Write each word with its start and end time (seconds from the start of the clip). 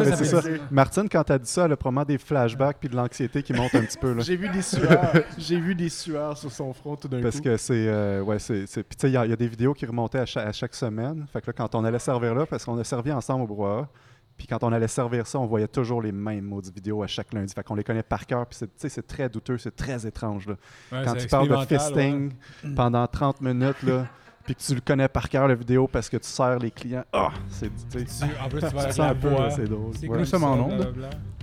Mais 0.00 0.10
Ça 0.10 0.16
c'est 0.16 0.24
ça. 0.26 0.42
Martine, 0.70 1.08
quand 1.10 1.24
t'as 1.24 1.38
dit 1.38 1.50
ça, 1.50 1.64
elle 1.64 1.72
a 1.72 1.76
probablement 1.76 2.04
des 2.04 2.18
flashbacks 2.18 2.76
puis 2.78 2.88
de 2.88 2.94
l'anxiété 2.94 3.42
qui 3.42 3.52
monte 3.52 3.74
un 3.74 3.80
petit 3.80 3.98
peu. 3.98 4.14
J'ai 4.20 4.36
vu 4.36 4.48
des 4.48 4.62
sueurs. 4.62 5.12
J'ai 5.36 5.58
vu 5.58 5.74
des 5.74 5.88
sueurs 5.88 6.38
sur 6.38 6.52
son 6.52 6.72
front 6.72 6.94
tout 6.94 7.08
d'un 7.08 7.16
coup. 7.16 7.24
Parce 7.24 7.40
que 7.40 7.56
c'est. 7.56 7.88
euh, 7.88 8.22
ouais, 8.22 8.38
c'est. 8.38 8.64
Puis 8.66 8.84
tu 8.84 8.96
sais, 8.96 9.10
il 9.10 9.14
y, 9.14 9.16
a- 9.16 9.24
il 9.26 9.30
y 9.30 9.32
a 9.32 9.36
des 9.36 9.48
vidéos 9.48 9.74
qui 9.74 9.86
remontaient 9.86 10.20
à 10.20 10.26
chaque, 10.26 10.46
à 10.46 10.52
chaque 10.52 10.74
semaine. 10.76 11.26
Fait 11.32 11.40
que 11.40 11.48
là, 11.48 11.52
quand 11.52 11.74
on 11.74 11.84
allait 11.84 11.98
servir 11.98 12.32
là, 12.36 12.46
parce 12.46 12.64
qu'on 12.64 12.78
a 12.78 12.84
servi 12.84 13.10
ensemble 13.10 13.42
au 13.42 13.46
brouhaha, 13.48 13.88
puis 14.36 14.46
quand 14.46 14.62
on 14.62 14.72
allait 14.72 14.86
servir 14.86 15.26
ça, 15.26 15.40
on 15.40 15.46
voyait 15.46 15.66
toujours 15.66 16.00
les 16.00 16.12
mêmes 16.12 16.44
maudites 16.44 16.76
vidéos 16.76 17.02
à 17.02 17.08
chaque 17.08 17.32
lundi. 17.32 17.52
Fait 17.52 17.64
qu'on 17.64 17.74
les 17.74 17.82
connaît 17.82 18.04
par 18.04 18.24
cœur. 18.24 18.46
Puis 18.46 18.56
c'est- 18.60 18.66
tu 18.66 18.72
sais, 18.76 18.88
c'est 18.88 19.06
très 19.06 19.28
douteux, 19.28 19.58
c'est 19.58 19.74
très 19.74 20.06
étrange. 20.06 20.46
Là. 20.46 20.54
Ouais, 20.92 21.04
quand 21.04 21.14
tu 21.14 21.26
parles 21.26 21.48
de 21.48 21.56
fisting 21.76 22.32
pendant 22.76 23.04
30 23.08 23.40
minutes, 23.40 23.82
là, 23.82 24.06
puis 24.48 24.54
que 24.54 24.62
tu 24.62 24.74
le 24.74 24.80
connais 24.80 25.08
par 25.08 25.28
cœur, 25.28 25.46
la 25.46 25.54
vidéo, 25.54 25.86
parce 25.86 26.08
que 26.08 26.16
tu 26.16 26.26
sers 26.26 26.58
les 26.58 26.70
clients. 26.70 27.04
Ah! 27.12 27.28
c'est. 27.50 27.66
tu 27.90 27.98
En 28.42 28.48
plus, 28.48 28.60
tu 28.60 28.74
vas 28.74 28.88
la 28.96 29.10
un 29.10 29.14
peu, 29.14 29.28
c'est 29.54 29.64
drôle. 29.68 29.90
C'est 29.92 30.08
Ouais. 30.08 30.16
comme 30.16 30.24
sommes 30.24 30.40
ça, 30.40 30.46
en 30.48 30.60
onde. 30.60 30.94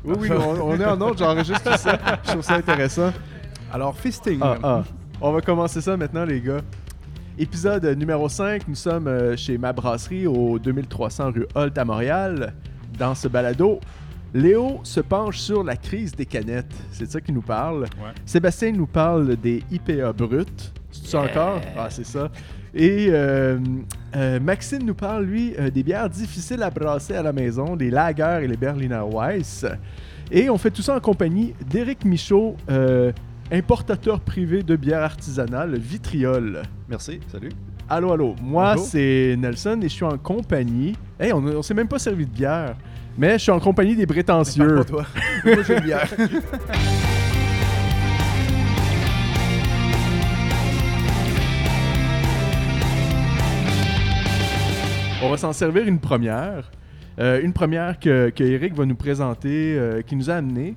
Oui, 0.04 0.16
oui, 0.22 0.30
on, 0.32 0.70
on 0.70 0.80
est 0.80 0.86
en 0.86 1.00
ordre, 1.00 1.16
j'enregistre 1.16 1.72
tout 1.72 1.78
ça. 1.78 2.00
Je 2.24 2.30
trouve 2.32 2.42
ça 2.42 2.56
intéressant. 2.56 3.14
Alors, 3.72 3.96
fisting. 3.96 4.40
Ah, 4.42 4.58
ah. 4.64 4.84
On 5.22 5.32
va 5.32 5.42
commencer 5.42 5.82
ça 5.82 5.96
maintenant, 5.96 6.26
les 6.26 6.42
gars. 6.42 6.62
Épisode 7.38 7.86
numéro 7.96 8.28
5, 8.28 8.68
nous 8.68 8.74
sommes 8.74 9.08
euh, 9.08 9.38
chez 9.38 9.60
ma 9.60 9.72
brasserie 9.72 10.26
au 10.26 10.58
2300 10.58 11.32
rue 11.32 11.46
Holt 11.54 11.78
à 11.78 11.86
Montréal. 11.86 12.56
Dans 12.98 13.14
ce 13.14 13.28
balado, 13.28 13.82
Léo 14.34 14.80
se 14.82 15.00
penche 15.00 15.38
sur 15.38 15.64
la 15.64 15.78
crise 15.78 16.16
des 16.16 16.26
canettes. 16.26 16.74
C'est 16.90 17.12
ça 17.12 17.22
qu'il 17.22 17.36
nous 17.36 17.44
parle. 17.44 17.82
Ouais. 17.84 18.14
Sébastien 18.26 18.72
nous 18.72 18.88
parle 18.88 19.36
des 19.36 19.64
IPA 19.70 20.12
bruts. 20.14 20.46
C'est 20.92 21.06
ça 21.08 21.22
encore? 21.22 21.62
Ah, 21.78 21.88
c'est 21.92 22.06
ça. 22.06 22.30
Et 22.76 23.08
euh, 23.10 23.58
euh, 24.18 24.40
Maxime 24.42 24.84
nous 24.84 24.94
parle, 24.94 25.24
lui, 25.24 25.54
euh, 25.58 25.70
des 25.70 25.82
bières 25.82 26.10
difficiles 26.10 26.62
à 26.62 26.70
brasser 26.70 27.16
à 27.16 27.24
la 27.24 27.32
maison, 27.32 27.76
les 27.76 27.90
lagers 27.90 28.42
et 28.44 28.48
les 28.48 28.58
Berliner 28.58 29.02
Weiss. 29.10 29.66
Et 30.30 30.50
on 30.50 30.58
fait 30.58 30.72
tout 30.72 30.82
ça 30.82 30.96
en 30.96 31.00
compagnie 31.00 31.54
d'Éric 31.70 32.04
Michaud, 32.04 32.58
euh, 32.70 33.14
importateur 33.50 34.20
privé 34.20 34.62
de 34.62 34.76
bières 34.76 35.04
artisanales 35.04 35.78
Vitriol. 35.78 36.64
Merci, 36.90 37.22
salut. 37.32 37.52
Allô, 37.88 38.12
allô. 38.12 38.36
Moi, 38.42 38.76
c'est 38.78 39.36
Nelson 39.38 39.80
et 39.82 39.88
je 39.88 39.94
suis 39.94 40.06
en 40.06 40.18
compagnie. 40.18 40.96
Hey, 41.18 41.32
on, 41.32 41.38
on 41.46 41.62
s'est 41.62 41.76
même 41.76 41.88
pas 41.88 42.00
servi 42.00 42.26
de 42.26 42.32
bière, 42.32 42.76
mais 43.18 43.34
je 43.34 43.44
suis 43.44 43.52
en 43.52 43.60
compagnie 43.60 43.96
des 43.96 44.08
prétentieux. 44.08 44.76
Pour 44.76 44.86
toi. 44.86 45.06
Moi, 45.46 45.64
j'ai 45.66 45.78
une 45.78 45.84
bière. 45.84 46.10
On 55.26 55.30
va 55.32 55.38
s'en 55.38 55.54
servir 55.54 55.88
une 55.88 56.00
première. 56.00 56.70
Euh, 57.18 57.42
une 57.42 57.52
première 57.52 58.00
que, 58.00 58.30
que 58.30 58.44
Eric 58.44 58.76
va 58.76 58.86
nous 58.86 58.96
présenter, 58.96 59.76
euh, 59.76 60.04
qui 60.04 60.16
nous 60.16 60.30
a 60.30 60.36
amené. 60.36 60.76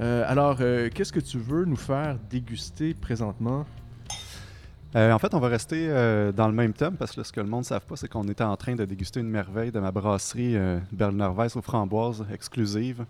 Euh, 0.00 0.24
alors, 0.26 0.56
euh, 0.60 0.90
qu'est-ce 0.92 1.12
que 1.12 1.20
tu 1.20 1.38
veux 1.38 1.64
nous 1.64 1.76
faire 1.76 2.16
déguster 2.28 2.92
présentement? 2.92 3.64
Euh, 4.96 5.12
en 5.12 5.18
fait, 5.20 5.32
on 5.32 5.38
va 5.38 5.46
rester 5.46 5.86
euh, 5.88 6.32
dans 6.32 6.48
le 6.48 6.54
même 6.54 6.72
thème 6.72 6.96
parce 6.96 7.12
que 7.12 7.20
là, 7.20 7.24
ce 7.24 7.32
que 7.32 7.40
le 7.40 7.46
monde 7.46 7.60
ne 7.60 7.66
savent 7.66 7.86
pas, 7.86 7.94
c'est 7.94 8.08
qu'on 8.08 8.24
était 8.24 8.42
en 8.42 8.56
train 8.56 8.74
de 8.74 8.84
déguster 8.84 9.20
une 9.20 9.28
merveille 9.28 9.70
de 9.70 9.78
ma 9.78 9.92
brasserie 9.92 10.56
euh, 10.56 10.80
Berliner 10.90 11.30
Weiss 11.32 11.54
aux 11.54 11.62
framboises 11.62 12.24
exclusive. 12.32 13.04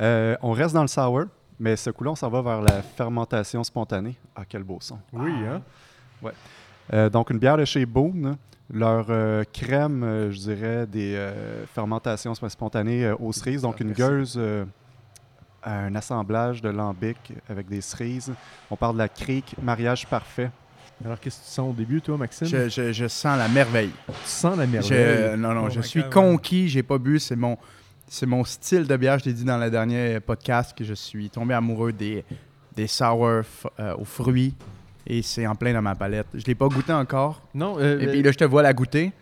Euh, 0.00 0.36
on 0.40 0.52
reste 0.52 0.72
dans 0.72 0.82
le 0.82 0.88
sour, 0.88 1.24
mais 1.60 1.76
ce 1.76 1.90
coup-là, 1.90 2.12
on 2.12 2.16
s'en 2.16 2.30
va 2.30 2.40
vers 2.40 2.62
la 2.62 2.80
fermentation 2.80 3.62
spontanée. 3.62 4.16
Ah, 4.34 4.44
quel 4.48 4.62
beau 4.62 4.78
son. 4.80 4.98
Oui, 5.12 5.32
hein? 5.46 5.60
Euh, 6.94 7.10
donc, 7.10 7.28
une 7.28 7.38
bière 7.38 7.58
de 7.58 7.66
chez 7.66 7.84
Boone. 7.84 8.38
Leur 8.72 9.06
euh, 9.10 9.44
crème, 9.52 10.02
euh, 10.02 10.30
je 10.32 10.38
dirais, 10.38 10.86
des 10.86 11.14
euh, 11.14 11.66
fermentations 11.66 12.32
sp- 12.32 12.48
spontanées 12.48 13.04
euh, 13.04 13.14
aux 13.16 13.32
cerises. 13.32 13.62
Donc, 13.62 13.80
une 13.80 13.92
gueuse, 13.92 14.34
euh, 14.38 14.64
un 15.62 15.94
assemblage 15.94 16.62
de 16.62 16.70
lambic 16.70 17.18
avec 17.48 17.68
des 17.68 17.80
cerises. 17.82 18.32
On 18.70 18.76
parle 18.76 18.94
de 18.94 18.98
la 18.98 19.08
crique, 19.08 19.54
mariage 19.62 20.06
parfait. 20.06 20.50
Alors, 21.04 21.20
qu'est-ce 21.20 21.40
que 21.40 21.44
tu 21.44 21.50
sens 21.50 21.70
au 21.70 21.74
début, 21.74 22.00
toi, 22.00 22.16
Maxime? 22.16 22.46
je, 22.46 22.68
je- 22.70 22.92
je 22.92 23.06
sens 23.08 23.36
la 23.36 23.48
merveille. 23.48 23.90
Tu 24.06 24.12
sens 24.24 24.56
la 24.56 24.64
Je- 24.64 24.70
merveille. 24.70 25.38
non, 25.38 25.52
non, 25.52 25.64
Oh 25.66 25.70
je 25.70 25.80
my 25.80 25.84
suis 25.86 26.02
God, 26.02 26.10
conquis. 26.12 26.68
J'ai 26.68 26.82
pas 26.82 26.96
bu. 26.98 27.18
C'est 27.18 27.36
mon, 27.36 27.58
c'est 28.08 28.26
mon 28.26 28.44
style 28.44 28.86
de 28.86 28.96
bière. 28.96 29.18
Je 29.18 29.26
l'ai 29.26 29.32
dit 29.34 29.44
dans 29.44 29.58
le 29.58 29.70
dernier 29.70 30.20
podcast 30.20 30.74
que 30.76 30.84
je 30.84 30.94
suis 30.94 31.28
tombé 31.28 31.52
amoureux 31.52 31.92
des, 31.92 32.24
des 32.74 32.86
sour 32.86 33.26
euh, 33.26 33.42
aux 33.98 34.04
fruits. 34.06 34.54
Et 35.06 35.22
c'est 35.22 35.46
en 35.46 35.54
plein 35.54 35.72
dans 35.72 35.82
ma 35.82 35.94
palette. 35.94 36.26
Je 36.34 36.44
l'ai 36.46 36.54
pas 36.54 36.68
goûté 36.68 36.92
encore. 36.92 37.42
Non, 37.54 37.76
euh, 37.78 37.98
Et 38.00 38.06
puis 38.08 38.22
là, 38.22 38.32
je 38.32 38.38
te 38.38 38.44
vois 38.44 38.62
la 38.62 38.72
goûter. 38.72 39.12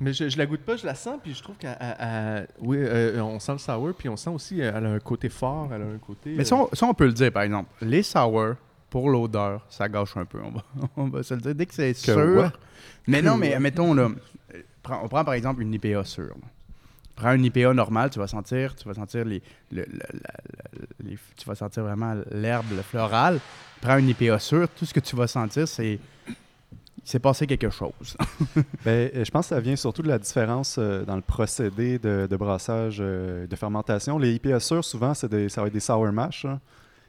mais 0.00 0.12
je, 0.12 0.28
je 0.28 0.36
la 0.38 0.46
goûte 0.46 0.60
pas, 0.62 0.76
je 0.76 0.84
la 0.86 0.94
sens, 0.94 1.18
puis 1.22 1.34
je 1.34 1.42
trouve 1.42 1.56
qu'elle... 1.56 1.76
elle- 1.80 1.96
elle- 2.00 2.48
Oui, 2.60 2.78
euh, 2.80 3.20
on 3.22 3.38
sent 3.38 3.52
le 3.52 3.58
sour, 3.58 3.90
puis 3.96 4.08
on 4.08 4.16
sent 4.16 4.30
aussi, 4.30 4.60
euh, 4.60 4.72
elle 4.74 4.86
a 4.86 4.90
un 4.90 4.98
côté 4.98 5.28
fort, 5.28 5.68
elle 5.72 5.82
a 5.82 5.84
un 5.86 5.98
côté... 5.98 6.34
Mais 6.36 6.44
ça, 6.44 6.56
on, 6.56 6.68
ça, 6.72 6.86
on 6.86 6.94
peut 6.94 7.06
le 7.06 7.12
dire, 7.12 7.30
par 7.32 7.42
exemple. 7.42 7.68
Les 7.82 8.02
sour, 8.02 8.54
pour 8.88 9.08
l'odeur, 9.10 9.64
ça 9.68 9.88
gâche 9.88 10.16
un 10.16 10.24
peu. 10.24 10.38
On 10.42 10.50
va, 10.50 10.64
on 10.96 11.04
va 11.08 11.22
se 11.22 11.34
le 11.34 11.40
dire. 11.40 11.54
Dès 11.54 11.66
que 11.66 11.74
c'est 11.74 11.94
sûr. 11.94 12.50
Mais 13.06 13.22
non, 13.22 13.36
mais 13.36 13.56
mettons, 13.60 13.94
là, 13.94 14.08
euh, 14.54 14.62
on 15.02 15.08
prend 15.08 15.24
par 15.24 15.34
exemple 15.34 15.62
une 15.62 15.72
IPA 15.74 16.02
sûre. 16.04 16.24
là. 16.34 16.48
Prends 17.20 17.34
une 17.34 17.44
IPA 17.44 17.74
normale, 17.74 18.08
tu 18.10 18.18
vas 18.18 18.26
sentir, 18.26 18.74
tu 18.74 18.88
vas 18.88 18.94
sentir 18.94 19.24
les, 19.26 19.42
le- 19.70 19.82
le- 19.82 19.98
la- 19.98 20.30
la- 20.78 20.86
les- 21.10 21.18
tu 21.36 21.46
vas 21.46 21.54
sentir 21.54 21.82
vraiment 21.84 22.14
l'herbe, 22.30 22.66
le 22.74 22.82
floral. 22.82 23.38
Prends 23.82 23.98
une 23.98 24.08
IPA 24.08 24.38
sûre, 24.38 24.68
tout 24.70 24.86
ce 24.86 24.94
que 24.94 25.00
tu 25.00 25.14
vas 25.16 25.26
sentir, 25.26 25.68
c'est 25.68 25.98
il 27.02 27.08
s'est 27.08 27.18
passé 27.18 27.46
quelque 27.46 27.70
chose. 27.70 28.16
Ben, 28.84 29.10
euh, 29.14 29.24
je 29.24 29.30
pense 29.30 29.46
que 29.48 29.54
ça 29.54 29.60
vient 29.60 29.76
surtout 29.76 30.02
de 30.02 30.08
la 30.08 30.18
différence 30.18 30.76
euh, 30.78 31.04
dans 31.04 31.16
le 31.16 31.22
procédé 31.22 31.98
de, 31.98 32.26
de 32.30 32.36
brassage, 32.36 32.98
euh, 33.00 33.46
de 33.46 33.56
fermentation. 33.56 34.18
Les 34.18 34.34
IPA 34.34 34.60
sûrs, 34.60 34.84
souvent, 34.84 35.14
c'est 35.14 35.28
des, 35.30 35.48
ça 35.48 35.60
va 35.62 35.66
être 35.68 35.72
des 35.72 35.80
sour 35.80 36.10
mash, 36.12 36.44
hein. 36.44 36.60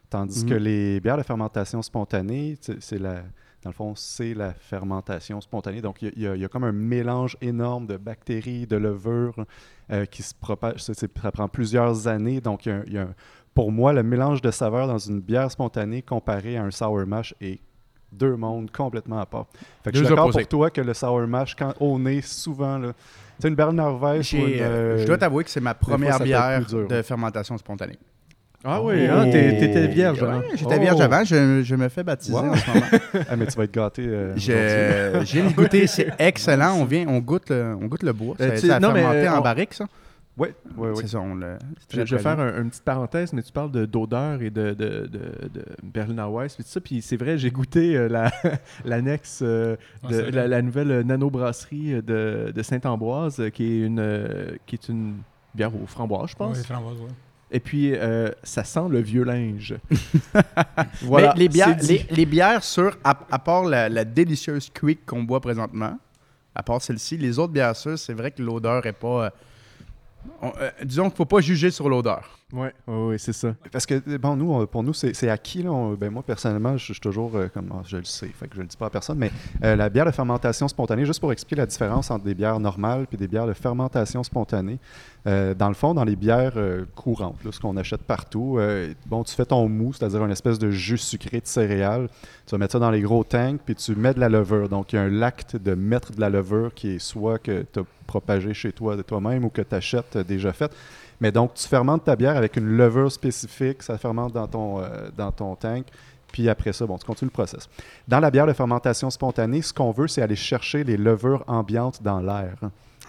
tandis 0.09 0.43
Mhm. 0.43 0.49
que 0.49 0.55
les 0.55 0.99
bières 1.01 1.17
de 1.17 1.23
fermentation 1.23 1.81
spontanée, 1.81 2.57
c'est 2.79 2.99
la, 2.99 3.21
dans 3.63 3.69
le 3.69 3.75
fond, 3.75 3.93
c'est 3.95 4.33
la 4.33 4.53
fermentation 4.53 5.39
spontanée. 5.41 5.81
Donc, 5.81 6.01
il 6.01 6.19
y 6.19 6.27
a- 6.27 6.35
y, 6.35 6.43
y 6.43 6.49
comme 6.49 6.63
un 6.63 6.71
mélange 6.71 7.37
énorme 7.41 7.85
de 7.87 7.97
bactéries, 7.97 8.65
de 8.65 8.75
levures 8.77 9.45
euh, 9.91 10.05
qui 10.05 10.23
se 10.23 10.33
propagent. 10.33 10.79
Ça 10.81 10.93
prend 11.31 11.47
plusieurs 11.47 12.07
années. 12.07 12.41
Donc, 12.41 12.65
il 12.65 12.69
y 12.69 12.71
a 12.71 12.75
un- 12.77 12.83
il 12.87 12.93
y 12.93 12.97
a 12.97 13.01
un- 13.03 13.13
pour 13.53 13.71
moi, 13.71 13.93
le 13.93 14.01
mélange 14.03 14.41
de 14.41 14.49
saveurs 14.49 14.87
dans 14.87 14.97
une 14.97 15.19
bière 15.19 15.51
spontanée 15.51 16.01
comparé 16.01 16.57
à 16.57 16.63
un 16.63 16.71
sour 16.71 17.05
mash 17.05 17.35
est 17.41 17.59
deux 18.11 18.35
mondes 18.35 18.71
complètement 18.71 19.19
à 19.19 19.25
part. 19.25 19.45
Fait 19.83 19.91
que 19.91 19.97
je 19.97 20.03
suis 20.05 20.09
d'accord 20.15 20.25
pour 20.31 20.47
toi 20.49 20.69
que 20.69 20.81
le 20.81 20.93
sour 20.93 21.27
mash, 21.27 21.55
quand 21.55 21.73
au 21.79 21.99
nez, 21.99 22.21
souvent, 22.21 22.77
là, 22.77 22.93
une 23.43 23.55
J'ai, 24.23 24.37
une, 24.55 24.61
euh, 24.61 24.65
euh, 24.65 24.97
je 24.99 25.05
dois 25.07 25.17
t'avouer 25.17 25.43
que 25.43 25.49
c'est 25.49 25.61
ma 25.61 25.73
première 25.73 26.17
bière 26.25 26.59
de 26.87 27.01
fermentation 27.01 27.57
spontanée. 27.57 27.97
Ah 28.63 28.81
oui, 28.81 29.07
hein, 29.07 29.25
t'es- 29.31 29.57
t'étais 29.57 29.87
vierge, 29.87 30.21
hein? 30.23 30.39
Ouais, 30.39 30.55
J'étais 30.55 30.75
Oh. 30.77 30.81
vierge 30.81 31.01
avant, 31.01 31.23
je, 31.23 31.61
je 31.63 31.75
me 31.75 31.89
fais 31.89 32.03
baptiser 32.03 32.33
Wow. 32.33 32.49
en 32.51 32.55
ce 32.55 32.67
moment. 32.69 32.85
Ah, 33.29 33.35
mais 33.35 33.47
tu 33.47 33.57
vas 33.57 33.63
être 33.63 33.73
gâté. 33.73 34.03
euh, 34.07 34.33
de 34.35 35.53
goûter, 35.55 35.87
c'est 35.87 36.09
excellent. 36.19 36.75
On 36.79 36.85
vient, 36.85 37.07
on 37.07 37.19
goûte 37.19 37.49
le, 37.49 37.75
on 37.81 37.87
goûte 37.87 38.03
le 38.03 38.13
bois. 38.13 38.35
Euh, 38.39 38.55
Ça, 38.57 38.75
a 38.75 38.79
non, 38.79 38.91
mais, 38.93 38.99
fermenté 39.01 39.27
euh, 39.27 39.33
en 39.33 39.39
on- 39.39 39.41
barrique, 39.41 39.73
ça. 39.73 39.85
Oui, 40.37 40.47
oui, 40.77 40.89
oui. 40.91 40.97
C'est 41.01 41.07
ça, 41.09 41.19
on 41.19 41.35
le. 41.35 41.57
c'est 41.89 42.05
Je, 42.07 42.15
vais 42.15 42.21
faire 42.21 42.39
un- 42.39 42.61
une 42.61 42.69
petite 42.69 42.83
parenthèse, 42.85 43.33
mais 43.33 43.41
tu 43.41 43.51
parles 43.51 43.69
de- 43.71 43.85
d'odeur 43.85 44.41
et 44.41 44.49
de, 44.49 44.69
de, 44.73 45.07
de, 45.07 45.49
de 45.53 45.65
Berliner 45.83 46.25
Weiss, 46.31 46.55
puis 46.55 46.63
tout 46.63 46.69
ça. 46.69 46.79
Puis 46.79 47.01
c'est 47.01 47.17
vrai, 47.17 47.37
j'ai 47.37 47.51
goûté 47.51 47.97
euh, 47.97 48.07
la- 48.07 48.31
l'annexe 48.85 49.39
euh, 49.43 49.75
Ah, 50.03 50.07
de 50.09 50.17
la, 50.17 50.23
vrai. 50.31 50.47
la 50.47 50.61
nouvelle 50.61 51.01
nano-brasserie 51.01 52.01
de, 52.01 52.51
de 52.55 52.61
Saint-Ambroise, 52.63 53.41
qui 53.53 53.63
est 53.65 53.85
une 53.85 53.99
euh, 53.99 54.51
qui 54.65 54.75
est 54.75 54.87
une 54.89 55.15
bière 55.53 55.71
aux 55.75 55.85
framboises, 55.85 56.29
je 56.29 56.35
pense. 56.35 56.57
Ouais, 56.57 56.63
framboise, 56.63 56.97
ouais. 57.01 57.07
Et 57.53 57.59
puis, 57.59 57.93
euh, 57.93 58.29
ça 58.43 58.63
sent 58.63 58.87
le 58.89 58.99
vieux 59.01 59.23
linge. 59.23 59.75
voilà. 61.01 61.33
Mais 61.35 61.39
les 61.41 61.49
bières, 61.49 61.77
les, 61.83 62.05
les 62.09 62.25
bières 62.25 62.63
sûres, 62.63 62.97
à, 63.03 63.17
à 63.29 63.39
part 63.39 63.63
la, 63.65 63.89
la 63.89 64.05
délicieuse 64.05 64.69
Quick 64.69 65.05
qu'on 65.05 65.23
boit 65.23 65.41
présentement, 65.41 65.97
à 66.55 66.63
part 66.63 66.81
celle-ci, 66.81 67.17
les 67.17 67.37
autres 67.39 67.53
bières 67.53 67.75
sûres, 67.75 67.99
c'est 67.99 68.13
vrai 68.13 68.31
que 68.31 68.41
l'odeur 68.41 68.85
est 68.85 68.93
pas. 68.93 69.25
euh, 69.25 69.29
on- 70.41 70.53
euh, 70.61 70.69
disons 70.83 71.09
qu'il 71.09 71.17
faut 71.17 71.25
pas 71.25 71.41
juger 71.41 71.71
sur 71.71 71.89
l'odeur. 71.89 72.37
Ouais, 72.53 72.73
ouais, 72.87 73.05
ouais, 73.07 73.17
c'est 73.17 73.33
ça. 73.33 73.55
Parce 73.71 73.85
que, 73.85 74.17
bon, 74.17 74.35
nous, 74.35 74.51
on- 74.51 74.65
pour 74.65 74.83
nous, 74.83 74.93
c'est 74.93 75.29
acquis. 75.29 75.63
Là, 75.63 75.95
ben, 75.95 76.09
moi, 76.09 76.21
personnellement, 76.23 76.75
je, 76.77 76.91
suis 76.91 76.99
toujours 76.99 77.35
euh, 77.35 77.47
comme 77.47 77.71
ah, 77.73 77.81
je 77.85 77.97
le 77.97 78.03
sais, 78.03 78.27
fait 78.27 78.47
que 78.47 78.55
je 78.55 78.61
le 78.61 78.67
dis 78.67 78.75
pas 78.75 78.87
à 78.87 78.89
personne, 78.89 79.17
mais 79.17 79.31
euh, 79.63 79.75
la 79.75 79.89
bière 79.89 80.05
de 80.05 80.11
fermentation 80.11 80.67
spontanée, 80.67 81.05
juste 81.05 81.19
pour 81.21 81.31
expliquer 81.31 81.61
la 81.61 81.65
différence 81.65 82.11
entre 82.11 82.25
des 82.25 82.35
bières 82.35 82.59
normales 82.59 83.07
et 83.11 83.17
des 83.17 83.27
bières 83.27 83.47
de 83.47 83.53
fermentation 83.53 84.23
spontanée, 84.23 84.79
euh, 85.27 85.53
dans 85.53 85.69
le 85.69 85.75
fond, 85.75 85.93
dans 85.93 86.03
les 86.03 86.15
bières 86.15 86.53
euh, 86.57 86.85
courantes, 86.95 87.43
là, 87.45 87.51
ce 87.51 87.59
qu'on 87.59 87.77
achète 87.77 88.01
partout, 88.03 88.57
euh, 88.57 88.93
bon, 89.05 89.23
tu 89.23 89.33
fais 89.33 89.45
ton 89.45 89.69
mou, 89.69 89.93
c'est-à-dire 89.93 90.23
une 90.25 90.31
espèce 90.31 90.59
de 90.59 90.71
jus 90.71 90.97
sucré 90.97 91.39
de 91.39 91.47
céréales, 91.47 92.09
tu 92.45 92.51
vas 92.51 92.57
mettre 92.57 92.73
ça 92.73 92.79
dans 92.79 92.91
les 92.91 93.01
gros 93.01 93.23
tanks, 93.23 93.61
puis 93.65 93.75
tu 93.75 93.95
mets 93.95 94.13
de 94.13 94.19
la 94.19 94.29
levure. 94.29 94.67
Donc, 94.67 94.91
il 94.93 94.97
y 94.97 94.99
a 94.99 95.03
un 95.03 95.09
l'acte 95.09 95.55
de 95.55 95.73
mettre 95.73 96.11
de 96.11 96.19
la 96.19 96.29
levure 96.29 96.73
qui 96.73 96.95
est 96.95 96.99
soit 96.99 97.39
que 97.39 97.65
tu 97.71 97.79
as 97.79 97.83
propagé 98.07 98.53
chez 98.53 98.73
toi 98.73 98.97
de 98.97 99.03
toi-même 99.03 99.45
ou 99.45 99.49
que 99.49 99.61
tu 99.61 99.73
achètes 99.73 100.17
euh, 100.17 100.23
déjà 100.23 100.51
faite. 100.51 100.75
Mais 101.21 101.31
donc, 101.31 101.53
tu 101.53 101.67
fermentes 101.67 102.03
ta 102.03 102.15
bière 102.15 102.35
avec 102.35 102.57
une 102.57 102.75
levure 102.75 103.11
spécifique, 103.11 103.83
ça 103.83 103.97
fermente 103.97 104.33
dans 104.33 104.47
ton, 104.47 104.81
euh, 104.81 105.09
dans 105.15 105.31
ton 105.31 105.55
tank, 105.55 105.85
puis 106.31 106.49
après 106.49 106.73
ça, 106.73 106.85
bon, 106.85 106.97
tu 106.97 107.05
continues 107.05 107.29
le 107.29 107.33
process. 107.33 107.69
Dans 108.07 108.19
la 108.19 108.31
bière 108.31 108.47
de 108.47 108.53
fermentation 108.53 109.09
spontanée, 109.09 109.61
ce 109.61 109.73
qu'on 109.73 109.91
veut, 109.91 110.07
c'est 110.07 110.21
aller 110.21 110.35
chercher 110.35 110.83
les 110.83 110.97
levures 110.97 111.43
ambiantes 111.47 112.01
dans 112.01 112.19
l'air. 112.19 112.55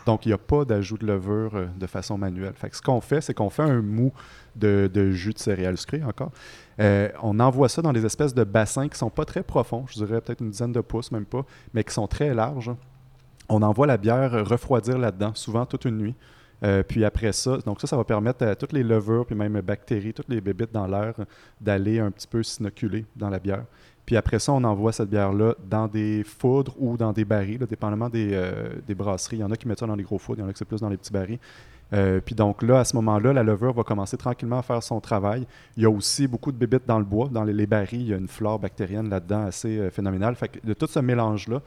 Donc, 0.04 0.26
il 0.26 0.30
n'y 0.30 0.34
a 0.34 0.38
pas 0.38 0.64
d'ajout 0.64 0.98
de 0.98 1.06
levure 1.06 1.54
euh, 1.54 1.66
de 1.78 1.86
façon 1.86 2.18
manuelle. 2.18 2.54
Ce 2.72 2.82
qu'on 2.82 3.00
fait, 3.00 3.20
c'est 3.20 3.34
qu'on 3.34 3.50
fait 3.50 3.62
un 3.62 3.80
mou 3.80 4.12
de, 4.56 4.90
jus 5.12 5.32
de 5.32 5.38
céréales 5.38 5.76
encore. 6.06 6.32
Euh, 6.80 7.08
on 7.22 7.38
envoie 7.40 7.68
ça 7.68 7.80
dans 7.80 7.92
des 7.92 8.04
espèces 8.04 8.34
de 8.34 8.44
bassins 8.44 8.88
qui 8.88 8.98
sont 8.98 9.10
pas 9.10 9.24
très 9.24 9.42
profonds, 9.42 9.84
je 9.88 10.04
dirais 10.04 10.20
peut-être 10.20 10.40
une 10.40 10.50
dizaine 10.50 10.72
de 10.72 10.80
pouces, 10.80 11.12
même 11.12 11.24
pas, 11.24 11.44
mais 11.72 11.84
qui 11.84 11.94
sont 11.94 12.06
très 12.06 12.34
larges. 12.34 12.72
On 13.48 13.62
envoie 13.62 13.86
la 13.86 13.96
bière 13.96 14.46
refroidir 14.46 14.98
là-dedans, 14.98 15.32
souvent 15.34 15.64
toute 15.66 15.84
une 15.84 15.98
nuit. 15.98 16.14
Euh, 16.62 16.82
puis 16.82 17.04
après 17.04 17.32
ça, 17.32 17.58
donc 17.58 17.80
ça, 17.80 17.86
ça 17.86 17.96
va 17.96 18.04
permettre 18.04 18.44
à 18.46 18.54
toutes 18.54 18.72
les 18.72 18.84
levures, 18.84 19.26
puis 19.26 19.34
même 19.34 19.60
bactéries, 19.60 20.12
toutes 20.12 20.28
les 20.28 20.40
bébites 20.40 20.72
dans 20.72 20.86
l'air, 20.86 21.14
d'aller 21.60 21.98
un 21.98 22.10
petit 22.10 22.26
peu 22.26 22.42
s'inoculer 22.42 23.04
dans 23.16 23.28
la 23.28 23.38
bière. 23.38 23.64
Puis 24.06 24.16
après 24.16 24.38
ça, 24.38 24.52
on 24.52 24.64
envoie 24.64 24.92
cette 24.92 25.10
bière-là 25.10 25.54
dans 25.68 25.86
des 25.86 26.24
foudres 26.24 26.74
ou 26.78 26.96
dans 26.96 27.12
des 27.12 27.24
barils, 27.24 27.58
dépendamment 27.58 28.08
des, 28.08 28.30
euh, 28.32 28.68
des 28.86 28.94
brasseries. 28.94 29.36
Il 29.36 29.40
y 29.40 29.44
en 29.44 29.50
a 29.50 29.56
qui 29.56 29.68
mettent 29.68 29.80
ça 29.80 29.86
dans 29.86 29.96
les 29.96 30.02
gros 30.02 30.18
foudres, 30.18 30.40
il 30.40 30.42
y 30.42 30.46
en 30.46 30.48
a 30.48 30.52
qui 30.52 30.58
c'est 30.58 30.64
plus 30.64 30.80
dans 30.80 30.88
les 30.88 30.96
petits 30.96 31.12
barils. 31.12 31.38
Euh, 31.92 32.20
puis 32.24 32.34
donc 32.34 32.62
là, 32.62 32.80
à 32.80 32.84
ce 32.84 32.96
moment-là, 32.96 33.32
la 33.32 33.42
levure 33.42 33.74
va 33.74 33.84
commencer 33.84 34.16
tranquillement 34.16 34.58
à 34.58 34.62
faire 34.62 34.82
son 34.82 34.98
travail. 35.00 35.46
Il 35.76 35.82
y 35.82 35.86
a 35.86 35.90
aussi 35.90 36.26
beaucoup 36.26 36.50
de 36.50 36.56
bébites 36.56 36.86
dans 36.86 36.98
le 36.98 37.04
bois. 37.04 37.28
Dans 37.30 37.44
les, 37.44 37.52
les 37.52 37.66
barils, 37.66 38.00
il 38.00 38.08
y 38.08 38.14
a 38.14 38.16
une 38.16 38.28
flore 38.28 38.58
bactérienne 38.58 39.10
là-dedans 39.10 39.44
assez 39.44 39.90
phénoménale. 39.90 40.34
Fait 40.34 40.48
que 40.48 40.66
de 40.66 40.72
tout 40.72 40.86
ce 40.86 41.00
mélange-là, 41.00 41.60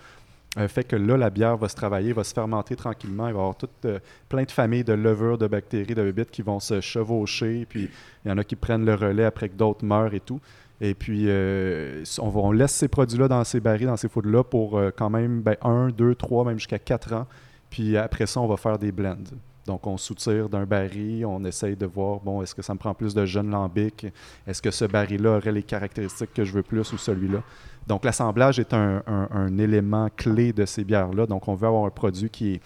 fait 0.67 0.85
que 0.85 0.95
là, 0.95 1.17
la 1.17 1.29
bière 1.29 1.57
va 1.57 1.67
se 1.67 1.75
travailler, 1.75 2.13
va 2.13 2.23
se 2.23 2.33
fermenter 2.33 2.75
tranquillement. 2.75 3.27
Il 3.27 3.33
va 3.33 3.39
y 3.39 3.41
avoir 3.41 3.55
euh, 3.85 3.99
plein 4.29 4.43
de 4.43 4.51
familles 4.51 4.85
de 4.85 4.93
levures, 4.93 5.37
de 5.37 5.47
bactéries, 5.47 5.95
de 5.95 6.03
bébites 6.03 6.31
qui 6.31 6.41
vont 6.41 6.59
se 6.59 6.79
chevaucher. 6.79 7.65
Puis 7.69 7.89
il 8.23 8.29
y 8.29 8.31
en 8.31 8.37
a 8.37 8.43
qui 8.43 8.55
prennent 8.55 8.85
le 8.85 8.95
relais 8.95 9.25
après 9.25 9.49
que 9.49 9.55
d'autres 9.55 9.83
meurent 9.83 10.13
et 10.13 10.21
tout. 10.21 10.39
Et 10.81 10.93
puis, 10.93 11.25
euh, 11.27 12.03
on, 12.19 12.51
laisse 12.51 12.73
ces 12.73 12.87
produits-là 12.87 13.27
dans 13.27 13.43
ces 13.43 13.59
barils, 13.59 13.87
dans 13.87 13.97
ces 13.97 14.09
foudres-là 14.09 14.43
pour 14.43 14.77
euh, 14.77 14.91
quand 14.95 15.09
même 15.09 15.41
ben, 15.41 15.55
un, 15.61 15.89
deux, 15.89 16.15
trois, 16.15 16.43
même 16.45 16.57
jusqu'à 16.57 16.79
quatre 16.79 17.13
ans. 17.13 17.27
Puis 17.69 17.97
après 17.97 18.25
ça, 18.25 18.41
on 18.41 18.47
va 18.47 18.57
faire 18.57 18.77
des 18.77 18.91
blends. 18.91 19.17
Donc, 19.65 19.87
on 19.87 19.97
soutire 19.97 20.47
d'un 20.47 20.65
baril, 20.65 21.25
on 21.25 21.43
essaye 21.43 21.75
de 21.75 21.85
voir, 21.85 22.19
bon, 22.19 22.41
est-ce 22.41 22.53
que 22.53 22.61
ça 22.61 22.73
me 22.73 22.79
prend 22.79 22.93
plus 22.93 23.15
de 23.15 23.25
jeunes 23.25 23.49
lambics? 23.49 24.05
Est-ce 24.45 24.61
que 24.61 24.69
ce 24.69 24.85
baril-là 24.85 25.37
aurait 25.37 25.51
les 25.51 25.63
caractéristiques 25.63 26.33
que 26.33 26.43
je 26.43 26.53
veux 26.53 26.61
plus 26.61 26.93
ou 26.93 26.97
celui-là? 26.97 27.41
Donc, 27.87 28.03
l'assemblage 28.03 28.59
est 28.59 28.73
un, 28.73 29.57
élément 29.57 30.09
clé 30.15 30.53
de 30.53 30.65
ces 30.65 30.83
bières-là. 30.83 31.25
Donc, 31.25 31.47
on 31.47 31.55
veut 31.55 31.67
avoir 31.67 31.85
un 31.85 31.91
produit 31.91 32.29
qui 32.29 32.59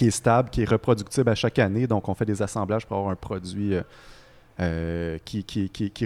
est, 0.00 0.10
stable, 0.10 0.48
qui 0.50 0.62
est 0.62 0.68
reproductible 0.68 1.28
à 1.28 1.34
chaque 1.34 1.58
année. 1.58 1.86
Donc, 1.86 2.08
on 2.08 2.14
fait 2.14 2.24
des 2.24 2.40
assemblages 2.40 2.86
pour 2.86 2.96
avoir 2.96 3.12
un 3.12 3.16
produit 3.16 3.74
euh, 3.74 3.82
euh, 4.60 5.18
qui, 5.24 5.44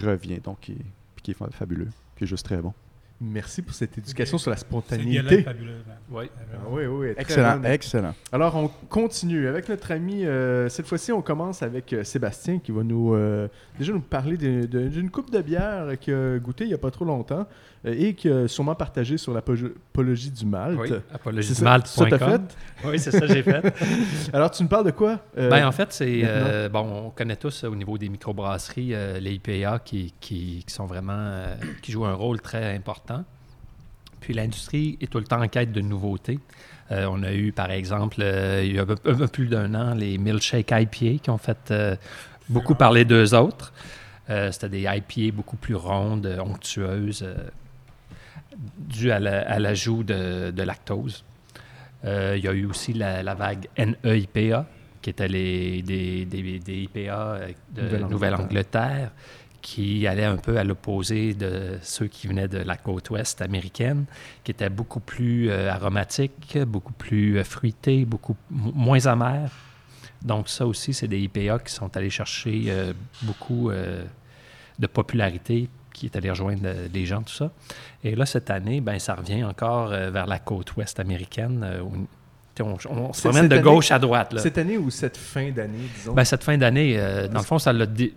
revient, 0.01 0.41
qui, 0.61 1.31
est 1.31 1.35
fa- 1.35 1.51
fabuleux, 1.51 1.89
qui 2.17 2.25
est 2.25 2.27
juste 2.27 2.47
très 2.47 2.57
bon. 2.59 2.73
Merci 3.19 3.63
pour 3.63 3.75
cette 3.75 3.97
éducation 3.97 4.37
sur 4.37 4.51
la 4.51 4.57
C'est 4.59 4.69
bien 4.69 4.81
spontanéité. 4.81 5.47
Oui. 6.11 6.25
Ah 6.53 6.57
oui, 6.69 6.85
oui, 6.87 7.13
très 7.15 7.23
Excellent, 7.23 7.63
excellent. 7.65 8.15
Alors, 8.31 8.55
on 8.57 8.69
continue 8.89 9.49
avec 9.49 9.69
notre 9.71 9.91
ami. 9.93 10.25
euh, 10.27 10.69
cette 10.69 10.87
fois-ci, 10.87 11.13
on 11.13 11.23
commence 11.23 11.63
avec 11.63 11.93
euh, 11.95 12.05
Sébastien 12.05 12.59
qui 12.59 12.73
va 12.73 12.83
nous 12.83 13.15
euh, 13.15 13.49
déjà 13.79 13.93
nous 13.93 14.01
parler 14.01 14.37
d'une 14.37 15.11
coupe 15.11 15.31
de 15.31 15.41
bière 15.41 15.99
qu'il 15.99 16.13
a 16.15 16.39
goûté 16.39 16.65
il 16.65 16.69
n'y 16.69 16.75
a 16.75 16.79
pas 16.79 16.91
trop 16.91 17.07
longtemps 17.07 17.47
euh, 17.87 17.95
et 17.97 18.13
qui 18.15 18.29
a 18.29 18.47
sûrement 18.49 18.75
partagé 18.75 19.17
sur 19.17 19.33
l'apologie 19.33 20.31
du 20.31 20.45
Malte. 20.45 20.79
Oui, 20.79 20.89
C'est 20.89 20.95
ça, 20.95 21.01
ça 21.01 21.07
t'as 21.09 21.15
apologiesmalt.com. 21.15 22.19
fait? 22.19 22.87
Oui, 22.89 22.99
c'est 22.99 23.11
ça 23.13 23.21
que 23.21 23.27
j'ai 23.29 23.43
fait. 23.43 23.63
Alors, 24.35 24.51
tu 24.51 24.63
me 24.63 24.69
parles 24.69 24.85
de 24.87 24.91
quoi 24.91 25.21
Euh, 25.39 25.49
ben, 25.49 25.67
en 25.67 25.73
fait, 25.73 25.91
c'est. 25.93 26.21
euh, 26.23 26.69
bon, 26.69 27.07
on 27.07 27.11
connaît 27.11 27.37
tous 27.37 27.65
euh, 27.65 27.69
au 27.69 27.75
niveau 27.77 27.97
des 27.97 28.09
microbrasseries 28.11 28.95
euh, 28.95 29.19
les 29.21 29.35
IPA 29.35 29.79
qui, 29.79 30.13
qui, 30.21 30.63
qui 30.67 30.75
sont 30.75 30.85
vraiment. 30.87 31.13
euh, 31.17 31.55
qui 31.83 31.93
jouent 31.93 32.05
un 32.05 32.15
rôle 32.15 32.41
très 32.43 32.75
important. 32.75 33.06
Puis 34.21 34.35
l'industrie 34.35 34.99
est 35.01 35.11
tout 35.11 35.19
le 35.19 35.25
temps 35.25 35.41
en 35.43 35.49
quête 35.49 35.73
de 35.73 35.81
nouveautés. 35.81 36.39
Euh, 36.91 37.07
on 37.11 37.23
a 37.23 37.33
eu, 37.33 37.53
par 37.53 37.71
exemple, 37.71 38.17
euh, 38.21 38.63
il 38.65 38.75
y 38.75 38.79
a 38.79 38.83
un 38.83 38.87
peu, 38.87 39.27
plus 39.29 39.47
d'un 39.49 39.75
an, 39.75 39.95
les 39.95 40.19
Milkshake 40.19 40.71
IPA 40.71 41.23
qui 41.23 41.31
ont 41.31 41.39
fait 41.39 41.71
euh, 41.71 41.97
beaucoup 42.49 42.75
parler 42.75 43.05
d'eux 43.05 43.35
autres. 43.35 43.73
C'était 44.51 44.69
des 44.69 44.83
IPA 44.83 45.33
beaucoup 45.37 45.57
plus 45.57 45.77
rondes, 45.77 46.27
onctueuses, 46.45 47.25
dues 48.79 49.13
à 49.13 49.21
la- 49.21 49.49
à 49.49 49.59
l'ajout 49.61 50.03
de, 50.03 50.51
de 50.51 50.63
lactose. 50.65 51.25
Il 52.05 52.39
y 52.43 52.49
a 52.49 52.53
eu 52.53 52.67
aussi 52.67 52.93
la, 52.93 53.23
la 53.23 53.35
vague 53.35 53.69
NEIPA, 53.79 54.67
qui 55.01 55.11
étaient 55.11 55.29
les, 55.29 55.83
des, 55.83 56.25
des, 56.25 56.59
des 56.59 56.83
IPA 56.83 57.39
de 57.71 57.83
Nouvelle-Angleterre. 57.83 58.11
Nouvelle-Angleterre, 58.11 59.11
qui 59.67 60.07
allaient 60.07 60.25
un 60.25 60.37
peu 60.37 60.59
à 60.59 60.63
l'opposé 60.63 61.35
de 61.35 61.77
ceux 61.83 62.07
qui 62.07 62.29
venaient 62.29 62.47
de 62.47 62.59
la 62.59 62.77
côte 62.77 63.11
ouest 63.11 63.43
américaine, 63.43 64.05
qui 64.45 64.53
étaient 64.53 64.69
beaucoup 64.71 65.01
plus 65.01 65.51
euh, 65.51 65.69
aromatiques, 65.73 66.57
beaucoup 66.69 66.93
plus 66.93 67.37
euh, 67.39 67.43
fruités, 67.43 68.05
beaucoup 68.05 68.37
moins 68.49 69.05
amers. 69.07 69.51
Donc 70.23 70.49
ça 70.49 70.69
aussi, 70.69 70.95
c'est 70.95 71.09
des 71.09 71.19
IPA 71.19 71.59
qui 71.59 71.73
sont 71.73 71.97
allés 71.97 72.11
chercher 72.11 72.67
euh, 72.69 72.93
beaucoup 73.23 73.71
euh, 73.71 74.05
de 74.79 74.87
popularité, 74.87 75.69
qui 75.93 76.07
est 76.07 76.15
allé 76.15 76.31
rejoindre 76.31 76.61
euh, 76.65 76.87
les 76.95 77.05
gens, 77.05 77.23
tout 77.23 77.35
ça. 77.35 77.51
Et 78.05 78.15
là, 78.15 78.25
cette 78.25 78.51
année, 78.51 78.81
ben, 78.81 79.01
ça 79.01 79.17
revient 79.17 79.43
encore 79.43 79.89
vers 79.89 80.27
la 80.29 80.39
côte 80.39 80.77
ouest 80.77 81.01
américaine. 81.01 81.67
où- 81.83 82.07
on, 82.61 82.77
on 82.89 83.13
se 83.13 83.21
promène 83.29 83.49
de 83.49 83.55
année- 83.55 83.63
gauche 83.65 83.91
à 83.91 83.99
droite. 83.99 84.33
Là. 84.33 84.41
Cette 84.41 84.57
année 84.59 84.79
ou 84.79 84.91
cette 84.91 85.17
fin 85.17 85.51
d'année, 85.51 85.89
disons? 85.97 86.15
Ben, 86.15 86.25
cette 86.25 86.45
fin 86.45 86.57
d'année, 86.57 86.95
euh, 86.97 87.27
dans 87.29 87.41
le 87.41 87.45
fond, 87.45 87.59
ça 87.59 87.73
l'a. 87.73 87.85
dé- 87.85 88.15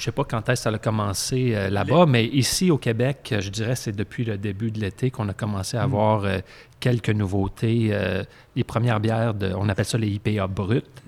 Je 0.00 0.06
sais 0.06 0.12
pas 0.12 0.24
quand 0.24 0.48
est-ce 0.48 0.62
que 0.64 0.70
ça 0.70 0.74
a 0.74 0.78
commencé 0.78 1.54
euh, 1.54 1.68
là-bas, 1.68 2.06
mais 2.06 2.24
ici 2.24 2.70
au 2.70 2.78
Québec, 2.78 3.28
euh, 3.32 3.42
je 3.42 3.50
dirais 3.50 3.76
c'est 3.76 3.92
depuis 3.92 4.24
le 4.24 4.38
début 4.38 4.70
de 4.70 4.80
l'été 4.80 5.10
qu'on 5.10 5.28
a 5.28 5.34
commencé 5.34 5.76
à 5.76 5.82
avoir 5.82 6.24
euh, 6.24 6.38
quelques 6.80 7.10
nouveautés. 7.10 7.90
euh, 7.92 8.24
les 8.56 8.64
premières 8.64 8.98
bières, 8.98 9.34
de, 9.34 9.52
on 9.54 9.68
appelle 9.68 9.84
ça 9.84 9.98
les 9.98 10.08
IPA 10.08 10.46
brutes. 10.46 11.02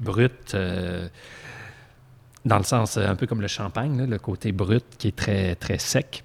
Brutes, 0.00 0.56
dans 2.44 2.58
le 2.58 2.64
sens 2.64 2.96
un 2.96 3.14
peu 3.14 3.26
comme 3.28 3.40
le 3.40 3.46
champagne, 3.46 3.96
là, 3.96 4.06
le 4.06 4.18
côté 4.18 4.50
brut 4.50 4.84
qui 4.98 5.08
est 5.08 5.16
très, 5.16 5.54
très 5.54 5.78
sec. 5.78 6.24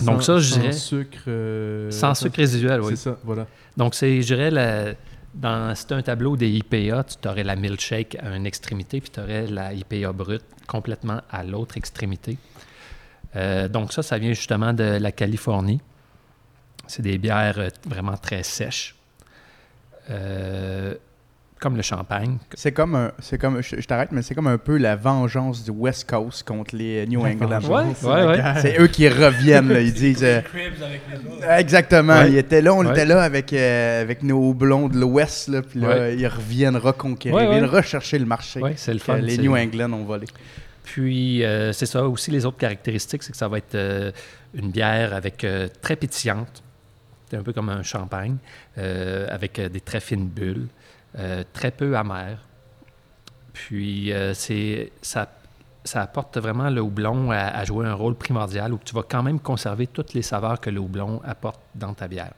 Donc 0.00 0.22
Sans- 0.22 0.34
ça, 0.34 0.38
je 0.40 0.50
sans 0.52 0.60
dirais- 0.60 0.72
sucre. 0.72 1.18
euh, 1.28 1.90
Sans 1.90 2.14
sucre 2.14 2.36
résiduel, 2.36 2.82
oui. 2.82 2.90
C'est 2.90 2.96
ça, 3.08 3.18
voilà. 3.24 3.46
Donc, 3.78 3.94
c'est, 3.94 4.20
je 4.20 4.26
dirais, 4.34 4.50
la- 4.50 4.92
dans, 5.34 5.74
un 5.90 6.02
tableau 6.02 6.36
des 6.36 6.50
IPA, 6.50 7.04
tu 7.04 7.28
aurais 7.28 7.44
la 7.44 7.56
milkshake 7.56 8.16
à 8.20 8.34
une 8.36 8.46
extrémité, 8.46 9.00
puis 9.00 9.10
tu 9.10 9.20
aurais 9.20 9.46
la 9.46 9.72
IPA 9.72 10.12
brute 10.12 10.44
complètement 10.66 11.20
à 11.30 11.42
l'autre 11.44 11.76
extrémité. 11.76 12.38
Euh, 13.36 13.68
donc, 13.68 13.92
ça, 13.92 14.02
ça 14.02 14.18
vient 14.18 14.32
justement 14.32 14.72
de 14.72 14.84
la 14.84 15.12
Californie. 15.12 15.80
C'est 16.86 17.02
des 17.02 17.18
bières 17.18 17.58
euh, 17.58 17.68
vraiment 17.86 18.16
très 18.16 18.42
sèches. 18.42 18.94
Euh, 20.10 20.94
comme 21.62 21.76
le 21.76 21.82
champagne. 21.82 22.38
C'est 22.54 22.72
comme 22.72 22.94
un, 22.96 23.12
c'est 23.20 23.38
comme, 23.38 23.62
je, 23.62 23.80
je 23.80 23.86
t'arrête, 23.86 24.10
mais 24.10 24.20
c'est 24.22 24.34
comme 24.34 24.48
un 24.48 24.58
peu 24.58 24.76
la 24.78 24.96
vengeance 24.96 25.62
du 25.64 25.70
West 25.70 26.10
Coast 26.10 26.42
contre 26.42 26.74
les 26.74 27.06
New 27.06 27.24
England. 27.24 27.60
ouais, 27.62 28.24
ouais. 28.26 28.42
C'est 28.60 28.80
eux 28.80 28.88
qui 28.88 29.08
reviennent, 29.08 29.68
là, 29.68 29.80
ils 29.80 29.94
disent. 29.94 30.24
euh. 30.24 30.40
Exactement. 31.56 32.14
Ouais. 32.14 32.30
Ils 32.32 32.38
étaient 32.38 32.60
là, 32.62 32.74
on 32.74 32.84
Ouais. 32.84 32.90
était 32.90 33.04
là 33.04 33.22
avec, 33.22 33.52
euh, 33.52 34.02
avec 34.02 34.22
nos 34.22 34.38
houblons 34.50 34.88
de 34.88 34.98
l'Ouest, 34.98 35.48
là, 35.48 35.62
puis 35.62 35.80
là, 35.80 35.88
Ouais. 35.88 36.16
ils 36.16 36.26
reviennent 36.26 36.76
reconquérir, 36.76 37.36
Ouais, 37.36 37.44
ils 37.46 37.50
viennent 37.50 37.64
rechercher 37.64 38.18
le 38.18 38.26
marché 38.26 38.60
Oui, 38.60 38.72
c'est 38.76 38.92
le 38.92 38.98
fun. 39.00 39.16
les 39.18 39.36
c'est- 39.36 39.42
New 39.42 39.56
England 39.56 39.92
ont 39.92 40.04
volé. 40.04 40.26
Puis, 40.84 41.44
euh, 41.44 41.72
c'est 41.72 41.86
ça 41.86 42.06
aussi, 42.08 42.30
les 42.30 42.44
autres 42.44 42.58
caractéristiques, 42.58 43.22
c'est 43.22 43.30
que 43.32 43.38
ça 43.38 43.48
va 43.48 43.58
être 43.58 43.74
euh, 43.76 44.10
une 44.54 44.70
bière 44.70 45.14
avec 45.14 45.44
euh, 45.44 45.68
très 45.80 45.96
pétillante. 45.96 46.62
C'est 47.30 47.36
un 47.36 47.42
peu 47.42 47.52
comme 47.52 47.68
un 47.70 47.82
champagne, 47.82 48.36
euh, 48.78 49.26
avec 49.30 49.58
euh, 49.58 49.68
des 49.68 49.80
très 49.80 50.00
fines 50.00 50.28
bulles, 50.28 50.66
euh, 51.18 51.44
très 51.52 51.70
peu 51.70 51.96
amère. 51.96 52.38
Puis, 53.52 54.12
euh, 54.12 54.34
c'est, 54.34 54.92
ça, 55.02 55.28
ça 55.84 56.02
apporte 56.02 56.38
vraiment 56.38 56.70
le 56.70 56.80
houblon 56.80 57.30
à, 57.30 57.38
à 57.38 57.64
jouer 57.64 57.86
un 57.86 57.94
rôle 57.94 58.14
primordial 58.14 58.72
où 58.72 58.80
tu 58.82 58.94
vas 58.94 59.02
quand 59.02 59.22
même 59.22 59.40
conserver 59.40 59.86
toutes 59.86 60.14
les 60.14 60.22
saveurs 60.22 60.60
que 60.60 60.70
le 60.70 60.80
houblon 60.80 61.20
apporte 61.24 61.60
dans 61.74 61.94
ta 61.94 62.08
bière. 62.08 62.32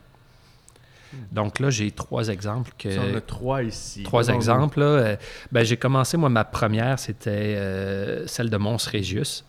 Donc 1.31 1.61
là, 1.61 1.71
j'ai 1.71 1.93
trois 1.93 2.26
exemples 2.28 2.73
que... 2.76 2.90
Ça, 2.90 3.00
on 3.09 3.14
a 3.14 3.21
trois 3.21 3.62
ici. 3.62 4.02
Trois 4.02 4.28
exemples. 4.31 4.81
Là. 4.81 4.87
Euh, 4.87 5.16
ben, 5.52 5.62
j'ai 5.64 5.76
commencé, 5.76 6.16
moi, 6.16 6.28
ma 6.28 6.45
première, 6.45 6.99
c'était 6.99 8.26
celle 8.26 8.50
de 8.50 8.57
Mons 8.57 8.85
Regius. 8.93 9.45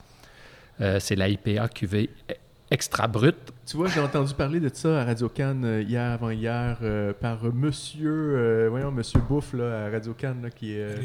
C'est 0.78 1.16
la 1.16 1.28
IPA 1.28 1.68
QV 1.70 2.10
extra 2.70 3.08
brute. 3.08 3.54
Tu 3.66 3.78
vois, 3.78 3.88
j'ai 3.88 4.00
entendu 4.00 4.34
parler 4.36 4.60
de 4.60 4.70
ça 4.72 5.02
à 5.02 5.06
Radio 5.06 5.28
Cannes 5.28 5.84
hier, 5.88 6.12
avant-hier, 6.12 6.78
euh, 6.84 7.14
par 7.20 7.44
Monsieur, 7.54 8.12
euh, 8.12 8.68
voyons, 8.70 8.92
Monsieur 8.92 9.20
Bouffe 9.28 9.54
là, 9.54 9.86
à 9.86 9.90
Radio 9.90 10.14
Cannes, 10.14 10.42
là, 10.44 10.50
qui 10.52 10.74
est 10.74 10.82
euh, 10.82 10.96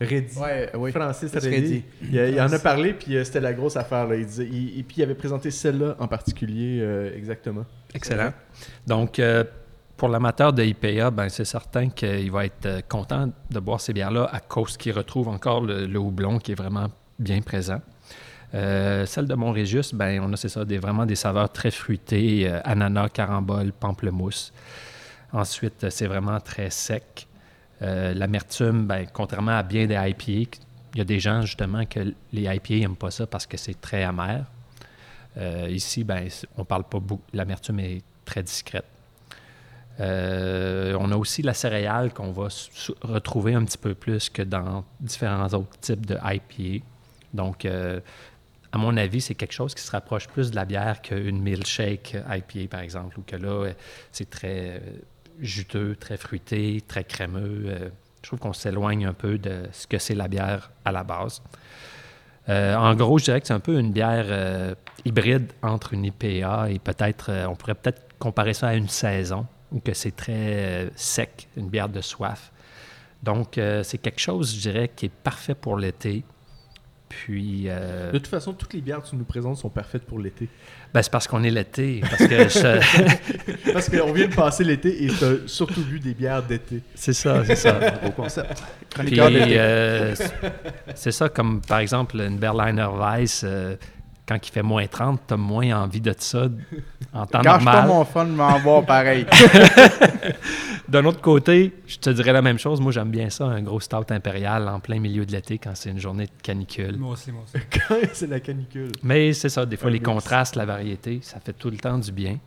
Reddy. 0.00 0.38
Ouais, 0.38 0.70
oui. 0.76 0.92
Francis 0.92 1.32
Reddy. 1.34 1.82
Il, 2.02 2.14
il 2.14 2.40
en 2.40 2.52
a 2.52 2.58
parlé, 2.60 2.92
puis 2.92 3.16
euh, 3.16 3.24
c'était 3.24 3.40
la 3.40 3.52
grosse 3.52 3.76
affaire. 3.76 4.06
Là. 4.06 4.14
Il 4.14 4.24
disait, 4.26 4.46
il- 4.46 4.78
et 4.78 4.82
puis 4.84 4.98
il 4.98 5.02
avait 5.02 5.16
présenté 5.16 5.50
celle-là 5.50 5.96
en 5.98 6.06
particulier, 6.06 6.78
euh, 6.80 7.16
exactement. 7.16 7.64
Excellent. 7.92 8.32
Donc, 8.86 9.18
euh, 9.18 9.42
pour 9.96 10.08
l'amateur 10.08 10.52
de 10.52 10.62
IPA, 10.62 11.10
ben, 11.10 11.28
c'est 11.28 11.44
certain 11.44 11.88
qu'il 11.88 12.30
va 12.30 12.44
être 12.46 12.66
euh, 12.66 12.80
content 12.88 13.30
de 13.50 13.58
boire 13.58 13.80
ces 13.80 13.92
bières-là 13.92 14.28
à 14.30 14.38
cause 14.38 14.76
qu'il 14.76 14.92
retrouve 14.92 15.26
encore 15.26 15.60
le, 15.60 15.86
le 15.86 15.98
houblon 15.98 16.38
qui 16.38 16.52
est 16.52 16.56
vraiment 16.56 16.86
bien 17.18 17.40
présent. 17.40 17.80
Euh, 18.56 19.04
celle 19.04 19.26
de 19.26 19.34
Montrégius, 19.34 19.92
ben, 19.92 20.20
on 20.22 20.32
a 20.32 20.36
c'est 20.36 20.48
ça, 20.48 20.64
des, 20.64 20.78
vraiment 20.78 21.04
des 21.04 21.14
saveurs 21.14 21.52
très 21.52 21.70
fruitées, 21.70 22.48
euh, 22.48 22.60
ananas, 22.64 23.10
carambole, 23.10 23.72
pamplemousse. 23.72 24.52
Ensuite, 25.32 25.84
euh, 25.84 25.90
c'est 25.90 26.06
vraiment 26.06 26.40
très 26.40 26.70
sec. 26.70 27.26
L'amertume, 27.78 28.86
ben, 28.86 29.06
contrairement 29.12 29.58
à 29.58 29.62
bien 29.62 29.86
des 29.86 29.96
IPA, 29.96 30.56
il 30.94 30.98
y 30.98 31.00
a 31.02 31.04
des 31.04 31.20
gens 31.20 31.42
justement 31.42 31.84
que 31.84 32.14
les 32.32 32.42
IPA 32.44 32.74
n'aiment 32.76 32.96
pas 32.96 33.10
ça 33.10 33.26
parce 33.26 33.46
que 33.46 33.58
c'est 33.58 33.78
très 33.78 34.02
amer. 34.02 34.46
Ici, 35.68 36.02
ben, 36.02 36.26
on 36.56 36.64
parle 36.64 36.84
pas 36.84 37.00
beaucoup. 37.00 37.22
L'amertume 37.34 37.80
est 37.80 38.02
très 38.24 38.42
discrète. 38.42 38.86
On 39.98 41.12
a 41.12 41.16
aussi 41.18 41.42
la 41.42 41.52
céréale 41.52 42.14
qu'on 42.14 42.32
va 42.32 42.48
retrouver 43.02 43.52
un 43.52 43.66
petit 43.66 43.76
peu 43.76 43.94
plus 43.94 44.30
que 44.30 44.40
dans 44.40 44.82
différents 44.98 45.48
autres 45.48 45.78
types 45.78 46.06
de 46.06 46.16
IPA. 46.24 46.82
Donc, 47.34 47.66
à 48.76 48.78
mon 48.78 48.94
avis, 48.98 49.22
c'est 49.22 49.34
quelque 49.34 49.54
chose 49.54 49.74
qui 49.74 49.82
se 49.82 49.90
rapproche 49.90 50.28
plus 50.28 50.50
de 50.50 50.56
la 50.56 50.66
bière 50.66 51.00
qu'une 51.00 51.40
milkshake 51.40 52.14
IPA, 52.28 52.68
par 52.70 52.80
exemple, 52.80 53.18
ou 53.18 53.22
que 53.22 53.34
là, 53.34 53.48
euh, 53.48 53.72
c'est 54.12 54.28
très 54.28 54.68
euh, 54.68 54.80
juteux, 55.40 55.96
très 55.98 56.18
fruité, 56.18 56.82
très 56.86 57.02
crémeux. 57.02 57.64
Euh, 57.68 57.88
je 58.20 58.28
trouve 58.28 58.38
qu'on 58.38 58.52
s'éloigne 58.52 59.06
un 59.06 59.14
peu 59.14 59.38
de 59.38 59.62
ce 59.72 59.86
que 59.86 59.96
c'est 59.96 60.14
la 60.14 60.28
bière 60.28 60.72
à 60.84 60.92
la 60.92 61.04
base. 61.04 61.42
En 62.48 62.94
gros, 62.94 63.18
je 63.18 63.24
dirais 63.24 63.40
que 63.40 63.46
c'est 63.46 63.54
un 63.54 63.60
peu 63.60 63.78
une 63.78 63.92
bière 63.92 64.74
hybride 65.04 65.52
entre 65.62 65.94
une 65.94 66.04
IPA 66.04 66.70
et 66.70 66.78
peut-être, 66.78 67.32
on 67.48 67.56
pourrait 67.56 67.74
peut-être 67.74 68.02
comparer 68.20 68.54
ça 68.54 68.68
à 68.68 68.74
une 68.74 68.88
saison, 68.88 69.46
ou 69.72 69.80
que 69.80 69.94
c'est 69.94 70.14
très 70.14 70.90
sec, 70.94 71.48
une 71.56 71.68
bière 71.68 71.88
de 71.88 72.00
soif. 72.00 72.52
Donc, 73.22 73.60
c'est 73.82 73.98
quelque 73.98 74.20
chose, 74.20 74.54
je 74.54 74.60
dirais, 74.60 74.90
qui 74.94 75.06
est 75.06 75.12
parfait 75.12 75.56
pour 75.56 75.76
l'été. 75.76 76.24
Puis, 77.08 77.64
euh, 77.68 78.10
De 78.10 78.18
toute 78.18 78.26
façon, 78.26 78.52
toutes 78.52 78.74
les 78.74 78.80
bières 78.80 79.00
que 79.02 79.08
tu 79.08 79.16
nous 79.16 79.24
présentes 79.24 79.56
sont 79.58 79.68
parfaites 79.68 80.02
pour 80.02 80.18
l'été. 80.18 80.48
ben, 80.92 81.02
c'est 81.02 81.10
parce 81.12 81.28
qu'on 81.28 81.42
est 81.44 81.50
l'été. 81.50 82.00
Parce 82.00 82.26
que 82.26 82.48
je- 82.48 83.72
Parce 83.72 83.88
qu'on 83.88 84.12
vient 84.12 84.26
de 84.26 84.34
passer 84.34 84.64
l'été 84.64 85.04
et 85.04 85.08
tu 85.08 85.24
as 85.24 85.34
surtout 85.46 85.82
bu 85.84 86.00
des 86.00 86.14
bières 86.14 86.42
d'été. 86.42 86.80
c'est 86.94 87.12
ça, 87.12 87.44
c'est 87.44 87.54
ça. 87.56 87.78
Concept. 88.16 88.60
Puis, 88.98 89.20
euh, 89.20 90.14
c'est- 90.16 90.32
c'est 90.96 91.12
ça, 91.12 91.28
comme 91.28 91.60
par 91.60 91.78
exemple 91.78 92.16
une 92.20 92.38
Berliner 92.38 92.88
Weiss, 92.98 93.42
euh, 93.44 93.76
quand 94.26 94.36
il 94.46 94.50
fait 94.50 94.62
moins 94.62 94.86
30, 94.86 95.20
t'as 95.26 95.36
moins 95.36 95.82
envie 95.82 96.00
de 96.00 96.14
ça 96.18 96.48
en 97.12 97.26
temps 97.26 97.40
Gâche 97.40 97.64
pas 97.64 97.82
normal. 97.82 97.88
mon 97.88 98.04
fun, 98.04 98.24
mais 98.24 98.42
en 98.42 98.60
boire 98.60 98.84
pareil. 98.84 99.24
D'un 100.88 101.04
autre 101.04 101.20
côté, 101.20 101.72
je 101.86 101.98
te 101.98 102.10
dirais 102.10 102.32
la 102.32 102.42
même 102.42 102.58
chose. 102.58 102.80
Moi, 102.80 102.92
j'aime 102.92 103.10
bien 103.10 103.30
ça, 103.30 103.44
un 103.44 103.62
gros 103.62 103.80
stout 103.80 104.10
impérial 104.10 104.68
en 104.68 104.80
plein 104.80 104.98
milieu 105.00 105.24
de 105.24 105.32
l'été 105.32 105.58
quand 105.58 105.74
c'est 105.74 105.90
une 105.90 105.98
journée 105.98 106.26
de 106.26 106.42
canicule. 106.42 106.96
Moi 106.96 107.12
aussi, 107.12 107.32
moi 107.32 107.42
aussi. 107.44 107.64
Quand 107.88 107.96
c'est 108.12 108.28
la 108.28 108.40
canicule. 108.40 108.92
Mais 109.02 109.32
c'est 109.32 109.48
ça, 109.48 109.64
des 109.66 109.76
fois, 109.76 109.90
Un 109.90 109.92
les 109.92 110.00
contrastes, 110.00 110.56
la 110.56 110.64
variété, 110.64 111.20
ça 111.22 111.40
fait 111.40 111.52
tout 111.52 111.70
le 111.70 111.76
temps 111.78 111.98
du 111.98 112.12
bien. 112.12 112.38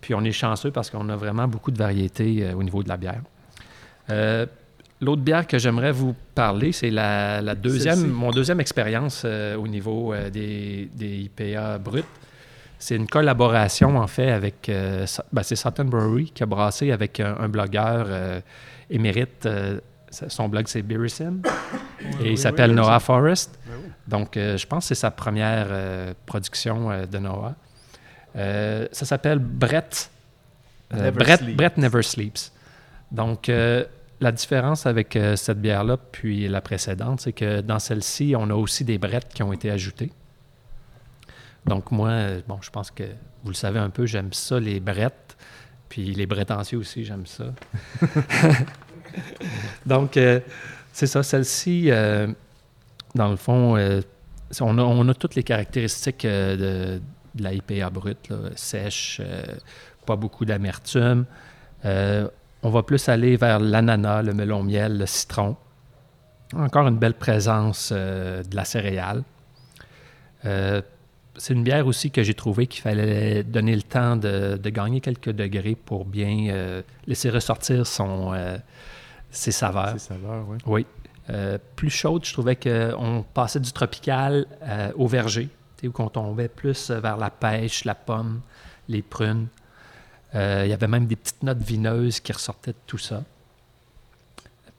Puis 0.00 0.14
on 0.14 0.22
est 0.24 0.32
chanceux 0.32 0.70
parce 0.70 0.90
qu'on 0.90 1.08
a 1.08 1.16
vraiment 1.16 1.48
beaucoup 1.48 1.70
de 1.70 1.78
variétés 1.78 2.44
euh, 2.44 2.54
au 2.54 2.62
niveau 2.62 2.82
de 2.82 2.88
la 2.88 2.96
bière. 2.96 3.22
Euh, 4.10 4.46
L'autre 5.00 5.22
bière 5.22 5.46
que 5.46 5.58
j'aimerais 5.58 5.92
vous 5.92 6.14
parler, 6.34 6.72
c'est 6.72 6.90
la, 6.90 7.40
la 7.42 7.54
deuxième, 7.54 8.06
mon 8.08 8.30
deuxième 8.30 8.60
expérience 8.60 9.22
euh, 9.24 9.56
au 9.56 9.66
niveau 9.66 10.14
euh, 10.14 10.30
des, 10.30 10.88
des 10.94 11.22
IPA 11.22 11.78
bruts. 11.78 12.04
C'est 12.78 12.96
une 12.96 13.08
collaboration, 13.08 13.96
en 13.98 14.06
fait, 14.06 14.30
avec... 14.30 14.68
euh, 14.68 15.04
ben, 15.32 15.42
c'est 15.42 15.56
Sutton 15.56 15.84
Brewery 15.84 16.30
qui 16.30 16.42
a 16.42 16.46
brassé 16.46 16.92
avec 16.92 17.18
un, 17.18 17.36
un 17.40 17.48
blogueur 17.48 18.06
émérite. 18.90 19.48
son 20.10 20.48
blog, 20.48 20.68
c'est 20.68 20.82
Beersim. 20.82 21.40
et 22.22 22.32
il 22.32 22.38
s'appelle 22.38 22.70
oui, 22.70 22.76
Noah 22.76 23.00
Forrest. 23.00 23.58
Ben 23.66 23.72
oui. 23.82 23.90
Donc, 24.06 24.30
je 24.34 24.66
pense 24.66 24.84
que 24.84 24.88
c'est 24.88 25.00
sa 25.00 25.10
première 25.10 25.68
production 26.26 27.06
de 27.10 27.18
Noah. 27.18 27.54
Ça 28.34 29.06
s'appelle 29.06 29.38
Brett. 29.38 30.10
Never 30.92 31.10
Brett. 31.10 31.56
Brett 31.56 31.76
Never 31.78 32.02
Sleeps. 32.02 32.52
Donc, 33.10 33.50
la 34.24 34.32
différence 34.32 34.86
avec 34.86 35.16
euh, 35.16 35.36
cette 35.36 35.60
bière-là 35.60 35.98
puis 35.98 36.48
la 36.48 36.62
précédente, 36.62 37.20
c'est 37.20 37.34
que 37.34 37.60
dans 37.60 37.78
celle-ci, 37.78 38.34
on 38.36 38.48
a 38.48 38.54
aussi 38.54 38.82
des 38.82 38.96
brettes 38.96 39.32
qui 39.34 39.42
ont 39.42 39.52
été 39.52 39.70
ajoutés. 39.70 40.10
Donc, 41.66 41.90
moi, 41.90 42.08
euh, 42.08 42.40
bon, 42.48 42.58
je 42.62 42.70
pense 42.70 42.90
que 42.90 43.04
vous 43.42 43.50
le 43.50 43.54
savez 43.54 43.78
un 43.78 43.90
peu, 43.90 44.06
j'aime 44.06 44.32
ça, 44.32 44.58
les 44.58 44.80
brettes. 44.80 45.36
Puis 45.90 46.14
les 46.14 46.24
brettanciers 46.24 46.78
aussi, 46.78 47.04
j'aime 47.04 47.26
ça. 47.26 47.44
Donc, 49.86 50.16
euh, 50.16 50.40
c'est 50.92 51.06
ça. 51.06 51.22
Celle-ci, 51.22 51.90
dans 53.14 53.28
le 53.28 53.36
fond, 53.36 53.76
on, 54.60 55.08
a, 55.08 55.14
toutes 55.14 55.34
les 55.34 55.42
caractéristiques 55.42 56.24
de, 56.24 57.00
la 57.38 57.52
IPA 57.52 57.90
brute, 57.90 58.32
sèche, 58.56 59.20
pas 60.06 60.16
beaucoup 60.16 60.46
d'amertume. 60.46 61.26
On 62.64 62.70
va 62.70 62.82
plus 62.82 63.08
aller 63.08 63.36
vers 63.36 63.60
l'ananas, 63.60 64.22
le 64.22 64.32
melon 64.32 64.62
miel, 64.62 64.98
le 64.98 65.06
citron. 65.06 65.56
Encore 66.54 66.88
une 66.88 66.96
belle 66.96 67.14
présence 67.14 67.90
euh, 67.92 68.42
de 68.42 68.56
la 68.56 68.64
céréale. 68.64 69.22
Euh, 70.46 70.80
c'est 71.36 71.52
une 71.52 71.62
bière 71.62 71.86
aussi 71.86 72.10
que 72.10 72.22
j'ai 72.22 72.34
trouvé 72.34 72.66
qu'il 72.66 72.82
fallait 72.82 73.42
donner 73.42 73.74
le 73.74 73.82
temps 73.82 74.16
de, 74.16 74.56
de 74.56 74.70
gagner 74.70 75.00
quelques 75.00 75.30
degrés 75.30 75.74
pour 75.74 76.04
bien 76.04 76.48
euh, 76.48 76.82
laisser 77.06 77.30
ressortir 77.30 77.86
son, 77.86 78.32
euh, 78.32 78.56
ses 79.30 79.52
saveurs. 79.52 79.94
C'est 79.98 80.14
saveur, 80.14 80.46
oui. 80.48 80.58
Oui. 80.66 80.86
Euh, 81.30 81.58
plus 81.76 81.90
chaude, 81.90 82.24
je 82.24 82.32
trouvais 82.32 82.56
qu'on 82.56 83.24
passait 83.34 83.60
du 83.60 83.72
tropical 83.72 84.46
au 84.96 85.06
verger, 85.06 85.48
où 85.82 85.90
on 85.98 86.08
tombait 86.08 86.48
plus 86.48 86.90
vers 86.90 87.16
la 87.16 87.30
pêche, 87.30 87.84
la 87.84 87.94
pomme, 87.94 88.40
les 88.88 89.02
prunes. 89.02 89.48
Euh, 90.34 90.62
Il 90.64 90.70
y 90.70 90.72
avait 90.72 90.88
même 90.88 91.06
des 91.06 91.16
petites 91.16 91.42
notes 91.42 91.62
vineuses 91.62 92.20
qui 92.20 92.32
ressortaient 92.32 92.72
de 92.72 92.76
tout 92.86 92.98
ça. 92.98 93.22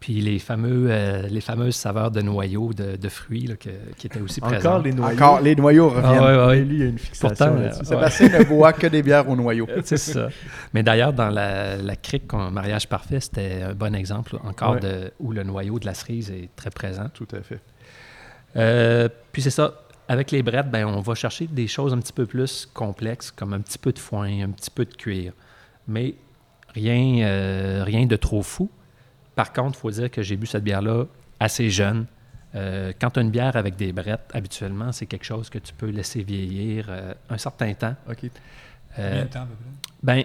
Puis 0.02 0.22
les, 0.22 0.38
fameux, 0.38 0.88
euh, 0.92 1.24
les 1.30 1.42
fameuses 1.42 1.76
saveurs 1.76 2.12
de 2.12 2.22
noyaux, 2.22 2.74
de, 2.74 2.96
de 2.96 3.10
fruits 3.10 3.48
là, 3.48 3.56
que- 3.56 3.70
qui 3.98 4.06
étaient 4.06 4.20
aussi 4.22 4.40
présentes. 4.40 4.66
Encore 4.66 4.80
les 4.84 4.94
noyaux. 4.94 5.16
Encore, 5.16 5.42
les 5.42 5.56
noyaux 5.56 5.92
Ah 5.96 6.02
reviennent. 6.12 6.24
ouais, 6.38 6.46
ouais. 6.46 6.62
Lui, 6.62 6.76
il 6.76 6.80
y 6.82 6.84
a 6.84 6.88
une 6.90 7.00
fixation 7.00 7.30
Pourtant, 7.30 7.54
là-dessus. 7.56 7.82
euh, 7.82 7.86
Sébastien 7.86 8.30
ne 8.40 8.44
boit 8.44 8.74
que 8.74 8.86
des 8.86 9.02
bières 9.02 9.28
au 9.28 9.36
noyau. 9.36 9.68
C'est 9.84 9.98
ça. 9.98 10.28
Mais 10.74 10.84
d'ailleurs, 10.84 11.12
dans 11.14 11.30
la, 11.30 11.78
la 11.78 11.96
crique, 11.96 12.32
mariage 12.34 12.88
parfait, 12.88 13.20
c'était 13.20 13.64
un 13.64 13.74
bon 13.74 13.96
exemple 13.96 14.38
encore 14.44 14.74
Ouais. 14.74 14.80
de, 14.82 15.12
où 15.20 15.32
le 15.32 15.42
noyau 15.44 15.80
de 15.80 15.86
la 15.88 15.96
cerise 15.96 16.30
est 16.30 16.50
très 16.56 16.70
présent. 16.70 17.10
Tout 17.12 17.28
à 17.34 17.42
fait. 17.42 17.60
Euh, 18.58 19.10
puis 19.32 19.42
c'est 19.42 19.50
ça. 19.50 19.82
Avec 20.08 20.30
les 20.30 20.44
brettes, 20.44 20.70
ben, 20.70 20.86
on 20.86 21.02
va 21.02 21.16
chercher 21.16 21.48
des 21.48 21.68
choses 21.68 21.94
un 21.94 21.98
petit 21.98 22.14
peu 22.14 22.28
plus 22.28 22.70
complexes, 22.72 23.32
comme 23.32 23.54
un 23.54 23.60
petit 23.62 23.80
peu 23.80 23.92
de 23.92 23.98
foin, 23.98 24.44
un 24.44 24.52
petit 24.52 24.70
peu 24.70 24.86
de 24.86 24.94
cuir. 24.94 25.34
Mais 25.88 26.16
rien, 26.74 27.26
euh, 27.26 27.84
rien 27.84 28.06
de 28.06 28.16
trop 28.16 28.42
fou. 28.42 28.70
Par 29.36 29.52
contre, 29.54 29.78
il 29.78 29.82
faut 29.82 29.92
dire 29.92 30.10
que 30.12 30.22
j'ai 30.22 30.36
bu 30.38 30.46
cette 30.48 30.64
bière-là 30.64 31.06
assez 31.40 31.70
jeune. 31.70 32.06
Euh, 32.56 32.94
quand 33.00 33.10
tu 33.12 33.20
as 33.20 33.22
une 33.22 33.32
bière 33.32 33.56
avec 33.58 33.76
des 33.76 33.92
brettes, 33.92 34.30
habituellement, 34.34 34.92
c'est 34.94 35.06
quelque 35.06 35.26
chose 35.26 35.50
que 35.50 35.60
tu 35.60 35.74
peux 35.74 35.90
laisser 35.90 36.24
vieillir 36.24 36.86
euh, 36.90 37.14
un 37.30 37.38
certain 37.38 37.74
temps. 37.74 37.96
OK. 38.10 38.24
Euh, 38.98 39.10
Combien 39.10 39.24
de 39.26 39.30
temps, 39.30 39.42
à 39.42 39.46
peu 39.46 39.56
près? 39.56 39.92
ben, 40.04 40.24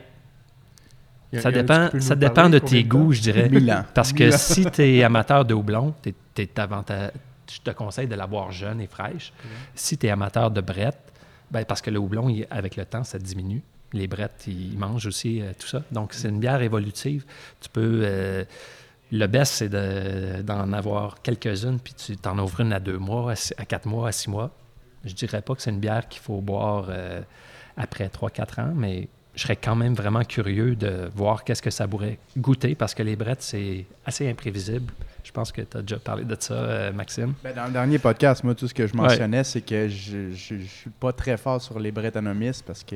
a- 1.38 1.40
ça 1.40 1.50
dépend, 1.50 1.88
ça 2.00 2.14
de 2.48 2.58
tes 2.60 2.82
temps? 2.82 2.88
goûts, 2.88 3.12
je 3.12 3.20
dirais. 3.20 3.48
Mille 3.48 3.70
ans. 3.72 3.84
Parce 3.94 4.12
que 4.12 4.30
si 4.30 4.64
tu 4.70 4.82
es 4.82 5.02
amateur 5.02 5.44
de 5.44 5.54
houblon, 5.54 5.92
t'es- 6.02 6.14
t'es 6.34 6.48
avanta- 6.60 7.10
je 7.52 7.60
te 7.60 7.70
conseille 7.70 8.06
de 8.06 8.14
la 8.14 8.26
boire 8.28 8.52
jeune 8.52 8.80
et 8.80 8.86
fraîche. 8.86 9.32
Si 9.74 9.98
tu 9.98 10.06
es 10.06 10.10
amateur 10.10 10.50
de 10.52 10.60
brette, 10.60 10.98
ben 11.50 11.64
parce 11.64 11.82
que 11.82 11.90
le 11.90 11.98
houblon, 11.98 12.28
il- 12.28 12.46
avec 12.50 12.76
le 12.76 12.84
temps, 12.84 13.02
ça 13.02 13.18
diminue. 13.18 13.62
Les 13.92 14.06
brettes, 14.06 14.44
ils 14.46 14.76
mangent 14.78 15.06
aussi 15.06 15.42
euh, 15.42 15.52
tout 15.58 15.66
ça. 15.66 15.82
Donc, 15.90 16.12
c'est 16.14 16.28
une 16.28 16.38
bière 16.40 16.62
évolutive. 16.62 17.24
Tu 17.60 17.68
peux. 17.68 18.00
euh, 18.04 18.44
le 19.12 19.26
best, 19.26 19.54
c'est 19.54 19.68
de- 19.68 20.40
d'en 20.42 20.72
avoir 20.72 21.20
quelques-unes, 21.20 21.80
puis 21.82 21.94
tu 21.94 22.16
t'en 22.16 22.38
ouvres 22.38 22.60
une 22.60 22.72
à 22.72 22.78
deux 22.78 22.96
mois, 22.98 23.32
à, 23.32 23.34
six- 23.36 23.54
à 23.58 23.64
quatre 23.64 23.86
mois, 23.86 24.06
à 24.08 24.12
six 24.12 24.30
mois. 24.30 24.50
Je 25.04 25.12
dirais 25.14 25.42
pas 25.42 25.56
que 25.56 25.62
c'est 25.62 25.70
une 25.70 25.80
bière 25.80 26.08
qu'il 26.08 26.20
faut 26.22 26.40
boire 26.40 26.86
euh, 26.90 27.20
après 27.76 28.08
trois, 28.08 28.30
quatre 28.30 28.60
ans, 28.60 28.72
mais 28.72 29.08
je 29.34 29.42
serais 29.42 29.56
quand 29.56 29.74
même 29.74 29.94
vraiment 29.94 30.22
curieux 30.22 30.76
de 30.76 31.10
voir 31.16 31.42
qu'est-ce 31.42 31.62
que 31.62 31.70
ça 31.70 31.88
pourrait 31.88 32.18
goûter, 32.38 32.76
parce 32.76 32.94
que 32.94 33.02
les 33.02 33.16
brettes, 33.16 33.42
c'est 33.42 33.84
assez 34.06 34.28
imprévisible. 34.30 34.92
Je 35.24 35.32
pense 35.32 35.50
que 35.50 35.62
tu 35.62 35.76
as 35.76 35.82
déjà 35.82 35.98
parlé 35.98 36.22
de 36.24 36.36
ça, 36.38 36.92
Maxime. 36.92 37.34
Ben, 37.42 37.52
dans 37.54 37.66
le 37.66 37.72
dernier 37.72 37.98
podcast, 37.98 38.44
moi, 38.44 38.54
tout 38.54 38.68
ce 38.68 38.74
que 38.74 38.86
je 38.86 38.94
mentionnais, 38.94 39.42
c'est 39.42 39.60
que 39.62 39.88
je, 39.88 40.30
je 40.30 40.54
suis 40.56 40.90
pas 41.00 41.12
très 41.12 41.36
fort 41.36 41.60
sur 41.60 41.80
les 41.80 41.90
brettanomists 41.90 42.64
parce 42.64 42.84
que, 42.84 42.94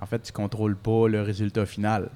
en 0.00 0.06
fait, 0.06 0.20
tu 0.22 0.32
contrôles 0.32 0.76
pas 0.76 1.08
le 1.08 1.22
résultat 1.22 1.66
final. 1.66 2.08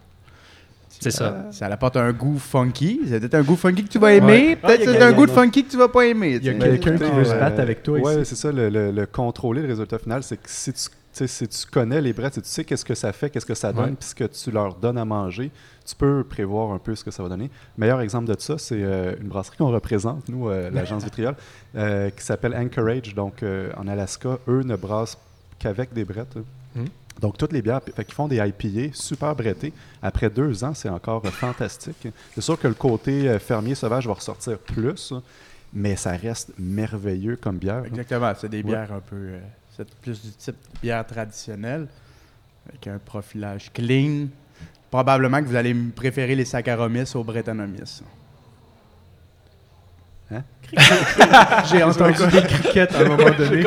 C'est 0.99 1.11
ça. 1.11 1.45
Ça 1.51 1.67
apporte 1.67 1.97
un 1.99 2.11
goût 2.13 2.39
funky. 2.39 3.01
C'est 3.07 3.21
peut-être 3.21 3.35
un 3.35 3.43
goût 3.43 3.57
funky 3.57 3.85
que 3.85 3.89
tu 3.91 3.99
vas 3.99 4.13
aimer, 4.15 4.49
Ouais. 4.51 4.57
peut-être 4.57 4.83
Ah, 4.87 4.91
a- 4.91 4.95
c'est 4.95 5.03
un 5.03 5.13
goût 5.13 5.27
de 5.27 5.31
funky 5.31 5.65
que 5.65 5.71
tu 5.71 5.77
vas 5.77 5.89
pas 5.89 6.07
aimer. 6.07 6.37
Il 6.37 6.45
y 6.45 6.49
a 6.49 6.55
quelqu'un 6.55 6.97
qui 6.97 7.11
veut 7.11 7.25
se 7.25 7.33
euh, 7.33 7.39
battre 7.41 7.61
avec 7.61 7.83
toi 7.83 7.99
Ouais, 7.99 8.23
ici. 8.23 8.31
c'est 8.31 8.37
ça, 8.37 8.51
le, 8.53 8.71
le- 8.71 8.91
le 8.93 9.07
contrôler 9.07 9.61
le 9.61 9.69
résultat 9.69 9.99
final, 9.99 10.23
c'est 10.23 10.39
que 10.39 10.49
si 10.49 10.73
tu, 10.73 11.29
si 11.29 11.67
connais 11.71 12.01
les 12.01 12.15
brettes, 12.15 12.35
si 12.35 12.43
tu 12.43 12.49
sais 12.49 12.65
qu'est-ce 12.65 12.85
que 12.85 12.95
ça 12.95 13.13
fait, 13.13 13.29
qu'est-ce 13.29 13.45
que 13.47 13.55
ça 13.55 13.73
donne, 13.75 13.95
puis 13.97 14.09
ce 14.09 14.15
que 14.15 14.25
tu 14.25 14.51
leur 14.51 14.75
donnes 14.77 14.97
à 14.97 15.05
manger, 15.05 15.51
tu 15.85 15.95
peux 15.95 16.25
prévoir 16.25 16.73
un 16.73 16.79
peu 16.79 16.95
ce 16.95 17.05
que 17.05 17.11
ça 17.11 17.23
va 17.23 17.29
donner. 17.29 17.51
Meilleur 17.77 18.01
exemple 18.01 18.35
de 18.35 18.41
ça, 18.41 18.57
c'est 18.57 18.83
euh, 18.83 19.15
une 19.21 19.29
brasserie 19.29 19.57
qu'on 19.59 19.71
représente, 19.71 20.27
nous, 20.31 20.49
euh, 20.49 20.71
l'agence 20.73 21.05
Vitriol, 21.05 21.35
euh, 21.77 22.09
qui 22.09 22.25
s'appelle 22.25 22.55
Anchorage. 22.55 23.15
Donc, 23.15 23.43
euh, 23.43 23.71
en 23.77 23.87
Alaska, 23.87 24.39
eux 24.49 24.63
ne 24.65 24.77
brassent 24.77 25.19
qu'avec 25.59 25.93
des 25.93 26.05
brettes. 26.07 26.37
Donc, 27.21 27.39
toutes 27.39 27.53
les 27.53 27.63
bières, 27.63 27.81
fait 27.83 28.05
qu'ils 28.05 28.15
font 28.15 28.29
des 28.29 28.37
IPA 28.37 28.93
super 28.95 29.35
brettés. 29.35 29.73
Après 30.03 30.29
deux 30.29 30.63
ans, 30.65 30.75
c'est 30.75 30.89
encore 30.89 31.25
euh, 31.25 31.31
fantastique. 31.31 32.09
C'est 32.35 32.41
sûr 32.41 32.59
que 32.59 32.69
le 32.69 32.75
côté 32.75 33.29
euh, 33.29 33.39
fermier 33.39 33.75
sauvage 33.75 34.07
va 34.07 34.15
ressortir 34.15 34.59
plus, 34.59 35.15
mais 35.73 35.97
ça 35.97 36.13
reste 36.13 36.53
merveilleux 36.59 37.37
comme 37.37 37.57
bière. 37.57 37.85
Exactement, 37.87 38.33
c'est 38.39 38.49
des 38.51 38.63
bières 38.63 38.93
un 38.93 39.01
peu. 39.01 39.17
euh, 39.17 39.41
c'est 39.77 39.89
plus 39.97 40.23
du 40.23 40.31
type 40.31 40.57
bière 40.83 41.07
traditionnelle, 41.07 41.87
avec 42.69 42.87
un 42.87 42.99
profilage 42.99 43.73
clean. 43.73 44.27
Probablement 44.91 45.41
que 45.43 45.47
vous 45.47 45.57
allez 45.57 45.75
préférer 45.75 46.35
les 46.35 46.45
Saccharomyces 46.45 47.15
aux 47.17 47.25
Brettanomyces. 47.25 48.03
J'ai 51.71 51.83
entendu 51.83 52.27
des 52.33 52.43
criquettes 52.43 52.95
à 52.95 53.01
un 53.01 53.05
moment 53.09 53.31
donné. 53.39 53.65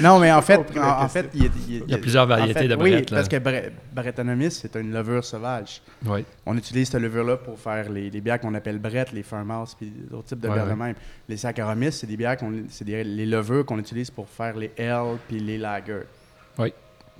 Non, 0.00 0.18
mais 0.18 0.30
en 0.32 0.42
fait, 0.42 0.60
en, 0.78 1.02
en 1.04 1.08
fait, 1.08 1.28
il 1.34 1.42
y 1.42 1.46
a, 1.46 1.50
il 1.68 1.74
y 1.74 1.78
a- 1.78 1.82
Il 1.86 1.90
y 1.90 1.94
a 1.94 1.98
plusieurs 1.98 2.26
variétés 2.26 2.58
en 2.58 2.62
fait, 2.62 2.68
de 2.68 2.74
Oui, 2.76 2.90
Brett, 2.92 3.10
là. 3.10 3.16
parce 3.16 3.28
que 3.28 3.36
Bre- 3.36 3.70
Brettanomyces, 3.92 4.60
c'est 4.62 4.76
une 4.80 4.92
levure 4.92 5.24
sauvage. 5.24 5.80
Oui. 6.04 6.24
On 6.44 6.56
utilise 6.56 6.88
cette 6.88 7.00
levure-là 7.00 7.36
pour 7.36 7.58
faire 7.58 7.88
les, 7.90 8.10
les 8.10 8.20
bières 8.20 8.40
qu'on 8.40 8.54
appelle 8.54 8.78
Brett, 8.78 9.12
les 9.12 9.22
Farmhouse, 9.22 9.74
puis 9.78 9.92
d'autres 10.10 10.26
types 10.28 10.40
de 10.40 10.48
Ouais, 10.48 10.54
bières 10.54 10.64
ouais. 10.66 10.72
de 10.72 10.78
même. 10.78 10.94
Les 11.28 11.36
Saccharomyces, 11.36 11.96
c'est 12.00 12.06
des 12.06 12.16
bières 12.16 12.36
qu'on, 12.36 12.52
c'est 12.68 12.84
les 12.86 13.26
levures 13.26 13.64
qu'on 13.64 13.78
utilise 13.78 14.10
pour 14.10 14.28
faire 14.28 14.56
les 14.56 14.70
L 14.76 15.16
puis 15.28 15.38
les 15.40 15.58
lagers. 15.58 16.02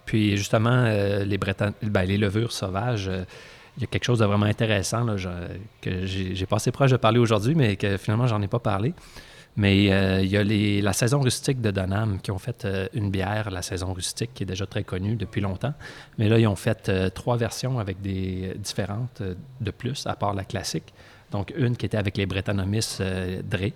Puis 0.04 0.36
justement, 0.36 0.84
euh, 0.86 1.24
les, 1.24 1.36
Breton- 1.36 1.72
ben, 1.82 2.04
les 2.04 2.16
levures 2.16 2.52
sauvages, 2.52 3.08
euh, 3.08 3.24
il 3.76 3.82
y 3.82 3.84
a 3.84 3.86
quelque 3.86 4.04
chose 4.04 4.18
de 4.20 4.24
vraiment 4.24 4.46
intéressant 4.46 5.04
là, 5.04 5.16
je- 5.16 5.28
que 5.82 6.06
j'ai 6.06 6.46
passé 6.46 6.70
proche 6.70 6.90
de 6.90 6.96
parler 6.96 7.18
aujourd'hui, 7.18 7.54
mais 7.54 7.76
que 7.76 7.96
finalement, 7.96 8.26
j'en 8.26 8.40
ai 8.42 8.48
pas 8.48 8.58
parlé. 8.58 8.94
Mais 9.58 9.90
euh, 9.90 10.20
il 10.22 10.28
y 10.30 10.36
a 10.36 10.42
les- 10.44 10.82
la 10.82 10.92
saison 10.92 11.20
rustique 11.20 11.62
de 11.62 11.70
Donham 11.70 12.20
qui 12.20 12.30
ont 12.30 12.38
fait 12.38 12.64
euh, 12.66 12.88
une 12.92 13.10
bière, 13.10 13.50
la 13.50 13.62
saison 13.62 13.94
rustique, 13.94 14.30
qui 14.34 14.42
est 14.42 14.46
déjà 14.46 14.66
très 14.66 14.84
connue 14.84 15.16
depuis 15.16 15.40
longtemps. 15.40 15.72
Mais 16.18 16.28
là, 16.28 16.38
ils 16.38 16.46
ont 16.46 16.56
fait 16.56 16.90
euh, 16.90 17.08
trois 17.08 17.38
versions 17.38 17.78
avec 17.78 18.02
des 18.02 18.52
différentes 18.58 19.22
de 19.60 19.70
plus, 19.70 20.06
à 20.06 20.14
part 20.14 20.34
la 20.34 20.44
classique. 20.44 20.92
Donc, 21.32 21.54
une 21.56 21.74
qui 21.74 21.86
était 21.86 21.96
avec 21.96 22.18
les 22.18 22.26
Brettanomyces 22.26 22.98
euh, 23.00 23.40
Dre. 23.42 23.70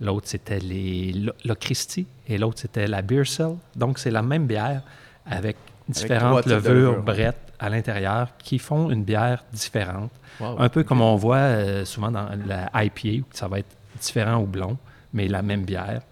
L'autre, 0.00 0.26
c'était 0.28 0.58
les 0.58 1.12
Lo- 1.12 1.32
Locristi. 1.44 2.04
Et 2.28 2.36
l'autre, 2.36 2.58
c'était 2.58 2.88
la 2.88 3.00
Beer 3.02 3.24
Cell. 3.24 3.54
Donc, 3.76 4.00
c'est 4.00 4.10
la 4.10 4.22
même 4.22 4.46
bière 4.48 4.82
avec 5.24 5.56
différentes 5.88 6.46
levures 6.46 6.72
levures. 6.72 7.02
brettes 7.02 7.51
à 7.62 7.68
l'intérieur 7.68 8.36
qui 8.38 8.58
font 8.58 8.90
une 8.90 9.04
bière 9.04 9.44
différente. 9.52 10.10
Wow. 10.40 10.56
Un 10.58 10.68
peu 10.68 10.82
comme 10.82 11.00
on 11.00 11.14
voit 11.14 11.36
euh, 11.36 11.84
souvent 11.84 12.10
dans 12.10 12.28
la 12.44 12.68
IPA, 12.74 13.20
où 13.20 13.28
ça 13.32 13.46
va 13.46 13.60
être 13.60 13.76
différent 14.00 14.38
ou 14.38 14.46
blond, 14.46 14.76
mais 15.12 15.28
la 15.28 15.42
même 15.42 15.64
bière. 15.64 16.02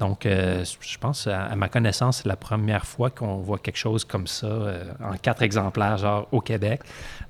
Donc, 0.00 0.26
euh, 0.26 0.64
je 0.64 0.98
pense, 0.98 1.28
à, 1.28 1.44
à 1.44 1.54
ma 1.54 1.68
connaissance, 1.68 2.18
c'est 2.18 2.28
la 2.28 2.36
première 2.36 2.84
fois 2.84 3.10
qu'on 3.10 3.36
voit 3.36 3.58
quelque 3.58 3.76
chose 3.76 4.04
comme 4.04 4.26
ça 4.26 4.46
euh, 4.46 4.84
en 5.00 5.16
quatre 5.16 5.42
exemplaires, 5.42 5.98
genre 5.98 6.26
au 6.32 6.40
Québec. 6.40 6.80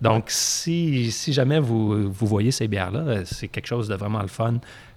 Donc, 0.00 0.24
si, 0.28 1.12
si 1.12 1.34
jamais 1.34 1.60
vous, 1.60 2.10
vous 2.10 2.26
voyez 2.26 2.50
ces 2.50 2.68
bières-là, 2.68 3.26
c'est 3.26 3.48
quelque 3.48 3.66
chose 3.66 3.86
de 3.86 3.94
vraiment 3.96 4.22
le 4.22 4.28
fun 4.28 4.54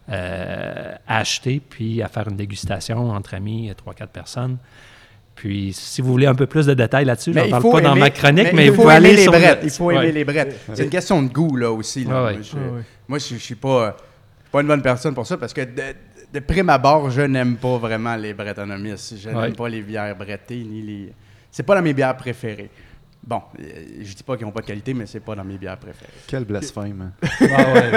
à 0.07 0.97
acheter, 1.07 1.61
puis 1.61 2.01
à 2.01 2.07
faire 2.07 2.27
une 2.27 2.35
dégustation 2.35 3.11
entre 3.11 3.33
amis, 3.33 3.71
trois, 3.77 3.93
quatre 3.93 4.11
personnes. 4.11 4.57
Puis, 5.41 5.73
si 5.73 6.03
vous 6.03 6.11
voulez 6.11 6.27
un 6.27 6.35
peu 6.35 6.45
plus 6.45 6.67
de 6.67 6.75
détails 6.75 7.03
là-dessus, 7.03 7.31
je 7.31 7.35
Mais 7.35 7.41
n'en 7.41 7.47
il 7.47 7.49
parle 7.49 7.61
faut 7.63 7.71
pas 7.71 7.81
dans 7.81 7.95
ma 7.95 8.11
chronique, 8.11 8.53
mais, 8.53 8.65
il 8.65 8.71
vous 8.71 8.83
faut 8.83 8.89
aimer 8.91 8.93
aller 9.07 9.15
les 9.15 9.23
sur 9.23 9.31
le- 9.31 9.39
brettes. 9.39 9.59
Il 9.63 9.69
faut 9.71 9.85
Ouais. 9.85 9.95
aimer 9.95 10.11
les 10.11 10.23
brettes. 10.23 10.55
C'est 10.75 10.83
une 10.83 10.89
question 10.91 11.19
de 11.23 11.29
goût, 11.33 11.55
là, 11.57 11.71
aussi. 11.71 12.03
là. 12.03 12.25
Ouais, 12.25 12.29
ouais. 12.29 12.33
Moi, 12.35 12.41
je, 12.43 12.55
Ouais, 12.57 12.63
ouais. 12.77 12.81
moi, 13.07 13.17
je, 13.17 13.25
je 13.33 13.39
suis 13.39 13.55
pas, 13.55 13.97
pas 14.51 14.61
une 14.61 14.67
bonne 14.67 14.83
personne 14.83 15.15
pour 15.15 15.25
ça 15.25 15.37
parce 15.37 15.51
que 15.51 15.61
de, 15.61 15.81
de 16.31 16.39
prime 16.41 16.69
abord, 16.69 17.09
je 17.09 17.21
n'aime 17.23 17.55
pas 17.55 17.75
vraiment 17.79 18.15
les 18.17 18.35
Brettanomyces. 18.35 19.15
Je 19.19 19.29
Ouais. 19.29 19.35
n'aime 19.47 19.55
pas 19.55 19.67
les 19.67 19.81
bières 19.81 20.15
brettées, 20.15 20.63
ni 20.63 20.83
les... 20.83 21.13
C'est 21.49 21.63
pas 21.63 21.73
dans 21.73 21.81
mes 21.81 21.93
bières 21.93 22.15
préférées. 22.17 22.69
Bon, 23.23 23.41
euh, 23.59 23.63
je 24.01 24.15
dis 24.15 24.23
pas 24.23 24.35
qu'ils 24.35 24.47
n'ont 24.47 24.51
pas 24.51 24.61
de 24.61 24.65
qualité, 24.65 24.95
mais 24.95 25.05
c'est 25.05 25.19
pas 25.19 25.35
dans 25.35 25.43
mes 25.43 25.57
bières 25.57 25.77
préférées. 25.77 26.11
Quel 26.25 26.43
blasphème. 26.43 27.11
Ah 27.21 27.73
ouais. 27.73 27.91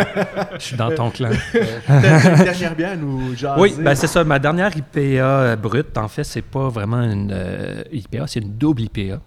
Je 0.59 0.65
suis 0.65 0.77
dans 0.77 0.95
ton 0.95 1.11
clan. 1.11 1.31
Une 1.55 2.45
dernière 2.45 2.77
bière 2.77 2.97
nous 2.99 3.35
jaser. 3.35 3.61
Oui, 3.61 3.75
ben 3.79 3.95
c'est 3.95 4.07
ça. 4.07 4.23
Ma 4.23 4.39
dernière 4.39 4.77
IPA 4.77 4.99
euh, 4.99 5.57
brute, 5.57 5.97
en 5.97 6.09
fait, 6.09 6.25
c'est 6.25 6.43
pas 6.43 6.69
vraiment 6.69 7.01
une 7.03 7.33
euh, 7.33 7.83
IPA, 7.91 8.27
c'est 8.27 8.41
une 8.41 8.57
double 8.57 8.83
IPA. 8.83 9.21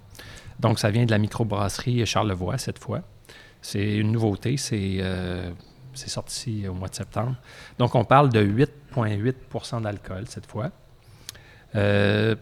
Donc, 0.60 0.78
ça 0.78 0.92
vient 0.92 1.06
de 1.06 1.12
la 1.12 1.18
microbrasserie 1.18 2.06
Charlevoix 2.06 2.60
cette 2.60 2.80
fois. 2.80 3.02
C'est 3.62 3.98
une 3.98 4.12
nouveauté, 4.12 4.56
c'est 4.58 4.98
euh, 5.00 5.50
c'est 5.94 6.10
sorti 6.10 6.68
au 6.68 6.74
mois 6.74 6.90
de 6.90 6.96
septembre. 6.96 7.36
Donc, 7.80 7.96
on 7.96 8.04
parle 8.04 8.30
de 8.30 8.44
8,8% 8.44 9.82
d'alcool 9.82 10.26
cette 10.28 10.46
fois. 10.46 10.70
Euh, 11.76 12.36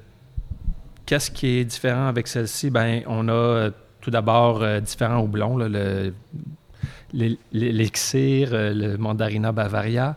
Qu'est-ce 1.06 1.30
qui 1.32 1.60
est 1.60 1.65
différent 1.65 2.08
avec 2.08 2.28
celle-ci? 2.28 2.70
Ben, 2.70 3.02
on 3.08 3.28
a 3.28 3.32
euh, 3.32 3.72
tout 4.02 4.10
d'abord 4.12 4.62
euh, 4.63 4.80
différents 4.80 5.20
houblons, 5.22 5.58
là, 5.58 5.68
le- 5.70 6.13
l'é- 7.13 7.38
l'élixir, 7.52 8.50
euh, 8.54 8.74
le 8.74 8.98
mandarina 8.98 9.52
bavaria 9.52 10.15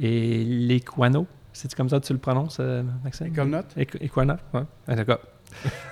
et 0.00 0.42
l'équano. 0.44 1.26
C'est 1.52 1.74
comme 1.74 1.88
ça 1.90 2.00
que 2.00 2.06
tu 2.06 2.12
le 2.14 2.18
prononces, 2.18 2.58
Maxime? 3.04 3.34
Comme 3.34 3.50
note? 3.50 3.66
Équ- 3.76 3.98
Equana, 4.02 4.38
ouais. 4.54 4.62
Ah, 4.88 4.94
D'accord. 4.94 5.18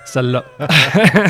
Celle-là. 0.05 0.43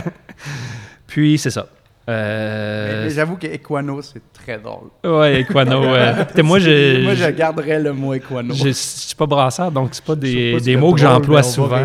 Puis, 1.08 1.38
c'est 1.38 1.50
ça. 1.50 1.68
Euh, 2.08 3.00
Mais, 3.02 3.04
mais 3.06 3.10
j'avoue 3.14 3.36
que 3.38 3.48
Equano, 3.48 4.02
c'est 4.02 4.22
très 4.34 4.58
drôle. 4.60 4.90
ouais, 5.04 5.42
Equano. 5.42 5.84
euh, 5.94 6.24
moi, 6.44 6.60
je, 6.60 7.04
moi, 7.04 7.14
je 7.16 7.30
garderais 7.32 7.80
le 7.80 7.94
mot 7.94 8.14
Equano. 8.14 8.54
je, 8.54 8.68
je 8.68 8.72
suis 8.72 9.16
pas 9.16 9.26
brasseur, 9.28 9.72
donc 9.72 9.90
c'est 9.92 10.04
pas 10.04 10.16
des, 10.16 10.54
pas 10.54 10.60
des 10.60 10.76
mots 10.78 10.94
que 10.94 11.00
j'emploie 11.02 11.44
souvent. 11.44 11.84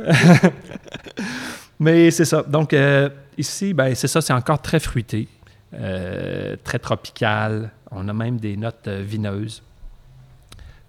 mais 1.80 2.10
c'est 2.10 2.24
ça. 2.24 2.42
Donc, 2.42 2.72
euh, 2.72 3.08
ici, 3.36 3.74
ben, 3.74 3.94
c'est 3.94 4.08
ça, 4.08 4.20
c'est 4.20 4.32
encore 4.32 4.60
très 4.60 4.80
fruité, 4.80 5.28
euh, 5.74 6.56
très 6.62 6.78
tropical. 6.78 7.70
On 7.90 8.08
a 8.08 8.12
même 8.12 8.38
des 8.38 8.56
notes 8.56 8.86
euh, 8.88 9.02
vineuses. 9.02 9.62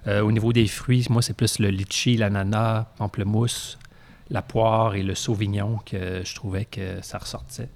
Au 0.08 0.32
niveau 0.32 0.52
des 0.52 0.66
fruits, 0.66 1.06
moi, 1.12 1.22
c'est 1.22 1.36
plus 1.36 1.60
le 1.60 1.70
litchi, 1.70 2.18
l'ananas, 2.18 2.88
pamplemousse, 2.98 3.78
la 4.32 4.42
poire 4.42 4.96
et 4.96 5.04
le 5.04 5.14
sauvignon 5.14 5.80
que 5.86 6.24
je 6.26 6.34
trouvais 6.34 6.66
que 6.66 7.04
ça 7.04 7.20
ressortait. 7.20 7.70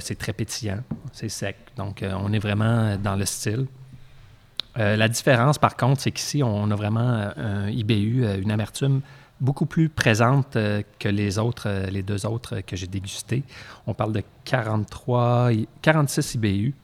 C'est 0.00 0.18
très 0.18 0.34
pétillant, 0.34 0.80
c'est 1.14 1.30
sec. 1.30 1.56
Donc, 1.78 2.04
on 2.04 2.30
est 2.34 2.38
vraiment 2.38 2.94
dans 2.98 3.16
le 3.16 3.24
style. 3.24 3.64
La 4.76 5.08
différence, 5.08 5.56
par 5.56 5.78
contre, 5.78 6.02
c'est 6.02 6.12
qu'ici, 6.12 6.42
on 6.42 6.70
a 6.70 6.76
vraiment 6.76 7.30
un 7.38 7.70
IBU, 7.70 8.26
une 8.42 8.50
amertume 8.50 9.00
beaucoup 9.44 9.66
plus 9.66 9.88
présente 9.88 10.56
euh, 10.56 10.82
que 10.98 11.08
les 11.08 11.38
autres, 11.38 11.68
euh, 11.68 11.86
les 11.86 12.02
deux 12.02 12.26
autres 12.26 12.56
euh, 12.56 12.60
que 12.62 12.74
j'ai 12.76 12.86
dégustés. 12.86 13.44
On 13.86 13.94
parle 13.94 14.12
de 14.12 14.22
43, 14.44 15.52
i- 15.52 15.68
46 15.82 16.34
IBU. 16.34 16.74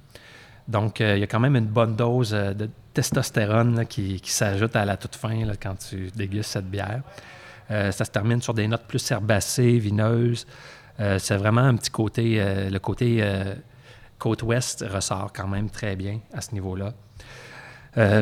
Donc, 0.69 1.01
il 1.01 1.19
y 1.19 1.23
a 1.23 1.27
quand 1.27 1.41
même 1.41 1.57
une 1.57 1.67
bonne 1.67 1.97
dose 1.97 2.31
de 2.31 2.71
testostérone 2.95 3.87
qui, 3.87 4.21
s'ajoute 4.25 4.77
à 4.77 4.85
la 4.85 4.97
toute 4.97 5.17
fin 5.17 5.43
quand 5.61 5.75
tu 5.77 6.11
dégustes 6.15 6.51
cette 6.53 6.71
bière. 6.71 7.03
Ça 7.69 8.05
se 8.05 8.11
termine 8.13 8.41
sur 8.41 8.55
des 8.55 8.69
notes 8.69 8.85
plus 8.87 9.11
herbacées, 9.11 9.79
vineuses. 9.81 10.47
C'est 11.19 11.37
vraiment 11.37 11.63
un 11.63 11.75
petit 11.75 11.91
côté, 11.91 12.39
le 12.71 12.79
côté 12.79 13.21
côte 14.21 14.45
ouest 14.45 14.85
ressort 14.89 15.33
quand 15.35 15.49
même 15.49 15.71
très 15.71 15.97
bien 15.97 16.21
à 16.33 16.41
ce 16.41 16.53
niveau-là. 16.53 16.93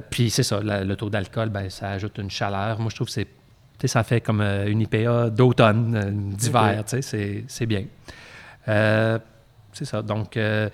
Puis 0.09 0.31
c'est 0.31 0.43
ça, 0.43 0.61
le 0.63 0.95
taux 0.95 1.11
d'alcool, 1.11 1.51
ben, 1.51 1.69
ça 1.69 1.91
ajoute 1.91 2.17
une 2.17 2.31
chaleur. 2.31 2.79
Moi, 2.81 2.89
je 2.89 2.95
trouve 2.95 3.09
que 3.09 3.13
c'est, 3.13 3.29
ça 3.87 4.03
fait 4.03 4.21
comme 4.21 4.41
euh, 4.41 4.67
une 4.67 4.81
IPA 4.81 5.31
d'automne, 5.31 5.95
euh, 5.95 6.11
d'hiver, 6.11 6.79
Ok. 6.81 6.85
tu 6.87 6.91
sais, 6.97 7.03
c'est, 7.03 7.45
c'est 7.47 7.67
bien. 7.67 7.85
Euh, 8.67 9.19
c'est 9.73 9.85
ça. 9.85 10.03
Donc, 10.03 10.37
euh, 10.37 10.69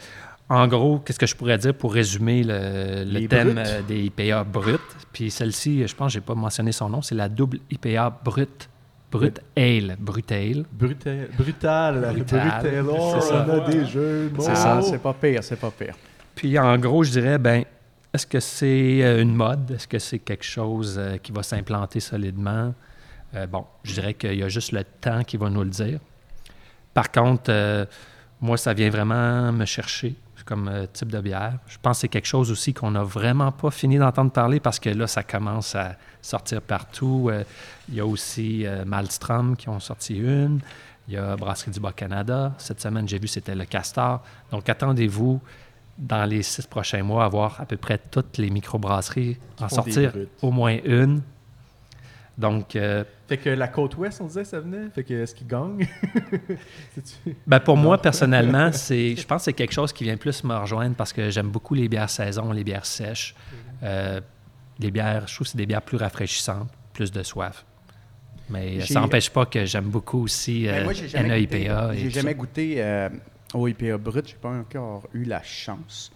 en 0.48 0.66
gros, 0.68 0.98
qu'est-ce 1.00 1.18
que 1.18 1.26
je 1.26 1.36
pourrais 1.36 1.58
dire 1.58 1.74
pour 1.74 1.92
résumer 1.92 2.42
le, 2.42 3.04
le 3.04 3.26
thème 3.28 3.58
euh, 3.58 3.82
des 3.82 4.04
IPA 4.04 4.44
brutes? 4.44 4.80
Puis 5.12 5.30
celle-ci, 5.30 5.86
je 5.86 5.94
pense 5.94 6.08
que 6.08 6.14
je 6.14 6.18
n'ai 6.20 6.24
pas 6.24 6.34
mentionné 6.34 6.72
son 6.72 6.88
nom, 6.88 7.02
c'est 7.02 7.14
la 7.14 7.28
double 7.28 7.58
IPA 7.70 8.20
brute. 8.24 8.68
Brut 9.12 9.38
Ale. 9.56 9.96
Brut 10.00 10.32
Ale. 10.32 10.64
Brutal. 10.72 11.28
Brutal. 11.38 12.00
Brutal. 12.14 12.84
Oh, 12.88 13.14
on 13.30 13.50
a 13.50 13.60
des 13.70 13.84
jeux. 13.84 14.32
C'est 14.40 14.56
ça. 14.56 14.80
C'est 14.82 14.98
pas 14.98 15.12
pire, 15.12 15.44
c'est 15.44 15.54
pas 15.60 15.70
pire. 15.70 15.94
Puis 16.34 16.58
en 16.58 16.76
gros, 16.78 17.04
je 17.04 17.12
dirais, 17.12 17.38
ben, 17.38 17.62
est-ce 18.12 18.26
que 18.26 18.40
c'est 18.40 19.20
une 19.22 19.36
mode? 19.36 19.70
Est-ce 19.70 19.86
que 19.86 20.00
c'est 20.00 20.18
quelque 20.18 20.44
chose 20.44 21.00
qui 21.22 21.30
va 21.30 21.44
s'implanter 21.44 22.00
solidement? 22.00 22.74
Euh, 23.34 23.46
bon, 23.46 23.64
je 23.82 23.94
dirais 23.94 24.14
qu'il 24.14 24.34
y 24.34 24.42
a 24.42 24.48
juste 24.48 24.72
le 24.72 24.84
temps 24.84 25.22
qui 25.24 25.36
va 25.36 25.50
nous 25.50 25.62
le 25.62 25.70
dire. 25.70 26.00
Par 26.92 27.10
contre, 27.10 27.44
euh, 27.48 27.84
moi, 28.40 28.56
ça 28.56 28.72
vient 28.72 28.90
vraiment 28.90 29.52
me 29.52 29.64
chercher 29.64 30.14
comme 30.44 30.68
euh, 30.68 30.86
type 30.92 31.10
de 31.10 31.20
bière. 31.20 31.58
Je 31.66 31.78
pense 31.80 31.96
que 31.96 32.00
c'est 32.02 32.08
quelque 32.08 32.26
chose 32.26 32.50
aussi 32.50 32.74
qu'on 32.74 32.90
n'a 32.90 33.02
vraiment 33.02 33.50
pas 33.50 33.70
fini 33.70 33.96
d'entendre 33.96 34.30
parler 34.30 34.60
parce 34.60 34.78
que 34.78 34.90
là, 34.90 35.06
ça 35.06 35.22
commence 35.22 35.74
à 35.74 35.96
sortir 36.20 36.60
partout. 36.60 37.30
Il 37.88 37.94
y 37.94 38.00
a 38.00 38.06
aussi 38.06 38.66
Malmstrom 38.84 39.56
qui 39.56 39.70
ont 39.70 39.80
sorti 39.80 40.18
une. 40.18 40.60
Il 41.08 41.14
y 41.14 41.16
a 41.16 41.34
Brasserie 41.36 41.70
du 41.70 41.80
Bas-Canada. 41.80 42.52
Cette 42.58 42.80
semaine, 42.80 43.08
j'ai 43.08 43.18
vu, 43.18 43.26
c'était 43.26 43.54
le 43.54 43.64
Castor. 43.64 44.22
Donc, 44.50 44.68
attendez-vous 44.68 45.40
dans 45.96 46.24
les 46.24 46.42
six 46.42 46.66
prochains 46.66 47.02
mois 47.02 47.24
à 47.24 47.28
voir 47.28 47.60
à 47.60 47.66
peu 47.66 47.76
près 47.76 47.98
toutes 47.98 48.38
les 48.38 48.50
microbrasseries 48.50 49.38
en 49.60 49.68
sortir 49.68 50.12
au 50.42 50.50
moins 50.50 50.76
une. 50.84 51.22
Donc, 52.36 52.74
euh, 52.74 53.04
Fait 53.28 53.36
que 53.36 53.48
la 53.50 53.68
côte 53.68 53.96
ouest, 53.96 54.20
on 54.20 54.26
disait 54.26 54.44
ça 54.44 54.58
venait? 54.60 54.88
Fait 54.92 55.04
que 55.04 55.14
est-ce 55.14 55.34
qu'il 55.34 55.46
gagne? 55.46 55.86
Ben 57.46 57.60
pour 57.60 57.76
moi, 57.76 58.00
personnellement, 58.00 58.70
c'est, 58.72 59.16
je 59.16 59.26
pense 59.26 59.42
que 59.42 59.44
c'est 59.46 59.52
quelque 59.52 59.72
chose 59.72 59.92
qui 59.92 60.04
vient 60.04 60.16
plus 60.16 60.42
me 60.44 60.54
rejoindre 60.54 60.94
parce 60.96 61.12
que 61.12 61.30
j'aime 61.30 61.48
beaucoup 61.50 61.74
les 61.74 61.88
bières 61.88 62.10
saison, 62.10 62.52
les 62.52 62.64
bières 62.64 62.86
sèches. 62.86 63.34
Euh, 63.82 64.20
les 64.78 64.90
bières, 64.90 65.26
je 65.28 65.34
trouve 65.34 65.46
que 65.46 65.50
c'est 65.52 65.58
des 65.58 65.66
bières 65.66 65.82
plus 65.82 65.96
rafraîchissantes, 65.96 66.68
plus 66.92 67.12
de 67.12 67.22
soif. 67.22 67.64
Mais 68.50 68.80
J'ai- 68.80 68.92
ça 68.94 69.00
n'empêche 69.00 69.30
pas 69.30 69.46
que 69.46 69.64
j'aime 69.64 69.84
beaucoup 69.88 70.22
aussi 70.24 70.64
Ben, 70.66 70.80
euh, 70.80 70.84
moi, 70.84 70.92
j'ai 70.92 71.08
jamais 71.08 71.40
goûté, 71.46 71.58
NAIPA. 71.68 71.94
et 71.94 71.98
j'ai 71.98 72.10
jamais 72.10 72.30
ça. 72.32 72.34
goûté 72.34 72.74
euh, 72.78 73.08
au 73.54 73.68
IPA 73.68 73.96
brut. 73.98 74.26
J'ai 74.28 74.34
pas 74.36 74.50
encore 74.50 75.08
eu 75.14 75.24
la 75.24 75.42
chance. 75.42 76.12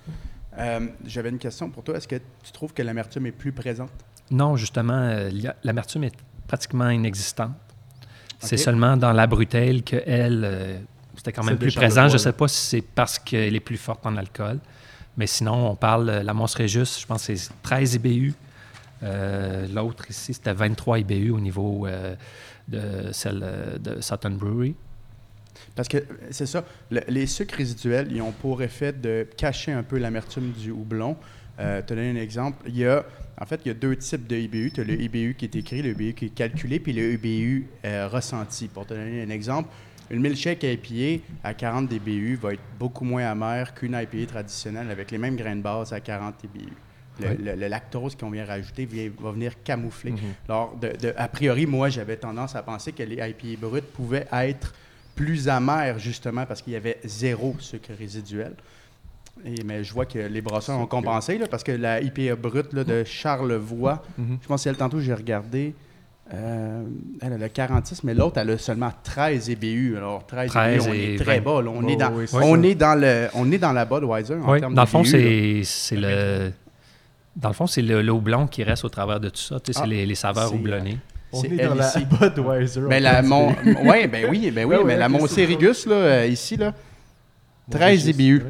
Euh, 0.59 0.89
J'avais 1.07 1.29
une 1.31 1.39
question 1.39 1.71
pour 1.71 1.85
toi. 1.85 1.97
Est-ce 1.97 2.09
que 2.09 2.17
tu 2.17 2.53
trouves 2.53 2.75
que 2.75 2.83
l'amertume 2.83 3.27
est 3.27 3.33
plus 3.33 3.53
présente? 3.53 3.91
Non, 4.31 4.57
justement, 4.57 4.93
euh, 4.95 5.31
l'amertume 5.65 6.05
est 6.05 6.15
pratiquement 6.47 6.91
inexistante. 6.91 7.53
C'est 8.41 8.57
seulement 8.57 8.97
dans 8.97 9.13
la 9.13 9.27
brutelle 9.27 9.83
que 9.83 9.97
elle, 10.07 10.43
euh, 10.45 10.79
c'était 11.17 11.33
quand 11.33 11.43
même 11.43 11.57
plus 11.59 11.75
présent. 11.75 12.09
Je 12.09 12.13
ne 12.15 12.19
sais 12.19 12.33
pas 12.33 12.47
si 12.49 12.61
c'est 12.61 12.83
parce 12.83 13.19
qu'elle 13.19 13.57
est 13.57 13.61
plus 13.61 13.77
forte 13.79 14.07
en 14.07 14.17
alcool. 14.17 14.59
Mais 15.17 15.27
sinon, 15.27 15.71
on 15.71 15.75
parle, 15.75 16.09
euh, 16.09 16.23
la 16.23 16.35
Monstre 16.35 16.59
Régus, 16.59 17.01
je 17.01 17.07
pense 17.07 17.27
que 17.27 17.35
c'est 17.35 17.51
13 17.63 17.95
IBU. 17.95 18.35
Euh, 19.03 19.67
L'autre 19.75 20.09
ici, 20.11 20.35
c'était 20.35 20.53
23 20.53 21.01
IBU 21.01 21.31
au 21.31 21.41
niveau 21.41 21.87
de 22.69 23.13
celle 23.13 23.79
de 23.81 24.01
Sutton 24.01 24.31
Brewery. 24.31 24.75
Parce 25.75 25.89
que 25.89 25.99
c'est 26.31 26.47
ça, 26.47 26.65
le- 26.91 27.03
les 27.09 27.27
sucres 27.27 27.57
résiduels, 27.57 28.09
ils 28.13 28.23
ont 28.23 28.33
pour 28.33 28.63
effet 28.63 28.93
de 28.93 29.27
cacher 29.37 29.73
un 29.73 29.83
peu 29.83 29.99
l'amertume 29.99 30.53
du 30.53 30.71
houblon. 30.71 31.17
Te 31.59 31.93
donner 31.95 32.11
un 32.11 32.17
exemple, 32.23 32.63
il 32.69 32.77
y 32.77 32.87
a, 32.87 33.05
en 33.41 33.47
fait, 33.47 33.61
il 33.65 33.69
y 33.69 33.71
a 33.71 33.75
deux 33.75 33.97
types 33.97 34.27
de 34.27 34.37
IBU. 34.37 34.73
Tu 34.73 34.81
as 34.81 34.85
le 34.85 35.01
IBU 35.01 35.35
qui 35.39 35.45
est 35.45 35.57
écrit, 35.57 35.83
le 35.83 35.91
IBU 35.91 36.15
qui 36.15 36.27
est 36.27 36.35
calculé, 36.35 36.81
puis 36.81 36.93
le 36.93 37.13
IBU 37.15 37.67
euh, 37.85 38.09
ressenti. 38.09 38.69
Pour 38.69 38.87
te 38.87 38.95
donner 38.95 39.23
un 39.23 39.31
exemple, 39.31 39.69
une 40.11 40.21
milkshake 40.21 40.63
IPA 40.65 41.23
à 41.45 41.55
40 41.55 41.89
dBU 41.89 42.37
va 42.37 42.55
être 42.55 42.63
beaucoup 42.79 43.05
moins 43.05 43.27
amère 43.27 43.75
qu'une 43.75 43.93
IPA 43.95 44.27
traditionnelle 44.27 44.91
avec 44.91 45.11
les 45.11 45.19
mêmes 45.19 45.37
grains 45.37 45.57
de 45.57 45.61
base 45.63 45.93
à 45.93 46.01
40 46.01 46.35
dBU. 46.43 46.69
Le, 47.21 47.29
Oui. 47.31 47.37
le- 47.45 47.55
le 47.57 47.67
lactose 47.69 48.15
qu'on 48.17 48.31
vient 48.31 48.45
rajouter 48.45 48.85
vient- 48.87 49.11
va 49.21 49.33
venir 49.33 49.63
camoufler. 49.65 50.13
Mhm. 50.13 50.19
Alors, 50.49 50.77
de- 50.77 50.97
de- 50.97 51.13
a 51.17 51.29
priori, 51.29 51.67
moi, 51.67 51.89
j'avais 51.91 52.17
tendance 52.17 52.55
à 52.57 52.63
penser 52.63 52.93
que 52.93 53.03
les 53.03 53.17
IPA 53.17 53.61
bruts 53.61 53.83
pouvaient 53.93 54.27
être 54.33 54.73
plus 55.17 55.49
amers, 55.49 55.99
justement, 55.99 56.47
parce 56.47 56.63
qu'il 56.63 56.75
y 56.75 56.77
avait 56.77 56.99
zéro 57.05 57.57
sucre 57.59 57.91
résiduel. 57.99 58.55
Et, 59.45 59.63
mais 59.65 59.85
je 59.85 59.93
vois 59.93 60.05
que 60.07 60.19
les 60.19 60.41
brasseurs 60.41 60.79
ont 60.79 60.87
compensé, 60.87 61.39
là, 61.39 61.47
parce 61.51 61.63
que 61.63 61.73
la 61.73 62.01
IPA 62.03 62.37
brute 62.37 62.73
là, 62.73 62.85
de 62.85 63.05
Charlevoix, 63.05 64.03
Mhm. 64.19 64.39
je 64.43 64.47
pense 64.49 64.61
que 64.61 64.63
c'est 64.65 64.71
elle 64.71 64.77
tantôt, 64.77 65.01
j'ai 65.01 65.15
regardé, 65.15 65.75
euh, 66.35 66.83
elle 67.23 67.33
a 67.33 67.39
le 67.39 67.49
46, 67.49 68.05
mais 68.05 68.15
l'autre, 68.15 68.39
elle 68.39 68.51
a 68.51 68.59
seulement 68.59 68.91
13 69.03 69.49
EBU. 69.49 69.97
Alors, 69.97 70.27
13, 70.27 70.51
13 70.51 70.87
EBU, 70.87 70.91
on 70.91 70.93
est 70.95 71.17
très 71.25 71.41
20. 71.41 71.45
bas. 71.45 71.63
là. 71.63 71.71
On, 71.71 71.83
Oh, 71.85 71.89
est 71.89 71.97
dans, 71.97 72.13
oui, 72.13 72.25
c'est 72.27 72.37
on, 72.37 72.63
est 72.63 72.75
dans 72.75 73.01
le, 73.01 73.29
on 73.35 73.51
est 73.51 73.59
dans 73.59 73.73
la 73.73 73.85
Budweiser 73.85 74.35
en 74.35 74.53
Oui, 74.53 74.61
termes 74.61 74.75
dans 74.75 74.83
le 74.83 74.87
fond, 74.89 75.05
c'est 75.05 75.63
c'est 75.65 75.97
le. 75.97 76.53
Dans 77.37 77.49
le 77.51 77.55
fond, 77.55 77.69
c'est 77.69 77.83
le, 77.83 78.03
le 78.03 78.13
houblon 78.13 78.49
qui 78.49 78.65
reste 78.65 78.85
au 78.85 78.89
travers 78.89 79.21
de 79.21 79.29
tout 79.29 79.37
ça. 79.41 79.61
Tu 79.61 79.73
sais, 79.73 79.79
Ah, 79.79 79.83
c'est 79.85 79.89
les, 79.91 80.05
les 80.05 80.15
saveurs 80.17 80.49
c'est- 80.49 80.55
houblonnées. 80.57 80.99
On 81.33 81.41
C'est 81.43 81.53
est 81.53 81.67
dans 81.67 81.75
la 81.75 81.87
ici. 81.87 82.05
Budweiser. 82.21 82.81
Ben, 82.89 83.01
en 83.01 83.05
la, 83.05 83.23
fait. 83.23 83.29
mon, 83.29 83.49
ouais, 83.89 84.09
ben 84.09 84.27
oui, 84.31 84.51
ben 84.51 84.65
oui, 84.65 84.77
Ouais, 84.77 84.85
mais 84.85 84.95
ouais, 84.95 84.97
la 84.97 85.09
c'est 85.29 85.47
là, 85.47 85.95
euh, 85.95 86.27
ici, 86.27 86.57
là, 86.57 86.73
13 87.71 87.83
Régis, 88.05 88.09
EBU. 88.09 88.43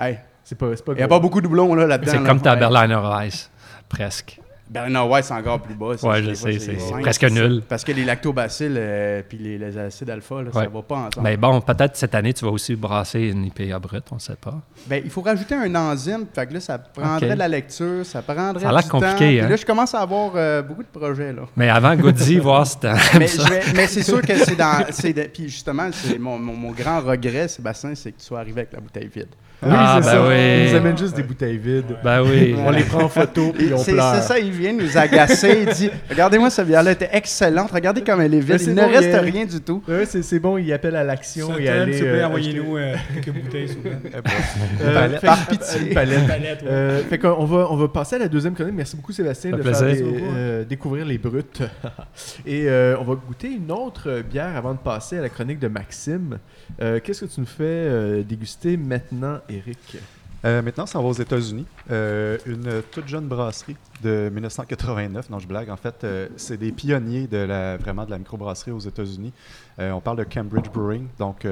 Ouais. 0.00 0.10
Hey, 0.10 0.18
C'est 0.44 0.56
pas, 0.58 0.66
c'est 0.76 0.84
pas 0.84 0.92
il 0.92 0.96
n'y 0.98 1.02
a 1.02 1.08
pas 1.08 1.18
beaucoup 1.18 1.40
de 1.40 1.46
doublons 1.46 1.74
là, 1.74 1.86
là-dedans. 1.86 2.10
C'est 2.12 2.18
là. 2.20 2.26
comme 2.26 2.40
ta 2.40 2.54
Ouais. 2.54 2.58
Berliner 2.60 3.26
Ice, 3.26 3.50
presque. 3.88 4.40
Berliner 4.70 5.00
White, 5.00 5.24
c'est 5.24 5.32
encore 5.32 5.60
plus 5.62 5.74
bas. 5.74 5.96
ça, 5.96 6.06
Ouais, 6.06 6.22
je 6.22 6.34
sais, 6.34 6.58
c'est 6.58 6.76
presque 7.00 7.22
nul. 7.30 7.62
Parce 7.66 7.82
que 7.84 7.90
les 7.92 8.04
lactobacilles 8.04 8.76
et 8.76 9.24
puis 9.26 9.38
les, 9.38 9.56
les 9.56 9.78
acides 9.78 10.10
alpha, 10.10 10.42
là, 10.42 10.50
ça 10.52 10.58
Ouais. 10.60 10.66
va 10.66 10.82
pas 10.82 10.94
ensemble. 10.96 11.22
Mais 11.22 11.38
bon, 11.38 11.58
peut-être 11.62 11.96
cette 11.96 12.14
année, 12.14 12.34
tu 12.34 12.44
vas 12.44 12.50
aussi 12.50 12.76
brasser 12.76 13.18
une 13.30 13.46
IPA 13.46 13.78
brute, 13.78 14.04
on 14.12 14.16
ne 14.16 14.20
sait 14.20 14.36
pas. 14.36 14.60
Ben, 14.86 15.00
il 15.02 15.10
faut 15.10 15.22
rajouter 15.22 15.54
un 15.54 15.74
enzyme. 15.74 16.26
Fait 16.34 16.46
que 16.46 16.52
là, 16.52 16.60
ça 16.60 16.76
prendrait 16.76 17.30
de 17.30 17.38
la 17.38 17.48
lecture, 17.48 18.04
ça 18.04 18.20
prendrait 18.20 18.60
Ça 18.62 18.68
a 18.68 18.72
l'air 18.72 18.86
compliqué, 18.90 19.38
temps. 19.38 19.46
Hein? 19.46 19.48
là, 19.48 19.56
je 19.56 19.64
commence 19.64 19.94
à 19.94 20.00
avoir 20.00 20.32
euh, 20.34 20.60
beaucoup 20.60 20.82
de 20.82 20.88
projets, 20.88 21.32
là. 21.32 21.42
Mais 21.56 21.70
avant, 21.70 21.96
Goody, 21.96 22.38
voir 22.38 22.66
si 22.66 22.76
mais 23.18 23.26
ça. 23.26 23.44
je 23.46 23.50
vais- 23.50 23.62
mais 23.74 23.86
c'est 23.86 24.02
sûr 24.02 24.20
que 24.20 24.36
c'est 24.36 24.56
dans... 24.56 24.84
c'est 24.90 25.14
de- 25.14 25.30
puis 25.32 25.44
justement, 25.48 25.88
c'est 25.92 26.18
mon, 26.18 26.38
mon, 26.38 26.52
mon 26.52 26.72
grand 26.72 27.00
regret, 27.00 27.48
Sébastien, 27.48 27.94
c'est 27.94 28.12
que 28.12 28.18
tu 28.18 28.26
sois 28.26 28.40
arrivé 28.40 28.60
avec 28.60 28.74
la 28.74 28.80
bouteille 28.80 29.08
vide. 29.08 29.28
Oui, 29.60 29.68
Ah, 29.72 29.98
c'est 30.00 30.08
ben 30.10 30.12
ça. 30.22 30.28
oui. 30.28 30.34
Ils 30.36 30.70
nous 30.70 30.76
amènent 30.76 30.98
juste 30.98 31.16
des 31.16 31.22
bouteilles 31.24 31.56
vides. 31.56 31.96
Ben 32.04 32.22
oui. 32.22 32.54
On 32.56 32.70
les 32.70 32.84
prend 32.84 33.02
en 33.02 33.08
photo 33.08 33.52
puis 33.52 33.72
on 33.74 33.78
C'est 33.78 33.92
pleure. 33.92 34.14
c'est 34.14 34.20
ça, 34.22 34.38
il 34.38 34.52
vient 34.52 34.72
nous 34.72 34.96
agacer. 34.96 35.64
il 35.66 35.74
dit 35.74 35.90
Regardez-moi, 36.08 36.48
cette 36.50 36.68
bière-là 36.68 36.92
était 36.92 37.08
excellente. 37.12 37.70
Regardez 37.72 38.02
comme 38.02 38.20
elle 38.20 38.34
est 38.34 38.40
vide. 38.40 38.60
Il 38.60 38.74
ne 38.74 38.82
bon, 38.82 38.88
reste 38.88 39.08
il 39.12 39.16
rien 39.18 39.44
du 39.46 39.60
tout. 39.60 39.82
Ouais, 39.88 40.04
c'est 40.06 40.22
c'est 40.22 40.38
bon, 40.38 40.58
il 40.58 40.72
appelle 40.72 40.94
à 40.94 41.02
l'action 41.02 41.48
thème, 41.48 41.66
aller. 41.82 41.92
s'il 41.94 42.04
vous 42.04 42.10
plaît, 42.10 42.20
euh, 42.22 42.26
envoyez-nous 42.28 42.76
euh, 42.76 42.94
quelques 43.14 43.36
bouteilles, 43.36 43.68
s'il 43.68 43.76
vous 43.78 43.82
plaît. 43.82 43.98
Euh, 44.14 44.94
Palette. 44.94 45.20
fait- 45.20 45.26
Par 45.26 45.46
pitié. 45.46 45.88
Une 45.88 45.94
palette. 45.94 46.26
Palette, 46.28 46.62
ouais. 46.62 46.68
Euh, 46.70 47.02
fait 47.10 47.18
qu'on 47.18 47.44
va, 47.44 47.66
on 47.70 47.76
va 47.76 47.88
passer 47.88 48.14
à 48.14 48.20
la 48.20 48.28
deuxième 48.28 48.54
chronique. 48.54 48.74
Merci 48.76 48.94
beaucoup 48.94 49.10
Sébastien 49.12 49.50
Ça 49.50 49.56
de 49.56 49.62
faire 49.62 49.82
des- 49.82 50.04
euh, 50.36 50.64
découvrir 50.64 51.04
les 51.04 51.18
brutes. 51.18 51.62
Et 52.46 52.68
euh, 52.68 52.96
on 53.00 53.04
va 53.04 53.14
goûter 53.16 53.48
une 53.48 53.72
autre 53.72 54.22
bière 54.30 54.56
avant 54.56 54.72
de 54.74 54.78
passer 54.78 55.18
à 55.18 55.22
la 55.22 55.28
chronique 55.28 55.58
de 55.58 55.68
Maxime. 55.68 56.38
Euh, 56.80 57.00
Qu'est-ce 57.02 57.22
que 57.24 57.30
tu 57.34 57.40
nous 57.40 57.46
fais 57.46 57.64
euh, 57.64 58.22
déguster 58.22 58.76
maintenant, 58.76 59.38
Eric 59.48 59.98
Euh, 60.44 60.62
maintenant, 60.62 60.86
ça 60.86 61.00
va 61.00 61.04
aux 61.06 61.12
États-Unis. 61.12 61.66
Euh, 61.90 62.38
une 62.46 62.82
toute 62.92 63.08
jeune 63.08 63.26
brasserie 63.26 63.76
de 64.04 64.30
1989. 64.32 65.30
Non, 65.30 65.40
je 65.40 65.48
blague. 65.48 65.68
En 65.68 65.76
fait, 65.76 66.04
euh, 66.04 66.28
c'est 66.36 66.56
des 66.56 66.70
pionniers 66.70 67.26
de 67.26 67.38
la, 67.38 67.76
vraiment 67.76 68.04
de 68.04 68.10
la 68.10 68.18
microbrasserie 68.18 68.70
aux 68.70 68.78
États-Unis. 68.78 69.32
On 69.78 70.00
parle 70.00 70.18
de 70.18 70.24
Cambridge 70.24 70.68
Brewing, 70.72 71.06
donc 71.18 71.46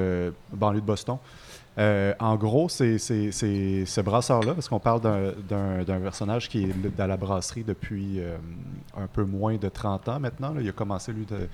banlieue 0.53 0.79
de 0.81 0.85
Boston. 0.85 1.17
En 1.77 2.35
gros, 2.37 2.69
c'est 2.69 2.97
ce 2.97 4.01
brasseur-là, 4.01 4.53
parce 4.53 4.69
qu'on 4.69 4.79
parle 4.79 5.01
d'un- 5.01 5.99
personnage 5.99 6.47
qui 6.49 6.63
est 6.63 6.95
dans 6.97 7.07
la 7.07 7.17
brasserie 7.17 7.63
depuis 7.63 8.21
un 8.95 9.07
peu 9.07 9.23
moins 9.25 9.55
de 9.57 9.67
30 9.69 10.07
ans 10.09 10.19
maintenant. 10.19 10.53
Il 10.59 10.67
a 10.67 10.71
commencé, 10.71 11.11
lui, 11.11 11.25
de, 11.25 11.47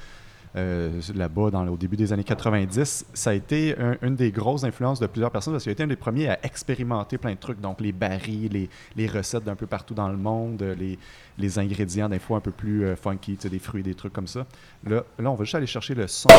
là-bas 0.56 1.50
dans, 1.52 1.68
au 1.68 1.78
début 1.78 1.96
des 1.98 2.13
années 2.13 2.24
90. 2.24 3.06
Ça 3.13 3.30
a 3.32 3.34
été 3.34 3.76
un- 3.80 3.98
une 4.02 4.16
des 4.16 4.32
grosses 4.32 4.63
influences 4.63 5.00
de 5.00 5.08
plusieurs 5.08 5.32
personnes 5.32 5.54
parce 5.54 5.63
qu'il 5.63 5.72
a 5.72 5.74
été 5.74 5.84
un 5.84 5.88
des 5.88 5.96
premiers 5.96 6.30
à 6.30 6.39
expérimenter 6.44 7.18
plein 7.18 7.32
de 7.32 7.38
trucs. 7.39 7.60
Donc, 7.60 7.82
les 7.82 7.92
barils, 7.92 8.50
les, 8.52 8.70
les 8.96 9.08
recettes 9.08 9.44
d'un 9.44 9.56
peu 9.56 9.66
partout 9.66 9.94
dans 9.94 10.10
le 10.10 10.18
monde, 10.18 10.62
euh, 10.62 10.76
les, 10.78 11.00
les 11.39 11.60
ingrédients 11.60 12.08
des 12.10 12.20
fois 12.20 12.38
un 12.38 12.42
peu 12.42 12.52
plus 12.52 12.86
euh, 12.86 12.96
funky, 12.96 13.38
des 13.50 13.60
fruits, 13.60 13.84
des 13.84 13.96
trucs 13.96 14.13
comme 14.13 14.28
ça. 14.28 14.46
Là, 14.88 15.04
là, 15.20 15.32
on 15.32 15.36
va 15.36 15.44
juste 15.44 15.56
aller 15.56 15.66
chercher 15.66 15.96
le 15.96 16.08
son. 16.08 16.30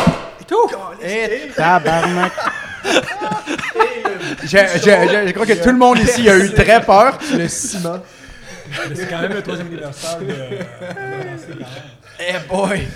Et 1.02 1.48
tabarnak. 1.56 2.32
Je, 4.42 4.48
je- 4.48 4.56
je- 4.78 5.26
je 5.28 5.32
crois 5.32 5.46
que 5.46 5.62
tout 5.62 5.70
le 5.70 5.78
monde 5.78 5.98
ici 5.98 6.28
a 6.28 6.36
eu 6.38 6.52
très 6.52 6.80
peur. 6.84 7.18
Le 7.36 7.48
ciment. 7.48 7.98
Mais 8.88 8.94
c'est 8.94 9.08
quand 9.08 9.20
même 9.20 9.32
le 9.32 9.42
troisième 9.42 9.66
anniversaire 9.68 10.18
de. 10.18 10.26
Eh 12.20 12.48
boy! 12.48 12.86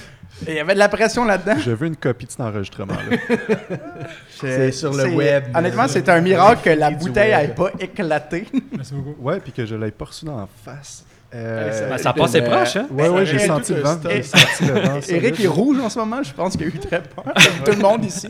Il 0.47 0.55
y 0.55 0.59
avait 0.61 0.75
de 0.75 0.79
la 0.79 0.89
pression 0.89 1.25
là-dedans. 1.25 1.57
Je 1.59 1.71
veux 1.73 1.87
une 1.87 1.97
copie 1.97 2.27
de 2.27 2.31
cet 2.31 2.41
enregistrement-là. 2.41 3.17
C'est 4.31 4.71
sur 4.73 4.93
le 4.93 5.09
web. 5.15 5.45
Honnêtement, 5.55 5.89
c'est 5.89 6.09
un 6.09 6.21
miracle 6.21 6.63
que 6.65 6.71
la 6.71 6.91
bouteille 6.93 7.35
n'ait 7.35 7.55
pas 7.55 7.71
éclaté. 7.81 8.47
Merci 8.77 8.95
beaucoup. 8.95 9.21
Ouais, 9.21 9.41
puis 9.41 9.53
que 9.53 9.67
je 9.67 9.75
l'ai 9.75 9.91
pas 9.91 10.05
reçu 10.05 10.25
dans 10.25 10.37
la 10.37 10.49
face. 10.65 11.05
Euh, 11.35 11.89
Ben, 11.91 11.99
ça 11.99 12.11
a 12.11 12.13
passé 12.15 12.41
Mais- 12.41 12.49
proche, 12.49 12.77
hein? 12.77 12.87
ouais, 12.91 13.09
ouais, 13.09 13.27
j'ai 13.27 13.39
senti 13.41 13.75
le 13.75 13.81
vent. 13.81 13.99
stock. 13.99 14.11
J'ai 14.13 14.23
senti 14.23 14.65
le 14.65 14.75
vent. 14.81 15.01
solide. 15.03 15.25
Eric 15.25 15.41
est 15.41 15.47
rouge 15.49 15.79
en 15.81 15.89
ce 15.91 15.99
moment. 15.99 16.23
Je 16.23 16.33
pense 16.33 16.57
qu'il 16.57 16.67
a 16.67 16.69
eu 16.69 16.79
très 16.79 17.03
peur. 17.03 17.25
Comme 17.25 17.35
tout 17.65 17.73
le 17.73 17.83
monde 17.83 18.05
ici. 18.05 18.29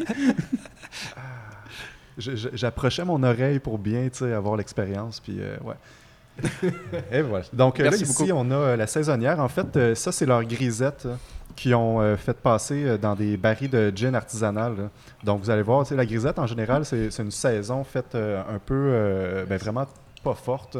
Je- 2.16 2.48
J'approchais 2.54 3.04
mon 3.04 3.22
oreille 3.22 3.60
pour 3.60 3.78
bien 3.78 4.08
tu 4.08 4.18
sais, 4.18 4.32
avoir 4.32 4.56
l'expérience. 4.56 5.20
Puis, 5.20 5.36
euh, 5.40 5.56
ouais. 5.62 5.74
Et 7.12 7.22
voilà. 7.22 7.44
Donc, 7.52 7.78
euh, 7.78 7.84
là, 7.90 7.96
ici, 7.96 8.04
beaucoup. 8.06 8.30
on 8.34 8.50
a 8.50 8.54
euh, 8.54 8.76
la 8.76 8.86
saisonnière. 8.88 9.38
En 9.38 9.48
fait, 9.48 9.76
euh, 9.76 9.94
ça, 9.94 10.10
c'est 10.10 10.26
leur 10.26 10.42
grisette 10.44 11.06
qu'ils 11.58 11.74
ont 11.74 12.00
euh, 12.00 12.16
fait 12.16 12.36
passer 12.36 12.84
euh, 12.84 12.98
dans 12.98 13.14
des 13.14 13.36
barils 13.36 13.70
de 13.70 13.92
gin 13.94 14.14
artisanal. 14.14 14.76
là. 14.76 14.90
Donc, 15.24 15.40
vous 15.40 15.50
allez 15.50 15.62
voir, 15.62 15.84
la 15.90 16.06
grisette, 16.06 16.38
en 16.38 16.46
général, 16.46 16.84
c'est 16.84 17.18
une 17.18 17.30
saison 17.30 17.84
faite 17.84 18.14
euh, 18.14 18.42
un 18.48 18.58
peu, 18.58 19.44
ben, 19.48 19.58
vraiment 19.58 19.86
pas 20.22 20.34
forte. 20.34 20.78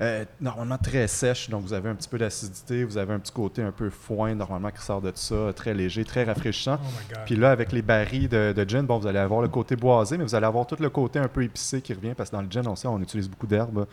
Euh, 0.00 0.24
normalement 0.40 0.78
très 0.78 1.08
sèche, 1.08 1.50
donc 1.50 1.62
vous 1.62 1.72
avez 1.72 1.88
un 1.88 1.94
petit 1.96 2.08
peu 2.08 2.18
d'acidité, 2.18 2.84
vous 2.84 2.98
avez 2.98 3.14
un 3.14 3.18
petit 3.18 3.32
côté 3.32 3.62
un 3.62 3.72
peu 3.72 3.90
foin 3.90 4.32
normalement 4.36 4.70
qui 4.70 4.80
sort 4.80 5.00
de 5.00 5.10
ça, 5.12 5.52
très 5.56 5.74
léger, 5.74 6.04
très 6.04 6.22
rafraîchissant. 6.22 6.78
Oh. 6.80 7.16
Puis 7.26 7.34
là, 7.34 7.50
avec 7.50 7.72
les 7.72 7.82
barils 7.82 8.28
de, 8.28 8.52
de 8.56 8.68
gin, 8.68 8.84
bon, 8.84 8.98
vous 8.98 9.08
allez 9.08 9.18
avoir 9.18 9.42
le 9.42 9.48
côté 9.48 9.74
boisé, 9.74 10.16
mais 10.16 10.22
vous 10.22 10.36
allez 10.36 10.46
avoir 10.46 10.68
tout 10.68 10.76
le 10.78 10.88
côté 10.88 11.18
un 11.18 11.26
peu 11.26 11.42
épicé 11.42 11.80
qui 11.80 11.92
revient, 11.94 12.14
parce 12.16 12.30
que 12.30 12.36
dans 12.36 12.42
le 12.42 12.48
gin, 12.48 12.64
on 12.68 12.76
sait, 12.76 12.86
on 12.86 13.00
utilise 13.00 13.28
beaucoup 13.28 13.48
d'herbes. 13.48 13.88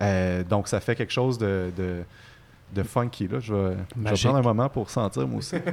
Euh, 0.00 0.44
donc, 0.44 0.68
ça 0.68 0.78
fait 0.78 0.94
quelque 0.94 1.12
chose 1.12 1.38
de, 1.38 1.72
de, 1.76 2.04
de 2.72 2.82
funky. 2.82 3.28
Là. 3.28 3.38
Je, 3.40 3.54
vais, 3.54 3.70
je 3.94 4.00
vais 4.02 4.10
Magique. 4.10 4.24
prendre 4.26 4.38
un 4.38 4.42
moment 4.42 4.68
pour 4.68 4.90
sentir, 4.90 5.26
moi 5.28 5.38
aussi. 5.38 5.56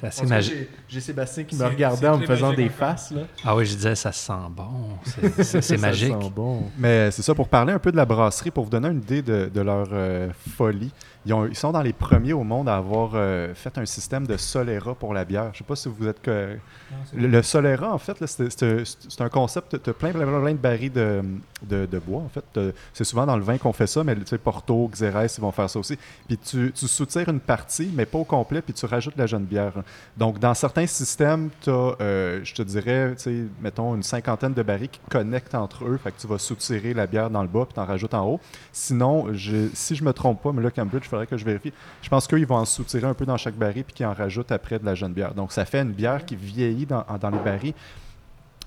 C'est 0.00 0.06
assez 0.08 0.26
magique. 0.26 0.54
j'ai- 0.88 1.00
Sébastien 1.00 1.44
qui 1.44 1.54
me 1.54 1.64
regardait 1.64 2.08
en 2.08 2.18
me 2.18 2.26
faisant 2.26 2.48
magique 2.48 2.64
des 2.64 2.70
faces. 2.70 3.12
là. 3.12 3.22
Ah 3.44 3.54
oui, 3.54 3.64
je 3.66 3.76
disais, 3.76 3.94
ça 3.94 4.10
sent 4.10 4.32
bon. 4.50 4.98
C'est- 5.04 5.42
c'est 5.44 5.62
Ça 5.76 5.76
magique. 5.76 6.12
sent 6.20 6.30
bon. 6.34 6.64
Mais 6.76 7.10
c'est 7.12 7.22
ça, 7.22 7.34
pour 7.36 7.48
parler 7.48 7.72
un 7.72 7.78
peu 7.78 7.92
de 7.92 7.96
la 7.96 8.04
brasserie, 8.04 8.50
pour 8.50 8.64
vous 8.64 8.70
donner 8.70 8.88
une 8.88 8.98
idée 8.98 9.22
de, 9.22 9.48
de 9.52 9.60
leur 9.60 9.86
euh, 9.92 10.30
folie, 10.56 10.90
ils, 11.26 11.32
ont- 11.32 11.46
ils 11.46 11.56
sont 11.56 11.72
dans 11.72 11.82
les 11.82 11.92
premiers 11.92 12.32
au 12.32 12.42
monde 12.44 12.68
à 12.68 12.76
avoir 12.76 13.12
euh, 13.14 13.54
fait 13.54 13.76
un 13.78 13.86
système 13.86 14.26
de 14.26 14.36
Solera 14.36 14.94
pour 14.94 15.14
la 15.14 15.24
bière. 15.24 15.50
Je 15.52 15.58
sais 15.58 15.64
pas 15.64 15.76
si 15.76 15.88
vous 15.88 16.06
êtes... 16.08 16.20
que- 16.22 16.54
Non, 16.90 16.96
c'est- 17.10 17.16
Le, 17.16 17.28
le 17.28 17.42
Solera, 17.42 17.92
en 17.92 17.98
fait, 17.98 18.16
c'est 18.26 19.20
un 19.20 19.28
concept. 19.28 19.82
Tu 19.82 19.90
as 19.90 19.92
plein, 19.92 20.10
plein, 20.10 20.26
plein, 20.26 20.40
plein 20.40 20.52
de 20.52 20.56
barils 20.58 20.92
de, 20.92 21.22
de- 21.62 21.86
de 21.86 21.98
bois, 21.98 22.22
en 22.22 22.28
fait. 22.28 22.60
C'est 22.92 23.04
souvent 23.04 23.26
dans 23.26 23.36
le 23.36 23.42
vin 23.42 23.58
qu'on 23.58 23.72
fait 23.72 23.86
ça, 23.86 24.02
mais 24.04 24.14
tu 24.16 24.26
sais, 24.26 24.38
Porto, 24.38 24.88
Xérès, 24.92 25.36
ils 25.36 25.40
vont 25.40 25.52
faire 25.52 25.70
ça 25.70 25.78
aussi. 25.78 25.96
Puis 26.26 26.38
tu, 26.38 26.72
tu 26.74 26.88
soutires 26.88 27.28
une 27.28 27.40
partie, 27.40 27.90
mais 27.94 28.06
pas 28.06 28.18
au 28.18 28.24
complet, 28.24 28.62
puis 28.62 28.74
tu 28.74 28.84
rajoutes 28.86 29.16
la 29.16 29.26
jeune 29.26 29.44
bière. 29.44 29.72
Donc, 30.16 30.38
dans 30.38 30.54
certains 30.54 30.86
systèmes, 30.86 31.50
tu 31.60 31.70
as, 31.70 31.94
je 32.00 32.54
te 32.54 32.62
dirais, 32.62 33.14
tu 33.16 33.22
sais, 33.22 33.44
mettons, 33.60 33.94
une 33.94 34.02
cinquantaine 34.02 34.54
de 34.54 34.62
barils 34.62 34.88
qui 34.88 35.00
connectent 35.10 35.54
entre 35.54 35.84
eux. 35.84 35.96
Fait 36.02 36.10
que 36.12 36.20
tu 36.20 36.26
vas 36.26 36.38
soutirer 36.38 36.94
la 36.94 37.06
bière 37.06 37.30
dans 37.30 37.42
le 37.42 37.48
bas, 37.48 37.64
puis 37.64 37.74
tu 37.74 37.80
en 37.80 37.84
rajoutes 37.86 38.14
en 38.14 38.26
haut. 38.26 38.40
Sinon, 38.72 39.26
je- 39.32 39.68
si 39.74 39.94
je 39.94 40.04
me 40.04 40.12
trompe 40.12 40.42
pas, 40.42 40.52
mais 40.52 40.62
là, 40.62 40.70
Cambridge, 40.70 41.08
faudrait 41.12 41.26
que 41.28 41.36
je 41.36 41.44
vérifie. 41.44 41.72
Je 42.02 42.08
pense 42.08 42.26
qu'eux, 42.26 42.38
ils 42.40 42.46
vont 42.46 42.56
en 42.56 42.64
soutirer 42.64 43.06
un 43.06 43.14
peu 43.14 43.24
dans 43.26 43.36
chaque 43.36 43.54
baril, 43.54 43.84
puis 43.84 43.94
qu'ils 43.94 44.06
en 44.06 44.14
rajoutent 44.14 44.50
après 44.52 44.78
de 44.78 44.84
la 44.84 44.94
jeune 44.94 45.12
bière. 45.12 45.34
Donc, 45.34 45.52
ça 45.52 45.64
fait 45.64 45.80
une 45.80 45.92
bière 45.92 46.24
qui 46.24 46.34
vieillit 46.36 46.86
dans, 46.86 47.04
dans 47.20 47.30
les 47.30 47.38
barils. 47.38 47.74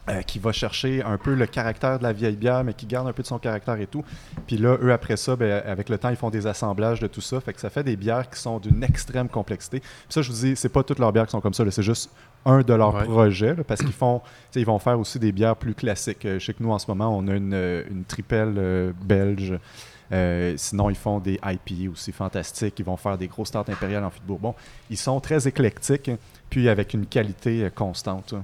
euh, 0.08 0.22
qui 0.22 0.38
va 0.38 0.52
chercher 0.52 1.02
un 1.02 1.18
peu 1.18 1.34
le 1.34 1.48
caractère 1.48 1.98
de 1.98 2.04
la 2.04 2.14
vieille 2.14 2.36
bière, 2.36 2.64
mais 2.64 2.76
qui 2.76 2.86
garde 2.86 3.08
un 3.08 3.12
peu 3.12 3.24
de 3.24 3.28
son 3.28 3.40
caractère 3.40 3.80
et 3.82 3.88
tout. 3.88 4.04
Puis 4.46 4.56
là, 4.56 4.78
eux, 4.84 4.94
après 4.94 5.18
ça, 5.18 5.36
ben, 5.36 5.64
avec 5.66 5.90
le 5.90 5.98
temps, 5.98 6.10
ils 6.12 6.16
font 6.16 6.30
des 6.30 6.46
assemblages 6.46 7.00
de 7.00 7.08
tout 7.08 7.22
ça. 7.22 7.42
Fait 7.42 7.54
que 7.54 7.60
ça 7.60 7.72
fait 7.72 7.84
des 7.84 7.96
bières 7.96 8.30
qui 8.30 8.40
sont 8.40 8.60
d'une 8.60 8.84
extrême 8.84 9.28
complexité. 9.30 9.80
Puis 9.80 9.90
ça, 10.10 10.22
je 10.22 10.30
vous 10.32 10.38
dis, 10.38 10.56
c'est 10.56 10.70
pas 10.70 10.84
toutes 10.84 11.00
leurs 11.00 11.12
bières 11.12 11.26
qui 11.26 11.32
sont 11.32 11.42
comme 11.42 11.56
ça. 11.56 11.64
C'est 11.72 11.82
juste 11.82 12.12
un 12.46 12.62
de 12.62 12.74
leurs 12.76 12.94
Ouais. 12.94 13.04
projets, 13.06 13.56
là, 13.56 13.64
parce 13.64 13.82
qu'ils 13.82 13.94
font, 13.94 14.22
ils 14.56 14.64
vont 14.64 14.78
faire 14.78 15.00
aussi 15.00 15.18
des 15.18 15.32
bières 15.32 15.56
plus 15.56 15.74
classiques. 15.74 16.24
Euh, 16.26 16.38
Je 16.38 16.46
sais 16.46 16.54
que 16.54 16.62
nous, 16.62 16.72
en 16.72 16.78
ce 16.78 16.86
moment, 16.88 17.10
on 17.18 17.28
a 17.28 17.34
une, 17.34 17.56
euh, 17.56 17.82
une 17.90 18.04
tripelle 18.06 18.54
euh, 18.60 18.92
belge. 19.04 19.56
Euh, 20.12 20.54
sinon, 20.58 20.90
ils 20.90 20.96
font 20.96 21.20
des 21.20 21.40
IPA 21.44 21.92
aussi 21.92 22.12
fantastiques. 22.12 22.76
Ils 22.80 22.86
vont 22.86 22.98
faire 22.98 23.18
des 23.18 23.28
grosses 23.28 23.52
tartes 23.52 23.70
impériales 23.70 24.04
en 24.04 24.10
fût 24.10 24.20
de 24.20 24.26
Bourbon. 24.26 24.54
Ils 24.90 24.98
sont 24.98 25.20
très 25.20 25.48
éclectiques, 25.48 26.12
puis 26.50 26.70
avec 26.70 26.94
une 26.94 27.06
qualité 27.06 27.64
euh, 27.66 27.70
constante. 27.70 28.36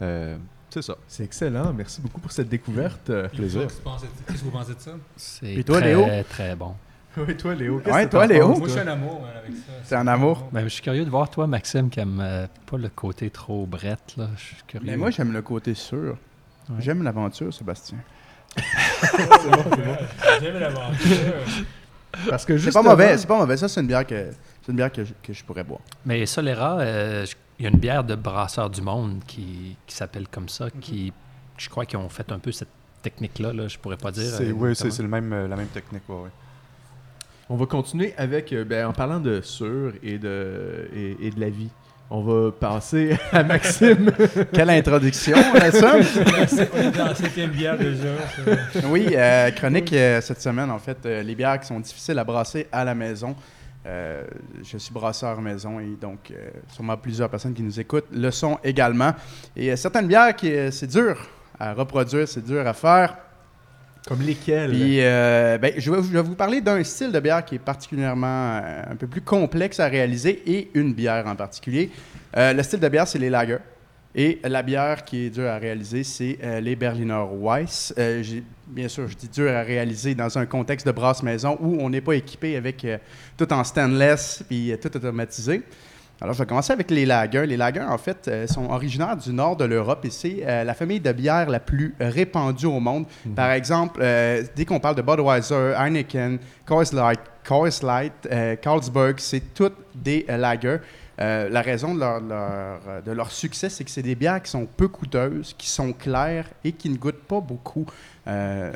Euh, 0.00 0.36
c'est 0.70 0.82
ça. 0.82 0.96
C'est 1.06 1.24
excellent. 1.24 1.72
Merci 1.72 2.00
beaucoup 2.00 2.20
pour 2.20 2.32
cette 2.32 2.48
découverte. 2.48 3.10
Puis 3.28 3.38
plaisir. 3.38 3.62
Qu'est-ce 3.62 4.38
que 4.40 4.44
vous 4.44 4.50
pensez 4.50 4.74
de- 4.74 4.80
ça? 4.80 4.92
C'est 5.16 5.54
Et 5.54 5.64
toi, 5.64 5.78
très, 5.80 5.88
Léo? 5.88 6.06
très 6.28 6.54
bon. 6.56 6.74
Oui, 7.18 7.36
toi, 7.36 7.54
Léo. 7.54 7.78
qu'est-ce 7.80 7.94
Ouais, 7.94 8.06
que 8.06 8.10
toi, 8.10 8.26
Léo? 8.26 8.48
penses, 8.48 8.58
Moi, 8.60 8.68
je 8.68 8.72
suis 8.72 8.80
un 8.80 8.86
amour 8.86 9.20
avec 9.36 9.54
ça. 9.54 9.72
C'est 9.84 9.96
un 9.96 10.06
amour? 10.06 10.48
Ben, 10.50 10.62
je 10.64 10.68
suis 10.68 10.80
curieux 10.82 11.04
de 11.04 11.10
voir 11.10 11.28
toi, 11.28 11.46
Maxime, 11.46 11.90
qui 11.90 12.00
aime 12.00 12.18
euh, 12.22 12.46
pas 12.64 12.78
le 12.78 12.88
côté 12.88 13.28
trop 13.28 13.66
brette. 13.66 14.14
Là. 14.16 14.30
Je 14.38 14.42
suis 14.42 14.56
curieux. 14.66 14.86
Mais 14.90 14.96
moi, 14.96 15.10
j'aime 15.10 15.30
le 15.30 15.42
côté 15.42 15.74
sûr. 15.74 16.16
Ouais. 16.70 16.76
J'aime 16.78 17.02
l'aventure, 17.02 17.52
Sébastien. 17.52 17.98
J'aime 20.40 20.58
l'aventure. 20.58 21.34
Parce 22.28 22.44
que 22.44 22.58
C'est 22.58 22.72
pas 22.72 22.82
mauvais, 22.82 23.16
c'est 23.16 23.26
pas 23.26 23.38
mauvais. 23.38 23.56
Ça, 23.56 23.68
c'est 23.68 23.80
une 23.80 23.86
bière 23.86 24.06
que, 24.06 24.30
c'est 24.62 24.70
une 24.70 24.76
bière 24.76 24.92
que, 24.92 25.04
je, 25.04 25.12
que 25.22 25.32
je 25.32 25.44
pourrais 25.44 25.64
boire. 25.64 25.80
Mais 26.04 26.26
Solera, 26.26 26.78
euh, 26.80 27.26
il 27.58 27.64
y 27.64 27.66
a 27.66 27.70
une 27.70 27.78
bière 27.78 28.04
de 28.04 28.14
brasseur 28.14 28.68
du 28.68 28.82
monde 28.82 29.20
qui, 29.26 29.76
qui 29.86 29.94
s'appelle 29.94 30.28
comme 30.28 30.48
ça, 30.48 30.68
qui, 30.80 31.12
je 31.56 31.68
crois 31.68 31.86
qu'ils 31.86 31.98
ont 31.98 32.08
fait 32.08 32.30
un 32.32 32.38
peu 32.38 32.52
cette 32.52 32.68
technique-là. 33.02 33.52
Là, 33.52 33.68
je 33.68 33.78
pourrais 33.78 33.96
pas 33.96 34.10
dire. 34.10 34.24
C'est, 34.36 34.48
euh, 34.48 34.52
oui, 34.52 34.74
c'est, 34.76 34.96
le 34.98 35.08
même, 35.08 35.32
euh, 35.32 35.48
la 35.48 35.56
même 35.56 35.68
technique. 35.68 36.02
ouais, 36.08 36.16
ouais. 36.16 36.30
On 37.48 37.56
va 37.56 37.66
continuer 37.66 38.14
avec, 38.16 38.52
euh, 38.52 38.64
ben, 38.64 38.86
en 38.86 38.92
parlant 38.92 39.20
de 39.20 39.40
sur 39.40 39.92
et 40.02 40.18
de, 40.18 40.88
et, 40.94 41.26
et 41.26 41.30
de 41.30 41.40
la 41.40 41.50
vie. 41.50 41.70
On 42.14 42.20
va 42.20 42.52
passer 42.52 43.16
à 43.32 43.42
Maxime. 43.42 44.12
Quelle 44.52 44.68
introduction, 44.68 45.34
là, 45.54 45.72
ça? 45.72 45.94
On 45.94 46.78
est 46.78 46.90
dans 46.90 47.06
la 47.06 47.14
septième 47.14 47.48
bière 47.48 47.78
déjà. 47.78 48.08
ça. 48.74 48.80
Oui, 48.90 49.06
euh, 49.12 49.50
chronique 49.52 49.90
euh, 49.94 50.20
cette 50.20 50.42
semaine, 50.42 50.70
en 50.70 50.78
fait, 50.78 50.98
euh, 51.06 51.22
les 51.22 51.34
bières 51.34 51.58
qui 51.58 51.68
sont 51.68 51.80
difficiles 51.80 52.18
à 52.18 52.24
brasser 52.24 52.66
à 52.70 52.84
la 52.84 52.94
maison. 52.94 53.34
Euh, 53.86 54.24
je 54.62 54.76
suis 54.76 54.92
brasseur 54.92 55.40
maison 55.40 55.80
et 55.80 55.96
donc 55.98 56.30
euh, 56.30 56.50
sûrement 56.68 56.98
plusieurs 56.98 57.30
personnes 57.30 57.54
qui 57.54 57.62
nous 57.62 57.80
écoutent 57.80 58.08
le 58.12 58.30
sont 58.30 58.58
également. 58.62 59.14
Et 59.56 59.72
euh, 59.72 59.76
certaines 59.76 60.06
bières, 60.06 60.36
qui, 60.36 60.52
euh, 60.52 60.70
c'est 60.70 60.88
dur 60.88 61.16
à 61.58 61.72
reproduire, 61.72 62.28
c'est 62.28 62.44
dur 62.44 62.66
à 62.66 62.74
faire. 62.74 63.16
Comme 64.06 64.22
lesquels? 64.22 64.70
Puis, 64.70 65.00
euh, 65.00 65.58
ben, 65.58 65.74
je, 65.76 65.90
vais, 65.90 66.22
vous 66.22 66.34
parler 66.34 66.60
d'un 66.60 66.82
style 66.82 67.12
de 67.12 67.20
bière 67.20 67.44
qui 67.44 67.54
est 67.54 67.60
particulièrement 67.60 68.56
euh, 68.56 68.82
un 68.90 68.96
peu 68.96 69.06
plus 69.06 69.20
complexe 69.20 69.78
à 69.78 69.86
réaliser 69.86 70.42
et 70.44 70.70
une 70.74 70.92
bière 70.92 71.24
en 71.26 71.36
particulier. 71.36 71.90
Euh, 72.36 72.52
le 72.52 72.62
style 72.62 72.80
de 72.80 72.88
bière, 72.88 73.06
c'est 73.06 73.20
les 73.20 73.30
lagers. 73.30 73.58
Et 74.14 74.40
la 74.44 74.62
bière 74.62 75.04
qui 75.04 75.26
est 75.26 75.30
dure 75.30 75.48
à 75.48 75.56
réaliser, 75.56 76.04
c'est 76.04 76.38
les 76.60 76.76
Berliner 76.76 77.24
Weiss. 77.40 77.94
Bien 78.66 78.86
sûr, 78.86 79.08
je 79.08 79.16
dis 79.16 79.28
dur 79.28 79.50
à 79.50 79.62
réaliser 79.62 80.14
dans 80.14 80.36
un 80.36 80.44
contexte 80.44 80.86
de 80.86 80.92
brasse 80.92 81.22
maison 81.22 81.56
où 81.62 81.78
on 81.80 81.88
n'est 81.88 82.02
pas 82.02 82.12
équipé 82.12 82.56
avec 82.56 82.86
tout 83.38 83.50
en 83.50 83.64
stainless 83.64 84.44
puis 84.46 84.74
tout 84.82 84.94
automatisé. 84.94 85.62
Alors, 86.22 86.34
je 86.34 86.38
vais 86.38 86.46
commencer 86.46 86.72
avec 86.72 86.88
les 86.92 87.04
lagers. 87.04 87.46
Les 87.46 87.56
lagers, 87.56 87.82
en 87.82 87.98
fait, 87.98 88.28
euh, 88.28 88.46
sont 88.46 88.66
originaires 88.70 89.16
du 89.16 89.32
nord 89.32 89.56
de 89.56 89.64
l'Europe 89.64 90.04
et 90.04 90.10
c'est 90.10 90.44
euh, 90.46 90.62
la 90.62 90.72
famille 90.72 91.00
de 91.00 91.10
bières 91.10 91.50
la 91.50 91.58
plus 91.58 91.96
répandue 91.98 92.66
au 92.66 92.78
monde. 92.78 93.06
Par 93.34 93.50
exemple, 93.50 93.98
euh, 94.00 94.44
dès 94.54 94.64
qu'on 94.64 94.78
parle 94.78 94.94
de 94.94 95.02
Budweiser, 95.02 95.74
Heineken, 95.76 96.38
Coors 96.64 96.84
Light, 96.92 97.18
Coors 97.44 97.82
Light, 97.82 98.12
Carlsberg, 98.62 99.18
c'est 99.18 99.52
toutes 99.52 99.78
des 99.96 100.24
lagers. 100.28 100.78
La 101.18 101.60
raison 101.60 101.92
de 101.92 101.98
leur, 102.00 102.20
leur, 102.20 103.02
de 103.04 103.10
leur 103.10 103.32
succès, 103.32 103.68
c'est 103.68 103.82
que 103.82 103.90
c'est 103.90 104.02
des 104.02 104.14
bières 104.14 104.40
qui 104.42 104.50
sont 104.50 104.66
peu 104.66 104.86
coûteuses, 104.86 105.54
qui 105.58 105.68
sont 105.68 105.92
claires 105.92 106.46
et 106.62 106.70
qui 106.70 106.88
ne 106.88 106.96
goûtent 106.96 107.24
pas 107.26 107.40
beaucoup. 107.40 107.86
Euh, 108.28 108.70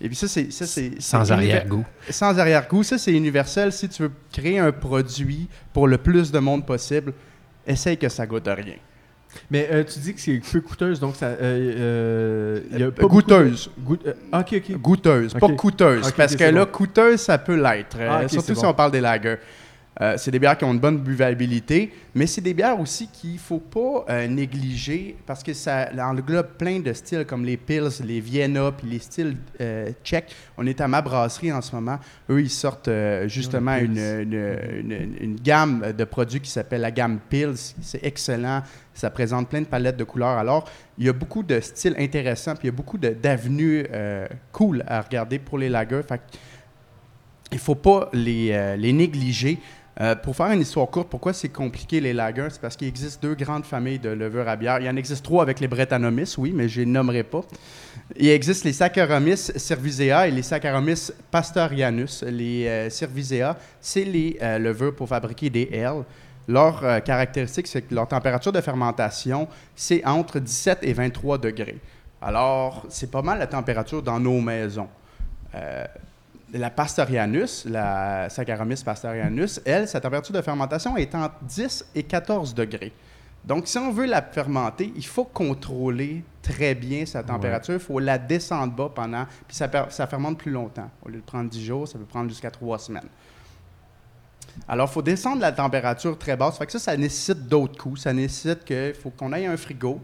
et 0.00 0.06
puis 0.08 0.16
ça, 0.16 0.26
c'est... 0.26 0.50
ça, 0.50 0.66
c'est- 0.66 1.00
Sans 1.00 1.30
arrière-goût. 1.30 1.84
sans 2.08 2.38
arrière-goût. 2.38 2.82
Ça, 2.82 2.96
c'est 2.98 3.12
universel. 3.12 3.72
Si 3.72 3.88
tu 3.88 4.02
veux 4.04 4.12
créer 4.32 4.58
un 4.58 4.72
produit 4.72 5.48
pour 5.72 5.86
le 5.86 5.98
plus 5.98 6.32
de 6.32 6.38
monde 6.38 6.64
possible, 6.64 7.12
essaye 7.66 7.98
que 7.98 8.08
ça 8.08 8.26
goûte 8.26 8.48
à 8.48 8.54
rien. 8.54 8.76
Mais 9.50 9.68
euh, 9.70 9.84
tu 9.84 9.98
dis 9.98 10.14
que 10.14 10.20
c'est 10.20 10.40
peu 10.50 10.62
coûteuse, 10.62 10.98
donc 10.98 11.14
ça. 11.16 11.26
Euh, 11.26 11.36
euh, 11.42 12.60
il 12.72 12.78
y 12.78 12.82
a 12.82 12.90
pas 12.90 13.02
de- 13.02 13.06
goûteuse. 13.08 13.70
Goût- 13.78 13.98
ok, 14.32 14.54
ok. 14.56 14.76
Goûteuse, 14.80 15.34
pas 15.34 15.40
coûteuse. 15.56 16.10
Parce 16.12 16.34
que 16.36 16.44
là, 16.44 16.64
coûteuse, 16.64 17.20
ça 17.20 17.36
peut 17.36 17.56
l'être. 17.56 17.98
Ah, 18.00 18.26
surtout 18.28 18.54
si 18.54 18.64
on 18.64 18.72
parle 18.74 18.92
des 18.92 19.00
lagers. 19.02 19.36
Euh, 20.02 20.16
c'est 20.18 20.30
des 20.30 20.38
bières 20.38 20.58
qui 20.58 20.64
ont 20.64 20.74
une 20.74 20.78
bonne 20.78 20.98
buvabilité, 20.98 21.90
mais 22.14 22.26
c'est 22.26 22.42
des 22.42 22.52
bières 22.52 22.78
aussi 22.78 23.08
qu'il 23.08 23.32
ne 23.32 23.38
faut 23.38 23.60
pas 23.60 24.04
euh, 24.10 24.28
négliger 24.28 25.16
parce 25.24 25.42
que 25.42 25.54
ça 25.54 25.88
englobe 25.98 26.48
plein 26.58 26.80
de 26.80 26.92
styles 26.92 27.24
comme 27.24 27.46
les 27.46 27.56
Pils, 27.56 27.88
les 28.04 28.20
Vienna, 28.20 28.72
puis 28.72 28.86
les 28.90 28.98
styles 28.98 29.38
euh, 29.58 29.90
tchèques. 30.04 30.34
On 30.58 30.66
est 30.66 30.82
à 30.82 30.86
ma 30.88 31.00
brasserie 31.00 31.50
en 31.50 31.62
ce 31.62 31.74
moment. 31.74 31.98
Eux, 32.28 32.42
ils 32.42 32.50
sortent 32.50 32.90
justement 33.26 33.74
les 33.76 33.84
une, 33.86 33.96
une- 33.98 34.92
une- 34.92 35.16
une 35.18 35.36
gamme 35.36 35.92
de 35.96 36.04
produits 36.04 36.40
qui 36.40 36.50
s'appelle 36.50 36.82
la 36.82 36.90
gamme 36.90 37.18
Pils. 37.30 37.54
C'est 37.80 38.04
excellent. 38.04 38.62
Ça 38.92 39.08
présente 39.08 39.48
plein 39.48 39.62
de 39.62 39.66
palettes 39.66 39.96
de 39.96 40.04
couleurs. 40.04 40.36
Alors, 40.36 40.68
il 40.98 41.06
y 41.06 41.08
a 41.08 41.14
beaucoup 41.14 41.42
de 41.42 41.58
styles 41.60 41.94
intéressants, 41.98 42.52
puis 42.54 42.64
il 42.64 42.70
y 42.70 42.74
a 42.74 42.76
beaucoup 42.76 42.98
d'avenues 42.98 43.86
cool 44.52 44.84
à 44.86 45.00
regarder 45.00 45.38
pour 45.38 45.56
les 45.56 45.70
lagers. 45.70 46.02
Fait 46.06 46.20
il 47.52 47.54
ne 47.54 47.60
faut 47.60 47.74
pas 47.76 48.10
les, 48.12 48.76
les 48.76 48.92
négliger. 48.92 49.58
Euh, 49.98 50.14
pour 50.14 50.36
faire 50.36 50.50
une 50.50 50.60
histoire 50.60 50.88
courte, 50.88 51.08
pourquoi 51.08 51.32
c'est 51.32 51.48
compliqué 51.48 52.00
les 52.00 52.12
lagers? 52.12 52.48
C'est 52.50 52.60
parce 52.60 52.76
qu'il 52.76 52.86
existe 52.86 53.22
deux 53.22 53.34
grandes 53.34 53.64
familles 53.64 53.98
de 53.98 54.10
levures 54.10 54.46
à 54.46 54.56
bière. 54.56 54.78
Il 54.80 54.84
y 54.84 54.90
en 54.90 54.96
existe 54.96 55.24
trois 55.24 55.42
avec 55.42 55.58
les 55.58 55.68
Brettanomyces, 55.68 56.36
oui, 56.36 56.52
mais 56.54 56.68
je 56.68 56.80
les 56.80 56.86
nommerai 56.86 57.22
pas. 57.22 57.40
Il 58.14 58.28
existe 58.28 58.64
les 58.64 58.74
Saccharomyces 58.74 59.52
cerevisiae 59.56 60.28
et 60.28 60.30
les 60.30 60.42
Saccharomyces 60.42 61.12
pastorianus. 61.30 62.22
Les 62.24 62.66
euh, 62.66 62.90
cerevisiae, 62.90 63.56
c'est 63.80 64.04
les 64.04 64.38
euh, 64.42 64.58
levures 64.58 64.94
pour 64.94 65.08
fabriquer 65.08 65.48
des 65.48 65.68
ailes. 65.72 66.04
Leur 66.46 66.84
euh, 66.84 67.00
caractéristique, 67.00 67.66
c'est 67.66 67.82
que 67.82 67.94
leur 67.94 68.06
température 68.06 68.52
de 68.52 68.60
fermentation, 68.60 69.48
c'est 69.74 70.04
entre 70.04 70.38
17 70.38 70.78
et 70.82 70.92
23 70.92 71.38
degrés. 71.38 71.78
Alors, 72.20 72.84
c'est 72.88 73.10
pas 73.10 73.22
mal 73.22 73.38
la 73.38 73.46
température 73.46 74.02
dans 74.02 74.20
nos 74.20 74.40
maisons. 74.40 74.88
La 76.56 76.70
Pastorianus, 76.70 77.64
la 77.66 78.28
Saccharomyces 78.30 78.82
pastorianus, 78.82 79.60
elle, 79.64 79.86
sa 79.86 80.00
température 80.00 80.34
de 80.34 80.40
fermentation 80.42 80.96
est 80.96 81.14
entre 81.14 81.36
10 81.42 81.86
et 81.94 82.02
14 82.02 82.54
degrés. 82.54 82.92
Donc, 83.44 83.68
si 83.68 83.78
on 83.78 83.92
veut 83.92 84.06
la 84.06 84.22
fermenter, 84.22 84.92
il 84.96 85.06
faut 85.06 85.24
contrôler 85.24 86.24
très 86.42 86.74
bien 86.74 87.06
sa 87.06 87.22
température. 87.22 87.74
Il 87.74 87.80
faut 87.80 88.00
la 88.00 88.18
descendre 88.18 88.72
bas 88.72 88.90
pendant. 88.92 89.24
Puis 89.46 89.56
ça 89.56 90.06
fermente 90.06 90.38
plus 90.38 90.50
longtemps. 90.50 90.90
Au 91.04 91.08
lieu 91.08 91.18
de 91.18 91.24
prendre 91.24 91.48
10 91.48 91.64
jours, 91.64 91.86
ça 91.86 91.96
peut 91.98 92.04
prendre 92.04 92.28
jusqu'à 92.28 92.50
3 92.50 92.78
semaines. 92.80 93.08
Alors, 94.66 94.88
il 94.90 94.92
faut 94.92 95.02
descendre 95.02 95.40
la 95.40 95.52
température 95.52 96.18
très 96.18 96.36
basse. 96.36 96.58
Fait 96.58 96.66
que 96.66 96.72
ça, 96.72 96.80
ça 96.80 96.96
nécessite 96.96 97.46
d'autres 97.46 97.80
coûts. 97.80 97.94
Ça 97.94 98.12
nécessite 98.12 98.64
qu'il 98.64 98.94
faut 98.94 99.10
qu'on 99.10 99.32
aille 99.32 99.46
un 99.46 99.56
frigo. 99.56 100.00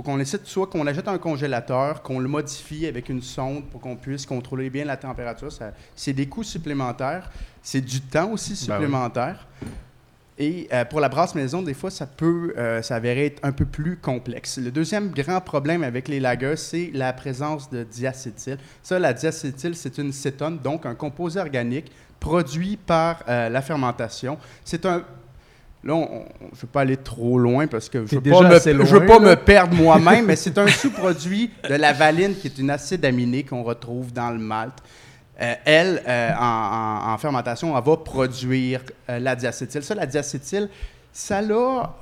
Faut 0.00 0.04
qu'on 0.04 0.16
nécessite 0.16 0.46
soit 0.46 0.66
qu'on 0.66 0.86
achète 0.86 1.08
un 1.08 1.18
congélateur, 1.18 2.00
qu'on 2.00 2.20
le 2.20 2.26
modifie 2.26 2.86
avec 2.86 3.10
une 3.10 3.20
sonde 3.20 3.66
pour 3.66 3.82
qu'on 3.82 3.96
puisse 3.96 4.24
contrôler 4.24 4.70
bien 4.70 4.86
la 4.86 4.96
température. 4.96 5.50
C'est 5.94 6.14
des 6.14 6.24
coûts 6.24 6.42
supplémentaires. 6.42 7.30
C'est 7.62 7.82
du 7.82 8.00
temps 8.00 8.30
aussi 8.30 8.52
Ben 8.52 8.56
oui. 8.56 8.64
supplémentaire. 8.64 9.46
Et 10.38 10.68
euh, 10.72 10.86
pour 10.86 11.00
la 11.00 11.10
brasse 11.10 11.34
maison, 11.34 11.60
des 11.60 11.74
fois, 11.74 11.90
ça 11.90 12.06
peut 12.06 12.54
euh, 12.56 12.80
s'avérer 12.80 13.26
être 13.26 13.40
un 13.44 13.52
peu 13.52 13.66
plus 13.66 13.98
complexe. 13.98 14.56
Le 14.56 14.70
deuxième 14.70 15.10
grand 15.10 15.42
problème 15.42 15.82
avec 15.84 16.08
les 16.08 16.18
lagers, 16.18 16.56
c'est 16.56 16.90
la 16.94 17.12
présence 17.12 17.68
de 17.68 17.84
diacétyl. 17.84 18.56
Ça, 18.82 18.98
la 18.98 19.12
diacétyl, 19.12 19.74
c'est 19.74 19.98
une 19.98 20.12
cétone, 20.12 20.60
donc 20.60 20.86
un 20.86 20.94
composé 20.94 21.40
organique 21.40 21.92
produit 22.20 22.78
par 22.78 23.22
euh, 23.28 23.50
la 23.50 23.60
fermentation. 23.60 24.38
C'est 24.64 24.86
un... 24.86 25.04
Là, 25.82 25.94
on- 25.94 26.02
on- 26.02 26.24
je 26.52 26.56
ne 26.56 26.60
veux 26.62 26.68
pas 26.70 26.82
aller 26.82 26.96
trop 26.98 27.38
loin 27.38 27.66
parce 27.66 27.88
que 27.88 27.98
je 28.06 28.14
ne 28.16 28.20
veux, 28.20 28.30
pas 28.30 28.48
me- 28.50 28.54
assez 28.56 28.72
je 28.72 28.76
veux 28.78 28.98
loin, 28.98 29.06
pas 29.06 29.24
là. 29.24 29.30
me 29.30 29.36
perdre 29.36 29.74
moi-même, 29.74 30.26
mais 30.26 30.36
c'est 30.36 30.58
un 30.58 30.66
sous-produit 30.66 31.50
de 31.68 31.74
la 31.74 31.92
valine 31.94 32.34
qui 32.34 32.48
est 32.48 32.58
une 32.58 32.68
acide 32.70 33.02
aminé 33.04 33.44
qu'on 33.44 33.62
retrouve 33.62 34.12
dans 34.12 34.30
le 34.30 34.38
malt. 34.38 34.74
Euh, 35.40 35.54
elle, 35.64 36.02
euh, 36.06 36.32
en, 36.38 36.44
en- 37.08 37.12
en 37.14 37.18
fermentation, 37.18 37.74
elle 37.78 37.82
va 37.84 37.96
produire 37.96 38.82
euh, 39.08 39.18
la 39.18 39.34
diacétyl. 39.34 39.82
Ça, 39.82 39.94
la 39.94 40.04
diacétyl, 40.04 40.68
ça 41.14 41.38
a 41.38 41.42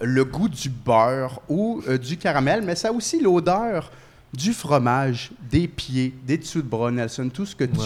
le 0.00 0.24
goût 0.24 0.48
du 0.48 0.68
beurre 0.70 1.40
ou 1.48 1.80
du 2.02 2.16
caramel, 2.16 2.62
mais 2.62 2.74
ça 2.74 2.88
a 2.88 2.92
aussi 2.92 3.20
l'odeur 3.20 3.92
du 4.34 4.52
fromage, 4.52 5.30
des 5.50 5.68
pieds, 5.68 6.12
des 6.26 6.36
dessous 6.36 6.60
de 6.62 6.68
bras, 6.68 6.90
Nelson, 6.90 7.30
tout 7.32 7.46
ce 7.46 7.54
que 7.54 7.64
tu 7.64 7.78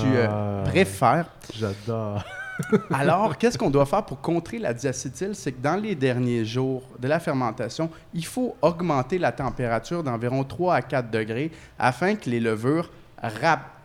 préfères. 0.64 1.26
J'adore. 1.54 2.24
Alors, 2.92 3.36
qu'est-ce 3.38 3.56
qu'on 3.58 3.70
doit 3.70 3.86
faire 3.86 4.04
pour 4.04 4.20
contrer 4.20 4.58
la 4.58 4.72
diacétyl? 4.74 5.34
C'est 5.34 5.52
que 5.52 5.62
dans 5.62 5.76
les 5.76 5.94
derniers 5.94 6.44
jours 6.44 6.82
de 6.98 7.08
la 7.08 7.20
fermentation, 7.20 7.90
il 8.14 8.24
faut 8.24 8.56
augmenter 8.62 9.18
la 9.18 9.32
température 9.32 10.02
d'environ 10.02 10.44
3 10.44 10.74
à 10.76 10.82
4 10.82 11.10
degrés 11.10 11.50
afin 11.78 12.14
que 12.16 12.28
les 12.30 12.40
levures 12.40 12.90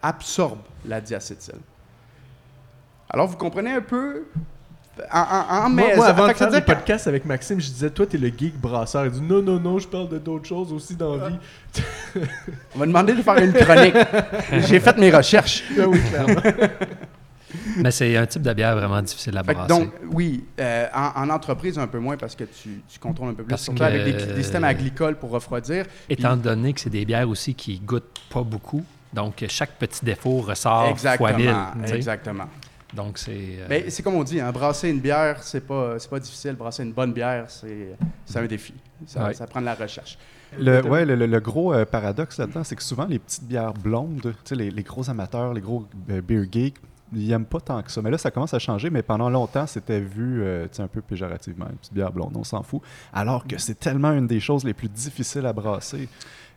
absorbent 0.02 0.62
la 0.86 1.02
diacétyl. 1.02 1.56
Alors, 3.10 3.28
vous 3.28 3.38
comprenez 3.38 3.72
un 3.72 3.82
peu? 3.82 4.26
En, 5.13 5.20
en, 5.20 5.66
en 5.66 5.70
Moi, 5.70 6.06
avant 6.08 6.28
de 6.28 6.34
faire 6.34 6.50
dire 6.50 6.66
que- 6.66 6.72
podcast 6.74 7.06
avec 7.08 7.24
Maxime, 7.24 7.62
je 7.62 7.68
disais, 7.70 7.92
toi, 7.92 8.08
t'es 8.08 8.18
le 8.18 8.30
geek 8.36 8.60
brasseur. 8.60 9.06
Il 9.06 9.12
dit, 9.12 9.22
non, 9.22 9.44
non, 9.44 9.60
non, 9.60 9.78
je 9.78 9.88
parle 9.88 10.10
de 10.10 10.18
d'autres 10.18 10.48
choses 10.48 10.74
aussi 10.74 10.96
dans 10.96 11.16
la 11.16 11.30
vie. 11.30 11.38
On 12.76 12.80
m'a 12.80 12.86
demandé 12.88 13.13
de 13.13 13.22
faire 13.22 13.38
une 13.38 13.54
chronique. 13.54 13.96
J'ai 14.68 14.80
fait 14.80 14.98
mes 14.98 15.12
recherches. 15.12 15.63
Ah 15.80 15.88
oui, 15.88 16.00
clairement. 16.10 16.42
Mais 17.82 17.92
c'est 17.92 18.16
un 18.18 18.26
type 18.26 18.42
de 18.42 18.54
bière 18.54 18.76
vraiment 18.76 19.02
difficile 19.02 19.38
à 19.38 19.44
brasser. 19.44 19.68
donc, 19.68 19.92
oui, 20.12 20.44
euh, 20.60 20.88
en, 20.94 21.24
en 21.24 21.30
entreprise, 21.30 21.78
un 21.80 21.88
peu 21.88 22.00
moins 22.00 22.18
parce 22.18 22.36
que 22.36 22.44
tu, 22.46 22.82
tu 22.88 23.00
contrôles 23.00 23.30
un 23.30 23.34
peu 23.34 23.44
plus, 23.44 23.50
Parce 23.50 23.63
surtout 23.63 23.80
que- 23.80 23.84
avec 23.86 24.04
des, 24.04 24.13
des 24.34 24.44
systèmes 24.44 24.63
agricoles 24.63 25.16
pour 25.18 25.30
refroidir. 25.32 25.86
Étant 26.10 26.36
donné 26.38 26.74
que 26.74 26.80
c'est 26.82 26.90
des 26.90 27.06
bières 27.06 27.30
aussi 27.30 27.54
qui 27.56 27.80
goûtent 27.80 28.22
pas 28.30 28.44
beaucoup, 28.44 28.84
donc 29.13 29.44
chaque 29.48 29.72
petit 29.78 30.04
défaut 30.04 30.40
ressort 30.42 30.98
fois 30.98 31.34
mille. 31.34 31.48
Exactement. 31.50 31.96
Exactement. 31.96 32.46
Donc 32.94 33.18
c'est. 33.18 33.32
euh, 33.32 33.66
Mais 33.70 33.90
c'est 33.90 34.02
comme 34.02 34.16
on 34.16 34.24
dit, 34.24 34.40
hein, 34.40 34.52
brasser 34.52 34.90
une 34.90 35.02
bière, 35.02 35.44
c'est 35.44 35.60
pas, 35.66 36.00
c'est 36.00 36.10
pas 36.10 36.20
difficile. 36.20 36.54
Brasser 36.54 36.84
une 36.84 36.94
bonne 36.94 37.12
bière, 37.12 37.46
c'est, 37.50 37.90
c'est 38.26 38.40
un 38.40 38.46
défi. 38.46 38.74
Ça, 39.06 39.26
Ouais. 39.26 39.34
ça 39.34 39.46
prend 39.46 39.60
de 39.60 39.66
la 39.66 39.76
recherche. 39.76 40.18
Le, 40.58 40.82
ouais, 40.88 41.06
le, 41.06 41.16
le- 41.16 41.26
le 41.26 41.40
gros 41.42 41.74
euh, 41.74 41.84
paradoxe 41.86 42.38
là-dedans, 42.38 42.63
c'est 42.63 42.78
que 42.78 42.82
souvent 42.84 43.06
les 43.06 43.20
petites 43.20 43.44
bières 43.44 43.74
blondes, 43.74 44.22
tu 44.22 44.32
sais, 44.46 44.56
les, 44.56 44.72
les 44.72 44.84
gros 44.84 45.10
amateurs, 45.10 45.54
les 45.54 45.60
gros 45.60 45.86
euh, 46.10 46.22
beer 46.22 46.46
geeks, 46.50 46.78
ils 47.13 47.28
n'aiment 47.28 47.46
pas 47.46 47.60
tant 47.60 47.82
que 47.82 47.91
ça. 47.91 48.02
Mais 48.02 48.12
là, 48.12 48.17
ça 48.17 48.32
commence 48.32 48.54
à 48.54 48.60
changer, 48.60 48.89
mais 48.89 49.02
pendant 49.02 49.30
longtemps, 49.30 49.67
c'était 49.67 50.00
vu 50.00 50.41
euh, 50.41 50.67
un 50.80 50.88
peu 50.88 51.02
péjorativement, 51.02 51.67
une 51.70 51.78
petite 51.78 51.93
bière 51.93 52.12
blonde, 52.12 52.36
on 52.36 52.43
s'en 52.43 52.63
fout. 52.63 52.82
Alors 53.13 53.46
que 53.48 53.58
c'est 53.58 53.80
tellement 53.80 54.12
une 54.12 54.28
des 54.28 54.39
choses 54.39 54.63
les 54.63 54.74
plus 54.74 54.89
difficiles 54.89 55.46
à 55.46 55.54
brasser. 55.54 56.10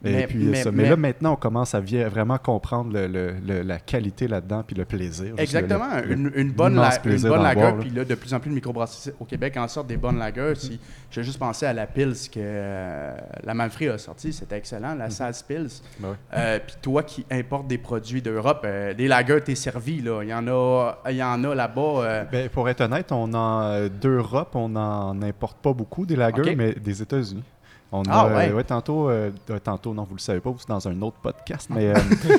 Et 0.03 0.13
Mais- 0.13 0.27
puis, 0.27 0.39
mais- 0.39 0.63
ça. 0.63 0.71
mais 0.71 0.85
mais- 0.85 0.89
là, 0.91 0.97
maintenant, 0.97 1.33
on 1.35 1.37
commence 1.37 1.75
à 1.75 1.81
vraiment 1.81 2.39
comprendre 2.39 2.91
le- 2.95 3.07
le- 3.07 3.35
le- 3.47 3.61
la 3.63 3.79
qualité 3.79 4.29
là-dedans, 4.29 4.63
puis 4.67 4.75
le 4.75 4.87
plaisir. 4.87 5.35
Exactement. 5.37 5.91
une, 6.09 6.33
une 6.35 6.53
bonne, 6.53 6.75
la- 6.77 6.99
une 7.05 7.21
bonne 7.21 7.43
lager, 7.43 7.73
puis 7.81 7.91
là, 7.91 8.05
de 8.07 8.15
plus 8.15 8.33
en 8.33 8.41
plus 8.41 8.49
de 8.49 8.55
microbrasseries 8.55 9.15
au 9.21 9.27
Québec 9.27 9.57
en 9.59 9.69
sortent 9.69 9.89
des 9.89 9.99
bonnes 9.99 10.19
lagers. 10.19 10.55
Si, 10.55 10.81
j'ai 11.11 11.23
juste 11.23 11.39
pensé 11.39 11.67
à 11.67 11.75
la 11.75 11.87
Pils 11.87 12.15
que 12.33 12.39
euh, 12.39 13.15
la 13.45 13.53
Manfrey 13.53 13.89
a 13.89 13.99
sorti, 13.99 14.33
c'était 14.33 14.57
excellent, 14.57 14.95
la 14.95 15.11
Saz 15.11 15.43
Pils. 15.43 15.69
Ben. 15.99 16.17
Euh, 16.35 16.59
puis 16.67 16.77
toi 16.81 17.03
qui 17.03 17.27
importes 17.31 17.67
des 17.67 17.79
produits 17.79 18.23
d'Europe, 18.23 18.63
euh, 18.65 18.95
les 18.97 19.07
lagers, 19.07 19.41
t'es 19.45 19.55
servi, 19.55 20.01
là. 20.01 20.23
Il 20.23 20.29
y 20.31 20.35
en 20.35 20.47
a, 20.49 20.95
il 21.11 21.17
y 21.17 21.23
en 21.23 21.45
a 21.45 21.55
là-bas. 21.55 21.81
euh, 22.05 22.25
Ben, 22.33 22.49
pour 22.49 22.69
être 22.71 22.81
honnête, 22.81 23.13
on 23.13 23.33
en 23.35 23.87
d'Europe, 24.01 24.53
on 24.55 24.71
n'en 24.71 25.21
importe 25.23 25.59
pas 25.59 25.75
beaucoup 25.75 26.07
des 26.07 26.17
lagers, 26.17 26.57
mais 26.57 26.73
des 26.73 27.03
États-Unis. 27.03 27.45
On 27.93 28.03
Ah, 28.09 28.21
a, 28.21 28.29
ouais. 28.37 28.53
euh, 28.53 28.63
tantôt, 28.63 29.09
euh, 29.11 29.31
tantôt, 29.65 29.93
non, 29.93 30.05
vous 30.05 30.15
le 30.15 30.21
savez 30.21 30.39
pas, 30.41 30.51
c'est 30.59 30.69
dans 30.69 30.87
un 30.87 31.03
autre 31.03 31.17
podcast, 31.21 31.69
mais 31.75 31.89
euh, 31.89 31.95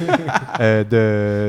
euh, 0.61 0.83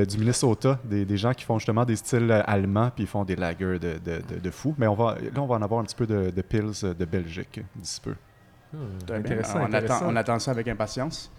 de, 0.03 0.05
du 0.11 0.19
Minnesota, 0.19 0.79
des, 0.85 1.05
des 1.05 1.17
gens 1.17 1.33
qui 1.35 1.45
font 1.45 1.59
justement 1.59 1.85
des 1.85 1.95
styles 1.97 2.43
allemands, 2.47 2.91
puis 2.93 3.05
ils 3.05 3.09
font 3.09 3.23
des 3.25 3.37
lagers 3.37 3.79
de, 3.79 3.99
de, 4.05 4.21
de, 4.35 4.41
de 4.43 4.51
fou. 4.51 4.75
Mais 4.79 4.87
on 4.88 4.95
va, 4.95 5.15
là, 5.15 5.41
on 5.41 5.47
va 5.47 5.55
en 5.55 5.62
avoir 5.62 5.81
un 5.81 5.85
petit 5.85 5.95
peu 5.95 6.07
de, 6.07 6.31
de 6.31 6.43
pills 6.43 6.83
de 6.99 7.05
Belgique 7.05 7.61
d'ici 7.77 8.01
peu. 8.01 8.15
Bien. 9.07 9.17
intéressant, 9.17 9.61
on, 9.61 9.65
intéressant. 9.67 9.97
Attend, 9.97 10.07
on 10.09 10.17
attend 10.17 10.38
ça 10.41 10.51
avec 10.51 10.67
impatience. 10.67 11.31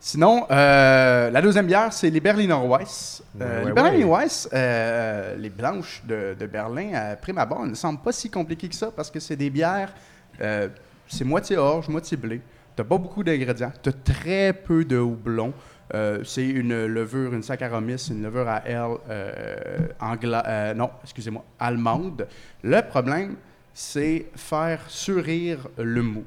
Sinon, 0.00 0.46
euh, 0.50 1.30
la 1.30 1.40
deuxième 1.42 1.66
bière, 1.66 1.92
c'est 1.92 2.10
les 2.10 2.20
Berliner 2.20 2.54
Weiss. 2.68 3.22
Euh, 3.40 3.44
Ouais, 3.48 3.60
les 3.60 3.66
ouais, 3.66 3.72
Berliner 3.72 4.04
ouais. 4.04 4.18
Weiss, 4.24 4.48
euh, 4.52 5.36
les 5.36 5.50
blanches 5.50 6.02
de, 6.06 6.36
de 6.38 6.46
Berlin, 6.46 6.92
à 6.94 7.16
prime 7.16 7.38
abord, 7.38 7.60
elles 7.64 7.70
ne 7.70 7.74
semblent 7.74 8.00
pas 8.02 8.12
si 8.12 8.30
compliquées 8.30 8.68
que 8.68 8.74
ça 8.76 8.90
parce 8.94 9.10
que 9.10 9.18
c'est 9.20 9.34
des 9.36 9.50
bières, 9.50 9.92
euh, 10.40 10.68
c'est 11.08 11.24
moitié 11.24 11.56
orge, 11.56 11.88
moitié 11.88 12.16
blé. 12.16 12.40
Tu 12.76 12.84
pas 12.84 12.98
beaucoup 12.98 13.24
d'ingrédients. 13.24 13.72
Tu 13.82 13.88
as 13.88 13.92
très 13.92 14.52
peu 14.52 14.84
de 14.84 14.98
houblon. 14.98 15.52
Euh, 15.94 16.22
c'est 16.22 16.46
une 16.46 16.86
levure, 16.86 17.34
une 17.34 17.42
Saccharomyces, 17.42 18.08
une 18.08 18.22
levure 18.22 18.46
à 18.46 18.62
L 18.66 18.78
euh, 19.08 19.88
euh, 20.00 20.74
non, 20.74 20.90
excusez-moi, 21.02 21.44
allemande. 21.58 22.28
Le 22.62 22.80
problème, 22.82 23.36
c'est 23.72 24.26
faire 24.36 24.82
surir 24.88 25.66
le 25.78 26.02
mou. 26.02 26.24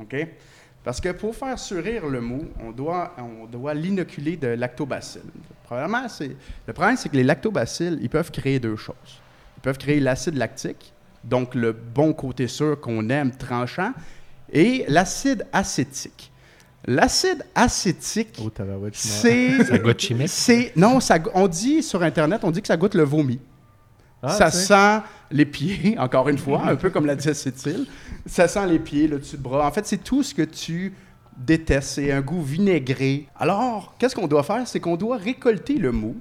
OK? 0.00 0.14
Parce 0.84 1.00
que 1.00 1.10
pour 1.10 1.34
faire 1.34 1.58
surir 1.58 2.06
le 2.06 2.20
mou, 2.20 2.48
on 2.60 2.70
doit, 2.70 3.14
on 3.18 3.46
doit 3.46 3.72
l'inoculer 3.72 4.36
de 4.36 4.48
lactobacilles. 4.48 5.22
Le 5.70 6.72
problème, 6.72 6.96
c'est 6.96 7.08
que 7.08 7.16
les 7.16 7.24
lactobacilles, 7.24 7.98
ils 8.02 8.10
peuvent 8.10 8.30
créer 8.30 8.58
deux 8.58 8.76
choses. 8.76 9.20
Ils 9.56 9.60
peuvent 9.60 9.78
créer 9.78 10.00
l'acide 10.00 10.36
lactique, 10.36 10.92
donc 11.24 11.54
le 11.54 11.72
bon 11.72 12.12
côté 12.12 12.48
sûr 12.48 12.80
qu'on 12.80 13.08
aime 13.08 13.30
tranchant, 13.32 13.92
et 14.52 14.84
l'acide 14.88 15.46
acétique. 15.52 16.30
L'acide 16.84 17.44
acétique, 17.54 18.40
Oh, 18.44 18.50
c'est... 18.92 19.64
Ça 19.64 19.78
goûte 19.78 20.00
chimique? 20.00 20.28
C'est, 20.28 20.72
non, 20.76 20.98
ça, 21.00 21.18
on 21.34 21.46
dit 21.46 21.82
sur 21.82 22.02
Internet, 22.02 22.40
on 22.42 22.50
dit 22.50 22.60
que 22.60 22.66
ça 22.66 22.76
goûte 22.76 22.94
le 22.94 23.04
vomi. 23.04 23.38
Ah, 24.22 24.28
ça 24.30 24.50
sent 24.50 25.00
les 25.30 25.46
pieds, 25.46 25.96
encore 25.98 26.28
une 26.28 26.38
fois, 26.38 26.62
un 26.66 26.76
peu 26.76 26.90
comme 26.90 27.06
la 27.06 27.16
diacétyl. 27.16 27.86
Ça 28.26 28.48
sent 28.48 28.66
les 28.66 28.78
pieds, 28.78 29.08
le 29.08 29.18
dessus 29.18 29.36
de 29.36 29.42
bras. 29.42 29.66
En 29.66 29.70
fait, 29.72 29.86
c'est 29.86 30.02
tout 30.02 30.22
ce 30.22 30.34
que 30.34 30.42
tu 30.42 30.92
détestes. 31.36 31.94
C'est 31.94 32.12
un 32.12 32.20
goût 32.20 32.42
vinaigré. 32.42 33.26
Alors, 33.36 33.94
qu'est-ce 33.98 34.14
qu'on 34.14 34.28
doit 34.28 34.42
faire? 34.42 34.66
C'est 34.66 34.80
qu'on 34.80 34.96
doit 34.96 35.16
récolter 35.16 35.74
le 35.74 35.92
mou. 35.92 36.16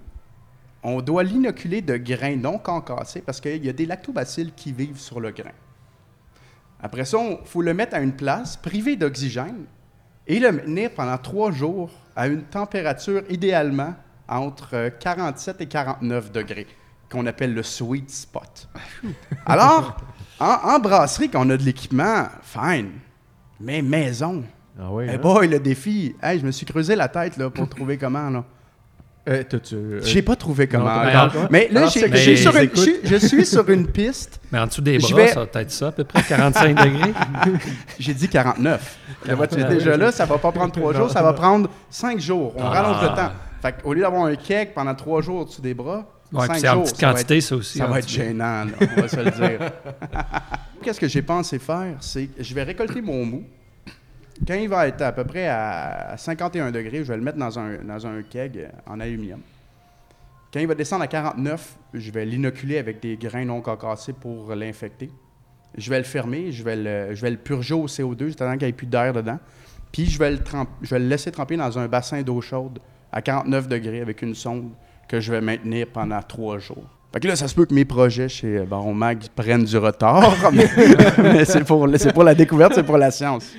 On 0.83 1.01
doit 1.01 1.23
l'inoculer 1.23 1.81
de 1.81 1.95
grains 1.97 2.35
non 2.35 2.57
concassés 2.57 3.21
parce 3.21 3.39
qu'il 3.39 3.63
y 3.63 3.69
a 3.69 3.73
des 3.73 3.85
lactobacilles 3.85 4.51
qui 4.55 4.71
vivent 4.71 4.99
sur 4.99 5.19
le 5.19 5.31
grain. 5.31 5.51
Après 6.81 7.05
ça, 7.05 7.19
il 7.21 7.37
faut 7.45 7.61
le 7.61 7.73
mettre 7.73 7.95
à 7.95 7.99
une 8.01 8.13
place 8.13 8.57
privée 8.57 8.95
d'oxygène 8.95 9.65
et 10.27 10.39
le 10.39 10.51
maintenir 10.51 10.91
pendant 10.95 11.17
trois 11.17 11.51
jours 11.51 11.91
à 12.15 12.27
une 12.27 12.43
température 12.43 13.23
idéalement 13.29 13.93
entre 14.27 14.69
euh, 14.73 14.89
47 14.89 15.61
et 15.61 15.67
49 15.67 16.31
degrés, 16.31 16.67
qu'on 17.11 17.25
appelle 17.27 17.53
le 17.53 17.63
sweet 17.63 18.09
spot. 18.09 18.67
Alors, 19.45 19.97
en, 20.39 20.45
en 20.75 20.79
brasserie, 20.79 21.29
quand 21.29 21.45
on 21.45 21.49
a 21.51 21.57
de 21.57 21.63
l'équipement, 21.63 22.25
fine. 22.41 22.91
Mais 23.59 23.81
maison, 23.83 24.43
Ah 24.79 24.91
ouais. 24.91 25.07
eh 25.09 25.15
hein? 25.15 25.17
boy, 25.17 25.47
le 25.47 25.59
défi. 25.59 26.15
Hey, 26.23 26.39
je 26.39 26.45
me 26.45 26.51
suis 26.51 26.65
creusé 26.65 26.95
la 26.95 27.09
tête 27.09 27.37
là, 27.37 27.49
pour 27.51 27.67
trouver 27.69 27.97
comment. 27.97 28.29
Là. 28.29 28.43
Euh, 29.29 29.43
euh, 29.73 29.99
J'ai 30.03 30.23
pas 30.23 30.35
trouvé 30.35 30.65
comment. 30.67 30.85
mais 30.85 31.69
en- 31.69 31.73
là, 31.73 31.79
Alors, 31.81 31.91
j'ai- 31.91 32.09
je 32.09 32.15
suis 32.17 32.37
sur 32.39 32.55
une- 32.55 32.63
écoutes. 32.63 32.77
je 32.77 32.81
suis- 32.83 32.99
je 33.03 33.15
suis 33.27 33.45
sur 33.45 33.69
une 33.69 33.85
piste. 33.85 34.39
Mais 34.51 34.57
en 34.57 34.65
dessous 34.65 34.81
des 34.81 34.99
Je 34.99 35.07
bras, 35.11 35.15
vais- 35.17 35.27
ça 35.27 35.39
va 35.41 35.45
peut-être 35.45 35.71
ça, 35.71 35.87
à 35.87 35.91
peu 35.91 36.03
près 36.03 36.23
45 36.23 36.73
degrés. 36.75 37.13
J'ai 37.99 38.15
dit 38.15 38.27
49. 38.27 38.97
Le 39.27 39.35
vois-tu, 39.35 39.63
déjà 39.63 39.95
là, 39.95 40.11
ça 40.11 40.25
va 40.25 40.39
pas 40.39 40.51
prendre 40.51 40.71
trois 40.71 40.93
jours, 40.93 41.09
ça 41.11 41.21
va 41.21 41.33
prendre 41.33 41.69
cinq 41.91 42.19
jours. 42.19 42.53
On 42.57 42.63
Ah. 42.63 42.69
rallonge 42.69 43.01
le 43.03 43.07
temps. 43.09 43.31
Fait 43.61 43.75
au 43.83 43.93
lieu 43.93 44.01
d'avoir 44.01 44.25
un 44.25 44.35
cake 44.35 44.73
pendant 44.73 44.95
trois 44.95 45.21
jours 45.21 45.41
au-dessus 45.41 45.61
des 45.61 45.75
bras, 45.75 46.03
Ouais, 46.33 46.47
cinq 46.47 46.55
c'est 46.57 46.69
en 46.69 46.73
jours, 46.73 46.83
petite 46.85 46.97
ça 46.99 47.05
va 47.07 47.13
quantité, 47.13 47.37
être- 47.37 47.43
ça 47.43 47.55
aussi. 47.57 47.77
Ça 47.77 47.85
hein, 47.85 47.89
va 47.91 47.99
être 47.99 48.09
gênant, 48.09 48.65
là, 48.65 48.71
on 48.97 49.01
va 49.01 49.07
se 49.07 49.15
le 49.17 49.29
dire. 49.31 49.59
Qu'est-ce 50.81 50.99
que 50.99 51.07
j'ai 51.07 51.21
pensé 51.21 51.59
faire? 51.59 51.93
C'est 51.99 52.25
que 52.25 52.41
je 52.43 52.53
vais 52.55 52.63
récolter 52.63 53.01
mon 53.01 53.23
mou. 53.23 53.43
Quand 54.47 54.55
il 54.55 54.69
va 54.69 54.87
être 54.87 55.01
à 55.01 55.11
peu 55.11 55.23
près 55.23 55.47
à 55.47 56.15
51 56.17 56.71
degrés, 56.71 56.99
je 56.99 57.11
vais 57.11 57.17
le 57.17 57.23
mettre 57.23 57.37
dans 57.37 57.59
un, 57.59 57.77
dans 57.83 58.07
un 58.07 58.23
keg 58.23 58.69
en 58.87 58.99
aluminium. 58.99 59.41
Quand 60.51 60.59
il 60.59 60.67
va 60.67 60.75
descendre 60.75 61.03
à 61.03 61.07
49, 61.07 61.77
je 61.93 62.11
vais 62.11 62.25
l'inoculer 62.25 62.77
avec 62.77 62.99
des 63.01 63.17
grains 63.17 63.45
non 63.45 63.61
concassés 63.61 64.13
pour 64.13 64.53
l'infecter. 64.55 65.09
Je 65.77 65.89
vais 65.89 65.99
le 65.99 66.03
fermer, 66.03 66.51
je 66.51 66.63
vais 66.63 66.75
le, 66.75 67.15
je 67.15 67.21
vais 67.21 67.31
le 67.31 67.37
purger 67.37 67.73
au 67.73 67.87
CO2, 67.87 68.25
jusqu'à 68.25 68.45
temps 68.45 68.53
qu'il 68.53 68.63
n'y 68.63 68.69
ait 68.69 68.73
plus 68.73 68.87
d'air 68.87 69.13
dedans. 69.13 69.39
Puis 69.91 70.07
je 70.07 70.17
vais, 70.17 70.31
le 70.31 70.39
je 70.81 70.89
vais 70.89 70.99
le 70.99 71.07
laisser 71.07 71.31
tremper 71.31 71.55
dans 71.55 71.77
un 71.77 71.87
bassin 71.87 72.21
d'eau 72.21 72.41
chaude 72.41 72.79
à 73.11 73.21
49 73.21 73.67
degrés 73.67 74.01
avec 74.01 74.21
une 74.21 74.35
sonde 74.35 74.71
que 75.07 75.19
je 75.19 75.31
vais 75.31 75.41
maintenir 75.41 75.87
pendant 75.87 76.21
trois 76.21 76.57
jours. 76.57 76.83
Fait 77.13 77.19
que 77.19 77.27
là, 77.27 77.35
ça 77.35 77.47
se 77.47 77.55
peut 77.55 77.65
que 77.65 77.73
mes 77.73 77.83
projets 77.83 78.29
chez 78.29 78.59
euh, 78.59 78.65
Baron 78.65 78.93
Mag 78.93 79.27
prennent 79.35 79.65
du 79.65 79.77
retard, 79.77 80.33
mais, 80.53 81.43
c'est 81.43 81.65
pour, 81.65 81.87
c'est 81.97 82.13
pour 82.13 82.23
la 82.23 82.33
découverte, 82.33 82.73
c'est 82.73 82.83
pour 82.83 82.97
la 82.97 83.11
science. 83.11 83.53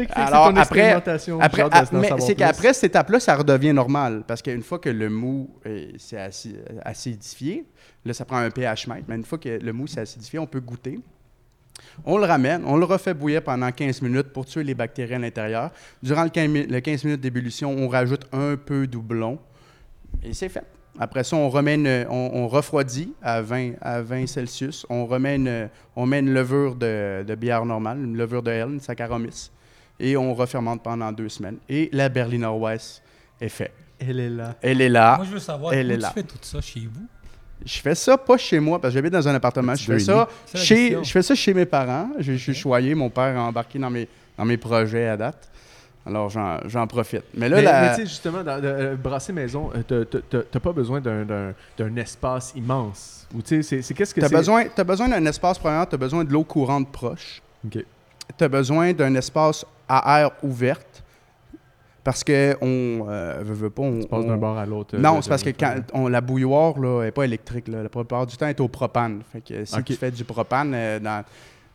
Fait 0.00 0.06
que 0.06 0.12
c'est 0.14 0.20
Alors, 0.20 0.48
ton 0.48 0.54
après-. 0.62 0.92
Après, 1.40 1.62
ah, 1.72 1.84
mais 1.92 2.08
c'est 2.20 2.34
qu'après 2.34 2.72
cette 2.74 2.84
étape-là, 2.90 3.18
ça 3.20 3.34
redevient 3.36 3.72
normal. 3.72 4.24
Parce 4.26 4.42
qu'une 4.42 4.62
fois 4.62 4.78
que 4.78 4.90
le 4.90 5.08
mou 5.08 5.50
s'est 5.98 6.16
aci- 6.18 6.56
acidifié, 6.84 7.64
là, 8.04 8.12
ça 8.12 8.24
prend 8.24 8.36
un 8.38 8.50
pH 8.50 8.86
mètre, 8.88 9.04
mais 9.08 9.16
une 9.16 9.24
fois 9.24 9.38
que 9.38 9.48
le 9.48 9.72
mou 9.72 9.86
s'est 9.86 10.00
acidifié, 10.00 10.38
on 10.38 10.46
peut 10.46 10.60
goûter. 10.60 11.00
On 12.04 12.16
le 12.18 12.24
ramène, 12.24 12.62
on 12.66 12.76
le 12.76 12.84
refait 12.84 13.12
bouillir 13.14 13.42
pendant 13.42 13.70
15 13.70 14.00
minutes 14.02 14.28
pour 14.32 14.46
tuer 14.46 14.64
les 14.64 14.74
bactéries 14.74 15.14
à 15.14 15.18
l'intérieur. 15.18 15.70
Durant 16.02 16.24
le 16.24 16.30
15, 16.30 16.48
mi- 16.48 16.66
le 16.66 16.80
15 16.80 17.04
minutes 17.04 17.20
d'ébullition, 17.20 17.70
on 17.70 17.88
rajoute 17.88 18.26
un 18.32 18.56
peu 18.56 18.86
doublon 18.86 19.38
et 20.22 20.32
c'est 20.32 20.48
fait. 20.48 20.64
Après 20.98 21.22
ça, 21.24 21.36
on, 21.36 21.50
remet 21.50 21.74
une- 21.74 22.06
on, 22.08 22.30
on 22.32 22.48
refroidit 22.48 23.12
à 23.22 23.42
20, 23.42 23.72
à 23.82 24.00
20 24.00 24.26
Celsius. 24.26 24.86
On, 24.88 25.04
remet 25.04 25.36
une, 25.36 25.68
on 25.94 26.06
met 26.06 26.20
une 26.20 26.32
levure 26.32 26.74
de, 26.74 27.22
de 27.22 27.34
bière 27.34 27.66
normale, 27.66 27.98
une 27.98 28.16
levure 28.16 28.42
de 28.42 28.50
L, 28.50 28.68
une 28.70 28.80
Saccharomyces, 28.80 29.52
et 30.00 30.16
on 30.16 30.34
refermente 30.34 30.82
pendant 30.82 31.10
deux 31.12 31.28
semaines. 31.28 31.58
Et 31.68 31.88
la 31.92 32.08
Berliner 32.08 32.50
Weiss 32.58 33.02
est 33.40 33.48
faite. 33.48 33.72
Elle 33.98 34.20
est 34.20 34.28
là. 34.30 34.54
Elle 34.60 34.80
est 34.80 34.88
là. 34.88 35.16
Moi, 35.16 35.26
je 35.26 35.32
veux 35.32 35.38
savoir, 35.38 35.72
elle 35.72 35.88
où 35.88 35.92
est 35.92 35.96
tu 35.96 36.02
là. 36.02 36.10
fais 36.10 36.22
tout 36.22 36.36
ça 36.42 36.60
chez 36.60 36.80
vous? 36.80 37.06
Je 37.64 37.78
fais 37.78 37.94
ça 37.94 38.18
pas 38.18 38.36
chez 38.36 38.60
moi 38.60 38.78
parce 38.78 38.92
que 38.92 38.98
j'habite 38.98 39.12
dans 39.14 39.26
un 39.26 39.34
appartement. 39.34 39.74
Je 39.74 39.84
fais 39.84 39.98
ça 39.98 40.28
chez, 40.54 40.98
je 41.02 41.10
fais 41.10 41.22
ça 41.22 41.34
chez 41.34 41.54
mes 41.54 41.64
parents. 41.64 42.10
Je, 42.18 42.32
je 42.32 42.36
suis 42.36 42.54
choyé. 42.54 42.94
Mon 42.94 43.08
père 43.08 43.36
a 43.38 43.42
embarqué 43.44 43.78
dans 43.78 43.88
mes, 43.88 44.06
dans 44.36 44.44
mes 44.44 44.58
projets 44.58 45.08
à 45.08 45.16
date. 45.16 45.50
Alors 46.04 46.28
j'en 46.28 46.58
j'en 46.68 46.86
profite. 46.86 47.24
Mais 47.34 47.48
là, 47.48 47.56
mais, 47.56 47.62
la- 47.62 47.80
mais 47.80 47.88
tu 47.90 47.94
sais, 48.02 48.06
justement, 48.06 48.44
dans, 48.44 48.60
de- 48.60 48.66
euh, 48.68 48.94
brasser 48.96 49.32
maison, 49.32 49.70
euh, 49.74 49.82
t'as- 49.82 50.04
t'as- 50.04 50.20
t'as 50.28 50.42
t'as 50.48 50.60
pas 50.60 50.72
besoin 50.72 51.00
d'un- 51.00 51.24
d'un 51.24 51.54
d'un 51.78 51.96
espace 51.96 52.52
immense. 52.54 53.26
Ou 53.34 53.40
tu 53.42 53.48
sais, 53.56 53.62
c'est- 53.62 53.82
c'est 53.82 53.94
qu'est-ce 53.94 54.14
que 54.14 54.20
c'est? 54.20 54.28
besoin, 54.32 54.66
t'as 54.72 54.84
besoin 54.84 55.08
d'un 55.08 55.24
espace 55.26 55.58
première, 55.58 55.88
tu 55.88 55.94
as 55.94 55.98
besoin 55.98 56.22
de 56.22 56.30
l'eau 56.32 56.44
courante 56.44 56.92
proche. 56.92 57.42
Ok. 57.64 57.82
Tu 58.38 58.44
as 58.44 58.48
besoin 58.48 58.92
d'un 58.92 59.14
espace 59.16 59.64
à 59.88 60.20
air 60.20 60.30
ouverte 60.42 61.02
parce 62.04 62.22
que 62.22 62.56
on 62.60 63.06
euh, 63.08 63.40
veut, 63.42 63.54
veut 63.54 63.70
pas. 63.70 63.82
On, 63.82 64.00
Tu 64.00 64.06
passes 64.06 64.26
d'un 64.26 64.36
bord 64.36 64.56
à 64.56 64.64
l'autre. 64.66 64.94
euh, 64.96 65.00
Non, 65.00 65.20
c'est 65.22 65.28
parce 65.28 65.42
que 65.42 65.50
quand 65.50 65.74
on, 65.92 66.06
la 66.08 66.20
bouilloire 66.20 66.78
là, 66.78 67.02
est 67.04 67.10
pas 67.10 67.24
électrique. 67.24 67.66
Là. 67.68 67.82
La 67.82 67.88
plupart 67.88 68.26
du 68.26 68.36
temps, 68.36 68.46
elle 68.46 68.50
est 68.52 68.60
au 68.60 68.68
propane. 68.68 69.22
Fait 69.32 69.40
que 69.40 69.64
si 69.64 69.74
Ok. 69.74 69.84
tu 69.86 69.94
fais 69.94 70.10
du 70.12 70.22
propane, 70.24 70.72
euh, 70.72 71.00
dans, 71.00 71.24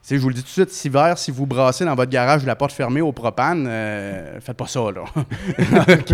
je 0.09 0.15
vous 0.15 0.29
le 0.29 0.33
dis 0.35 0.41
tout 0.41 0.47
de 0.47 0.51
suite, 0.51 0.69
cet 0.71 0.85
hiver, 0.85 1.17
si 1.17 1.31
vous 1.31 1.45
brassez 1.45 1.83
dans 1.83 1.95
votre 1.95 2.09
garage 2.09 2.45
la 2.45 2.55
porte 2.55 2.71
fermée 2.71 3.01
au 3.01 3.11
propane, 3.11 3.65
euh, 3.67 4.39
faites 4.39 4.55
pas 4.55 4.67
ça. 4.67 4.79
Là. 4.89 5.03
OK? 5.17 6.11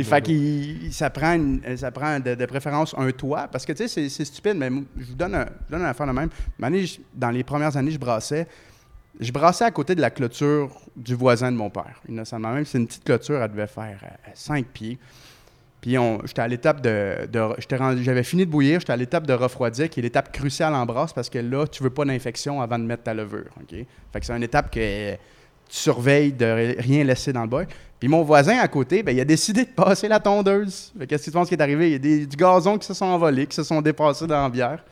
un 0.00 0.02
fait 0.02 0.20
qu'il 0.22 0.84
il- 0.86 0.92
ça 0.92 1.08
prend, 1.08 1.34
une- 1.34 1.60
ça 1.76 1.92
prend 1.92 2.18
de, 2.18 2.34
de 2.34 2.46
préférence 2.46 2.92
un 2.98 3.10
toit. 3.12 3.46
Parce 3.52 3.64
que, 3.64 3.72
tu 3.72 3.86
sais, 3.86 4.08
c'est- 4.08 4.24
stupide, 4.24 4.56
mais 4.56 4.68
je 4.98 5.04
vous 5.06 5.14
donne, 5.14 5.36
un, 5.36 5.44
je 5.44 5.64
vous 5.66 5.70
donne 5.70 5.82
une 5.82 5.86
affaire 5.86 6.08
de 6.08 6.12
même. 6.12 6.28
Dans 7.14 7.30
les 7.30 7.44
premières 7.44 7.76
années, 7.76 7.92
je 7.92 7.98
brassais. 8.00 8.48
Je 9.20 9.32
brassais 9.32 9.64
à 9.64 9.70
côté 9.70 9.94
de 9.94 10.00
la 10.00 10.10
clôture 10.10 10.70
du 10.96 11.14
voisin 11.14 11.50
de 11.50 11.56
mon 11.56 11.70
père. 11.70 12.00
Innocemment, 12.08 12.52
même 12.52 12.64
c'est 12.64 12.78
une 12.78 12.86
petite 12.86 13.04
clôture, 13.04 13.42
elle 13.42 13.50
devait 13.50 13.66
faire 13.66 13.98
5 14.34 14.64
pieds. 14.66 14.98
Puis 15.80 15.96
j'étais 16.24 16.40
à 16.42 16.48
l'étape 16.48 16.80
de. 16.80 17.26
de- 17.30 18.02
J'avais 18.02 18.22
fini 18.24 18.44
de 18.46 18.50
bouillir, 18.50 18.80
j'étais 18.80 18.92
à 18.92 18.96
l'étape 18.96 19.26
de 19.26 19.32
refroidir, 19.32 19.88
qui 19.90 20.00
est 20.00 20.02
l'étape 20.02 20.32
cruciale 20.32 20.74
en 20.74 20.84
brasse 20.86 21.12
parce 21.12 21.30
que 21.30 21.38
là, 21.38 21.66
tu 21.66 21.82
veux 21.82 21.90
pas 21.90 22.04
d'infection 22.04 22.60
avant 22.60 22.78
de 22.78 22.84
mettre 22.84 23.04
ta 23.04 23.14
levure. 23.14 23.46
Fait 24.12 24.20
que 24.20 24.26
c'est 24.26 24.36
une 24.36 24.42
étape 24.42 24.72
que 24.72 25.12
tu 25.12 25.16
surveilles 25.68 26.32
de 26.32 26.44
ri- 26.46 26.76
rien 26.78 27.04
laisser 27.04 27.32
dans 27.32 27.42
le 27.42 27.48
bol. 27.48 27.66
Puis 28.00 28.08
mon 28.08 28.22
voisin 28.22 28.58
à 28.58 28.68
côté, 28.68 29.02
ben, 29.02 29.14
il 29.16 29.20
a 29.20 29.24
décidé 29.24 29.64
de 29.64 29.70
passer 29.70 30.08
la 30.08 30.18
tondeuse. 30.20 30.92
Qu'est-ce 31.08 31.24
que 31.26 31.30
tu 31.30 31.32
penses 31.32 31.48
qui 31.48 31.54
est 31.54 31.60
arrivé? 31.62 31.90
Il 31.92 32.06
y 32.06 32.22
a 32.22 32.26
du 32.26 32.36
gazon 32.36 32.78
qui 32.78 32.86
se 32.86 32.94
sont 32.94 33.04
envolés, 33.06 33.46
qui 33.46 33.54
se 33.56 33.62
sont 33.64 33.80
dépassés 33.82 34.26
dans 34.26 34.42
la 34.42 34.48
bière. 34.48 34.84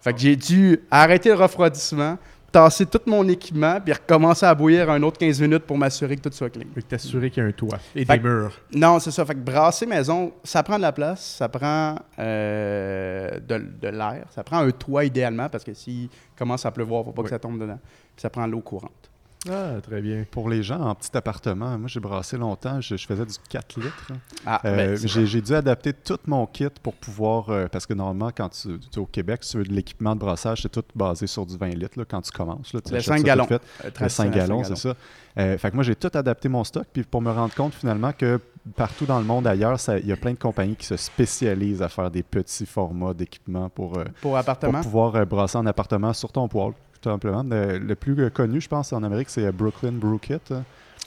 Fait 0.00 0.12
que 0.12 0.18
j'ai 0.18 0.36
dû 0.36 0.80
arrêter 0.90 1.28
le 1.30 1.34
refroidissement, 1.36 2.18
tasser 2.50 2.86
tout 2.86 3.00
mon 3.06 3.26
équipement, 3.28 3.80
puis 3.80 3.92
recommencer 3.92 4.46
à 4.46 4.54
bouillir 4.54 4.90
un 4.90 5.02
autre 5.02 5.18
15 5.18 5.40
minutes 5.40 5.64
pour 5.64 5.76
m'assurer 5.76 6.16
que 6.16 6.28
tout 6.28 6.34
soit 6.34 6.50
clean. 6.50 6.64
Fait 6.74 6.82
que 6.82 6.86
t'assurer 6.86 7.30
qu'il 7.30 7.42
y 7.42 7.46
a 7.46 7.48
un 7.48 7.52
toit 7.52 7.78
et 7.94 8.04
Fait 8.04 8.18
des 8.18 8.22
murs. 8.28 8.58
Non, 8.74 8.98
c'est 8.98 9.10
ça. 9.10 9.24
Fait 9.24 9.34
que 9.34 9.40
brasser 9.40 9.86
maison, 9.86 10.32
ça 10.44 10.62
prend 10.62 10.76
de 10.76 10.82
la 10.82 10.92
place, 10.92 11.36
ça 11.38 11.48
prend 11.48 11.96
euh, 12.18 13.38
de, 13.40 13.64
de 13.80 13.88
l'air, 13.88 14.26
ça 14.34 14.42
prend 14.42 14.58
un 14.58 14.70
toit 14.70 15.04
idéalement, 15.04 15.48
parce 15.48 15.64
que 15.64 15.74
s'il 15.74 16.08
commence 16.36 16.64
à 16.64 16.70
pleuvoir, 16.70 17.04
faut 17.04 17.12
pas 17.12 17.22
que 17.22 17.30
ça 17.30 17.38
tombe 17.38 17.60
dedans. 17.60 17.78
Puis 17.82 18.22
ça 18.22 18.30
prend 18.30 18.46
l'eau 18.46 18.60
courante. 18.60 19.10
Ah, 19.50 19.80
très 19.80 20.00
bien. 20.00 20.24
Pour 20.30 20.48
les 20.48 20.62
gens 20.62 20.80
en 20.80 20.94
petit 20.94 21.16
appartement, 21.16 21.78
moi 21.78 21.88
j'ai 21.88 22.00
brassé 22.00 22.36
longtemps, 22.36 22.80
je, 22.80 22.96
je 22.96 23.06
faisais 23.06 23.24
du 23.24 23.34
4 23.48 23.76
litres. 23.80 24.12
Ah, 24.46 24.60
Euh, 24.64 24.76
ben, 24.76 24.96
j'ai 24.96 25.26
j'ai 25.26 25.40
dû 25.40 25.54
adapter 25.54 25.92
tout 25.92 26.18
mon 26.26 26.46
kit 26.46 26.68
pour 26.82 26.94
pouvoir. 26.94 27.50
euh, 27.50 27.66
parce 27.70 27.86
que 27.86 27.94
normalement, 27.94 28.30
quand 28.36 28.48
tu, 28.50 28.78
tu 28.78 28.88
es 28.94 28.98
au 28.98 29.06
Québec, 29.06 29.44
si 29.44 29.52
tu 29.52 29.58
veux 29.58 29.64
de 29.64 29.72
l'équipement 29.72 30.14
de 30.14 30.20
brassage, 30.20 30.62
c'est 30.62 30.68
tout 30.72 30.84
basé 30.94 31.26
sur 31.26 31.46
du 31.46 31.56
20 31.56 31.68
litres 31.70 31.98
là, 31.98 32.04
quand 32.08 32.20
tu 32.20 32.30
commences. 32.30 32.72
Là, 32.72 32.80
tu 32.80 32.90
Le 32.92 32.98
achètes 32.98 33.08
5 33.08 33.16
ça 33.16 33.20
tout 33.20 33.26
gallons. 33.26 33.46
fait. 33.46 33.54
euh, 33.54 33.58
Le 33.84 33.90
5 33.90 33.92
traditionnel 33.92 34.34
gallons, 34.38 34.64
c'est 34.64 34.76
ça. 34.76 34.94
Euh, 35.38 35.56
fait 35.58 35.70
que 35.70 35.74
moi, 35.76 35.84
j'ai 35.84 35.94
tout 35.94 36.10
adapté 36.14 36.48
mon 36.48 36.64
stock, 36.64 36.84
puis 36.92 37.04
pour 37.04 37.22
me 37.22 37.30
rendre 37.30 37.54
compte 37.54 37.72
finalement 37.74 38.12
que 38.12 38.40
partout 38.76 39.06
dans 39.06 39.18
le 39.18 39.24
monde 39.24 39.46
ailleurs, 39.46 39.78
il 40.00 40.06
y 40.06 40.12
a 40.12 40.16
plein 40.16 40.32
de 40.32 40.38
compagnies 40.38 40.76
qui 40.76 40.84
se 40.86 40.96
spécialisent 40.96 41.80
à 41.82 41.88
faire 41.88 42.10
des 42.10 42.22
petits 42.22 42.66
formats 42.66 43.14
d'équipement 43.14 43.68
pour, 43.68 43.98
euh, 43.98 44.04
Pour 44.04 44.32
pour 44.32 44.36
appartement? 44.36 44.80
pouvoir 44.80 45.14
euh, 45.14 45.24
brasser 45.24 45.56
en 45.58 45.66
appartement 45.66 46.12
sur 46.12 46.32
ton 46.32 46.48
poêle. 46.48 46.72
Tout 47.00 47.10
simplement. 47.10 47.42
Le, 47.42 47.78
le 47.78 47.94
plus 47.94 48.30
connu, 48.30 48.60
je 48.60 48.68
pense, 48.68 48.92
en 48.92 49.02
Amérique, 49.02 49.30
c'est 49.30 49.44
euh, 49.44 49.52
Brooklyn 49.52 49.92
Brew 49.92 50.18
Kit. 50.20 50.34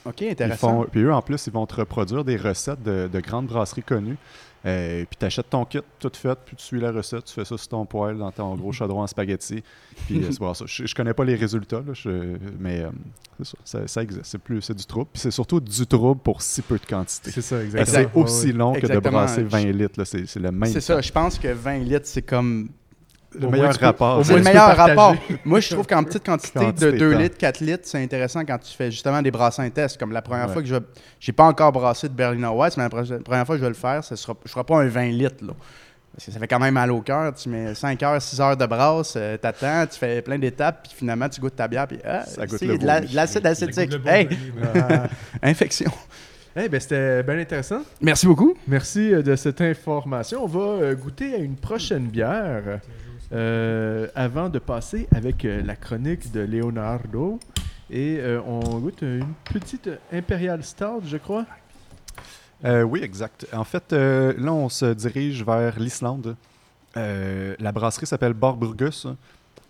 OK, 0.04 0.20
Ils 0.22 0.30
intéressant. 0.30 0.82
font, 0.82 0.86
puis 0.90 1.00
eux, 1.02 1.12
en 1.12 1.22
plus, 1.22 1.46
ils 1.46 1.52
vont 1.52 1.64
te 1.66 1.76
reproduire 1.76 2.24
des 2.24 2.36
recettes 2.36 2.82
de, 2.82 3.08
de 3.12 3.20
grandes 3.20 3.46
brasseries 3.46 3.82
connues. 3.84 4.16
Euh, 4.64 5.04
puis 5.10 5.16
tu 5.18 5.24
achètes 5.26 5.50
ton 5.50 5.64
kit 5.64 5.80
tout 5.98 6.10
fait, 6.14 6.38
puis 6.46 6.54
tu 6.56 6.62
suis 6.64 6.80
la 6.80 6.92
recette, 6.92 7.24
tu 7.24 7.34
fais 7.34 7.44
ça 7.44 7.56
sur 7.58 7.66
ton 7.68 7.84
poêle, 7.84 8.16
dans 8.18 8.30
ton 8.30 8.54
gros 8.54 8.70
chaudron 8.70 9.02
en 9.02 9.06
spaghetti. 9.08 9.62
Puis 10.06 10.24
euh, 10.24 10.30
ça. 10.54 10.64
Je, 10.66 10.86
je 10.86 10.94
connais 10.94 11.14
pas 11.14 11.24
les 11.24 11.34
résultats, 11.34 11.82
là, 11.84 11.92
je- 11.94 12.36
mais 12.60 12.82
euh, 12.82 12.90
c'est 13.38 13.44
ça, 13.48 13.58
ça, 13.64 13.88
ça 13.88 14.02
existe. 14.02 14.24
C'est, 14.24 14.38
plus, 14.38 14.62
c'est 14.62 14.74
du 14.76 14.84
trouble. 14.86 15.08
Puis 15.12 15.20
c'est 15.20 15.32
surtout 15.32 15.58
du 15.60 15.86
trouble 15.86 16.20
pour 16.20 16.42
si 16.42 16.62
peu 16.62 16.78
de 16.78 16.86
quantité. 16.86 17.30
C'est 17.32 17.42
ça, 17.42 17.62
exactement. 17.62 17.98
C'est 18.12 18.18
aussi 18.20 18.52
long 18.52 18.72
que 18.72 18.86
de 18.86 18.98
brasser 19.00 19.42
20 19.42 19.64
litres. 19.72 19.98
là. 19.98 20.04
C'est, 20.04 20.26
c'est 20.26 20.40
le 20.40 20.52
même 20.52 20.70
C'est 20.70 20.80
ça, 20.80 21.00
je 21.00 21.10
pense 21.12 21.38
que 21.40 21.48
20 21.48 21.78
litres, 21.78 22.06
c'est 22.06 22.22
comme 22.22 22.68
le 23.40 23.48
meilleur 23.48 23.74
rapport. 23.78 24.24
C'est 24.24 24.36
le 24.36 24.42
meilleur 24.42 24.76
rapport. 24.76 25.14
Moi, 25.44 25.60
je 25.60 25.70
trouve 25.74 25.86
qu'en 25.86 26.04
petite 26.04 26.24
quantité 26.24 26.58
de 26.58 26.64
Quantité 26.64 26.92
2 26.92 27.12
temps. 27.12 27.18
litres, 27.18 27.38
4 27.38 27.60
litres, 27.60 27.82
c'est 27.86 28.02
intéressant 28.02 28.44
quand 28.44 28.58
tu 28.58 28.72
fais 28.74 28.90
justement 28.90 29.22
des 29.22 29.30
brassins 29.30 29.68
tests. 29.70 29.98
Comme 29.98 30.12
la 30.12 30.22
première 30.22 30.46
Ouais. 30.46 30.52
fois 30.52 30.62
que 30.62 30.68
je 30.68 30.76
j'ai 31.20 31.32
pas 31.32 31.44
encore 31.44 31.72
brassé 31.72 32.08
de 32.08 32.14
Berliner 32.14 32.50
Weiss, 32.54 32.76
mais 32.76 32.84
la 32.84 32.88
première 32.90 33.46
fois 33.46 33.54
que 33.54 33.60
je 33.60 33.64
vais 33.64 33.68
le 33.68 33.74
faire, 33.74 34.02
ce 34.04 34.16
sera, 34.16 34.34
je 34.44 34.50
ferai 34.50 34.64
pas 34.64 34.76
un 34.82 34.86
20 34.88 35.04
litres. 35.10 35.44
Là. 35.44 35.52
Parce 36.14 36.26
que 36.26 36.32
ça 36.32 36.38
fait 36.38 36.46
quand 36.48 36.58
même 36.58 36.74
mal 36.74 36.90
au 36.92 37.00
cœur. 37.00 37.32
Tu 37.34 37.48
mets 37.48 37.74
5 37.74 38.02
heures, 38.02 38.20
6 38.20 38.38
heures 38.40 38.56
de 38.56 38.66
brasse, 38.66 39.14
euh, 39.16 39.38
t'attends, 39.38 39.86
tu 39.90 39.98
fais 39.98 40.20
plein 40.20 40.38
d'étapes, 40.38 40.82
puis 40.82 40.92
finalement, 40.94 41.26
tu 41.28 41.40
goûtes 41.40 41.56
ta 41.56 41.66
bière, 41.68 41.86
puis 41.88 41.98
ah, 42.04 42.24
Ça 42.26 42.46
goûte 42.46 42.58
c'est 42.58 42.66
le 42.66 42.76
de 42.76 42.84
la- 42.86 42.96
vomi. 43.00 43.10
de 43.12 43.16
l'acide 43.16 43.46
acétique. 43.46 43.92
Hey, 44.06 44.28
Ah. 44.90 45.04
infection. 45.42 45.90
Eh 46.54 46.68
ben, 46.68 46.78
c'était 46.78 47.22
bien 47.22 47.38
intéressant. 47.38 47.80
Merci 48.02 48.26
beaucoup. 48.26 48.52
Merci 48.68 49.14
euh, 49.14 49.22
de 49.22 49.34
cette 49.36 49.62
information. 49.62 50.44
On 50.44 50.46
va 50.46 50.60
euh, 50.84 50.94
goûter 50.94 51.32
à 51.34 51.38
une 51.38 51.56
prochaine 51.56 52.08
bière 52.08 52.78
euh, 53.32 54.08
avant 54.14 54.48
de 54.48 54.58
passer 54.58 55.08
avec 55.14 55.44
euh, 55.44 55.62
la 55.62 55.76
chronique 55.76 56.32
de 56.32 56.40
Leonardo. 56.40 57.38
Et 57.90 58.18
euh, 58.20 58.40
on 58.46 58.60
goûte 58.78 59.02
une 59.02 59.34
petite 59.44 59.90
Imperial 60.12 60.62
Stout, 60.62 61.02
je 61.06 61.16
crois. 61.16 61.46
Oui, 62.64 63.00
exact. 63.02 63.46
En 63.52 63.64
fait, 63.64 63.92
là, 63.92 64.52
on 64.52 64.68
se 64.68 64.94
dirige 64.94 65.44
vers 65.44 65.80
l'Islande. 65.80 66.36
La 66.94 67.72
brasserie 67.72 68.06
s'appelle 68.06 68.34
Borburgus. 68.34 69.08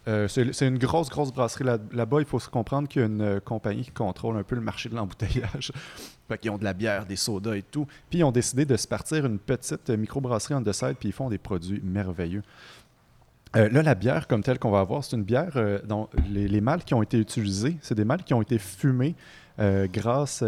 Euh, 0.08 0.26
c'est 0.26 0.66
une 0.66 0.78
grosse, 0.78 1.08
grosse 1.08 1.32
brasserie 1.32 1.64
là- 1.64 1.78
là-bas. 1.92 2.18
Il 2.20 2.26
faut 2.26 2.40
se 2.40 2.48
comprendre 2.48 2.88
qu'il 2.88 3.02
y 3.02 3.04
a 3.04 3.06
une 3.06 3.40
compagnie 3.40 3.82
qui 3.84 3.92
contrôle 3.92 4.36
un 4.36 4.42
peu 4.42 4.56
le 4.56 4.60
marché 4.60 4.88
de 4.88 4.96
l'embouteillage. 4.96 5.72
fait 6.28 6.38
qu'ils 6.38 6.50
ont 6.50 6.58
de 6.58 6.64
la 6.64 6.72
bière, 6.72 7.06
des 7.06 7.16
sodas 7.16 7.54
et 7.54 7.62
tout. 7.62 7.86
Puis 8.10 8.18
ils 8.20 8.24
ont 8.24 8.32
décidé 8.32 8.64
de 8.64 8.76
se 8.76 8.88
partir 8.88 9.24
une 9.26 9.38
petite 9.38 9.90
microbrasserie 9.90 10.54
en 10.54 10.72
side, 10.72 10.96
puis 10.98 11.10
ils 11.10 11.12
font 11.12 11.28
des 11.28 11.38
produits 11.38 11.80
merveilleux. 11.84 12.42
Euh, 13.56 13.68
là, 13.68 13.82
la 13.82 13.94
bière 13.94 14.26
comme 14.28 14.42
telle 14.42 14.58
qu'on 14.58 14.70
va 14.70 14.80
avoir, 14.80 15.04
c'est 15.04 15.16
une 15.16 15.24
bière 15.24 15.52
euh, 15.56 15.78
dont 15.84 16.08
les, 16.30 16.48
les 16.48 16.60
mâles 16.60 16.84
qui 16.84 16.94
ont 16.94 17.02
été 17.02 17.18
utilisés, 17.18 17.76
c'est 17.82 17.94
des 17.94 18.04
mâles 18.04 18.22
qui 18.24 18.32
ont 18.34 18.42
été 18.42 18.58
fumés 18.58 19.14
euh, 19.58 19.86
grâce 19.92 20.42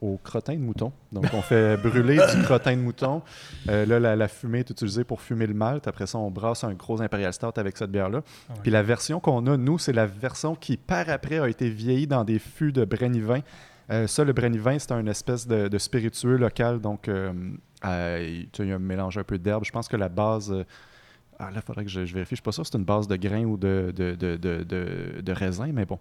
au 0.00 0.18
crottin 0.22 0.54
de 0.54 0.60
mouton. 0.60 0.92
Donc, 1.12 1.26
on 1.32 1.40
fait 1.40 1.76
brûler 1.82 2.18
du 2.34 2.42
crottin 2.42 2.76
de 2.76 2.82
mouton. 2.82 3.22
Là, 3.66 3.86
la, 3.86 4.16
la 4.16 4.28
fumée 4.28 4.58
est 4.60 4.70
utilisée 4.70 5.04
pour 5.04 5.20
fumer 5.20 5.46
le 5.46 5.54
malt. 5.54 5.86
Après 5.86 6.06
ça, 6.06 6.18
on 6.18 6.30
brasse 6.30 6.64
un 6.64 6.74
gros 6.74 7.00
Imperial 7.00 7.32
Stout 7.32 7.58
avec 7.58 7.76
cette 7.76 7.90
bière-là. 7.90 8.22
Puis 8.62 8.70
la 8.70 8.82
version 8.82 9.20
qu'on 9.20 9.46
a, 9.46 9.56
nous, 9.56 9.78
c'est 9.78 9.92
la 9.92 10.06
version 10.06 10.56
qui, 10.56 10.76
par 10.76 11.08
après, 11.08 11.38
a 11.38 11.48
été 11.48 11.70
vieillie 11.70 12.06
dans 12.06 12.24
des 12.24 12.38
fûts 12.38 12.72
de 12.72 12.84
Brennivin. 12.84 13.40
Euh, 13.90 14.06
ça, 14.06 14.24
le 14.24 14.32
Brennivin, 14.32 14.78
c'est 14.78 14.92
un 14.92 15.06
espèce 15.06 15.46
de, 15.46 15.68
de 15.68 15.78
spiritueux 15.78 16.36
local. 16.36 16.80
Donc, 16.80 17.08
il 17.08 17.48
y 17.84 18.72
a 18.72 18.74
un 18.74 18.78
mélange 18.78 19.16
un 19.16 19.24
peu 19.24 19.38
d'herbe. 19.38 19.64
Je 19.64 19.72
pense 19.72 19.88
que 19.88 19.96
la 19.96 20.08
base... 20.08 20.52
ah, 21.38 21.50
là, 21.50 21.56
il 21.56 21.62
faudrait 21.62 21.84
que 21.84 21.90
je, 21.90 22.04
je 22.06 22.14
vérifie. 22.14 22.30
Je 22.30 22.36
suis 22.36 22.42
pas 22.42 22.52
sûr 22.52 22.64
si 22.64 22.72
c'est 22.72 22.78
une 22.78 22.84
base 22.84 23.08
de 23.08 23.16
grains 23.16 23.44
ou 23.44 23.56
de, 23.56 23.92
de, 23.94 24.14
de, 24.14 24.36
de, 24.36 24.62
de- 24.62 25.20
de 25.20 25.32
raisin, 25.32 25.70
mais 25.72 25.84
bon. 25.84 25.98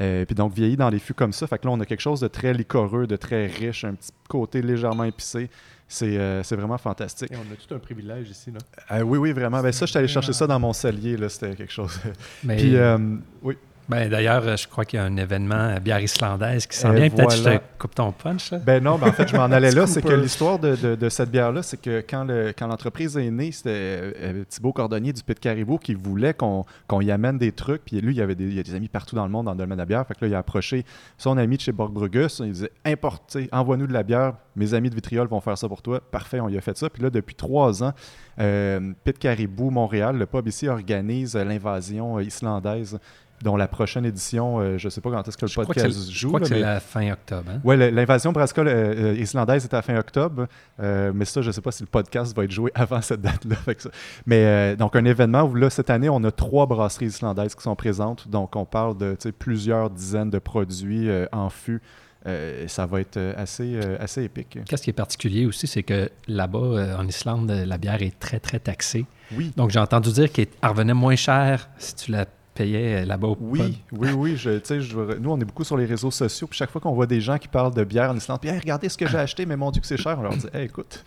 Euh, 0.00 0.24
puis 0.24 0.34
donc, 0.34 0.52
vieilli 0.54 0.76
dans 0.76 0.90
les 0.90 0.98
fûts 0.98 1.14
comme 1.14 1.32
ça. 1.32 1.46
Fait 1.46 1.58
que 1.58 1.66
là, 1.66 1.72
on 1.72 1.80
a 1.80 1.84
quelque 1.84 2.00
chose 2.00 2.20
de 2.20 2.28
très 2.28 2.52
liquoreux, 2.52 3.06
de 3.06 3.16
très 3.16 3.46
riche, 3.46 3.84
un 3.84 3.94
petit 3.94 4.10
côté 4.28 4.62
légèrement 4.62 5.04
épicé. 5.04 5.50
C'est 5.88 6.16
euh, 6.16 6.42
c'est 6.42 6.56
vraiment 6.56 6.78
fantastique. 6.78 7.30
Et 7.32 7.36
on 7.36 7.40
a 7.52 7.56
tout 7.56 7.74
un 7.74 7.78
privilège 7.78 8.30
ici. 8.30 8.50
Là. 8.50 8.58
Euh, 8.96 9.02
oui, 9.02 9.18
oui, 9.18 9.32
vraiment. 9.32 9.60
Ben, 9.62 9.72
ça, 9.72 9.84
je 9.84 9.90
suis 9.90 9.98
allé 9.98 10.08
chercher 10.08 10.32
ça 10.32 10.46
dans 10.46 10.58
mon 10.58 10.72
cellier. 10.72 11.16
là, 11.18 11.28
C'était 11.28 11.54
quelque 11.54 11.72
chose. 11.72 12.00
Mais 12.44 12.56
Puis, 12.56 12.76
euh, 12.76 12.98
oui. 13.42 13.56
Ben, 13.88 14.08
D'ailleurs, 14.08 14.56
je 14.56 14.68
crois 14.68 14.84
qu'il 14.84 14.98
y 14.98 15.02
a 15.02 15.04
un 15.04 15.16
événement 15.16 15.74
à 15.74 15.80
bière 15.80 16.00
islandaise 16.00 16.66
qui 16.66 16.76
s'en 16.76 16.92
vient. 16.92 17.10
Peut-être 17.10 17.28
que 17.30 17.36
je 17.36 17.42
voilà. 17.42 17.58
te 17.58 17.64
coupe 17.78 17.94
ton 17.94 18.12
punch. 18.12 18.50
Là. 18.52 18.58
Ben 18.58 18.82
non, 18.82 18.96
ben 18.96 19.08
en 19.08 19.12
fait, 19.12 19.28
je 19.28 19.36
m'en 19.36 19.42
allais 19.52 19.70
là. 19.72 19.86
C'est 19.86 20.00
que 20.02 20.12
l'histoire 20.14 20.58
de, 20.58 20.76
de- 20.76 20.94
de 20.94 21.08
cette 21.08 21.30
bière-là, 21.30 21.62
c'est 21.62 21.80
que 21.80 22.02
quand, 22.08 22.24
le- 22.24 22.52
quand 22.56 22.66
l'entreprise 22.68 23.16
est 23.16 23.30
née, 23.30 23.50
c'était 23.52 23.70
euh, 23.70 24.12
euh, 24.22 24.44
Thibaut 24.48 24.72
Cordonnier 24.72 25.12
du 25.12 25.22
Pit 25.22 25.38
Caribou 25.38 25.78
qui 25.78 25.94
voulait 25.94 26.32
qu'on, 26.32 26.64
y 27.00 27.10
amène 27.10 27.38
des 27.38 27.52
trucs. 27.52 27.84
Puis 27.84 28.00
lui, 28.00 28.14
il 28.14 28.18
y 28.18 28.22
avait 28.22 28.34
des, 28.36 28.44
il 28.44 28.54
y 28.54 28.60
a 28.60 28.62
des 28.62 28.74
amis 28.74 28.88
partout 28.88 29.16
dans 29.16 29.24
le 29.24 29.30
monde 29.32 29.46
dans 29.46 29.52
le 29.52 29.58
domaine 29.58 29.76
de 29.76 29.82
la 29.82 29.86
bière. 29.86 30.06
Fait 30.06 30.14
que 30.14 30.24
là, 30.24 30.28
il 30.28 30.34
a 30.34 30.38
approché 30.38 30.84
son 31.18 31.36
ami 31.36 31.56
de 31.56 31.62
chez 31.62 31.72
Borg-Brugus. 31.72 32.40
Il 32.44 32.52
disait 32.52 32.70
Importez, 32.84 33.48
envoie-nous 33.52 33.86
de 33.88 33.92
la 33.92 34.02
bière. 34.04 34.34
Mes 34.54 34.74
amis 34.74 34.90
de 34.90 34.94
Vitriol 34.94 35.26
vont 35.28 35.40
faire 35.40 35.58
ça 35.58 35.66
pour 35.68 35.82
toi. 35.82 36.00
Parfait, 36.10 36.38
on 36.40 36.48
y 36.48 36.56
a 36.56 36.60
fait 36.60 36.76
ça. 36.78 36.88
Puis 36.88 37.02
là, 37.02 37.10
depuis 37.10 37.34
trois 37.34 37.82
ans, 37.82 37.92
euh, 38.38 38.92
Pit 39.04 39.18
Caribou 39.18 39.70
Montréal, 39.70 40.16
le 40.16 40.26
pub 40.26 40.46
ici, 40.46 40.68
organise 40.68 41.34
l'invasion 41.36 42.20
islandaise. 42.20 42.98
Dont 43.42 43.56
la 43.56 43.68
prochaine 43.68 44.04
édition, 44.04 44.60
euh, 44.60 44.78
je 44.78 44.86
ne 44.86 44.90
sais 44.90 45.00
pas 45.00 45.10
quand 45.10 45.26
est-ce 45.26 45.36
que 45.36 45.44
le 45.44 45.48
Je 45.48 45.54
crois 45.54 45.64
que 45.66 45.72
podcast 45.80 45.98
c'est- 46.00 46.10
je 46.12 46.18
joue. 46.18 46.28
crois 46.28 46.40
que 46.40 46.46
c'est 46.46 46.60
la 46.60 46.80
fin 46.80 47.10
octobre. 47.12 47.50
hein? 47.50 47.60
Le- 47.76 47.90
l'invasion 47.90 48.32
brassicole 48.32 48.68
euh, 48.68 49.12
euh, 49.12 49.14
islandaise 49.18 49.64
est 49.64 49.74
à 49.74 49.78
la 49.78 49.82
fin 49.82 49.96
octobre, 49.98 50.46
euh, 50.80 51.12
mais 51.14 51.24
ça, 51.24 51.42
je 51.42 51.48
ne 51.48 51.52
sais 51.52 51.60
pas 51.60 51.72
si 51.72 51.82
le 51.82 51.88
podcast 51.88 52.36
va 52.36 52.44
être 52.44 52.50
joué 52.52 52.70
avant 52.74 53.00
cette 53.02 53.20
date-là. 53.20 53.56
Mais 54.26 54.76
donc, 54.76 54.96
un 54.96 55.04
événement 55.04 55.42
où 55.42 55.54
là, 55.54 55.70
cette 55.70 55.90
année, 55.90 56.08
on 56.08 56.22
a 56.24 56.30
trois 56.30 56.66
brasseries 56.66 57.06
islandaises 57.06 57.54
qui 57.54 57.62
sont 57.62 57.76
présentes. 57.76 58.28
Donc, 58.28 58.56
on 58.56 58.64
parle 58.64 58.96
de 58.96 59.16
plusieurs 59.38 59.90
dizaines 59.90 60.30
de 60.30 60.38
produits 60.38 61.08
en 61.32 61.50
fût. 61.50 61.82
Euh, 62.24 62.68
ça 62.68 62.86
va 62.86 63.00
être 63.00 63.18
assez, 63.36 63.74
euh, 63.74 63.96
assez 63.98 64.22
épique. 64.22 64.56
Qu'est-ce 64.68 64.84
qui 64.84 64.90
est 64.90 64.92
particulier 64.92 65.44
aussi, 65.44 65.66
c'est 65.66 65.82
que 65.82 66.08
là-bas, 66.28 66.58
euh, 66.60 66.96
en 66.96 67.08
Islande, 67.08 67.50
la 67.50 67.78
bière 67.78 68.00
est 68.00 68.16
très, 68.20 68.38
très 68.38 68.60
taxée. 68.60 69.06
Oui. 69.36 69.52
Donc, 69.56 69.70
j'ai 69.70 69.80
entendu 69.80 70.12
dire 70.12 70.30
qu'elle 70.30 70.46
revenait 70.62 70.94
moins 70.94 71.16
cher 71.16 71.68
si 71.78 71.96
tu 71.96 72.12
la 72.12 72.26
payais 72.54 73.02
euh, 73.02 73.04
là-bas 73.06 73.28
au. 73.28 73.36
Oui, 73.40 73.82
oui, 73.92 74.10
oui. 74.12 74.36
Je, 74.36 74.60
je, 74.64 75.18
nous, 75.18 75.30
on 75.30 75.38
est 75.40 75.44
beaucoup 75.44 75.64
sur 75.64 75.76
les 75.76 75.84
réseaux 75.86 76.10
sociaux. 76.10 76.46
Puis 76.46 76.56
chaque 76.58 76.70
fois 76.70 76.80
qu'on 76.80 76.92
voit 76.92 77.06
des 77.06 77.20
gens 77.20 77.38
qui 77.38 77.48
parlent 77.48 77.74
de 77.74 77.84
bière 77.84 78.10
en 78.10 78.16
Islande, 78.16 78.40
puis 78.40 78.50
Hey, 78.50 78.58
regardez 78.58 78.88
ce 78.88 78.96
que 78.98 79.06
j'ai 79.06 79.18
acheté, 79.18 79.46
mais 79.46 79.56
mon 79.56 79.70
Dieu, 79.70 79.80
que 79.80 79.86
c'est 79.86 79.96
cher. 79.96 80.16
On 80.18 80.22
leur 80.22 80.36
dit 80.36 80.46
Hey, 80.52 80.64
écoute, 80.66 81.04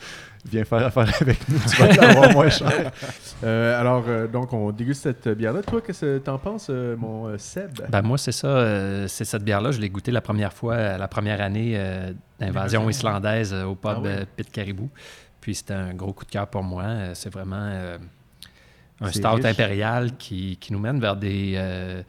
viens 0.49 0.63
faire 0.63 0.85
affaire 0.85 1.09
avec 1.21 1.47
nous, 1.49 1.57
tu 1.59 1.75
vas 1.77 1.87
l'avoir 1.87 2.31
moins 2.31 2.49
cher. 2.49 2.91
Euh, 3.43 3.79
alors, 3.79 4.05
euh, 4.07 4.27
donc, 4.27 4.53
on 4.53 4.71
déguste 4.71 5.03
cette 5.03 5.27
bière-là. 5.27 5.61
Toi, 5.61 5.81
qu'est-ce 5.81 6.01
que 6.05 6.17
t'en 6.19 6.37
penses, 6.37 6.67
euh, 6.69 6.95
mon 6.95 7.27
euh, 7.27 7.37
Seb? 7.37 7.81
Ben 7.89 8.01
moi, 8.01 8.17
c'est 8.17 8.31
ça. 8.31 8.47
euh, 8.47 9.07
c'est 9.07 9.25
cette 9.25 9.43
bière-là. 9.43 9.71
Je 9.71 9.79
l'ai 9.79 9.89
goûtée 9.89 10.11
la 10.11 10.21
première 10.21 10.53
fois, 10.53 10.73
euh, 10.75 10.97
la 10.97 11.07
première 11.07 11.41
année 11.41 11.73
euh, 11.75 12.11
d'invasion 12.39 12.89
islandaise 12.89 13.53
euh, 13.53 13.65
au 13.65 13.75
pub 13.75 13.91
Ah 13.97 13.99
oui. 14.01 14.09
Pit 14.37 14.49
Caribou. 14.51 14.89
Puis 15.41 15.55
c'était 15.55 15.73
un 15.73 15.93
gros 15.93 16.13
coup 16.13 16.25
de 16.25 16.31
cœur 16.31 16.47
pour 16.47 16.63
moi. 16.63 16.85
C'est 17.13 17.31
vraiment 17.31 17.57
euh, 17.59 17.97
un 19.01 19.07
riche. 19.07 19.45
impérial 19.45 20.15
qui, 20.17 20.57
qui 20.57 20.71
nous 20.73 20.79
mène 20.79 20.99
vers 20.99 21.15
des, 21.15 21.53
euh, 21.55 22.01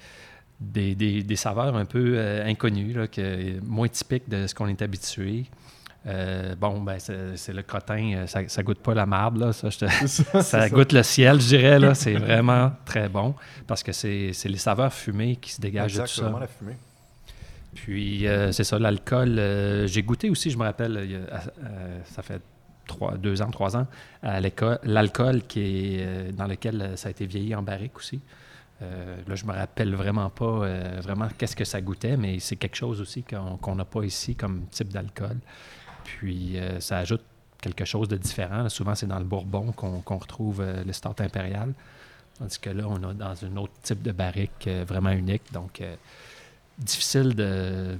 des, 0.60 0.94
des- 0.94 1.22
des 1.22 1.36
saveurs 1.36 1.76
un 1.76 1.84
peu 1.84 2.14
euh, 2.16 2.46
inconnues, 2.46 2.92
là, 2.92 3.06
que, 3.08 3.58
moins 3.64 3.88
typiques 3.88 4.28
de 4.28 4.46
ce 4.46 4.54
qu'on 4.54 4.68
est 4.68 4.80
habitué. 4.82 5.44
Euh, 6.08 6.54
bon, 6.54 6.80
ben 6.82 6.98
c'est 7.00 7.52
le 7.52 7.62
crottin, 7.62 8.26
ça, 8.28 8.46
ça 8.46 8.62
goûte 8.62 8.78
pas 8.78 8.94
la 8.94 9.06
marde, 9.06 9.38
là, 9.38 9.52
ça, 9.52 9.68
te- 9.70 10.06
ça, 10.40 10.68
goûte 10.68 10.92
le 10.92 11.02
ciel, 11.02 11.40
je 11.40 11.48
dirais. 11.48 11.80
là. 11.80 11.94
C'est 11.96 12.14
vraiment 12.16 12.70
très 12.84 13.08
bon 13.08 13.34
parce 13.66 13.82
que 13.82 13.90
c'est 13.90 14.30
les 14.44 14.56
saveurs 14.56 14.92
fumées 14.92 15.34
qui 15.34 15.50
se 15.52 15.60
dégagent 15.60 15.94
de 15.94 16.00
tout 16.02 16.06
c'est 16.06 16.20
ça. 16.20 16.32
la 16.40 16.46
fumée. 16.46 16.76
Puis 17.74 18.26
euh, 18.28 18.52
c'est 18.52 18.62
ça, 18.64 18.78
l'alcool. 18.78 19.36
euh, 19.38 19.86
J'ai 19.88 20.02
goûté 20.04 20.30
aussi, 20.30 20.50
je 20.50 20.56
me 20.56 20.62
rappelle, 20.62 21.26
ça 22.04 22.22
fait 22.22 22.40
deux 23.18 23.42
ans, 23.42 23.50
trois 23.50 23.76
ans, 23.76 23.86
à 24.22 24.40
l'alcool 24.40 25.42
qui 25.46 25.60
est 25.60 25.98
euh, 26.00 26.32
dans 26.32 26.46
lequel 26.46 26.80
euh, 26.80 26.96
ça 26.96 27.08
a 27.08 27.10
été 27.10 27.26
vieilli 27.26 27.54
en 27.54 27.62
barrique 27.62 27.96
aussi. 27.96 28.20
Euh, 28.82 29.16
là, 29.26 29.34
je 29.34 29.44
me 29.44 29.52
rappelle 29.52 29.94
vraiment 29.94 30.28
pas 30.28 30.68
vraiment 31.00 31.28
qu'est-ce 31.38 31.56
que 31.56 31.64
ça 31.64 31.80
goûtait, 31.80 32.16
mais 32.16 32.38
c'est 32.40 32.56
quelque 32.56 32.76
chose 32.76 33.00
aussi 33.00 33.24
qu'on 33.24 33.74
n'a 33.74 33.84
pas 33.86 34.04
ici 34.04 34.34
comme 34.34 34.66
type 34.70 34.88
d'alcool. 34.88 35.38
Puis 36.04 36.58
ça 36.78 36.98
ajoute 36.98 37.22
quelque 37.62 37.86
chose 37.86 38.06
de 38.06 38.18
différent. 38.18 38.68
Souvent, 38.68 38.94
c'est 38.94 39.06
dans 39.06 39.18
le 39.18 39.24
Bourbon 39.24 39.72
qu'on 39.72 40.18
retrouve 40.18 40.62
le 40.62 40.92
start 40.92 41.22
impérial. 41.22 41.72
Tandis 42.38 42.58
que 42.60 42.68
là, 42.68 42.84
on 42.86 43.02
a 43.02 43.14
dans 43.14 43.44
un 43.46 43.56
autre 43.56 43.72
type 43.82 44.02
de 44.02 44.12
barrique 44.12 44.68
vraiment 44.86 45.10
unique. 45.10 45.50
Donc, 45.54 45.82
difficile 46.78 47.34
de. 47.34 47.98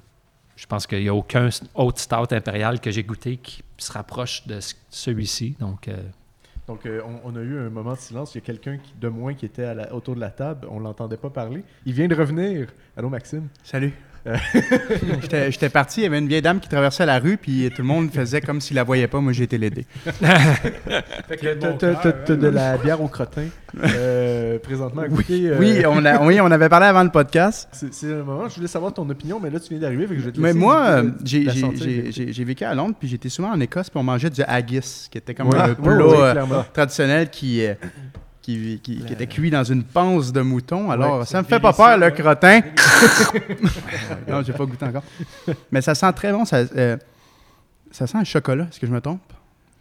Je 0.56 0.66
pense 0.66 0.86
qu'il 0.86 1.00
n'y 1.02 1.08
a 1.08 1.14
aucun 1.14 1.48
autre 1.74 2.00
stout 2.00 2.32
impérial 2.32 2.80
que 2.80 2.90
j'ai 2.90 3.04
goûté 3.04 3.36
qui 3.36 3.62
se 3.76 3.92
rapproche 3.92 4.46
de 4.46 4.58
ce- 4.60 4.74
celui-ci. 4.90 5.54
Donc, 5.60 5.88
euh, 5.88 5.96
Donc, 6.66 6.84
euh, 6.86 7.00
on, 7.06 7.32
on 7.32 7.36
a 7.36 7.40
eu 7.42 7.58
un 7.60 7.70
moment 7.70 7.92
de 7.92 7.98
silence. 7.98 8.34
Il 8.34 8.38
y 8.38 8.42
a 8.42 8.44
quelqu'un 8.44 8.78
de 9.00 9.08
moins 9.08 9.34
qui 9.34 9.44
était 9.46 9.62
à 9.64 9.74
la- 9.74 9.94
autour 9.94 10.16
de 10.16 10.20
la 10.20 10.30
table. 10.30 10.66
On 10.70 10.80
l'entendait 10.80 11.16
pas 11.16 11.30
parler. 11.30 11.62
Il 11.84 11.92
vient 11.92 12.08
de 12.08 12.14
revenir. 12.16 12.68
Allô, 12.96 13.08
Maxime? 13.08 13.48
Salut. 13.62 13.92
J'étais 15.22 15.50
j'étais 15.52 15.68
parti, 15.68 16.00
il 16.00 16.04
y 16.04 16.06
avait 16.06 16.18
une 16.18 16.28
vieille 16.28 16.42
dame 16.42 16.60
qui 16.60 16.68
traversait 16.68 17.06
la 17.06 17.18
rue, 17.18 17.36
puis 17.36 17.70
tout 17.74 17.82
le 17.82 17.88
monde 17.88 18.10
faisait 18.10 18.40
comme 18.40 18.60
s'il 18.60 18.76
la 18.76 18.84
voyait 18.84 19.06
pas. 19.06 19.20
Moi, 19.20 19.32
j'ai 19.32 19.44
été 19.44 19.56
t'as- 20.20 21.72
t'as- 21.94 22.08
hein. 22.08 22.36
de 22.36 22.48
la 22.48 22.76
bière 22.76 23.00
au 23.00 23.08
crottin 23.08 23.44
euh, 23.84 24.58
présentement 24.58 25.02
goûter. 25.08 25.48
euh, 25.50 25.56
Oui, 25.58 25.82
on 25.86 26.04
a, 26.04 26.22
oui, 26.24 26.40
on 26.40 26.50
avait 26.50 26.68
parlé 26.68 26.86
avant 26.86 27.02
le 27.04 27.10
podcast. 27.10 27.68
C'est 27.90 28.12
un 28.12 28.22
moment, 28.24 28.48
je 28.48 28.56
voulais 28.56 28.66
savoir 28.68 28.92
ton 28.92 29.08
opinion, 29.08 29.38
mais 29.42 29.50
là, 29.50 29.60
tu 29.60 29.70
viens 29.70 29.78
d'arriver, 29.78 30.06
fait 30.06 30.14
que 30.14 30.20
je 30.20 30.26
vais 30.26 30.32
te 30.32 30.40
Mais 30.40 30.52
moi, 30.52 30.82
euh, 30.86 31.10
j'ai- 31.24 32.44
vécu 32.44 32.64
à 32.64 32.74
Londres, 32.74 32.94
puis 32.98 33.08
j'étais 33.08 33.28
souvent 33.28 33.52
en 33.52 33.60
Écosse, 33.60 33.90
puis 33.90 33.98
on 33.98 34.02
mangeait 34.04 34.30
du 34.30 34.42
haggis, 34.42 35.08
qui 35.10 35.18
était 35.18 35.34
comme 35.34 35.48
Ouais, 35.48 35.58
un 35.58 35.74
plat 35.74 35.96
ouais, 36.06 36.16
euh, 36.36 36.44
traditionnel 36.72 37.28
qui, 37.30 37.64
euh, 37.66 37.74
qui, 38.46 38.80
qui- 38.80 39.00
qui 39.04 39.12
était 39.12 39.26
cuit 39.26 39.50
dans 39.50 39.64
une 39.64 39.82
panse 39.82 40.32
de 40.32 40.40
mouton. 40.40 40.88
Alors, 40.92 41.18
Ouais, 41.20 41.26
ça 41.26 41.42
me 41.42 41.46
fait 41.48 41.58
pas 41.58 41.72
peur, 41.72 41.98
le 41.98 42.10
crottin. 42.12 42.60
non, 44.28 44.42
j'ai 44.44 44.52
pas 44.52 44.64
goûté 44.64 44.84
encore. 44.84 45.02
Mais 45.72 45.80
ça 45.80 45.94
sent 45.96 46.12
très 46.12 46.30
bon. 46.32 46.44
Ça, 46.44 46.58
euh, 46.76 46.96
ça 47.90 48.06
sent 48.06 48.18
un 48.18 48.24
chocolat. 48.24 48.64
Est-ce 48.70 48.78
que 48.78 48.86
je 48.86 48.92
me 48.92 49.00
trompe? 49.00 49.20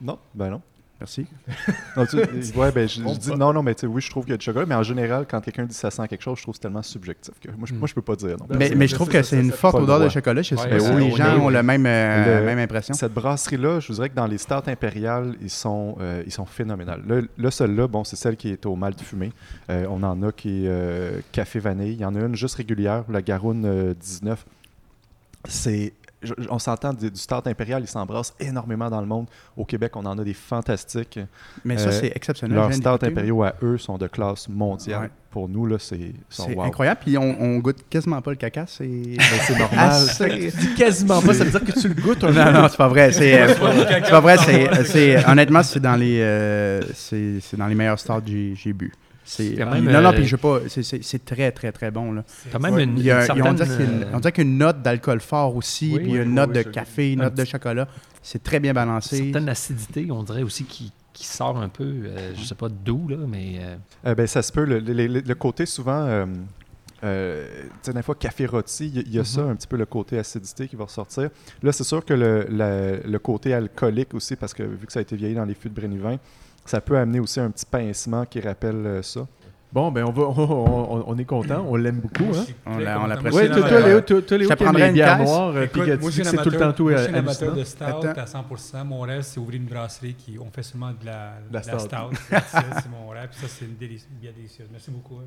Non, 0.01 0.17
ben 0.33 0.49
non. 0.49 0.61
Merci. 0.99 1.25
Non, 1.97 2.05
tu- 2.05 2.17
ouais, 2.57 2.71
ben, 2.73 2.87
je, 2.89 3.01
dis 3.01 3.29
non, 3.31 3.53
non, 3.53 3.63
mais 3.63 3.73
tu 3.75 3.81
sais, 3.81 3.87
oui, 3.87 4.01
je 4.01 4.09
trouve 4.09 4.23
qu'il 4.25 4.31
y 4.31 4.33
a 4.33 4.37
du 4.37 4.43
chocolat, 4.45 4.65
mais 4.65 4.75
en 4.75 4.83
général, 4.83 5.25
quand 5.29 5.39
quelqu'un 5.41 5.63
dit 5.65 5.73
ça 5.73 5.89
sent 5.91 6.07
quelque 6.09 6.21
chose, 6.21 6.37
je 6.37 6.43
trouve 6.43 6.53
que 6.53 6.57
c'est 6.57 6.61
tellement 6.63 6.81
subjectif 6.83 7.33
que 7.41 7.49
moi, 7.51 7.65
je, 7.65 7.73
moi, 7.73 7.87
je 7.87 7.93
peux 7.93 8.01
pas 8.01 8.15
dire 8.15 8.35
non. 8.37 8.45
Ben, 8.49 8.77
mais, 8.77 8.87
je 8.87 8.95
trouve 8.95 9.07
que 9.09 9.21
c'est 9.23 9.39
une 9.39 9.51
forte 9.51 9.77
le 9.77 9.83
odeur 9.83 9.99
de 10.01 10.09
chocolat. 10.09 10.41
Je 10.41 10.55
sais 10.55 10.61
Ouais, 10.61 10.69
pas 10.69 10.79
si 10.79 10.91
oui, 10.91 11.05
les 11.09 11.11
gens 11.15 11.35
oui. 11.35 11.41
ont 11.41 11.49
la 11.49 11.63
même, 11.63 11.85
euh, 11.85 12.39
Le- 12.41 12.45
même 12.45 12.59
impression. 12.59 12.93
Cette 12.93 13.13
brasserie-là, 13.13 13.79
je 13.79 13.87
vous 13.87 13.93
dirais 13.95 14.09
que 14.09 14.15
dans 14.15 14.27
les 14.27 14.37
stouts 14.37 14.55
impériales, 14.67 15.35
ils 15.41 15.49
sont, 15.49 15.97
euh, 16.01 16.23
ils 16.25 16.31
sont 16.31 16.45
phénoménales. 16.45 17.01
Là, 17.07 17.21
là, 17.37 17.51
celle-là, 17.51 17.87
bon, 17.87 18.03
c'est 18.03 18.15
celle 18.17 18.35
qui 18.37 18.49
est 18.49 18.65
au 18.65 18.75
malt 18.75 18.99
fumé. 19.01 19.31
Euh, 19.69 19.85
on 19.89 20.01
en 20.03 20.21
a 20.23 20.31
qui 20.31 20.65
est 20.65 20.69
euh, 20.69 21.19
café 21.31 21.59
vanille. 21.59 21.93
Il 21.93 22.01
y 22.01 22.05
en 22.05 22.15
a 22.15 22.19
une 22.19 22.35
juste 22.35 22.55
régulière, 22.55 23.03
la 23.09 23.21
Garonne 23.21 23.65
euh, 23.65 23.93
19. 23.99 24.45
C'est 25.47 25.93
je- 26.25 26.33
on 26.49 26.59
s'entend 26.59 26.93
du, 26.93 27.09
du 27.09 27.19
stout 27.19 27.41
impérial, 27.47 27.81
il 27.83 27.87
s'embrasse 27.87 28.33
énormément 28.39 28.89
dans 28.89 29.01
le 29.01 29.07
monde. 29.07 29.27
Au 29.55 29.65
Québec, 29.65 29.93
on 29.95 30.05
en 30.05 30.17
a 30.17 30.23
des 30.23 30.33
fantastiques. 30.33 31.19
Mais 31.63 31.77
ça, 31.77 31.89
Euh, 31.89 31.91
c'est 31.91 32.11
exceptionnel. 32.15 32.55
Leurs 32.57 32.69
d'écouter, 32.69 33.05
impériaux 33.07 33.43
à 33.43 33.53
eux 33.63 33.77
sont 33.77 33.97
de 33.97 34.07
classe 34.07 34.49
mondiale. 34.49 35.01
Ouais. 35.01 35.09
Pour 35.31 35.49
nous, 35.49 35.65
là, 35.65 35.75
c'est 35.79 36.13
sont 36.29 36.47
C'est 36.47 36.55
wow. 36.55 36.63
incroyable. 36.63 37.01
Puis 37.03 37.17
on, 37.17 37.35
on 37.41 37.57
goûte 37.59 37.83
quasiment 37.89 38.21
pas 38.21 38.31
le 38.31 38.37
caca. 38.37 38.65
C'est 38.67 38.87
Ben, 38.87 39.57
normal. 39.59 40.01
dis 40.29 40.73
quasiment 40.75 41.21
pas, 41.21 41.33
ça 41.33 41.43
veut 41.43 41.51
dire 41.51 41.63
que 41.65 41.77
tu 41.79 41.87
le 41.89 41.93
goûtes 42.01 42.23
un 42.23 42.31
Non, 42.31 42.51
non, 42.61 42.67
c'est 42.69 42.77
pas 42.77 42.87
vrai. 42.87 43.11
C'est 43.11 43.41
euh, 43.49 43.53
pas 44.09 44.21
vrai. 44.21 44.37
C'est, 44.85 45.25
honnêtement, 45.27 45.61
c'est 45.61 45.81
dans 45.81 45.95
les, 45.97 46.19
euh, 46.21 46.81
c'est, 46.93 47.39
dans 47.57 47.67
les 47.67 47.75
meilleurs 47.75 47.99
stouts 47.99 48.21
que 48.21 48.27
j'ai, 48.31 48.53
j'ai 48.55 48.71
bu. 48.73 48.93
C'est, 49.27 49.55
Quand 49.55 49.71
puis- 49.71 49.81
même, 49.81 49.91
non, 49.91 50.01
non, 50.01 50.09
euh, 50.09 50.13
puis 50.13 50.23
je 50.25 50.29
sais 50.35 50.37
pas. 50.41 50.59
C'est, 50.67 50.83
c'est, 50.83 51.03
c'est 51.03 51.25
très, 51.25 51.51
très, 51.51 51.71
très 51.71 51.89
bon 51.89 52.11
là. 52.11 52.23
quand 52.51 52.59
même 52.59 52.75
Ouais, 52.75 52.83
une, 52.83 52.97
Il 52.99 53.03
y 53.05 53.09
a, 53.11 53.25
une 53.35 53.41
on, 53.41 53.53
dirait 53.53 53.83
une- 53.83 54.03
euh, 54.03 54.11
on 54.13 54.19
dirait 54.19 54.31
qu'il 54.31 54.43
y 54.45 54.47
a 54.47 54.51
une 54.51 54.57
note 54.59 54.81
d'alcool 54.83 55.19
fort 55.19 55.55
aussi, 55.55 55.91
Oui, 55.93 55.99
puis 56.03 56.11
oui, 56.11 56.17
une 56.19 56.27
oui, 56.29 56.33
note 56.35 56.49
oui, 56.53 56.57
de 56.57 56.61
café, 56.69 57.11
une 57.13 57.21
un 57.21 57.23
note 57.25 57.33
de 57.35 57.43
chocolat. 57.43 57.87
C'est 58.21 58.43
très 58.43 58.59
bien 58.59 58.73
balancé. 58.73 59.17
certaine 59.17 59.49
acidité, 59.49 60.07
on 60.11 60.21
dirait 60.23 60.43
aussi, 60.43 60.63
qui, 60.65 60.91
qui 61.11 61.25
sort 61.25 61.57
un 61.57 61.69
peu, 61.69 61.83
euh, 61.83 62.33
je 62.35 62.43
sais 62.43 62.53
pas 62.55 62.69
d'où, 62.69 63.07
là, 63.07 63.17
mais 63.27 63.55
euh, 63.59 63.75
Euh, 64.05 64.13
ben, 64.15 64.27
ça 64.27 64.43
se 64.43 64.51
peut. 64.51 64.63
Le, 64.63 64.79
le- 64.79 64.93
le- 65.07 65.21
le 65.21 65.35
côté 65.35 65.65
souvent, 65.65 66.01
euh, 66.05 66.25
euh, 67.03 67.47
tu 67.63 67.69
sais, 67.83 67.93
des 67.93 68.01
fois, 68.03 68.15
café 68.15 68.45
rôti, 68.45 68.91
il 68.93 69.13
y, 69.13 69.19
a 69.19 69.23
ça, 69.23 69.41
un 69.41 69.55
petit 69.55 69.67
peu 69.67 69.77
le 69.77 69.85
côté 69.85 70.17
acidité 70.17 70.67
qui 70.67 70.75
va 70.75 70.85
ressortir. 70.85 71.29
Là, 71.61 71.71
c'est 71.71 71.83
sûr 71.83 72.03
que 72.05 72.13
le, 72.13 72.45
la- 72.49 72.97
le 72.97 73.19
côté 73.19 73.53
alcoolique 73.53 74.13
aussi, 74.13 74.35
parce 74.35 74.53
que 74.53 74.63
vu 74.63 74.85
que 74.85 74.91
ça 74.93 74.99
a 74.99 75.01
été 75.01 75.15
vieilli 75.15 75.35
dans 75.35 75.45
les 75.45 75.53
fûts 75.55 75.69
de 75.69 75.75
Brénivin, 75.75 76.17
ça 76.65 76.81
peut 76.81 76.97
amener 76.97 77.19
aussi 77.19 77.39
un 77.39 77.49
petit 77.51 77.65
pincement 77.65 78.25
qui 78.25 78.39
rappelle 78.41 78.85
euh, 78.85 79.01
ça. 79.01 79.27
Bon, 79.73 79.91
ben 79.91 80.05
on, 80.05 80.11
va, 80.11 80.23
on, 80.27 80.99
on- 80.99 81.03
on 81.07 81.17
est 81.17 81.25
content, 81.25 81.65
on 81.67 81.75
l'aime 81.75 81.99
beaucoup. 81.99 82.33
Hein? 82.33 82.45
On 82.65 82.77
l'a- 82.77 83.01
on 83.01 83.07
l'apprécie. 83.07 83.37
Je 83.51 83.59
toi, 83.59 83.79
Léo, 83.81 84.01
toi, 84.01 84.21
toi, 84.21 84.37
Léo, 84.37 84.47
Ça 84.47 84.55
qui 84.55 84.63
aime 84.63 84.67
prendrait 84.69 84.81
les 84.83 84.87
une 84.89 84.93
bières 84.93 85.17
caisse. 85.17 85.27
noires, 85.29 85.53
puis 85.53 85.81
que 85.81 85.95
tu 85.95 86.07
dis 86.07 86.23
c'est 86.23 86.37
tout 86.37 86.49
le 86.49 86.57
temps 86.57 86.71
tout 86.73 86.83
moi, 86.83 86.95
je 86.97 87.03
suis 87.03 87.13
un 87.13 87.17
amateur 87.19 87.53
de 87.55 87.63
stout 87.65 87.83
Attends. 87.83 88.07
à 88.21 88.25
100%. 88.25 88.83
Mon 88.85 89.01
rêve, 89.01 89.21
c'est 89.23 89.39
ouvrir 89.39 89.59
une 89.61 89.67
brasserie 89.67 90.13
qui 90.13 90.37
on 90.39 90.49
fait 90.49 90.63
seulement 90.63 90.91
de 90.91 91.05
la, 91.05 91.33
La 91.51 91.61
stout. 91.61 91.77
c'est 92.29 92.89
mon 92.89 93.09
rêve. 93.09 93.27
Puis 93.31 93.41
ça, 93.41 93.47
c'est 93.49 93.65
une, 93.65 93.71
bière 93.73 94.33
délicieuse. 94.33 94.69
Merci 94.71 94.91
beaucoup. 94.91 95.19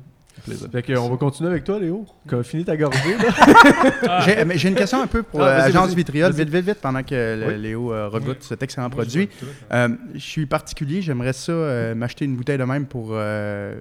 Plaisir. 0.45 0.67
Fait 0.71 0.81
que, 0.83 0.93
on 0.97 1.09
va 1.09 1.17
continuer 1.17 1.49
avec 1.49 1.63
toi, 1.63 1.79
Léo. 1.79 2.05
Quand 2.27 2.43
fini 2.43 2.63
ta 2.65 2.75
gorgée, 2.77 3.15
là. 3.17 4.21
J'ai, 4.25 4.45
mais 4.45 4.57
j'ai 4.57 4.69
une 4.69 4.75
question 4.75 5.01
un 5.01 5.07
peu 5.07 5.23
pour 5.23 5.41
Ah, 5.43 5.65
euh. 5.67 5.85
Vitriol, 5.95 6.31
vite, 6.31 6.49
vite, 6.49 6.65
vite, 6.65 6.79
pendant 6.81 7.03
que 7.03 7.47
Oui. 7.47 7.57
Léo 7.61 7.93
euh, 7.93 8.07
regoute 8.09 8.37
Oui. 8.41 8.45
cet 8.47 8.63
excellent 8.63 8.89
produit. 8.89 9.29
Euh, 9.71 9.89
je 10.13 10.19
suis 10.19 10.45
particulier, 10.45 11.01
j'aimerais 11.01 11.33
ça 11.33 11.51
euh, 11.51 11.95
m'acheter 11.95 12.25
une 12.25 12.35
bouteille 12.35 12.57
de 12.57 12.63
même 12.63 12.85
pour, 12.85 13.09
euh, 13.11 13.75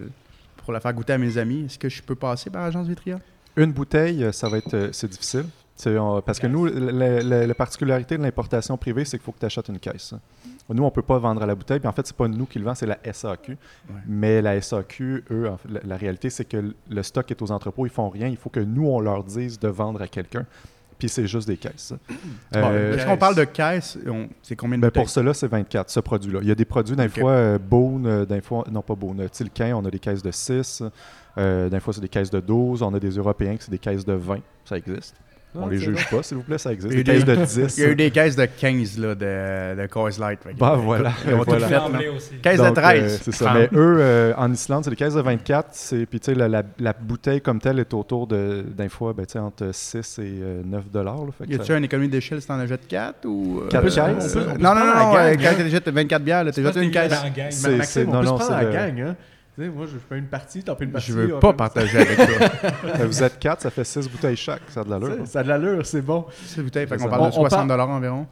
le- 0.00 0.10
pour 0.58 0.72
la 0.72 0.80
faire 0.80 0.92
goûter 0.94 1.12
à 1.14 1.18
mes 1.18 1.38
amis. 1.38 1.64
Est-ce 1.66 1.78
que 1.78 1.88
je 1.88 2.02
peux 2.02 2.14
passer 2.14 2.50
par 2.50 2.62
l'agence 2.62 2.86
Vitria? 2.86 3.18
Une 3.56 3.72
bouteille, 3.72 4.24
euh, 4.24 4.32
ça 4.32 4.48
va 4.48 4.58
être, 4.58 4.74
euh, 4.74 4.88
c'est 4.92 5.08
difficile. 5.10 5.44
C'est, 5.76 5.90
euh, 5.90 6.20
parce 6.24 6.38
que 6.38 6.46
nous, 6.46 6.66
la, 6.66 7.22
la- 7.22 7.46
la 7.46 7.54
particularité 7.54 8.16
de 8.16 8.22
l'importation 8.22 8.76
privée, 8.76 9.04
c'est 9.04 9.18
qu'il 9.18 9.24
faut 9.24 9.32
que 9.32 9.40
tu 9.40 9.46
achètes 9.46 9.68
une 9.68 9.78
caisse. 9.80 10.14
Nous, 10.70 10.82
on 10.82 10.86
ne 10.86 10.90
peut 10.90 11.02
pas 11.02 11.18
vendre 11.18 11.42
à 11.42 11.46
la 11.46 11.54
bouteille. 11.54 11.78
Puis 11.80 11.88
en 11.88 11.92
fait, 11.92 12.06
c'est 12.06 12.16
pas 12.16 12.26
nous 12.28 12.46
qui 12.46 12.58
le 12.58 12.64
vend, 12.64 12.74
c'est 12.74 12.86
la 12.86 12.98
SAQ. 13.12 13.56
Mais 14.06 14.40
la 14.40 14.60
SAQ, 14.60 15.24
eux, 15.30 15.48
en 15.50 15.56
fait, 15.58 15.68
la, 15.70 15.80
la 15.84 15.96
réalité, 15.96 16.30
c'est 16.30 16.44
que 16.46 16.72
le- 16.88 17.02
stock 17.02 17.30
est 17.30 17.42
aux 17.42 17.50
entrepôts, 17.50 17.84
ils 17.86 17.90
font 17.92 18.08
rien. 18.08 18.28
Il 18.28 18.36
faut 18.36 18.50
que 18.50 18.60
nous, 18.60 18.86
on 18.86 19.00
leur 19.00 19.24
dise 19.24 19.58
de 19.58 19.68
vendre 19.68 20.00
à 20.00 20.08
quelqu'un. 20.08 20.46
Puis 20.98 21.08
c'est 21.08 21.26
juste 21.26 21.48
des 21.48 21.56
caisses. 21.56 21.92
Bon, 22.08 22.16
Euh, 22.52 22.94
Est-ce 22.96 23.04
qu'on 23.04 23.16
parle 23.18 23.34
de 23.34 23.44
caisse? 23.44 23.98
on- 24.06 24.28
C'est 24.42 24.54
combien 24.56 24.78
de 24.78 24.82
ben, 24.82 24.90
pour 24.92 25.10
cela, 25.10 25.34
c'est 25.34 25.48
24, 25.48 25.90
ce 25.90 26.00
produit-là. 26.00 26.38
Il 26.40 26.48
y 26.48 26.52
a 26.52 26.54
des 26.54 26.64
produits, 26.64 26.94
d'un 26.96 27.08
fois, 27.08 27.32
euh, 27.32 27.58
Beaune, 27.58 28.06
euh, 28.06 28.24
d'un 28.24 28.40
fois, 28.40 28.64
non 28.70 28.80
pas 28.80 28.94
Beaune, 28.94 29.20
euh, 29.20 29.28
Tilquin, 29.28 29.74
on 29.76 29.84
a 29.84 29.90
des 29.90 29.98
caisses 29.98 30.22
de 30.22 30.30
6, 30.30 30.82
euh, 31.36 31.68
d'un 31.68 31.80
fois, 31.80 31.92
c'est 31.92 32.00
des 32.00 32.08
caisses 32.08 32.30
de 32.30 32.38
12, 32.40 32.80
on 32.82 32.94
a 32.94 33.00
des 33.00 33.10
Européens 33.10 33.56
qui 33.56 33.64
c'est 33.64 33.70
des 33.72 33.78
caisses 33.78 34.04
de 34.04 34.12
20, 34.12 34.38
ça 34.64 34.78
existe. 34.78 35.16
On 35.54 35.66
les 35.68 35.78
juge 35.78 36.08
pas, 36.10 36.22
s'il 36.22 36.36
vous 36.36 36.42
plaît, 36.42 36.58
ça 36.58 36.72
existe. 36.72 36.92
Il 36.92 36.98
y 36.98 37.00
a 37.00 37.04
Des 37.04 37.12
eu 37.20 37.24
caisses 37.24 37.24
de 37.24 37.34
des- 37.62 37.66
10. 37.66 37.78
Il 37.78 37.82
y 37.82 37.86
a 37.86 37.90
eu 37.90 37.94
des 37.96 38.10
caisses 38.10 38.36
de 38.36 38.44
15 38.46 38.98
là, 38.98 39.14
de, 39.14 39.82
de 39.82 39.86
Coors 39.86 40.10
Light. 40.18 40.40
Bah 40.58 40.76
voilà. 40.80 41.12
Ils 41.26 41.34
ont 41.34 41.38
tout 41.44 41.50
voilà. 41.50 41.68
fait, 41.68 42.08
aussi. 42.08 42.34
Caisse 42.42 42.58
Donc, 42.58 42.70
de 42.70 42.80
13. 42.80 43.02
euh, 43.14 43.18
c'est 43.22 43.32
ça. 43.32 43.44
30. 43.46 43.56
Mais 43.56 43.68
eux, 43.78 43.96
euh, 44.00 44.32
en 44.36 44.52
Islande, 44.52 44.84
c'est 44.84 44.90
des 44.90 44.96
caisses 44.96 45.14
de 45.14 45.20
24. 45.20 45.68
c'est- 45.72 46.06
Puis, 46.06 46.20
tu 46.20 46.26
sais, 46.32 46.34
la, 46.34 46.48
la- 46.48 46.62
la 46.78 46.92
bouteille 46.92 47.40
comme 47.40 47.60
telle 47.60 47.78
est 47.78 47.94
autour 47.94 48.26
de, 48.26 48.64
d'un 48.76 48.88
fois, 48.88 49.12
ben, 49.12 49.24
tu 49.26 49.32
sais, 49.32 49.38
entre 49.38 49.70
6 49.72 50.18
et 50.18 50.22
euh, 50.42 50.62
9 50.64 50.90
dollars. 50.90 51.24
là. 51.24 51.30
Fait 51.38 51.46
que 51.46 51.52
y 51.52 51.56
ça- 51.56 51.62
a-tu 51.62 51.72
une 51.76 51.84
économie 51.84 52.08
d'échelle 52.08 52.40
si 52.40 52.46
t'en 52.48 52.58
achètes 52.58 52.86
4 52.88 53.24
ou. 53.26 53.60
euh, 53.64 53.68
Quatre 53.68 53.84
euh, 53.98 54.14
caisses? 54.18 54.34
Non, 54.36 54.74
non, 54.74 54.84
non, 54.84 55.16
euh, 55.16 55.34
quand 55.34 55.54
tu 55.56 55.62
achètes 55.62 55.88
24 55.88 56.22
bières, 56.22 56.44
t'as 56.52 56.62
jeté 56.62 56.82
une 56.82 56.90
caisse. 56.90 57.10
Dans 57.12 57.22
la 57.22 57.30
gang. 57.30 57.46
C'est- 57.50 58.04
non, 58.04 58.20
peut 58.20 58.26
se 58.26 58.30
non, 58.30 58.38
prendre 58.38 58.42
c'est 58.58 58.64
la 58.64 58.72
gang, 58.90 59.00
hein. 59.00 59.16
Tu 59.56 59.62
sais, 59.62 59.68
moi, 59.68 59.86
je 59.86 59.96
fais 59.98 60.18
une 60.18 60.26
partie, 60.26 60.64
t'en 60.64 60.74
fais 60.74 60.84
une 60.84 60.90
partie. 60.90 61.12
Je 61.12 61.18
veux 61.18 61.38
pas 61.38 61.52
partager 61.52 61.98
avec 61.98 62.16
toi. 62.16 62.48
Vous 63.06 63.22
êtes 63.22 63.38
4, 63.38 63.60
ça 63.60 63.70
fait 63.70 63.84
6 63.84 64.08
bouteilles 64.10 64.36
chaque. 64.36 64.62
Ça 64.68 64.80
a 64.80 64.84
de 64.84 64.90
l'allure. 64.90 65.16
Ça, 65.20 65.26
ça 65.26 65.38
a 65.40 65.42
de 65.44 65.48
l'allure, 65.48 65.86
c'est 65.86 66.02
bon. 66.02 66.26
C'est 66.46 66.62
bouteille, 66.62 66.86
fait 66.88 66.96
qu'on 66.96 67.04
ça. 67.04 67.08
parle 67.08 67.20
de 67.22 67.26
On- 67.26 67.28
on 67.28 67.48
60 67.48 67.68
parle- 67.68 67.80
environ. 67.80 68.26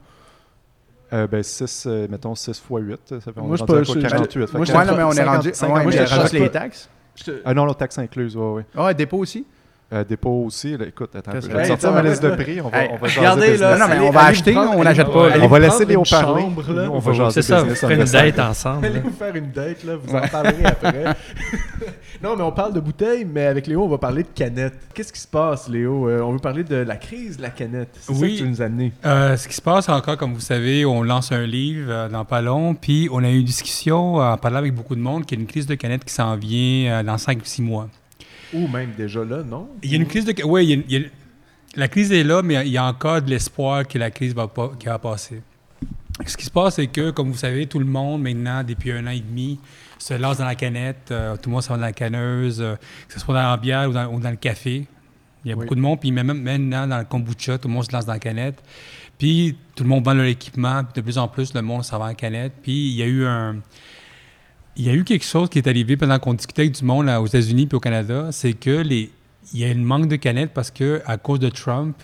Euh, 1.13 1.27
ben, 1.27 1.41
6, 1.43 1.85
mettons 2.09 2.35
6 2.35 2.49
x 2.51 2.63
8, 2.69 2.99
ça 3.07 3.19
fait 3.21 3.31
on 3.37 3.43
Moi, 3.43 3.55
est 3.55 3.59
je 3.59 3.63
je- 3.63 3.99
48. 3.99 4.47
fait 4.47 4.57
moi, 4.57 4.65
Ouais, 4.67 4.85
non, 4.85 4.97
mais 4.97 5.03
on 5.03 5.11
est 5.11 5.15
50, 5.15 5.35
rendu. 5.35 5.51
50, 5.53 5.77
Ouais, 5.77 5.83
moi, 5.83 5.91
mais 5.95 6.05
je- 6.05 6.13
rajoute 6.13 6.31
je- 6.33 6.37
les 6.37 6.45
je- 6.45 6.49
taxes. 6.49 6.89
Ah 7.45 7.53
non, 7.53 7.65
la 7.65 7.73
taxe 7.75 7.97
incluse, 7.99 8.35
oui, 8.35 8.43
oui. 8.57 8.63
Ah, 8.75 8.85
ouais, 8.85 8.93
dépôt 8.95 9.19
aussi? 9.19 9.45
Euh, 9.93 10.03
dépôt 10.03 10.43
aussi. 10.47 10.75
là, 10.75 10.85
écoute, 10.87 11.15
attends, 11.15 11.31
je 11.39 11.47
vais 11.47 11.65
sortir 11.65 11.91
ma 11.91 12.01
liste 12.01 12.23
de 12.23 12.31
prix. 12.31 12.59
On 12.61 12.69
va, 12.69 12.81
Hey, 12.83 12.89
on 12.91 12.97
va 12.97 13.07
Regardez, 13.07 13.57
là. 13.57 13.77
Non, 13.77 13.85
mais 13.87 13.99
on 13.99 14.09
va 14.09 14.25
acheter, 14.25 14.57
on 14.57 14.83
n'achète 14.83 15.07
pas, 15.11 15.29
On 15.41 15.47
va 15.47 15.59
laisser 15.59 15.85
Léo 15.85 16.03
parler. 16.09 16.41
chambre, 16.41 16.73
là. 16.73 16.89
On 16.91 16.99
va 16.99 17.13
jaser 17.13 17.41
C'est 17.41 17.47
ça, 17.47 17.61
vous 17.63 17.75
ferez 17.75 17.95
une 17.95 18.01
ensemble. 18.01 18.23
date 18.31 18.39
ensemble. 18.39 18.85
Allez 18.87 18.99
vous 18.99 19.11
faire 19.11 19.35
une 19.35 19.51
date, 19.51 19.83
là, 19.83 19.93
vous 19.95 20.15
en 20.15 20.27
parlerez 20.27 20.65
après. 20.65 21.03
non, 22.23 22.35
mais 22.35 22.43
on 22.43 22.51
parle 22.51 22.73
de 22.73 22.79
bouteilles, 22.79 23.25
mais 23.25 23.45
avec 23.45 23.67
Léo, 23.67 23.83
on 23.83 23.87
va 23.89 23.97
parler 23.97 24.23
de 24.23 24.29
canettes. 24.33 24.73
Qu'est-ce 24.93 25.13
qui 25.13 25.19
se 25.19 25.27
passe, 25.27 25.69
Léo? 25.69 26.09
Euh, 26.09 26.21
on 26.21 26.31
veut 26.31 26.39
parler 26.39 26.63
de 26.63 26.75
la 26.77 26.95
crise 26.95 27.37
de 27.37 27.41
la 27.43 27.49
canette. 27.49 27.89
C'est 27.99 28.13
ça 28.13 28.19
Oui. 28.19 28.37
que 28.37 28.43
tu 28.43 28.49
nous 28.49 28.61
as 28.61 28.65
amené. 28.65 28.93
Euh, 29.05 29.37
ce 29.37 29.47
qui 29.47 29.53
se 29.55 29.61
passe 29.61 29.89
encore, 29.89 30.17
comme 30.17 30.33
vous 30.33 30.39
savez, 30.39 30.85
on 30.85 31.03
lance 31.03 31.31
un 31.31 31.45
livre 31.45 31.87
euh, 31.91 32.09
dans 32.09 32.25
pas 32.25 32.41
long, 32.41 32.73
puis 32.73 33.09
on 33.11 33.23
a 33.23 33.29
eu 33.29 33.37
une 33.37 33.45
discussion 33.45 34.15
en 34.15 34.37
parlant 34.37 34.57
avec 34.57 34.73
beaucoup 34.73 34.95
de 34.95 35.01
monde 35.01 35.25
qu'il 35.25 35.37
y 35.37 35.41
a 35.41 35.43
une 35.43 35.47
crise 35.47 35.67
de 35.67 35.75
canette 35.75 36.03
qui 36.03 36.13
s'en 36.13 36.35
vient 36.35 37.03
dans 37.03 37.17
5-6 37.17 37.61
mois. 37.61 37.87
Ou 38.53 38.67
même 38.67 38.91
déjà 38.97 39.23
là, 39.23 39.43
non? 39.43 39.69
Il 39.81 39.91
y 39.91 39.93
a 39.93 39.97
une 39.97 40.05
crise 40.07 40.25
de... 40.25 40.33
Oui, 40.43 40.65
il 40.65 40.69
y 40.69 40.71
a 40.73 40.75
une- 40.75 40.83
il 40.89 41.01
y 41.01 41.05
a- 41.05 41.09
la 41.75 41.87
crise 41.87 42.11
est 42.11 42.23
là, 42.23 42.41
mais 42.43 42.65
il 42.67 42.71
y 42.71 42.77
a 42.77 42.85
encore 42.85 43.21
de 43.21 43.29
l'espoir 43.29 43.87
que 43.87 43.97
la 43.97 44.11
crise 44.11 44.35
va, 44.35 44.47
pas, 44.47 44.71
qui 44.77 44.85
va 44.85 44.99
passer. 44.99 45.41
Ce 46.25 46.37
qui 46.37 46.45
se 46.45 46.51
passe, 46.51 46.75
c'est 46.75 46.85
que, 46.87 47.09
comme 47.09 47.31
vous 47.31 47.37
savez, 47.37 47.65
tout 47.65 47.79
le 47.79 47.85
monde, 47.85 48.21
maintenant, 48.21 48.63
depuis 48.63 48.91
un 48.91 49.07
an 49.07 49.11
et 49.11 49.19
demi, 49.19 49.59
se 49.97 50.13
lance 50.13 50.37
dans 50.37 50.45
la 50.45 50.53
canette. 50.55 51.09
euh, 51.09 51.35
tout 51.37 51.49
le 51.49 51.53
monde 51.53 51.63
s'en 51.63 51.73
va 51.73 51.79
dans 51.79 51.85
la 51.87 51.93
canneuse, 51.93 52.61
euh, 52.61 52.75
que 53.07 53.13
ce 53.13 53.19
soit 53.19 53.33
dans 53.33 53.49
la 53.49 53.57
bière 53.57 53.89
ou 53.89 53.93
dans, 53.93 54.13
ou 54.13 54.19
dans 54.19 54.29
le 54.29 54.35
café. 54.35 54.85
Il 55.43 55.49
y 55.49 55.51
a 55.51 55.55
Oui. 55.55 55.63
beaucoup 55.63 55.73
de 55.75 55.79
monde, 55.81 55.99
puis 55.99 56.11
même 56.11 56.31
maintenant, 56.33 56.85
dans 56.87 56.99
le 56.99 57.05
kombucha, 57.05 57.57
tout 57.57 57.67
le 57.67 57.73
monde 57.73 57.85
se 57.85 57.91
lance 57.91 58.05
dans 58.05 58.13
la 58.13 58.19
canette. 58.19 58.61
Puis 59.17 59.57
tout 59.75 59.83
le 59.83 59.89
monde 59.89 60.05
vend 60.05 60.13
leur 60.13 60.25
équipement, 60.25 60.83
puis 60.83 60.93
de 60.95 61.01
plus 61.01 61.17
en 61.17 61.27
plus, 61.27 61.53
le 61.55 61.61
monde 61.63 61.83
s'en 61.83 61.97
va 61.97 62.05
en 62.05 62.13
canette. 62.13 62.53
Puis 62.61 62.89
il 62.91 62.95
y 62.95 63.01
a 63.01 63.07
eu 63.07 63.25
un... 63.25 63.55
Il 64.75 64.85
y 64.85 64.89
a 64.89 64.93
eu 64.93 65.03
quelque 65.03 65.25
chose 65.25 65.49
qui 65.49 65.59
est 65.59 65.67
arrivé 65.67 65.97
pendant 65.97 66.17
qu'on 66.17 66.33
discutait 66.33 66.63
avec 66.63 66.73
du 66.73 66.83
monde 66.83 67.05
là, 67.05 67.21
aux 67.21 67.27
États-Unis 67.27 67.67
puis 67.67 67.75
au 67.75 67.79
Canada, 67.79 68.29
c'est 68.31 68.53
que 68.53 68.83
il 68.83 69.09
y 69.53 69.63
a 69.63 69.69
une 69.69 69.83
manque 69.83 70.07
de 70.07 70.15
canettes 70.15 70.51
parce 70.51 70.71
que 70.71 71.01
à 71.05 71.17
cause 71.17 71.39
de 71.39 71.49
Trump, 71.49 71.95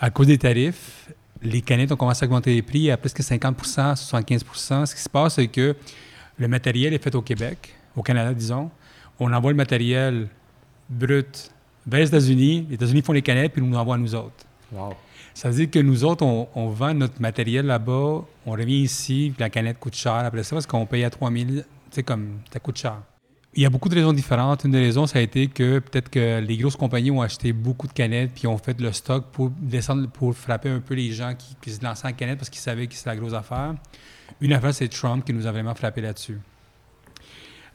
à 0.00 0.08
cause 0.10 0.28
des 0.28 0.38
tarifs, 0.38 1.10
les 1.42 1.60
canettes 1.60 1.92
ont 1.92 1.96
commencé 1.96 2.24
à 2.24 2.26
augmenter 2.26 2.54
les 2.54 2.62
prix 2.62 2.90
à 2.90 2.96
presque 2.96 3.22
50 3.22 3.56
75 3.64 4.44
Ce 4.86 4.94
qui 4.94 5.02
se 5.02 5.08
passe, 5.08 5.34
c'est 5.34 5.48
que 5.48 5.76
le 6.38 6.48
matériel 6.48 6.94
est 6.94 7.02
fait 7.02 7.14
au 7.14 7.22
Québec, 7.22 7.74
au 7.96 8.02
Canada, 8.02 8.32
disons. 8.32 8.70
On 9.20 9.32
envoie 9.32 9.50
le 9.50 9.56
matériel 9.56 10.28
brut 10.88 11.50
vers 11.86 12.00
les 12.00 12.08
États-Unis. 12.08 12.66
Les 12.68 12.76
États-Unis 12.76 13.02
font 13.02 13.12
les 13.12 13.22
canettes 13.22 13.52
puis 13.52 13.60
nous 13.60 13.72
l'envoient 13.72 13.96
à 13.96 13.98
nous 13.98 14.14
autres. 14.14 14.46
Wow. 14.72 14.94
Ça 15.38 15.50
veut 15.50 15.54
dire 15.54 15.70
que 15.70 15.78
nous 15.78 16.02
autres, 16.02 16.24
on, 16.24 16.68
vend 16.70 16.94
notre 16.94 17.22
matériel 17.22 17.66
là-bas, 17.66 18.24
on 18.44 18.50
revient 18.50 18.82
ici, 18.82 19.30
puis 19.32 19.40
la 19.40 19.48
canette 19.48 19.78
coûte 19.78 19.94
cher 19.94 20.12
après 20.14 20.42
ça 20.42 20.56
parce 20.56 20.66
qu'on 20.66 20.84
paye 20.84 21.04
à 21.04 21.10
3000, 21.10 21.58
tu 21.58 21.64
sais, 21.92 22.02
comme 22.02 22.40
ça 22.52 22.58
coûte 22.58 22.76
cher. 22.76 22.96
Il 23.54 23.62
y 23.62 23.64
a 23.64 23.70
beaucoup 23.70 23.88
de 23.88 23.94
raisons 23.94 24.12
différentes. 24.12 24.64
Une 24.64 24.72
des 24.72 24.80
raisons, 24.80 25.06
ça 25.06 25.20
a 25.20 25.22
été 25.22 25.46
que 25.46 25.78
peut-être 25.78 26.10
que 26.10 26.40
les 26.40 26.56
grosses 26.56 26.74
compagnies 26.74 27.12
ont 27.12 27.22
acheté 27.22 27.52
beaucoup 27.52 27.86
de 27.86 27.92
canettes 27.92 28.32
puis 28.34 28.48
ont 28.48 28.58
fait 28.58 28.80
le 28.80 28.90
stock 28.90 29.26
pour 29.30 29.50
descendre, 29.50 30.08
pour 30.08 30.34
frapper 30.34 30.70
un 30.70 30.80
peu 30.80 30.94
les 30.94 31.12
gens 31.12 31.34
qui, 31.60 31.70
se 31.70 31.84
lançaient 31.84 32.08
en 32.08 32.12
canette 32.12 32.38
parce 32.38 32.50
qu'ils 32.50 32.60
savaient 32.60 32.88
que 32.88 32.94
c'est 32.94 33.08
la 33.08 33.14
grosse 33.14 33.34
affaire. 33.34 33.76
Une 34.40 34.52
affaire, 34.52 34.74
c'est 34.74 34.88
Trump 34.88 35.24
qui 35.24 35.32
nous 35.32 35.46
a 35.46 35.52
vraiment 35.52 35.76
frappé 35.76 36.00
là-dessus. 36.00 36.40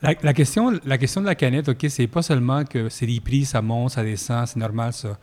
La, 0.02 0.14
la 0.22 0.34
question, 0.34 0.78
la 0.84 0.98
question 0.98 1.22
de 1.22 1.28
la 1.28 1.36
canette, 1.36 1.70
OK, 1.70 1.86
c'est 1.88 2.08
pas 2.08 2.24
seulement 2.24 2.66
que 2.66 2.90
c'est 2.90 3.06
les 3.06 3.22
prix, 3.22 3.46
ça 3.46 3.62
monte, 3.62 3.92
ça 3.92 4.04
descend, 4.04 4.46
c'est 4.48 4.60
normal 4.60 4.92
ça. 4.92 5.18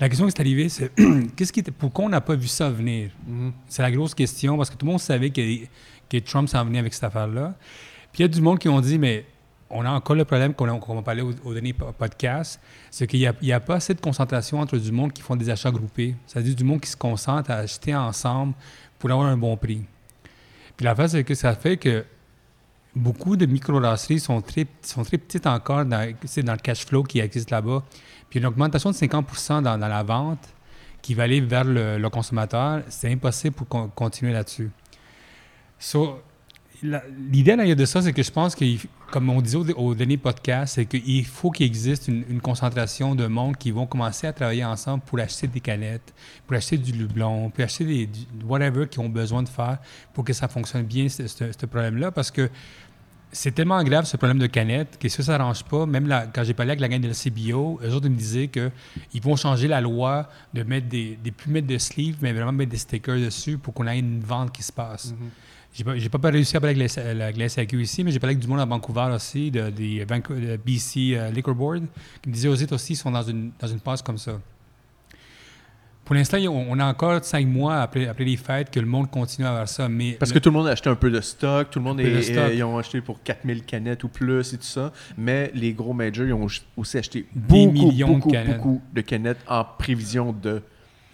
La 0.00 0.08
question 0.08 0.26
qui 0.26 0.32
est 0.36 0.40
arrivée, 0.40 0.68
c'est 0.68 0.90
qu'est-ce 1.36 1.52
qui 1.52 1.60
était, 1.60 1.70
pourquoi 1.70 2.06
on 2.06 2.08
n'a 2.08 2.20
pas 2.20 2.34
vu 2.34 2.48
ça 2.48 2.68
venir? 2.70 3.10
Mhm. 3.26 3.52
C'est 3.68 3.82
la 3.82 3.90
grosse 3.90 4.14
question 4.14 4.56
parce 4.56 4.70
que 4.70 4.76
tout 4.76 4.86
le 4.86 4.92
monde 4.92 5.00
savait 5.00 5.30
que, 5.30 5.40
que 6.10 6.18
Trump 6.18 6.48
s'en 6.48 6.64
venait 6.64 6.80
avec 6.80 6.92
cette 6.94 7.04
affaire-là. 7.04 7.54
Puis 8.12 8.20
il 8.20 8.22
y 8.22 8.24
a 8.24 8.28
du 8.28 8.40
monde 8.40 8.58
qui 8.58 8.68
ont 8.68 8.80
dit, 8.80 8.98
mais 8.98 9.24
on 9.70 9.84
a 9.84 9.90
encore 9.90 10.16
le 10.16 10.24
problème 10.24 10.52
qu'on 10.54 10.94
va 10.94 11.02
parler 11.02 11.22
au, 11.22 11.32
au 11.44 11.52
dernier 11.52 11.72
po- 11.72 11.92
podcast, 11.92 12.60
c'est 12.90 13.06
qu'il 13.06 13.32
n'y 13.42 13.52
a, 13.52 13.60
pas 13.60 13.76
assez 13.76 13.94
de 13.94 14.00
concentration 14.00 14.60
entre 14.60 14.76
du 14.78 14.92
monde 14.92 15.12
qui 15.12 15.22
font 15.22 15.36
des 15.36 15.48
achats 15.50 15.70
groupés. 15.70 16.14
C'est-à-dire 16.26 16.54
du 16.54 16.64
monde 16.64 16.80
qui 16.80 16.90
se 16.90 16.96
concentre 16.96 17.50
à 17.50 17.56
acheter 17.56 17.94
ensemble 17.94 18.54
pour 18.98 19.10
avoir 19.10 19.26
un 19.28 19.36
bon 19.36 19.56
prix. 19.56 19.82
Puis 20.76 20.84
l'affaire, 20.84 21.08
c'est 21.08 21.24
que 21.24 21.34
ça 21.34 21.54
fait 21.54 21.76
que 21.76 22.04
beaucoup 22.94 23.36
de 23.36 23.46
microbrasseries 23.46 24.20
sont 24.20 24.40
très, 24.40 24.66
sont 24.82 25.02
très 25.02 25.18
petites 25.18 25.46
encore 25.46 25.84
dans 25.84 26.06
le 26.14 26.56
cash 26.62 26.84
flow 26.86 27.02
qui 27.02 27.18
existe 27.20 27.50
là-bas. 27.50 27.82
Une 28.34 28.46
augmentation 28.46 28.90
de 28.90 28.94
50 28.94 29.62
dans, 29.62 29.78
dans 29.78 29.88
la 29.88 30.02
vente 30.02 30.48
qui 31.02 31.14
va 31.14 31.24
aller 31.24 31.40
vers 31.40 31.64
le, 31.64 32.08
consommateur, 32.08 32.82
c'est 32.88 33.12
impossible 33.12 33.54
pour 33.54 33.94
continuer 33.94 34.32
là-dessus. 34.32 34.70
So, 35.78 36.20
L'idée 36.82 37.74
de 37.74 37.84
ça, 37.86 38.02
c'est 38.02 38.12
que 38.12 38.22
je 38.22 38.30
pense 38.30 38.54
que, 38.54 38.64
comme 39.10 39.30
on 39.30 39.40
disait 39.40 39.56
au, 39.74 39.94
dernier 39.94 40.18
podcast, 40.18 40.74
c'est 40.74 40.84
qu'il 40.84 41.24
faut 41.24 41.50
qu'il 41.50 41.64
existe 41.64 42.08
une, 42.08 42.40
concentration 42.42 43.14
de 43.14 43.26
monde 43.26 43.56
qui 43.56 43.70
vont 43.70 43.86
commencer 43.86 44.26
à 44.26 44.34
travailler 44.34 44.66
ensemble 44.66 45.02
pour 45.06 45.18
acheter 45.18 45.46
des 45.46 45.60
canettes, 45.60 46.12
pour 46.46 46.56
acheter 46.56 46.76
du 46.76 46.92
lublon, 46.92 47.48
pour 47.48 47.64
acheter 47.64 47.86
des, 47.86 48.06
du 48.06 48.26
whatever 48.44 48.86
qu'ils 48.86 49.00
ont 49.00 49.08
besoin 49.08 49.42
de 49.42 49.48
faire 49.48 49.78
pour 50.12 50.24
que 50.24 50.34
ça 50.34 50.46
fonctionne 50.46 50.82
bien, 50.82 51.08
ce 51.08 51.66
problème-là. 51.66 52.10
Parce 52.10 52.30
que 52.30 52.50
c'est 53.34 53.52
tellement 53.52 53.82
grave, 53.84 54.04
ce 54.06 54.16
problème 54.16 54.38
de 54.38 54.46
canettes, 54.46 54.96
que 54.98 55.08
si 55.08 55.16
ça 55.16 55.22
ne 55.22 55.38
s'arrange 55.38 55.64
pas, 55.64 55.84
même 55.86 56.06
la- 56.06 56.26
quand 56.26 56.44
j'ai 56.44 56.54
parlé 56.54 56.70
avec 56.70 56.80
la 56.80 56.88
gang 56.88 57.00
de 57.00 57.08
la 57.08 57.14
CBO, 57.14 57.80
eux 57.84 57.92
autres 57.92 58.06
ils 58.06 58.12
me 58.12 58.16
disaient 58.16 58.48
qu'ils 58.48 59.20
vont 59.22 59.36
changer 59.36 59.68
la 59.68 59.80
loi 59.80 60.28
de 60.54 60.62
mettre 60.62 60.88
des, 60.88 61.18
des 61.22 61.30
plus 61.32 61.50
mettre 61.50 61.66
de 61.66 61.76
sleeves, 61.76 62.16
mais 62.22 62.32
vraiment 62.32 62.52
mettre 62.52 62.70
des 62.70 62.78
stickers 62.78 63.18
dessus 63.18 63.58
pour 63.58 63.74
qu'on 63.74 63.86
ait 63.86 63.98
une 63.98 64.20
vente 64.20 64.52
qui 64.52 64.62
se 64.62 64.72
passe. 64.72 65.14
J'ai 65.76 65.82
pas, 65.82 65.98
j'ai 65.98 66.08
pas 66.08 66.30
réussi 66.30 66.56
à 66.56 66.60
parler 66.60 66.80
avec 66.80 66.96
la, 66.96 67.14
la, 67.14 67.32
la 67.32 67.48
SAQ 67.48 67.82
ici, 67.82 68.04
mais 68.04 68.12
j'ai 68.12 68.20
parlé 68.20 68.34
avec 68.34 68.42
du 68.42 68.46
monde 68.48 68.60
à 68.60 68.64
Vancouver 68.64 69.08
aussi, 69.12 69.50
de, 69.50 69.70
des 69.70 70.04
de 70.06 70.56
BC 70.56 71.16
euh, 71.16 71.30
Liquor 71.32 71.54
Board, 71.56 71.82
qui 72.22 72.28
me 72.28 72.34
disaient 72.34 72.48
aux 72.48 72.72
aussi, 72.72 72.92
ils 72.92 72.96
sont 72.96 73.10
dans 73.10 73.22
une, 73.24 73.50
dans 73.58 73.66
une 73.66 73.80
passe 73.80 74.00
comme 74.00 74.16
ça. 74.18 74.38
Pour 76.04 76.14
l'instant, 76.14 76.36
on 76.38 76.78
a 76.78 76.84
encore 76.86 77.24
cinq 77.24 77.46
mois 77.46 77.76
après, 77.80 78.06
après 78.06 78.24
les 78.24 78.36
fêtes 78.36 78.70
que 78.70 78.78
le 78.78 78.84
monde 78.86 79.10
continue 79.10 79.46
à 79.46 79.50
avoir 79.50 79.68
ça. 79.68 79.88
Mais 79.88 80.12
Parce 80.12 80.30
le- 80.32 80.34
que 80.38 80.42
tout 80.42 80.50
le 80.50 80.54
monde 80.58 80.66
a 80.66 80.72
acheté 80.72 80.90
un 80.90 80.96
peu 80.96 81.10
de 81.10 81.20
stock, 81.22 81.70
tout 81.70 81.78
le 81.78 81.84
monde 81.84 81.98
est, 82.00 82.22
stock. 82.22 82.50
ils 82.52 82.62
ont 82.62 82.76
acheté 82.76 83.00
pour 83.00 83.22
4000 83.22 83.64
canettes 83.64 84.04
ou 84.04 84.08
plus 84.08 84.52
et 84.52 84.58
tout 84.58 84.64
ça, 84.64 84.92
mais 85.16 85.50
les 85.54 85.72
gros 85.72 85.94
majors 85.94 86.26
ils 86.26 86.32
ont 86.34 86.46
aussi 86.76 86.98
acheté 86.98 87.26
Des 87.34 87.66
beaucoup, 87.66 87.90
de 87.92 88.04
beaucoup, 88.04 88.30
canettes. 88.30 88.56
beaucoup 88.56 88.82
de 88.92 89.00
canettes 89.00 89.38
en 89.48 89.64
prévision 89.64 90.32
de. 90.34 90.62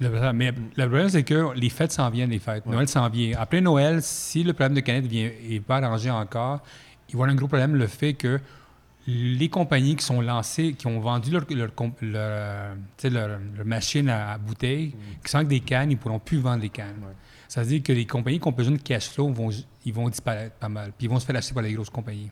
Le- 0.01 0.33
mais 0.33 0.51
le 0.77 0.87
problème, 0.87 1.09
c'est 1.11 1.23
que 1.23 1.55
les 1.55 1.69
fêtes 1.69 1.93
s'en 1.93 2.09
viennent, 2.11 2.31
les 2.31 2.39
fêtes. 2.39 2.67
Noël 2.67 2.89
s'en 2.89 3.09
vient. 3.11 3.37
Après 3.39 3.61
Noël, 3.61 4.01
si 4.03 4.43
le 4.43 4.55
problème 4.55 4.75
de 4.75 4.81
canette 4.81 5.07
vient, 5.07 5.29
est 5.49 5.61
pas 5.61 5.77
arrangé 5.77 6.11
encore, 6.11 6.61
il 7.09 7.13
va 7.17 7.21
y 7.21 7.23
avoir 7.23 7.29
un 7.31 7.35
gros 7.35 7.47
problème, 7.49 7.77
le 7.77 7.87
fait 7.87 8.15
que 8.15 8.41
les 9.07 9.49
compagnies 9.49 9.97
qui 9.97 10.05
sont 10.05 10.21
lancées, 10.21 10.75
qui 10.75 10.87
ont 10.87 11.01
vendu 11.01 11.31
leur, 11.31 11.45
machine 13.65 14.09
à, 14.09 14.33
à 14.33 14.39
bouteilles, 14.39 14.95
qui 15.25 15.31
sont 15.31 15.39
avec 15.39 15.49
des 15.49 15.61
cannes, 15.61 15.91
ils 15.91 15.95
ne 15.95 16.01
pourront 16.01 16.19
plus 16.19 16.39
vendre 16.39 16.61
des 16.61 16.69
cannes. 16.69 16.97
Ça 17.49 17.63
veut 17.63 17.69
dire 17.69 17.83
que 17.83 17.93
les 17.93 18.07
compagnies 18.07 18.39
qui 18.39 18.47
ont 18.49 18.53
besoin 18.53 18.77
de 18.77 18.83
cash 18.83 19.09
flow 19.09 19.33
vont, 19.33 19.51
ils 19.85 19.93
vont 19.93 20.09
disparaître 20.09 20.55
pas 20.57 20.69
mal. 20.69 20.93
Puis 20.97 21.07
ils 21.07 21.11
vont 21.11 21.19
se 21.19 21.27
faire 21.27 21.37
acheter 21.37 21.55
par 21.55 21.63
les 21.63 21.73
grosses 21.73 21.91
compagnies. 21.91 22.31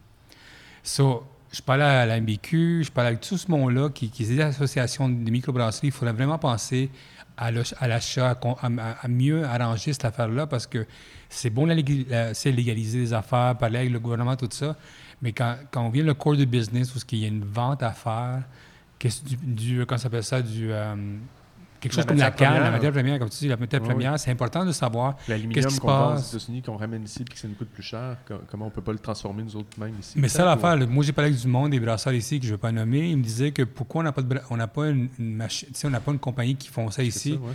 So, 0.83 1.25
je 1.51 1.61
parle 1.63 1.83
à 1.83 2.07
la 2.07 2.21
MBQ, 2.21 2.85
je 2.85 2.91
parle 2.93 3.09
avec 3.09 3.21
tout 3.21 3.37
ce 3.37 3.51
monde-là 3.51 3.89
qui, 3.91 4.11
qui 4.11 4.23
est 4.25 4.27
des 4.27 4.41
associations 4.41 5.09
de 5.09 5.31
microbrasseries. 5.31 5.89
Il 5.89 5.93
faudrait 5.93 6.13
vraiment 6.15 6.39
penser 6.39 6.91
à 7.37 7.51
l'achat, 7.51 8.31
à, 8.31 8.35
con- 8.35 8.57
à- 8.61 8.97
à 9.01 9.09
mieux 9.09 9.45
arranger 9.45 9.93
cette 9.93 10.05
affaire-là 10.05 10.47
parce 10.47 10.67
que 10.67 10.87
c'est 11.29 11.51
bon 11.51 11.69
c'est 12.33 12.53
légaliser 12.53 12.99
les 12.99 13.13
affaires, 13.13 13.57
parler 13.57 13.79
avec 13.79 13.93
le 13.93 14.01
gouvernement, 14.01 14.37
tout 14.37 14.49
ça. 14.51 14.77
Mais 15.23 15.33
quand, 15.33 15.57
quand 15.71 15.83
on 15.85 15.91
vient 15.91 16.05
le 16.05 16.15
core 16.15 16.37
du 16.37 16.47
business, 16.47 16.95
où 16.95 16.99
il 17.13 17.19
y 17.19 17.25
a 17.25 17.29
une 17.29 17.45
vente 17.45 17.83
à 17.83 17.91
faire, 17.93 18.43
qu'est-ce 18.99 19.25
du, 19.25 19.37
du 19.37 19.87
comment 19.87 19.99
ça 19.99 20.05
s'appelle 20.05 20.23
ça, 20.25 20.41
du, 20.43 20.71
euh, 20.73 20.95
quelque 21.81 21.93
La 21.93 21.97
chose 22.03 22.07
comme 22.07 22.17
la 22.19 22.31
canne, 22.31 22.63
la 22.63 22.71
matière 22.71 22.93
première, 22.93 23.19
comme 23.19 23.29
tu 23.29 23.39
dis, 23.39 23.49
la 23.49 23.57
matière 23.57 23.81
Oui, 23.83 23.89
première, 23.89 24.19
c'est 24.19 24.31
important 24.31 24.65
de 24.65 24.73
savoir 24.73 25.17
Qu'est-ce 25.27 25.67
qui 25.69 25.75
se 25.75 25.81
qu'on 25.81 25.87
vend 25.89 26.07
aux 26.11 26.15
passe? 26.17 26.35
États-Unis, 26.35 26.63
qu'on 26.63 26.77
ramène 26.77 27.03
ici 27.05 27.25
puis 27.25 27.35
que 27.35 27.41
ça 27.41 27.49
nous 27.49 27.55
coûte 27.55 27.69
plus 27.69 27.83
cher, 27.83 28.17
co- 28.27 28.41
comment 28.51 28.67
on 28.67 28.71
peut 28.71 28.81
pas 28.83 28.93
le 28.93 28.99
transformer 28.99 29.43
nous 29.43 29.57
autres 29.57 29.79
même 29.79 29.95
ici? 30.01 30.15
Mais 30.17 30.29
ça, 30.29 30.45
l'affaire, 30.45 30.77
moi, 30.89 31.05
j'ai 31.05 31.13
parlé 31.13 31.31
avec 31.31 31.41
du 31.43 31.49
monde, 31.49 31.71
des 31.73 31.81
brasseurs 31.81 32.13
ici, 32.15 32.39
que 32.39 32.47
je 32.47 32.51
ne 32.53 32.55
vais 32.57 32.61
pas 32.61 32.71
nommer. 32.73 33.11
Ils 33.11 33.17
me 33.17 33.23
disaient 33.23 33.51
que 33.53 33.63
pourquoi 33.63 34.01
on 34.03 34.05
n'a 34.05 34.13
pas, 34.13 34.23
de 34.23 34.29
bra- 34.29 34.43
on 34.51 34.57
n'a 34.57 34.69
pas 34.69 34.89
une, 34.89 35.09
machine, 35.19 35.69
on 35.85 35.91
n'a 35.91 36.01
pas 36.01 36.13
une 36.13 36.19
compagnie 36.21 36.55
qui 36.57 36.69
font 36.69 36.91
ça 36.91 37.03
ici. 37.03 37.31
c'est 37.31 37.35
ça, 37.35 37.41
ouais. 37.41 37.53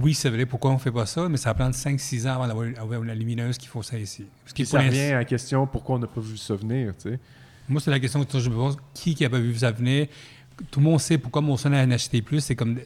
Oui, 0.00 0.14
c'est 0.14 0.30
vrai, 0.30 0.46
pourquoi 0.46 0.70
on 0.70 0.74
ne 0.74 0.78
fait 0.78 0.92
pas 0.92 1.06
ça, 1.06 1.28
mais 1.28 1.36
ça 1.36 1.52
prend 1.54 1.70
5-6 1.70 2.28
ans 2.28 2.40
avant 2.40 2.46
d'avoir 2.46 3.02
une 3.02 3.12
lumineuse 3.12 3.58
qui 3.58 3.66
font 3.66 3.82
ça 3.82 3.98
ici. 3.98 4.26
Ce 4.46 4.54
qui 4.54 4.62
Puis 4.62 4.62
est 4.62 4.66
ça 4.66 4.78
revient 4.80 5.00
à 5.12 5.18
la 5.18 5.24
question 5.24 5.66
pourquoi 5.66 5.96
on 5.96 5.98
n'a 5.98 6.06
pas 6.06 6.20
vu 6.20 6.36
ça 6.36 6.54
venir, 6.54 6.94
tu 6.96 7.10
sais? 7.10 7.18
Moi, 7.68 7.80
c'est 7.80 7.90
la 7.90 7.98
question 8.00 8.24
que 8.24 8.38
je 8.38 8.48
me 8.48 8.54
pose. 8.54 8.76
Qui 8.94 9.14
qui 9.14 9.24
n'a 9.24 9.30
pas 9.30 9.38
vu 9.40 9.54
ça 9.56 9.70
venir? 9.72 10.06
Tout 10.70 10.80
le 10.80 10.86
monde 10.86 11.00
sait 11.00 11.18
pourquoi 11.18 11.42
Molson 11.42 11.72
a 11.72 11.84
en 11.84 11.90
acheté 11.90 12.22
plus. 12.22 12.40
C'est 12.40 12.54
comme... 12.56 12.78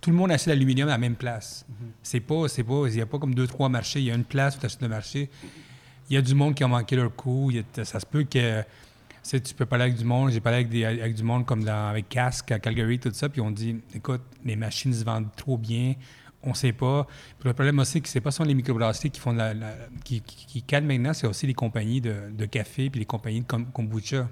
Tout 0.00 0.10
le 0.10 0.16
monde 0.16 0.30
achète 0.30 0.46
l'aluminium 0.48 0.88
à 0.88 0.92
la 0.92 0.98
même 0.98 1.16
place. 1.16 1.66
C'est 2.02 2.20
pas... 2.20 2.46
c'est 2.48 2.62
pas 2.62 2.84
Il 2.86 2.94
n'y 2.94 3.00
a 3.00 3.06
pas 3.06 3.18
comme 3.18 3.34
deux, 3.34 3.46
trois 3.46 3.68
marchés. 3.68 3.98
Il 4.00 4.04
y 4.06 4.10
a 4.10 4.14
une 4.14 4.24
place 4.24 4.56
où 4.56 4.60
tu 4.60 4.66
achètes 4.66 4.82
le 4.82 4.88
marché. 4.88 5.28
Il 6.10 6.14
y 6.14 6.16
a 6.16 6.22
du 6.22 6.34
monde 6.34 6.54
qui 6.54 6.62
a 6.64 6.68
manqué 6.68 6.96
leur 6.96 7.14
coup. 7.14 7.50
Y 7.50 7.64
a- 7.80 7.84
ça 7.84 7.98
se 7.98 8.06
peut 8.06 8.24
que... 8.24 8.60
Tu 8.60 8.66
sais, 9.22 9.40
tu 9.40 9.54
peux 9.54 9.66
parler 9.66 9.84
avec 9.86 9.96
du 9.96 10.04
monde. 10.04 10.30
J'ai 10.30 10.40
parlé 10.40 10.58
avec, 10.58 10.68
des, 10.70 10.84
avec 10.84 11.14
du 11.14 11.22
monde 11.24 11.44
comme 11.44 11.64
dans, 11.64 11.88
avec 11.88 12.08
Casque 12.08 12.52
à 12.52 12.58
Calgary, 12.60 12.98
tout 12.98 13.10
ça. 13.12 13.28
Puis 13.28 13.40
on 13.40 13.50
dit, 13.50 13.76
écoute, 13.94 14.22
les 14.44 14.54
machines 14.56 14.94
se 14.94 15.02
vendent 15.04 15.34
trop 15.36 15.58
bien. 15.58 15.94
On 16.48 16.54
sait 16.54 16.72
pas. 16.72 17.06
Puis 17.38 17.48
le 17.48 17.52
problème 17.54 17.78
aussi, 17.78 18.00
que 18.00 18.08
c'est 18.08 18.20
pas 18.20 18.30
seulement 18.30 18.48
les 18.48 18.54
microbrasseries 18.54 19.10
qui 19.10 19.20
font 19.20 19.32
de 19.32 19.38
la, 19.38 19.54
la- 19.54 19.74
qui, 20.04 20.20
qui, 20.22 20.46
qui 20.46 20.62
calment 20.62 20.86
maintenant, 20.88 21.12
c'est 21.12 21.26
aussi 21.26 21.46
les 21.46 21.54
compagnies 21.54 22.00
de, 22.00 22.14
de 22.32 22.44
café 22.46 22.90
puis 22.90 23.00
les 23.00 23.06
compagnies 23.06 23.40
de 23.40 23.46
kom- 23.46 23.66
kombucha. 23.72 24.28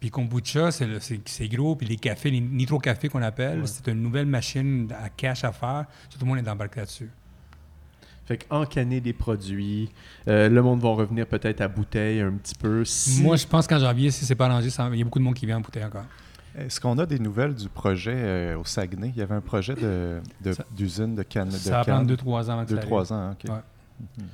Puis 0.00 0.10
kombucha, 0.10 0.70
c'est 0.72 1.48
gros. 1.48 1.76
Puis 1.76 1.86
les 1.86 1.96
cafés, 1.96 2.30
les 2.30 2.40
nitro-cafés 2.40 3.08
qu'on 3.08 3.22
appelle, 3.22 3.60
Ouais. 3.60 3.66
c'est 3.66 3.86
une 3.88 4.02
nouvelle 4.02 4.26
machine 4.26 4.88
à 5.02 5.08
cash 5.08 5.44
à 5.44 5.52
faire. 5.52 5.86
Tout 6.10 6.18
le 6.20 6.26
monde 6.26 6.38
est 6.38 6.48
embarqué 6.50 6.80
là-dessus. 6.80 7.08
Fait 8.24 8.38
qu'encanner 8.38 9.00
des 9.00 9.12
produits, 9.12 9.90
euh, 10.28 10.48
le 10.48 10.62
monde 10.62 10.80
va 10.80 10.90
revenir 10.90 11.26
peut-être 11.26 11.60
à 11.60 11.68
bouteille 11.68 12.20
un 12.20 12.32
petit 12.32 12.54
peu. 12.54 12.84
Si... 12.84 13.20
Moi, 13.20 13.36
je 13.36 13.46
pense 13.46 13.66
qu'en 13.66 13.78
janvier, 13.80 14.10
si 14.12 14.24
c'est 14.24 14.36
pas 14.36 14.46
arrangé, 14.46 14.68
il 14.92 14.98
y 14.98 15.00
a 15.00 15.04
beaucoup 15.04 15.18
de 15.18 15.24
monde 15.24 15.34
qui 15.34 15.44
vient 15.46 15.56
en 15.58 15.60
bouteille 15.60 15.84
encore. 15.84 16.04
Est-ce 16.58 16.80
qu'on 16.80 16.98
a 16.98 17.06
des 17.06 17.18
nouvelles 17.18 17.54
du 17.54 17.68
projet 17.68 18.14
euh, 18.14 18.58
au 18.58 18.64
Saguenay? 18.64 19.10
Il 19.14 19.18
y 19.18 19.22
avait 19.22 19.34
un 19.34 19.40
projet 19.40 19.74
de- 19.74 20.20
de- 20.44 20.54
d'usine 20.76 21.14
de 21.14 21.22
canne. 21.22 21.48
de 21.48 21.52
Ça 21.54 21.78
va 21.78 21.84
canne. 21.84 21.94
prendre 22.06 22.10
2-3 22.14 22.50
ans 22.50 22.52
avant 22.54 22.62
que 22.64 22.68
ça 22.70 22.74
Deux, 22.74 22.78
arrive. 22.78 22.88
trois 22.88 23.12
ans, 23.12 23.30
OK. 23.32 23.50
Ouais. 23.50 24.24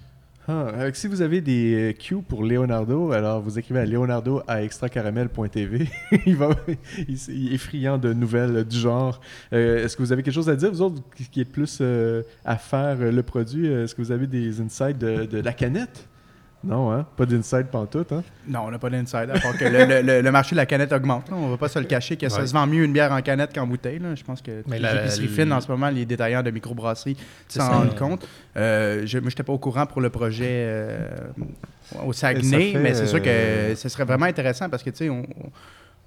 Ah, 0.50 0.52
euh, 0.72 0.90
si 0.94 1.08
vous 1.08 1.20
avez 1.20 1.42
des 1.42 1.90
euh, 1.90 1.92
cues 1.92 2.22
pour 2.26 2.42
Leonardo, 2.42 3.12
alors 3.12 3.42
vous 3.42 3.58
écrivez 3.58 3.80
à 3.80 3.84
leonardo 3.84 4.40
à 4.48 4.62
extracaramel.tv. 4.62 5.86
il, 6.26 6.36
va, 6.36 6.48
il, 7.06 7.52
est 7.52 7.58
friand 7.58 7.98
de 7.98 8.14
nouvelles 8.14 8.64
du 8.64 8.78
genre. 8.78 9.20
Euh, 9.52 9.84
Est-ce 9.84 9.94
que 9.96 10.02
vous 10.02 10.10
avez 10.10 10.22
quelque 10.22 10.32
chose 10.34 10.48
à 10.48 10.56
dire, 10.56 10.70
vous 10.72 10.80
autres, 10.80 11.02
qui, 11.14 11.24
qui 11.28 11.40
est 11.42 11.44
plus 11.44 11.78
euh, 11.82 12.22
à 12.46 12.56
faire 12.56 12.96
le 12.96 13.22
produit? 13.22 13.66
Est-ce 13.66 13.94
que 13.94 14.00
vous 14.00 14.10
avez 14.10 14.26
des 14.26 14.60
insights 14.62 14.96
de, 14.98 15.26
de 15.26 15.38
la 15.38 15.52
canette? 15.52 16.08
Non, 16.64 16.90
hein? 16.92 17.06
Pas 17.16 17.24
d'insight 17.24 17.68
pantoute, 17.68 18.10
hein? 18.10 18.24
Non, 18.48 18.62
on 18.66 18.70
n'a 18.72 18.78
pas 18.80 18.90
d'inside. 18.90 19.30
À 19.32 19.38
part 19.38 19.56
que 19.56 19.64
le, 19.64 19.84
le- 19.84 20.02
le- 20.02 20.20
le 20.22 20.32
marché 20.32 20.56
de 20.56 20.56
la 20.56 20.66
canette 20.66 20.92
augmente. 20.92 21.30
là. 21.30 21.36
On 21.36 21.46
ne 21.46 21.50
va 21.52 21.56
pas 21.56 21.68
se 21.68 21.78
le 21.78 21.84
cacher 21.84 22.16
que 22.16 22.28
ça 22.28 22.44
se 22.46 22.52
vend 22.52 22.66
mieux 22.66 22.82
une 22.84 22.92
bière 22.92 23.12
en 23.12 23.22
canette 23.22 23.54
qu'en 23.54 23.66
bouteille. 23.66 24.00
là. 24.00 24.14
Je 24.16 24.24
pense 24.24 24.42
que 24.42 24.62
Mais 24.66 24.76
les 24.76 24.82
la- 24.82 25.02
épiceries 25.02 25.28
fines 25.28 25.52
en 25.52 25.60
ce 25.60 25.68
moment, 25.70 25.88
les 25.88 26.04
détaillants 26.04 26.42
de 26.42 26.50
microbrasseries 26.50 27.16
C'est 27.46 27.60
s'en 27.60 27.70
rendent 27.70 27.94
compte. 27.96 28.26
Euh, 28.56 29.02
je, 29.06 29.18
moi, 29.18 29.28
je 29.30 29.34
n'étais 29.34 29.44
pas 29.44 29.52
au 29.52 29.58
courant 29.58 29.86
pour 29.86 30.00
le 30.00 30.10
projet 30.10 30.46
euh, 30.50 31.08
au 32.04 32.12
Saguenay, 32.12 32.72
fait, 32.72 32.78
mais 32.80 32.94
c'est 32.94 33.06
sûr 33.06 33.22
que 33.22 33.28
euh, 33.28 33.76
ce 33.76 33.88
serait 33.88 34.04
vraiment 34.04 34.26
intéressant 34.26 34.68
parce 34.68 34.82
que, 34.82 34.90
tu 34.90 34.96
sais, 34.96 35.08
on- 35.10 35.20
on- 35.22 35.50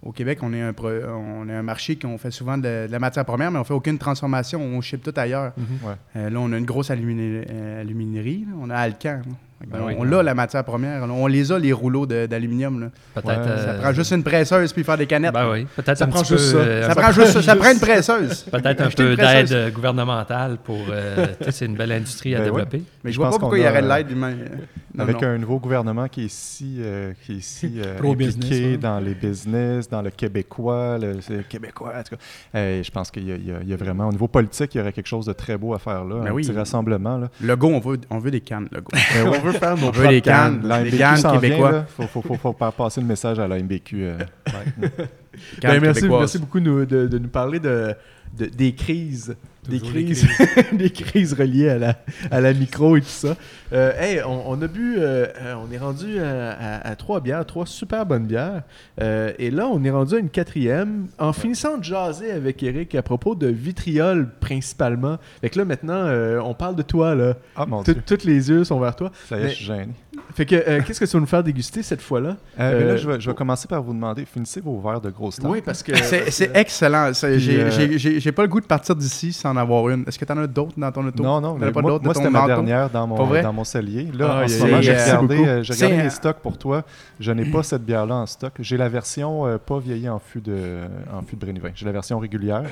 au 0.04 0.12
Québec, 0.12 0.40
on 0.42 0.52
est, 0.52 0.62
un 0.62 0.74
pro- 0.74 0.90
on 0.90 1.48
est 1.48 1.54
un 1.54 1.62
marché 1.62 1.96
qu'on 1.96 2.18
fait 2.18 2.32
souvent 2.32 2.58
de, 2.58 2.64
de 2.88 2.92
la 2.92 2.98
matière 3.00 3.24
première, 3.24 3.52
mais 3.52 3.60
on 3.60 3.64
fait 3.64 3.74
aucune 3.76 4.00
transformation. 4.00 4.60
On 4.60 4.82
ship 4.82 5.02
tout 5.04 5.14
ailleurs. 5.16 5.54
Ouais. 5.58 5.94
Euh, 6.16 6.30
là, 6.32 6.40
on 6.40 6.52
a 6.52 6.58
une 6.58 6.66
grosse 6.66 6.90
euh, 6.92 7.82
aluminerie. 7.82 8.46
là. 8.50 8.56
On 8.60 8.70
a 8.70 8.76
Alcan. 8.76 9.22
Que 9.68 9.72
Ben 9.72 9.80
on 9.84 9.88
oui. 9.88 9.96
on 10.00 10.04
l'a, 10.04 10.24
la 10.24 10.34
matière 10.34 10.64
première. 10.64 11.04
On 11.04 11.28
les 11.28 11.52
a, 11.52 11.60
les 11.60 11.74
rouleaux 11.74 12.06
d'aluminium. 12.06 12.80
là. 12.82 12.88
Peut-être. 13.16 13.28
Ouais, 13.42 13.48
euh, 13.48 13.66
Ça 13.78 13.82
prend 13.82 13.94
juste 13.94 14.12
une 14.12 14.24
presseuse 14.24 14.74
puis 14.74 14.84
faire 14.84 14.98
des 14.98 15.08
canettes. 15.08 15.34
Ben 15.34 15.50
oui, 15.52 15.68
peut-être 15.76 15.98
Ça 15.98 16.06
un 16.06 16.08
prend 16.08 16.24
juste 16.24 16.52
ça. 16.52 16.58
euh, 16.58 16.88
Ça 16.88 16.96
prend 16.96 17.12
juste 17.12 17.32
ça. 17.32 17.42
Ça 17.42 17.56
prend 17.56 17.72
une 17.72 17.80
presseuse. 17.82 18.44
Peut-être 18.44 18.82
un 18.82 18.90
peu 18.90 19.16
d'aide 19.16 19.74
gouvernementale 19.74 20.58
pour. 20.64 20.78
euh, 20.90 21.28
tu 21.40 21.46
sais, 21.46 21.52
c'est 21.52 21.66
une 21.66 21.76
belle 21.76 21.92
industrie 21.92 22.36
à 22.36 22.40
Ben 22.40 22.46
ouais. 22.46 22.52
développer. 22.52 22.84
Mais 23.04 23.12
je 23.12 23.16
Je 23.16 23.18
vois 23.18 23.28
pense 23.28 23.36
pas 23.36 23.40
pourquoi 23.40 23.58
il 23.60 23.66
y 23.66 23.68
aurait 23.68 23.82
de 23.82 23.88
l'aide 23.88 24.12
humaine. 24.12 24.38
Avec 25.00 25.22
non. 25.22 25.28
un 25.30 25.38
nouveau 25.38 25.58
gouvernement 25.58 26.08
qui 26.10 26.24
est 26.24 26.26
ici, 26.26 26.76
euh, 26.80 27.14
qui 27.26 27.38
est 27.38 27.66
euh, 27.86 27.98
impliqué 27.98 28.72
ouais. 28.72 28.78
dans 28.78 29.00
les 29.00 29.14
business, 29.14 29.88
dans 29.88 30.02
le 30.02 30.10
québécois, 30.10 30.98
le, 30.98 31.20
québécois, 31.44 31.94
en 31.98 32.04
tout 32.04 32.16
cas. 32.18 32.22
Euh, 32.56 32.84
je 32.84 32.92
pense 32.92 33.10
qu'il 33.10 33.26
y, 33.26 33.32
a- 33.32 33.38
y 33.64 33.70
y 33.70 33.74
vraiment, 33.76 34.10
au 34.10 34.12
niveau 34.12 34.28
politique, 34.28 34.76
il 34.76 34.80
y 34.80 34.82
aurait 34.82 34.92
quelque 34.92 35.08
chose 35.08 35.26
de 35.28 35.32
très 35.34 35.58
beau 35.58 35.74
à 35.74 35.80
faire 35.80 36.04
là, 36.04 36.16
Ben 36.20 36.28
un 36.28 36.32
oui. 36.34 36.44
petit 36.46 36.52
rassemblement. 36.52 37.18
Là. 37.18 37.30
Le 37.42 37.56
go, 37.56 37.68
on 37.70 37.80
veut, 37.80 38.00
on 38.10 38.20
veut 38.20 38.32
des 38.32 38.42
cannes. 38.42 38.68
Le 38.70 38.82
go. 38.82 38.90
Ben 39.60 39.74
ouais. 39.76 39.78
on 39.78 39.78
veut 39.78 39.78
faire 39.78 39.78
nos 39.78 39.92
veut 39.92 40.08
les 40.08 40.22
propres 40.22 40.38
cannes. 40.38 40.62
La 40.68 40.84
Les 40.84 40.98
cannes 40.98 41.22
québécois. 41.40 41.72
là. 41.72 41.86
Faut, 41.88 42.04
faut, 42.08 42.22
faut, 42.22 42.36
faut 42.36 42.56
faire 42.58 42.74
passer 42.74 43.02
le 43.02 43.08
message 43.08 43.40
à 43.40 43.48
la 43.48 43.58
MBQ. 43.60 44.04
euh. 44.04 44.18
Ben, 44.78 44.90
Cannes 45.62 45.80
merci, 45.82 46.08
merci 46.08 46.40
beaucoup 46.40 46.60
nous- 46.60 46.86
de, 46.86 47.08
de 47.08 47.18
nous 47.18 47.30
parler 47.30 47.60
de, 47.60 47.96
de- 48.38 48.46
des 48.46 48.74
crises. 48.74 49.36
Des 49.70 49.80
crises, 49.80 50.28
des 50.74 50.90
crises 50.90 51.34
reliées 51.34 51.70
à 51.70 51.78
la, 51.78 51.96
à 52.32 52.42
la 52.42 52.52
micro 52.54 52.98
et 52.98 53.02
tout 53.02 53.08
ça. 53.08 53.36
Euh, 53.74 53.92
hey, 54.00 54.22
on, 54.26 54.50
on 54.50 54.62
a 54.62 54.68
bu, 54.68 54.96
euh, 54.98 55.28
euh, 55.40 55.54
on 55.64 55.72
est 55.72 55.78
rendu 55.78 56.20
à, 56.20 56.52
à- 56.52 56.88
à 56.90 56.96
trois 56.96 57.22
bières, 57.22 57.46
trois 57.46 57.68
super 57.68 58.06
bonnes 58.08 58.26
bières. 58.26 58.64
Euh, 59.02 59.32
et 59.38 59.52
là, 59.52 59.68
on 59.68 59.84
est 59.84 59.92
rendu 59.92 60.16
à 60.16 60.18
une 60.18 60.30
quatrième. 60.30 61.08
En 61.20 61.32
finissant 61.32 61.78
de 61.78 61.84
jaser 61.84 62.32
avec 62.32 62.64
Eric 62.64 62.96
à 62.96 63.04
propos 63.04 63.36
de 63.36 63.48
vitriol 63.48 64.30
principalement. 64.40 65.18
Fait 65.42 65.50
que 65.52 65.60
là, 65.60 65.66
maintenant, 65.66 66.08
on 66.44 66.54
parle 66.56 66.76
de 66.76 66.82
toi. 66.82 67.14
là. 67.14 67.36
Ah 67.56 67.66
mon 67.68 67.84
Dieu, 67.84 67.96
Tous 68.06 68.26
les 68.26 68.50
yeux 68.50 68.64
sont 68.64 68.80
vers 68.80 68.96
toi. 68.96 69.12
ça 69.30 69.38
y 69.38 69.42
est, 69.42 69.44
mais- 69.44 69.50
je 69.52 69.56
suis 69.56 69.66
gêné. 69.66 69.88
Fait 70.34 70.46
que, 70.46 70.56
euh, 70.56 70.82
qu'est-ce 70.86 71.00
que 71.00 71.06
tu 71.06 71.12
vas 71.14 71.20
nous 71.22 71.26
faire 71.26 71.42
déguster 71.44 71.82
cette 71.84 72.02
fois-là? 72.02 72.36
Euh, 72.60 72.78
mais 72.80 72.84
Euh, 72.84 72.88
là, 72.90 72.98
je 72.98 73.10
vais, 73.10 73.22
je 73.22 73.30
vais 73.30 73.36
commencer 73.36 73.66
par 73.68 73.82
vous 73.82 73.94
demander, 73.94 74.26
finissez 74.26 74.60
vos 74.60 74.78
verres 74.80 75.00
de 75.00 75.10
grosse 75.10 75.38
taille. 75.38 75.50
Oui, 75.50 75.62
parce 75.62 75.82
que. 75.84 75.96
C'est 76.04 76.30
c'est 76.32 76.52
excellent. 76.54 77.12
J'ai 77.14 77.28
euh, 77.62 77.72
j'ai- 77.72 77.98
j'ai- 77.98 78.20
j'ai 78.20 78.32
pas 78.34 78.42
le 78.42 78.50
goût 78.50 78.60
de 78.60 78.66
partir 78.66 78.94
d'ici 78.96 79.32
sans 79.32 79.52
en 79.52 79.58
avoir 79.58 79.88
une. 79.90 80.04
Est-ce 80.06 80.20
que 80.20 80.26
tu 80.26 80.32
en 80.34 80.38
as 80.38 80.48
d'autres 80.48 80.74
dans 80.78 80.92
ton 80.92 81.06
auto? 81.08 81.24
Non, 81.24 81.40
non, 81.40 81.54
T'en 81.54 81.60
mais 81.60 81.68
as 81.68 81.72
pas 81.72 81.82
moi, 81.82 82.00
moi, 82.04 82.14
c'était 82.14 82.30
ma 82.30 82.46
dernière 82.46 82.90
dans 82.90 83.08
Pas 83.08 83.24
mon, 83.24 83.42
dans 83.42 83.54
mon 83.54 83.64
cellier. 83.64 84.10
Là, 84.14 84.40
Ah, 84.42 84.44
en 84.44 84.48
ce 84.50 84.60
moment, 84.64 84.82
j'ai 84.82 84.92
regardé, 84.94 85.38
euh, 85.48 85.64
j'ai 85.64 85.74
regardé 85.74 85.96
euh, 86.06 86.10
stocks 86.10 86.40
pour 86.40 86.58
toi. 86.58 86.84
Je 87.20 87.32
n'ai 87.32 87.46
pas 87.46 87.64
cette 87.64 87.84
bière-là 87.86 88.16
en 88.16 88.26
stock. 88.26 88.54
J'ai 88.60 88.76
la 88.78 88.90
version 88.90 89.46
euh, 89.48 89.58
pas 89.58 89.80
vieillie 89.80 90.10
en 90.10 90.20
fût 90.20 90.42
de, 90.42 90.82
en 91.14 91.22
fût 91.22 91.36
de 91.38 91.42
Brénivin. 91.42 91.70
J'ai 91.74 91.86
la 91.86 91.94
version 91.94 92.20
régulière. 92.20 92.64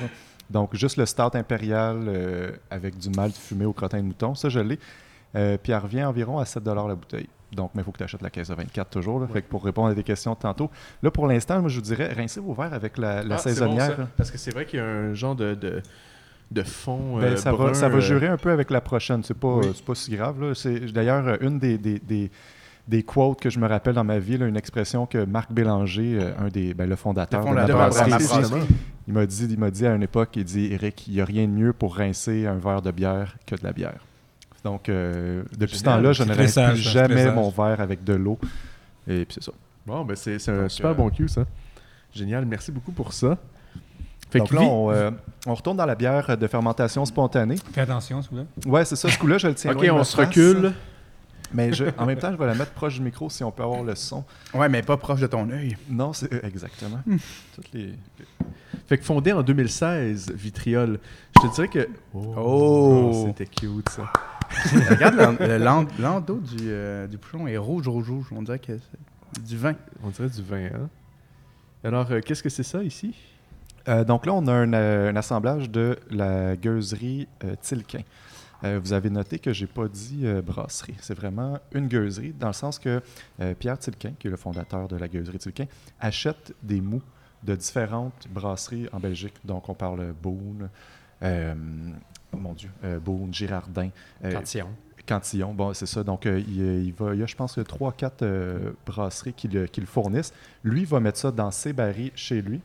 Donc, 0.50 0.74
juste 0.76 0.96
le 0.98 1.06
start 1.06 1.36
impérial 1.36 1.96
euh, 2.08 2.50
avec 2.70 2.98
du 2.98 3.08
malt 3.10 3.34
fumé 3.36 3.64
au 3.64 3.72
crottin 3.72 3.98
de 3.98 4.02
mouton. 4.04 4.34
Ça, 4.34 4.48
je 4.50 4.60
l'ai. 4.60 4.78
Euh, 5.36 5.56
puis, 5.62 5.72
elle 5.72 5.78
revient 5.78 6.04
environ 6.04 6.38
à 6.38 6.44
7 6.44 6.64
la 6.66 6.94
bouteille. 6.94 7.28
Donc, 7.52 7.72
mais 7.74 7.82
il 7.82 7.84
faut 7.84 7.90
que 7.90 7.98
tu 7.98 8.04
achètes 8.04 8.22
la 8.22 8.30
caisse 8.30 8.48
de 8.48 8.54
24 8.54 8.90
toujours. 8.90 9.18
là. 9.20 9.26
Fait 9.26 9.42
que 9.42 9.48
pour 9.48 9.64
répondre 9.64 9.88
à 9.88 9.94
des 9.94 10.04
questions 10.04 10.34
de 10.34 10.38
tantôt. 10.38 10.70
Là, 11.02 11.10
pour 11.10 11.26
l'instant, 11.26 11.60
moi, 11.60 11.68
je 11.68 11.76
vous 11.76 11.82
dirais, 11.82 12.12
rincez 12.12 12.38
vos 12.40 12.52
verres 12.54 12.74
avec 12.74 12.96
la, 12.96 13.22
la 13.24 13.34
Ah, 13.36 13.38
saisonnière. 13.38 13.96
bon. 13.96 14.06
Parce 14.16 14.30
que 14.30 14.38
c'est 14.38 14.52
vrai 14.52 14.66
qu'il 14.66 14.78
y 14.78 14.82
a 14.82 14.86
un 14.86 15.14
genre 15.14 15.34
de, 15.34 15.54
de, 15.54 15.82
de 16.52 16.62
fond. 16.62 17.16
Ben, 17.18 17.24
euh, 17.32 17.36
ça, 17.36 17.52
va, 17.52 17.74
ça 17.74 17.88
va 17.88 17.96
euh, 17.96 18.00
jurer 18.00 18.28
un 18.28 18.36
peu 18.36 18.50
avec 18.52 18.70
la 18.70 18.80
prochaine. 18.80 19.24
C'est 19.24 19.34
pas, 19.38 19.56
Oui. 19.56 19.82
pas 19.84 19.94
si 19.96 20.12
grave. 20.14 20.54
C'est 20.54 20.78
d'ailleurs 20.92 21.42
une 21.42 21.58
des, 21.58 21.76
des, 21.76 21.98
des, 21.98 22.30
des 22.86 23.02
quotes 23.02 23.40
que 23.40 23.50
je 23.50 23.58
me 23.58 23.66
rappelle 23.66 23.94
dans 23.94 24.04
ma 24.04 24.20
vie, 24.20 24.38
là, 24.38 24.46
une 24.46 24.56
expression 24.56 25.06
que 25.06 25.24
Marc 25.24 25.50
Bélanger, 25.52 26.18
euh, 26.20 26.32
un 26.38 26.48
des, 26.48 26.72
ben, 26.72 26.88
le 26.88 26.94
fondateur, 26.94 27.40
Le 27.52 27.62
de 27.62 27.66
de 27.66 27.72
ma 27.72 27.88
brasserie. 27.88 28.12
il 29.08 29.12
m'a 29.14 29.26
dit, 29.26 29.46
il 29.50 29.58
m'a 29.58 29.72
dit 29.72 29.86
à 29.86 29.94
une 29.96 30.04
époque, 30.04 30.30
il 30.36 30.44
dit 30.44 30.72
Eric, 30.72 31.08
il 31.08 31.14
n'y 31.14 31.20
a 31.20 31.24
rien 31.24 31.46
de 31.48 31.52
mieux 31.52 31.72
pour 31.72 31.96
rincer 31.96 32.46
un 32.46 32.54
verre 32.58 32.80
de 32.82 32.92
bière 32.92 33.36
que 33.44 33.56
de 33.56 33.64
la 33.64 33.72
bière. 33.72 33.98
Donc, 34.64 34.88
euh, 34.88 35.42
depuis 35.56 35.78
ce 35.78 35.84
temps-là, 35.84 36.12
je 36.12 36.22
ne 36.22 36.34
c'est 36.34 36.46
très 36.62 36.76
jamais 36.76 37.30
mon 37.32 37.48
verre 37.50 37.80
avec 37.80 38.04
de 38.04 38.12
l'eau. 38.14 38.38
Et 39.08 39.24
puis 39.24 39.34
c'est 39.40 39.44
ça. 39.44 39.52
Bon, 39.86 40.04
ben 40.04 40.14
c'est 40.16 40.38
c'est 40.38 40.50
un 40.52 40.62
Donc, 40.62 40.70
super 40.70 40.90
euh, 40.90 40.94
bon 40.94 41.08
cue, 41.10 41.28
ça. 41.28 41.44
Génial, 42.14 42.44
merci 42.44 42.70
beaucoup 42.70 42.92
pour 42.92 43.12
ça. 43.12 43.38
Fait 44.30 44.38
Donc 44.38 44.50
que 44.50 44.54
là, 44.56 44.60
on, 44.62 44.90
euh, 44.92 45.10
on 45.46 45.54
retourne 45.54 45.76
dans 45.76 45.86
la 45.86 45.94
bière 45.94 46.36
de 46.36 46.46
fermentation 46.46 47.04
spontanée. 47.04 47.56
Fais 47.72 47.80
attention, 47.80 48.20
vous 48.20 48.28
plaît. 48.36 48.70
Ouais, 48.70 48.84
c'est 48.84 48.96
ça. 48.96 49.08
Ce 49.08 49.18
coup-là, 49.18 49.38
je 49.38 49.48
le 49.48 49.54
tiens. 49.54 49.72
Ok, 49.74 49.84
loin 49.86 50.00
on 50.00 50.04
se 50.04 50.16
recule. 50.16 50.72
Mais 51.52 51.72
je- 51.72 51.86
en 51.98 52.06
même 52.06 52.18
temps, 52.18 52.30
je 52.30 52.36
vais 52.36 52.46
la 52.46 52.54
mettre 52.54 52.70
proche 52.72 52.94
du 52.94 53.00
micro 53.00 53.28
si 53.28 53.42
on 53.42 53.50
peut 53.50 53.64
avoir 53.64 53.82
le 53.82 53.96
son. 53.96 54.22
Ouais, 54.54 54.68
mais 54.68 54.82
pas 54.82 54.96
proche 54.96 55.20
de 55.20 55.26
ton 55.26 55.50
œil. 55.50 55.76
Non, 55.88 56.12
c'est 56.12 56.32
exactement. 56.44 57.00
Toutes 57.56 57.72
les... 57.72 57.94
Fait 58.86 58.98
que 58.98 59.04
fondé 59.04 59.32
en 59.32 59.42
2016, 59.42 60.30
Vitriol. 60.34 61.00
Je 61.42 61.48
te 61.48 61.54
dirais 61.54 61.68
que. 61.68 61.88
Oh! 62.14 63.24
C'était 63.26 63.46
cute, 63.46 63.88
ça. 63.88 64.12
Regarde 64.90 65.14
l'en- 65.16 65.32
le 65.46 65.58
l'en- 65.58 65.86
l'endos 65.98 66.40
du, 66.40 66.56
euh, 66.68 67.06
du 67.06 67.16
bouchon 67.18 67.46
est 67.46 67.56
rouge, 67.56 67.86
rouge, 67.88 68.10
rouge. 68.10 68.26
On 68.32 68.42
dirait 68.42 68.58
que 68.58 68.72
c'est 68.78 69.42
du 69.44 69.56
vin. 69.56 69.74
On 70.02 70.08
dirait 70.10 70.28
du 70.28 70.42
vin, 70.42 70.66
hein? 70.66 70.88
Alors, 71.84 72.10
euh, 72.10 72.20
qu'est-ce 72.20 72.42
que 72.42 72.48
c'est 72.50 72.62
ça 72.64 72.82
ici? 72.82 73.14
Euh, 73.88 74.04
donc 74.04 74.26
là, 74.26 74.34
on 74.34 74.46
a 74.48 74.52
un, 74.52 74.72
euh, 74.74 75.10
un 75.10 75.16
assemblage 75.16 75.70
de 75.70 75.98
la 76.10 76.56
gueuserie 76.56 77.26
euh, 77.44 77.54
Tilquin. 77.60 78.02
Euh, 78.62 78.78
vous 78.82 78.92
avez 78.92 79.08
noté 79.08 79.38
que 79.38 79.54
j'ai 79.54 79.66
pas 79.66 79.88
dit 79.88 80.20
euh, 80.24 80.42
brasserie. 80.42 80.94
C'est 81.00 81.14
vraiment 81.14 81.58
une 81.72 81.88
gueuserie, 81.88 82.34
dans 82.38 82.48
le 82.48 82.52
sens 82.52 82.78
que 82.78 83.00
euh, 83.40 83.54
Pierre 83.54 83.78
Tilquin, 83.78 84.12
qui 84.18 84.26
est 84.26 84.30
le 84.30 84.36
fondateur 84.36 84.86
de 84.88 84.96
la 84.96 85.08
gueuserie 85.08 85.38
Tilquin, 85.38 85.64
achète 85.98 86.52
des 86.62 86.82
mous 86.82 87.00
de 87.42 87.54
différentes 87.54 88.26
brasseries 88.28 88.86
en 88.92 89.00
Belgique. 89.00 89.34
Donc 89.46 89.70
on 89.70 89.74
parle 89.74 90.12
Beaune, 90.22 90.68
euh, 91.22 91.54
oh 92.32 92.36
mon 92.36 92.52
Dieu, 92.52 92.70
euh, 92.84 92.98
Beaune, 92.98 93.32
Girardin, 93.32 93.90
euh, 94.24 94.32
Cantillon. 94.32 94.68
Cantillon, 95.06 95.54
bon, 95.54 95.72
c'est 95.74 95.86
ça. 95.86 96.04
Donc, 96.04 96.26
euh, 96.26 96.38
il, 96.46 96.84
il 96.86 96.92
va, 96.92 97.14
il 97.14 97.20
y 97.20 97.22
a, 97.22 97.26
je 97.26 97.34
pense, 97.34 97.58
3-4 97.58 98.24
brasseries 98.86 99.32
qui 99.32 99.48
le, 99.48 99.66
qui 99.66 99.80
le 99.80 99.86
fournissent. 99.86 100.32
Lui 100.62 100.84
va 100.84 101.00
mettre 101.00 101.18
ça 101.18 101.30
dans 101.32 101.50
ses 101.50 101.72
barils 101.72 102.12
chez 102.14 102.40
lui, 102.42 102.60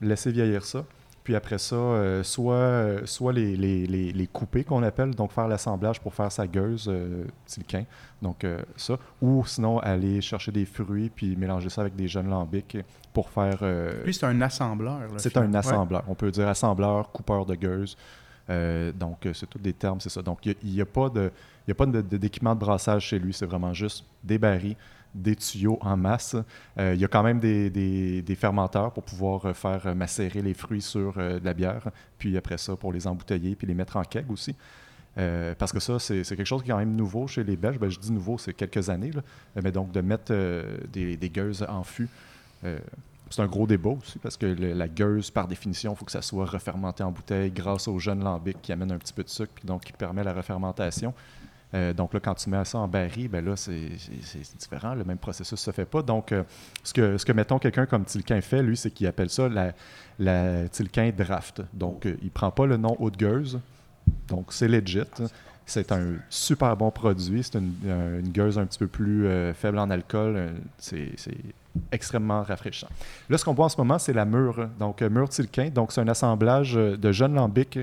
laisser 0.00 0.30
vieillir 0.30 0.64
ça. 0.64 0.84
Puis 1.22 1.34
après 1.36 1.58
ça, 1.58 1.76
euh, 1.76 2.22
soit, 2.22 2.54
euh, 2.54 3.02
soit 3.04 3.32
les, 3.32 3.54
les, 3.54 3.86
les, 3.86 4.10
les 4.10 4.26
couper 4.26 4.64
qu'on 4.64 4.82
appelle, 4.82 5.14
donc 5.14 5.32
faire 5.32 5.48
l'assemblage 5.48 6.00
pour 6.00 6.14
faire 6.14 6.32
sa 6.32 6.46
gueuse 6.46 6.88
euh, 6.90 7.24
Tilquin. 7.46 7.84
Donc 8.22 8.42
euh, 8.42 8.62
ça. 8.76 8.96
Ou 9.20 9.44
sinon 9.46 9.78
aller 9.80 10.22
chercher 10.22 10.50
des 10.50 10.64
fruits 10.64 11.10
puis 11.14 11.36
mélanger 11.36 11.68
ça 11.68 11.82
avec 11.82 11.94
des 11.94 12.08
jeunes 12.08 12.30
lambics 12.30 12.78
pour 13.12 13.28
faire. 13.28 13.58
euh, 13.62 14.02
Lui, 14.04 14.14
c'est 14.14 14.24
un 14.26 14.40
assembleur. 14.40 15.00
c'est 15.18 15.36
un 15.36 15.52
assembleur. 15.54 16.04
On 16.08 16.14
peut 16.14 16.30
dire 16.30 16.48
assembleur, 16.48 17.12
coupeur 17.12 17.44
de 17.44 17.54
gueuse. 17.54 17.96
Euh, 18.50 18.92
donc, 18.92 19.26
euh, 19.26 19.32
c'est 19.32 19.46
tous 19.48 19.58
des 19.58 19.72
termes, 19.72 20.00
c'est 20.00 20.08
ça. 20.08 20.22
Donc, 20.22 20.44
il 20.44 20.56
n'y 20.64 20.80
a, 20.80 20.82
a 20.82 20.86
pas 20.86 21.08
de- 21.08 21.30
de- 21.68 22.16
d'équipement 22.16 22.54
de 22.54 22.60
brassage 22.60 23.04
chez 23.06 23.18
lui. 23.18 23.32
C'est 23.32 23.46
vraiment 23.46 23.72
juste 23.72 24.04
des 24.24 24.38
barils, 24.38 24.76
des 25.14 25.36
tuyaux 25.36 25.78
en 25.80 25.96
masse. 25.96 26.36
Euh, 26.78 26.94
il 26.94 27.00
y 27.00 27.04
a 27.04 27.08
quand 27.08 27.22
même 27.22 27.38
des, 27.38 27.70
des- 27.70 28.34
fermenteurs 28.34 28.92
pour 28.92 29.04
pouvoir 29.04 29.54
faire 29.56 29.94
macérer 29.94 30.42
les 30.42 30.54
fruits 30.54 30.82
sur 30.82 31.14
de 31.14 31.40
la 31.44 31.54
bière. 31.54 31.90
Puis 32.18 32.36
après 32.36 32.58
ça, 32.58 32.74
pour 32.76 32.92
les 32.92 33.06
embouteiller 33.06 33.54
puis 33.54 33.66
les 33.66 33.74
mettre 33.74 33.96
en 33.96 34.02
keg 34.02 34.30
aussi. 34.30 34.54
Parce 35.58 35.72
que 35.72 35.80
ça, 35.80 35.98
c'est 35.98 36.22
quelque 36.24 36.44
chose 36.44 36.62
qui 36.62 36.70
est 36.70 36.72
quand 36.72 36.78
même 36.78 36.96
nouveau 36.96 37.26
chez 37.26 37.44
les 37.44 37.56
Belges. 37.56 37.78
Ben, 37.78 37.90
je 37.90 37.98
dis 37.98 38.10
nouveau, 38.12 38.38
c'est 38.38 38.54
quelques 38.54 38.88
années. 38.88 39.10
Mais 39.62 39.70
donc, 39.70 39.92
de 39.92 40.00
mettre 40.00 40.32
des, 40.92 41.16
des 41.16 41.28
gueuses 41.30 41.64
en 41.68 41.82
fût, 41.84 42.08
c'est 43.30 43.42
un 43.42 43.46
gros 43.46 43.66
débat 43.66 43.90
aussi, 43.90 44.18
parce 44.18 44.36
que 44.36 44.46
la 44.46 44.88
gueuse, 44.88 45.30
par 45.30 45.46
définition, 45.48 45.92
il 45.92 45.96
faut 45.96 46.04
que 46.04 46.12
ça 46.12 46.22
soit 46.22 46.46
refermenté 46.46 47.02
en 47.02 47.12
bouteille 47.12 47.50
grâce 47.50 47.86
au 47.88 47.98
jeune 47.98 48.22
lambic 48.24 48.60
qui 48.60 48.72
amène 48.72 48.90
un 48.92 48.98
petit 48.98 49.12
peu 49.12 49.22
de 49.22 49.28
sucre, 49.28 49.52
puis 49.54 49.66
donc 49.66 49.82
qui 49.84 49.92
permet 49.92 50.24
la 50.24 50.32
refermentation. 50.32 51.14
Euh, 51.72 51.92
donc 51.92 52.12
là, 52.12 52.18
quand 52.18 52.34
tu 52.34 52.50
mets 52.50 52.64
ça 52.64 52.78
en 52.78 52.88
baril, 52.88 53.28
ben 53.28 53.44
là, 53.44 53.54
c'est 53.54 53.90
différent. 54.58 54.94
Le 54.94 55.04
même 55.04 55.18
processus 55.18 55.60
se 55.60 55.70
fait 55.70 55.84
pas. 55.84 56.02
Donc, 56.02 56.32
euh, 56.32 56.42
ce, 56.82 56.92
que, 56.92 57.16
ce 57.16 57.24
que, 57.24 57.30
mettons, 57.30 57.60
quelqu'un 57.60 57.86
comme 57.86 58.04
Tilquin 58.04 58.40
fait, 58.40 58.60
lui, 58.62 58.76
c'est 58.76 58.90
qu'il 58.90 59.06
appelle 59.06 59.30
ça 59.30 59.48
la, 60.18 60.68
Tilquin 60.68 61.12
Draft. 61.16 61.62
Donc, 61.72 62.06
euh, 62.06 62.16
il 62.22 62.30
prend 62.32 62.50
pas 62.50 62.66
le 62.66 62.76
nom 62.76 62.96
haute 62.98 63.16
gueuse. 63.16 63.60
Donc, 64.26 64.46
c'est 64.52 64.66
legit. 64.66 65.02
C'est 65.64 65.92
un 65.92 66.14
super 66.28 66.76
bon 66.76 66.90
produit. 66.90 67.44
C'est 67.44 67.58
une, 67.58 67.72
un- 67.88 68.18
une 68.18 68.32
gueuse 68.32 68.58
un 68.58 68.66
petit 68.66 68.80
peu 68.80 68.88
plus 68.88 69.28
faible 69.54 69.78
en 69.78 69.90
alcool. 69.90 70.54
C'est 70.78 71.14
extrêmement 71.92 72.42
rafraîchissant. 72.42 72.88
Là, 73.28 73.38
ce 73.38 73.44
qu'on 73.44 73.54
voit 73.54 73.66
en 73.66 73.68
ce 73.68 73.76
moment, 73.76 73.98
c'est 73.98 74.12
la 74.12 74.24
mûre. 74.24 74.68
Donc, 74.78 75.02
euh, 75.02 75.08
mûre 75.08 75.28
Tilquin. 75.28 75.68
Donc, 75.70 75.92
c'est 75.92 76.00
un 76.00 76.08
assemblage 76.08 76.76
euh, 76.76 76.96
de 76.96 77.12
jeunes 77.12 77.34
lambics 77.34 77.78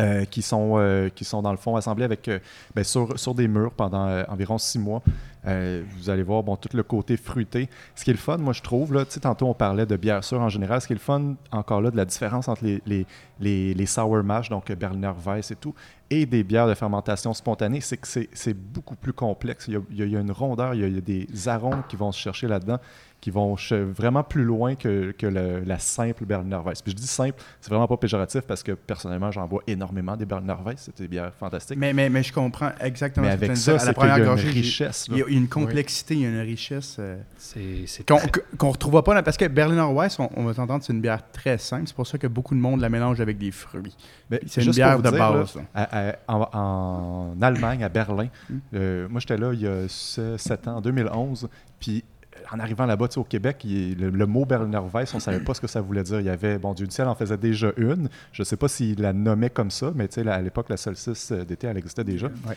euh, 0.00 0.24
qui, 0.24 0.42
sont, 0.42 0.74
euh, 0.76 1.08
qui 1.08 1.24
sont, 1.24 1.40
dans 1.42 1.52
le 1.52 1.56
fond, 1.56 1.76
assemblés 1.76 2.04
avec, 2.04 2.26
euh, 2.28 2.40
ben, 2.74 2.82
sur, 2.82 3.18
sur 3.18 3.34
des 3.34 3.46
murs 3.46 3.72
pendant 3.72 4.24
environ 4.28 4.58
six 4.58 4.78
mois. 4.78 5.02
Vous 5.46 6.08
allez 6.08 6.22
voir 6.22 6.42
bon, 6.42 6.56
tout 6.56 6.70
le 6.74 6.82
côté 6.82 7.18
fruité. 7.18 7.68
Ce 7.94 8.02
qui 8.02 8.08
est 8.08 8.14
le 8.14 8.18
fun, 8.18 8.38
moi, 8.38 8.54
je 8.54 8.62
trouve, 8.62 8.94
là, 8.94 9.04
tantôt, 9.04 9.46
on 9.46 9.52
parlait 9.52 9.84
de 9.84 9.94
bière 9.94 10.24
sûre 10.24 10.40
en 10.40 10.48
général. 10.48 10.80
Ce 10.80 10.86
qui 10.86 10.94
est 10.94 10.96
le 10.96 11.00
fun, 11.00 11.34
encore 11.52 11.82
là, 11.82 11.90
de 11.90 11.98
la 11.98 12.06
différence 12.06 12.48
entre 12.48 12.64
les, 12.64 12.80
les, 12.86 13.06
les, 13.40 13.74
les 13.74 13.86
sour 13.86 14.24
mash, 14.24 14.48
donc 14.48 14.72
Berliner 14.72 15.12
Weiss 15.22 15.50
et 15.50 15.56
tout, 15.56 15.74
et 16.08 16.24
des 16.24 16.42
bières 16.44 16.66
de 16.66 16.72
fermentation 16.72 17.34
spontanée, 17.34 17.82
c'est 17.82 17.98
que 17.98 18.08
c'est- 18.08 18.54
beaucoup 18.54 18.96
plus 18.96 19.12
complexe. 19.12 19.68
Il 19.68 19.74
y 19.90 20.16
a, 20.16 20.20
une 20.20 20.30
rondeur, 20.32 20.72
il 20.74 20.94
y 20.94 20.98
a 20.98 21.00
des 21.02 21.28
arômes 21.46 21.82
qui 21.88 21.96
vont 21.96 22.10
se 22.10 22.18
chercher 22.18 22.48
là-dedans, 22.48 22.78
qui 23.24 23.30
vont 23.30 23.56
vraiment 23.70 24.22
plus 24.22 24.44
loin 24.44 24.74
que, 24.74 25.12
que 25.12 25.26
le- 25.26 25.60
la 25.64 25.78
simple 25.78 26.26
Berliner 26.26 26.58
Weiss. 26.62 26.82
Puis 26.82 26.92
je 26.92 26.96
dis 26.96 27.06
simple, 27.06 27.42
c'est 27.58 27.70
vraiment 27.70 27.88
pas 27.88 27.96
péjoratif 27.96 28.42
parce 28.42 28.62
que 28.62 28.72
personnellement, 28.72 29.30
j'en 29.30 29.46
bois 29.48 29.62
énormément 29.66 30.14
des 30.14 30.26
Berliner 30.26 30.56
Weiss, 30.62 30.90
c'est 30.94 30.98
des 30.98 31.08
bières 31.08 31.32
fantastiques. 31.32 31.78
Mais, 31.78 31.94
Mais, 31.94 32.02
mais, 32.04 32.10
mais 32.10 32.22
je 32.22 32.34
comprends 32.34 32.72
exactement 32.80 33.26
ce 33.26 33.32
que 33.32 33.38
tu 33.38 33.44
avec 33.46 33.56
dire. 33.56 33.62
ça, 33.62 33.70
À 33.70 33.74
la 33.76 33.78
c'est 33.80 33.84
qu'il 33.86 33.92
y 33.92 33.94
première 33.94 34.14
a 34.16 34.18
une 34.18 34.24
gorgée, 34.26 34.50
richesse. 34.50 35.06
Il 35.10 35.16
y 35.16 35.22
a 35.22 35.26
une 35.26 35.48
complexité, 35.48 36.14
il 36.16 36.20
y 36.20 36.26
a 36.26 36.28
une 36.28 36.40
richesse 36.40 36.96
euh, 36.98 37.16
C'est 37.38 37.86
c'est 37.86 38.06
qu'on 38.06 38.18
très- 38.18 38.30
qu'on 38.58 38.70
retrouvera 38.72 39.02
pas. 39.02 39.14
Là, 39.14 39.22
parce 39.22 39.38
que 39.38 39.46
Berliner 39.48 39.88
Weiss, 39.94 40.18
on, 40.20 40.28
on 40.36 40.44
va 40.44 40.52
s'entendre, 40.52 40.84
c'est 40.84 40.92
une 40.92 41.00
bière 41.00 41.22
très 41.32 41.56
simple. 41.56 41.84
C'est 41.86 41.96
pour 41.96 42.06
ça 42.06 42.18
que 42.18 42.26
beaucoup 42.26 42.54
de 42.54 42.60
monde 42.60 42.82
la 42.82 42.90
mélange 42.90 43.22
avec 43.22 43.38
des 43.38 43.52
fruits. 43.52 43.96
Mais 44.30 44.40
C'est 44.46 44.62
une 44.66 44.72
bière 44.72 44.98
de 45.00 45.08
dire, 45.08 45.18
base. 45.18 45.54
là, 45.56 45.62
là. 45.74 45.88
à- 45.90 46.10
à- 46.10 46.14
en, 46.28 47.32
en 47.38 47.40
Allemagne, 47.42 47.82
à 47.84 47.88
Berlin, 47.88 48.28
euh, 48.74 49.08
moi 49.08 49.18
j'étais 49.20 49.38
là 49.38 49.54
il 49.54 49.62
y 49.62 49.66
a 49.66 49.88
7 49.88 50.68
ans, 50.68 50.76
en 50.76 50.80
2011, 50.82 51.48
puis 51.80 52.04
en 52.52 52.58
arrivant 52.60 52.86
là-bas, 52.86 53.08
au 53.16 53.24
Québec, 53.24 53.64
il- 53.64 53.98
le, 53.98 54.10
le 54.10 54.26
mot 54.26 54.44
Berliner 54.44 54.80
Weiss, 54.92 55.12
on 55.14 55.18
ne 55.18 55.22
savait 55.22 55.38
pas 55.44 55.54
ce 55.54 55.60
que 55.60 55.66
ça 55.66 55.80
voulait 55.80 56.02
dire. 56.02 56.20
Il 56.20 56.26
y 56.26 56.30
avait, 56.30 56.58
bon, 56.58 56.74
Dieu 56.74 56.86
du 56.86 56.92
ciel 56.94 57.08
en 57.08 57.14
faisait 57.14 57.36
déjà 57.36 57.72
une. 57.76 58.08
Je 58.32 58.42
ne 58.42 58.44
sais 58.44 58.56
pas 58.56 58.68
s'il 58.68 59.00
la 59.00 59.12
nommait 59.12 59.50
comme 59.50 59.70
ça, 59.70 59.92
mais 59.94 60.08
tu 60.08 60.14
sais, 60.14 60.24
là, 60.24 60.34
à 60.34 60.40
l'époque, 60.42 60.68
la 60.68 60.76
solstice 60.76 61.32
euh, 61.32 61.44
d'été, 61.44 61.66
elle 61.66 61.76
existait 61.78 62.04
déjà. 62.04 62.26
Ouais. 62.46 62.56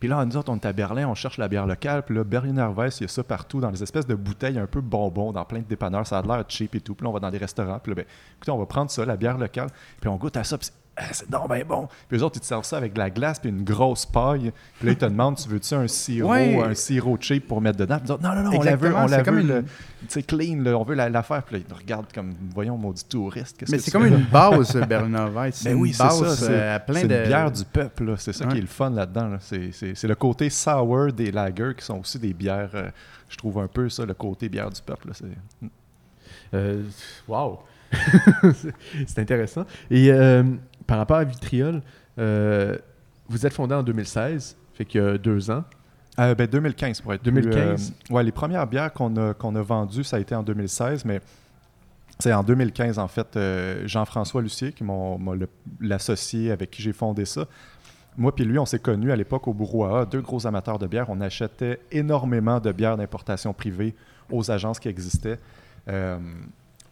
Puis 0.00 0.08
là, 0.08 0.24
nous 0.24 0.36
autres, 0.36 0.50
on 0.50 0.56
est 0.56 0.66
à 0.66 0.72
Berlin, 0.72 1.06
on 1.08 1.14
cherche 1.14 1.38
la 1.38 1.46
bière 1.46 1.64
locale. 1.66 2.02
Puis 2.02 2.14
là, 2.16 2.24
Berliner 2.24 2.68
Weiss, 2.76 2.98
il 2.98 3.04
y 3.04 3.06
a 3.06 3.08
ça 3.08 3.22
partout, 3.22 3.60
dans 3.60 3.70
des 3.70 3.82
espèces 3.84 4.06
de 4.06 4.16
bouteilles 4.16 4.58
un 4.58 4.66
peu 4.66 4.80
bonbons, 4.80 5.30
dans 5.32 5.44
plein 5.44 5.60
de 5.60 5.64
dépanneurs. 5.64 6.06
Ça 6.08 6.18
a 6.18 6.22
l'air 6.22 6.44
cheap 6.48 6.74
et 6.74 6.80
tout. 6.80 6.96
Puis 6.96 7.04
là, 7.04 7.10
on 7.10 7.12
va 7.12 7.20
dans 7.20 7.30
des 7.30 7.38
restaurants. 7.38 7.78
Puis 7.78 7.90
là, 7.90 7.96
ben, 7.96 8.04
écoutez, 8.36 8.50
on 8.50 8.58
va 8.58 8.66
prendre 8.66 8.90
ça, 8.90 9.04
la 9.04 9.16
bière 9.16 9.38
locale. 9.38 9.68
Puis 10.00 10.08
on 10.08 10.16
goûte 10.16 10.36
à 10.36 10.42
ça. 10.42 10.58
Puis 10.58 10.66
c'est- 10.66 10.72
ah, 10.96 11.04
c'est 11.12 11.30
donc 11.30 11.48
ben 11.48 11.64
bon. 11.66 11.88
Puis 12.08 12.18
eux 12.18 12.22
autres, 12.22 12.36
ils 12.36 12.40
te 12.40 12.46
servent 12.46 12.64
ça 12.66 12.76
avec 12.76 12.92
de 12.92 12.98
la 12.98 13.08
glace 13.08 13.38
puis 13.38 13.48
une 13.48 13.64
grosse 13.64 14.04
paille. 14.04 14.52
Puis 14.78 14.86
là, 14.86 14.92
ils 14.92 14.98
te 14.98 15.06
demandent, 15.06 15.36
tu 15.36 15.48
veux-tu 15.48 15.72
un 15.74 15.88
sirop, 15.88 16.28
Ouais. 16.30 16.62
un 16.62 16.74
sirop 16.74 17.16
cheap 17.18 17.48
pour 17.48 17.60
mettre 17.62 17.78
dedans? 17.78 17.98
Puis 17.98 18.08
ils 18.10 18.14
disent, 18.16 18.22
non, 18.28 18.34
non, 18.34 18.42
non, 18.50 18.58
on 18.58 18.62
la 18.62 18.76
veut, 18.76 18.94
on 18.94 19.06
la 19.06 19.18
c'est 19.18 19.22
comme 19.24 19.36
veut, 19.36 19.40
une- 19.40 19.48
le- 20.16 20.22
clean, 20.22 20.62
là, 20.62 20.76
on 20.76 20.82
veut 20.84 20.94
la, 20.94 21.08
la 21.08 21.22
faire. 21.22 21.42
Puis 21.44 21.56
là, 21.58 21.62
ils 21.66 21.74
regardent 21.74 22.12
comme, 22.12 22.34
voyons, 22.54 22.76
maudit 22.76 23.04
touriste. 23.06 23.56
qu'est-ce 23.56 23.70
Mais 23.72 23.78
que 23.78 23.84
c'est 23.84 23.90
comme 23.90 24.04
une 24.06 24.22
base, 24.24 24.76
Berliner 24.86 25.28
Weiss. 25.34 25.54
C'est 25.62 25.70
Ben 25.70 25.76
une 25.76 25.82
oui, 25.82 25.92
c'est 25.94 26.02
base 26.02 26.34
ça. 26.34 26.50
Euh, 26.50 26.76
à 26.76 26.80
plein 26.80 27.00
c'est 27.00 27.08
de. 27.08 27.14
une 27.16 27.26
bière 27.26 27.50
du 27.50 27.64
peuple. 27.64 28.04
là. 28.04 28.14
C'est 28.18 28.32
ça 28.34 28.44
qui 28.46 28.58
est 28.58 28.60
le 28.60 28.66
fun 28.66 28.90
là-dedans. 28.90 29.28
là. 29.28 29.38
C'est- 29.40 29.70
C'est 29.72 29.94
c'est 29.94 30.08
le 30.08 30.14
côté 30.14 30.50
sour 30.50 31.10
des 31.12 31.30
lagers 31.32 31.72
qui 31.78 31.84
sont 31.86 32.00
aussi 32.00 32.18
des 32.18 32.34
bières. 32.34 32.70
euh, 32.74 32.90
je 33.30 33.36
trouve 33.38 33.58
un 33.60 33.66
peu 33.68 33.88
ça, 33.88 34.04
le 34.04 34.12
côté 34.12 34.50
bière 34.50 34.68
du 34.68 34.82
peuple. 34.82 35.08
là. 35.08 35.14
C'est- 35.14 35.68
Euh, 36.54 36.82
wow! 37.26 37.60
C'est- 38.54 38.74
c'est 39.06 39.18
intéressant. 39.20 39.64
Et 39.90 40.10
euh, 40.10 40.42
par 40.86 40.98
rapport 40.98 41.16
à 41.18 41.24
Vitriol, 41.24 41.82
euh, 42.18 42.76
vous 43.28 43.46
êtes 43.46 43.52
fondé 43.52 43.74
en 43.74 43.82
2016, 43.82 44.56
fait 44.74 44.84
qu'il 44.84 45.00
y 45.00 45.04
a 45.04 45.18
deux 45.18 45.50
ans. 45.50 45.64
Euh, 46.18 46.34
ben, 46.34 46.46
2015 46.46 47.00
pour 47.00 47.14
être 47.14 47.24
2015. 47.24 47.90
plus, 47.92 48.12
euh, 48.12 48.14
ouais, 48.16 48.22
les 48.22 48.32
premières 48.32 48.66
bières 48.66 48.92
qu'on 48.92 49.16
a, 49.16 49.32
qu'on 49.34 49.54
a 49.56 49.62
vendues, 49.62 50.04
ça 50.04 50.16
a 50.16 50.20
été 50.20 50.34
en 50.34 50.42
2016, 50.42 51.04
mais 51.06 51.20
c'est 52.18 52.32
en 52.32 52.42
2015, 52.42 52.98
en 52.98 53.08
fait, 53.08 53.38
Jean-François 53.86 54.42
Lucier, 54.42 54.72
qui 54.72 54.84
le- 54.84 55.48
l'associé 55.80 56.50
avec 56.52 56.70
qui 56.70 56.82
j'ai 56.82 56.92
fondé 56.92 57.24
ça. 57.24 57.46
Moi 58.18 58.34
puis 58.34 58.44
lui, 58.44 58.58
on 58.58 58.66
s'est 58.66 58.78
connus 58.78 59.10
à 59.10 59.16
l'époque 59.16 59.48
au 59.48 59.54
Brouhaha, 59.54 60.04
deux 60.04 60.20
gros 60.20 60.46
amateurs 60.46 60.78
de 60.78 60.86
bière. 60.86 61.06
On 61.08 61.20
achetait 61.22 61.80
énormément 61.90 62.60
de 62.60 62.70
bières 62.70 62.98
d'importation 62.98 63.54
privée 63.54 63.94
aux 64.30 64.50
agences 64.50 64.78
qui 64.78 64.88
existaient. 64.88 65.38
Euh, 65.88 66.18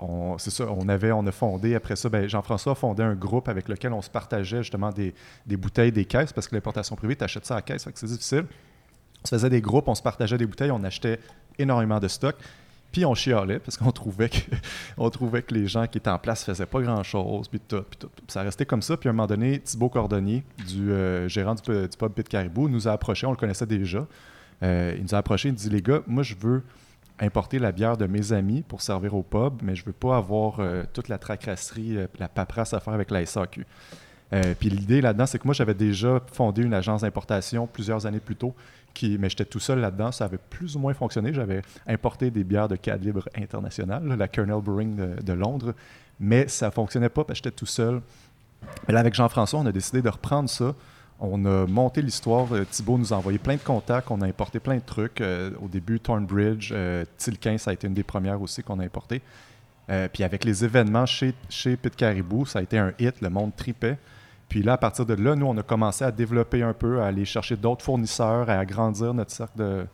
on- 0.00 0.38
c'est 0.38 0.50
ça, 0.50 0.66
on 0.70 0.88
avait, 0.88 1.12
on 1.12 1.26
a 1.26 1.32
fondé 1.32 1.74
après 1.74 1.96
ça, 1.96 2.08
ben, 2.08 2.28
Jean-François 2.28 2.72
a 2.72 2.74
fondé 2.74 3.02
un 3.02 3.14
groupe 3.14 3.48
avec 3.48 3.68
lequel 3.68 3.92
on 3.92 4.02
se 4.02 4.10
partageait 4.10 4.62
justement 4.62 4.90
des, 4.90 5.14
bouteilles, 5.56 5.92
des 5.92 6.04
caisses, 6.04 6.32
parce 6.32 6.48
que 6.48 6.54
l'importation 6.54 6.96
privée, 6.96 7.16
tu 7.16 7.24
achètes 7.24 7.46
ça 7.46 7.56
à 7.56 7.62
caisse, 7.62 7.84
fait 7.84 7.92
que 7.92 7.98
c'est 7.98 8.06
difficile. 8.06 8.46
On 9.22 9.26
se 9.26 9.34
faisait 9.34 9.50
des 9.50 9.60
groupes, 9.60 9.88
on 9.88 9.94
se 9.94 10.02
partageait 10.02 10.38
des 10.38 10.46
bouteilles, 10.46 10.70
on 10.70 10.82
achetait 10.84 11.20
énormément 11.58 12.00
de 12.00 12.08
stock. 12.08 12.36
Puis 12.92 13.04
on 13.04 13.14
chialait 13.14 13.60
parce 13.60 13.76
qu'on 13.76 13.92
trouvait 13.92 14.28
que 14.30 14.38
on 14.98 15.08
trouvait 15.10 15.42
que 15.42 15.54
les 15.54 15.68
gens 15.68 15.86
qui 15.86 15.98
étaient 15.98 16.10
en 16.10 16.18
place 16.18 16.42
faisaient 16.42 16.66
pas 16.66 16.80
grand 16.82 17.04
chose 17.04 17.46
puis 17.46 17.60
tout, 17.60 17.82
puis 17.88 17.98
tout. 18.00 18.08
Puis 18.08 18.24
ça 18.26 18.42
restait 18.42 18.66
comme 18.66 18.82
ça 18.82 18.96
puis 18.96 19.08
à 19.08 19.10
un 19.10 19.12
moment 19.12 19.28
donné 19.28 19.60
Thibaut 19.60 19.88
Cordonnier 19.90 20.42
du 20.66 20.90
euh, 20.90 21.28
gérant 21.28 21.54
du, 21.54 21.62
du 21.62 21.96
pub 21.96 22.12
Pit 22.12 22.28
Caribou 22.28 22.68
nous 22.68 22.88
a 22.88 22.90
approché 22.92 23.28
on 23.28 23.30
le 23.30 23.36
connaissait 23.36 23.66
déjà 23.66 24.04
Euh, 24.64 24.94
il 24.96 25.04
nous 25.04 25.14
a 25.14 25.18
approché 25.18 25.50
il 25.50 25.52
nous 25.52 25.58
dit 25.58 25.70
les 25.70 25.82
gars 25.82 26.00
moi 26.08 26.24
je 26.24 26.34
veux 26.34 26.64
importer 27.20 27.58
la 27.58 27.72
bière 27.72 27.96
de 27.96 28.06
mes 28.06 28.32
amis 28.32 28.62
pour 28.62 28.82
servir 28.82 29.14
au 29.14 29.22
pub 29.22 29.62
mais 29.62 29.74
je 29.74 29.84
veux 29.84 29.92
pas 29.92 30.16
avoir 30.16 30.60
euh, 30.60 30.84
toute 30.92 31.08
la 31.08 31.18
tracasserie 31.18 31.96
euh, 31.96 32.06
la 32.18 32.28
paperasse 32.28 32.74
à 32.74 32.80
faire 32.80 32.94
avec 32.94 33.10
la 33.10 33.24
SAQ 33.24 33.66
euh, 34.32 34.54
puis 34.58 34.70
l'idée 34.70 35.00
là-dedans, 35.00 35.26
c'est 35.26 35.38
que 35.38 35.46
moi, 35.46 35.54
j'avais 35.54 35.74
déjà 35.74 36.20
fondé 36.32 36.62
une 36.62 36.74
agence 36.74 37.02
d'importation 37.02 37.66
plusieurs 37.66 38.06
années 38.06 38.20
plus 38.20 38.36
tôt, 38.36 38.54
qui, 38.94 39.18
mais 39.18 39.28
j'étais 39.28 39.44
tout 39.44 39.58
seul 39.58 39.80
là-dedans. 39.80 40.12
Ça 40.12 40.26
avait 40.26 40.38
plus 40.38 40.76
ou 40.76 40.78
moins 40.78 40.94
fonctionné. 40.94 41.32
J'avais 41.32 41.62
importé 41.86 42.30
des 42.30 42.44
bières 42.44 42.68
de 42.68 42.76
calibre 42.76 43.28
international, 43.36 44.06
la 44.06 44.28
Colonel 44.28 44.62
Brewing 44.62 44.96
de, 44.96 45.22
de 45.22 45.32
Londres, 45.32 45.74
mais 46.18 46.48
ça 46.48 46.70
fonctionnait 46.70 47.08
pas 47.08 47.24
parce 47.24 47.40
que 47.40 47.44
j'étais 47.44 47.56
tout 47.56 47.66
seul. 47.66 48.00
Mais 48.86 48.94
là, 48.94 49.00
avec 49.00 49.14
Jean-François, 49.14 49.60
on 49.60 49.66
a 49.66 49.72
décidé 49.72 50.02
de 50.02 50.08
reprendre 50.08 50.48
ça. 50.48 50.74
On 51.20 51.44
a 51.44 51.66
monté 51.66 52.00
l'histoire. 52.00 52.50
euh, 52.52 52.64
Thibaut 52.64 52.96
nous 52.96 53.12
a 53.12 53.16
envoyé 53.16 53.38
plein 53.38 53.56
de 53.56 53.60
contacts. 53.60 54.10
On 54.10 54.22
a 54.22 54.26
importé 54.26 54.58
plein 54.58 54.76
de 54.76 54.82
trucs. 54.84 55.20
Euh, 55.20 55.50
au 55.62 55.68
début, 55.68 56.00
Thornbridge, 56.00 56.72
euh, 56.72 57.04
ça 57.18 57.70
a 57.70 57.72
été 57.74 57.86
une 57.86 57.94
des 57.94 58.02
premières 58.02 58.40
aussi 58.40 58.62
qu'on 58.62 58.80
a 58.80 58.84
importé. 58.84 59.20
Euh, 59.90 60.08
puis 60.10 60.24
avec 60.24 60.44
les 60.44 60.64
événements 60.64 61.04
chez, 61.04 61.34
chez 61.50 61.76
Pit 61.76 61.94
Caribou, 61.94 62.46
ça 62.46 62.60
a 62.60 62.62
été 62.62 62.78
un 62.78 62.94
hit. 62.98 63.20
Le 63.20 63.28
monde 63.28 63.54
tripait. 63.54 63.98
Puis 64.48 64.62
là, 64.62 64.72
à 64.72 64.78
partir 64.78 65.04
de 65.04 65.14
là, 65.14 65.36
nous, 65.36 65.46
on 65.46 65.56
a 65.58 65.62
commencé 65.62 66.04
à 66.04 66.10
développer 66.10 66.62
un 66.62 66.72
peu, 66.72 67.02
à 67.02 67.06
aller 67.06 67.26
chercher 67.26 67.56
d'autres 67.56 67.84
fournisseurs, 67.84 68.48
à 68.48 68.54
agrandir 68.58 69.12
notre 69.12 69.30
cercle 69.30 69.86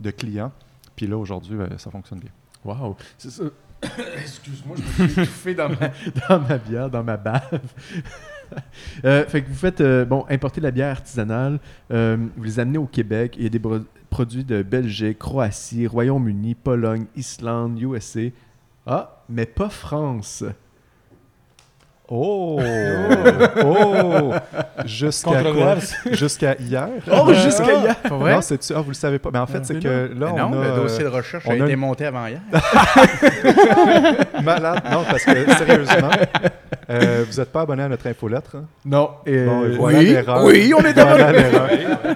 de, 0.00 0.10
clients. 0.10 0.52
Puis 0.96 1.06
là, 1.06 1.16
aujourd'hui, 1.16 1.56
ça 1.78 1.90
fonctionne 1.90 2.18
bien. 2.18 2.30
Wow. 2.64 2.96
Excuse-moi, 4.18 4.76
je 4.76 5.02
me 5.02 5.08
suis 5.08 5.22
étouffé 5.22 5.54
dans 5.54 5.68
ma 5.68 6.58
bière, 6.58 6.90
dans 6.90 7.02
ma 7.02 7.16
bave. 7.16 7.60
Euh, 9.04 9.24
fait 9.26 9.42
que 9.42 9.48
vous 9.48 9.54
faites, 9.54 9.80
euh, 9.80 10.04
bon, 10.04 10.24
importer 10.28 10.60
la 10.60 10.70
bière 10.70 10.90
artisanale, 10.90 11.58
euh, 11.92 12.16
vous 12.36 12.44
les 12.44 12.60
amenez 12.60 12.78
au 12.78 12.86
Québec, 12.86 13.34
il 13.36 13.44
y 13.44 13.46
a 13.46 13.48
des 13.48 13.60
produits 14.10 14.44
de 14.44 14.62
Belgique, 14.62 15.18
Croatie, 15.18 15.86
Royaume-Uni, 15.86 16.54
Pologne, 16.54 17.06
Islande, 17.16 17.80
USA. 17.80 18.20
Ah, 18.86 19.24
mais 19.28 19.46
pas 19.46 19.70
France. 19.70 20.44
Oh! 22.14 22.60
oh! 23.64 24.32
Jusqu'à 24.84 25.42
quoi? 25.42 25.76
Jusqu'à 26.10 26.56
hier? 26.60 26.88
Oh, 27.10 27.32
jusqu'à 27.32 27.72
hier! 27.72 27.96
Vrai? 28.10 28.34
Non, 28.34 28.40
c'est-tu? 28.42 28.74
Ah, 28.76 28.80
vous 28.82 28.90
le 28.90 28.94
savez 28.94 29.18
pas. 29.18 29.30
Mais 29.32 29.38
en 29.38 29.46
fait, 29.46 29.58
Ah, 29.62 29.64
c'est 29.64 29.78
que 29.80 30.10
là, 30.14 30.32
Mais 30.34 30.40
on 30.42 30.50
non, 30.50 30.60
a... 30.60 30.64
le 30.68 30.82
dossier 30.82 31.04
de 31.04 31.08
recherche 31.08 31.44
on 31.46 31.50
a 31.52 31.54
a 31.54 31.56
été 31.66 31.74
monté 31.76 32.04
avant 32.04 32.26
hier. 32.26 32.40
Malade. 34.42 34.82
Non, 34.90 35.04
parce 35.08 35.24
que, 35.24 35.54
sérieusement, 35.56 36.10
euh, 36.90 37.24
vous 37.30 37.38
n'êtes 37.40 37.50
pas 37.52 37.62
abonné 37.62 37.82
à 37.84 37.88
notre 37.88 38.06
infolettre. 38.06 38.56
hein? 38.56 38.64
Non, 38.84 39.10
et 39.26 39.44
Bon, 39.46 39.62
voilà 39.78 39.98
oui, 39.98 40.04
l'erreur. 40.06 40.44
oui, 40.44 40.72
on 40.76 40.82
est 40.84 40.92
l'erreur. 40.92 41.68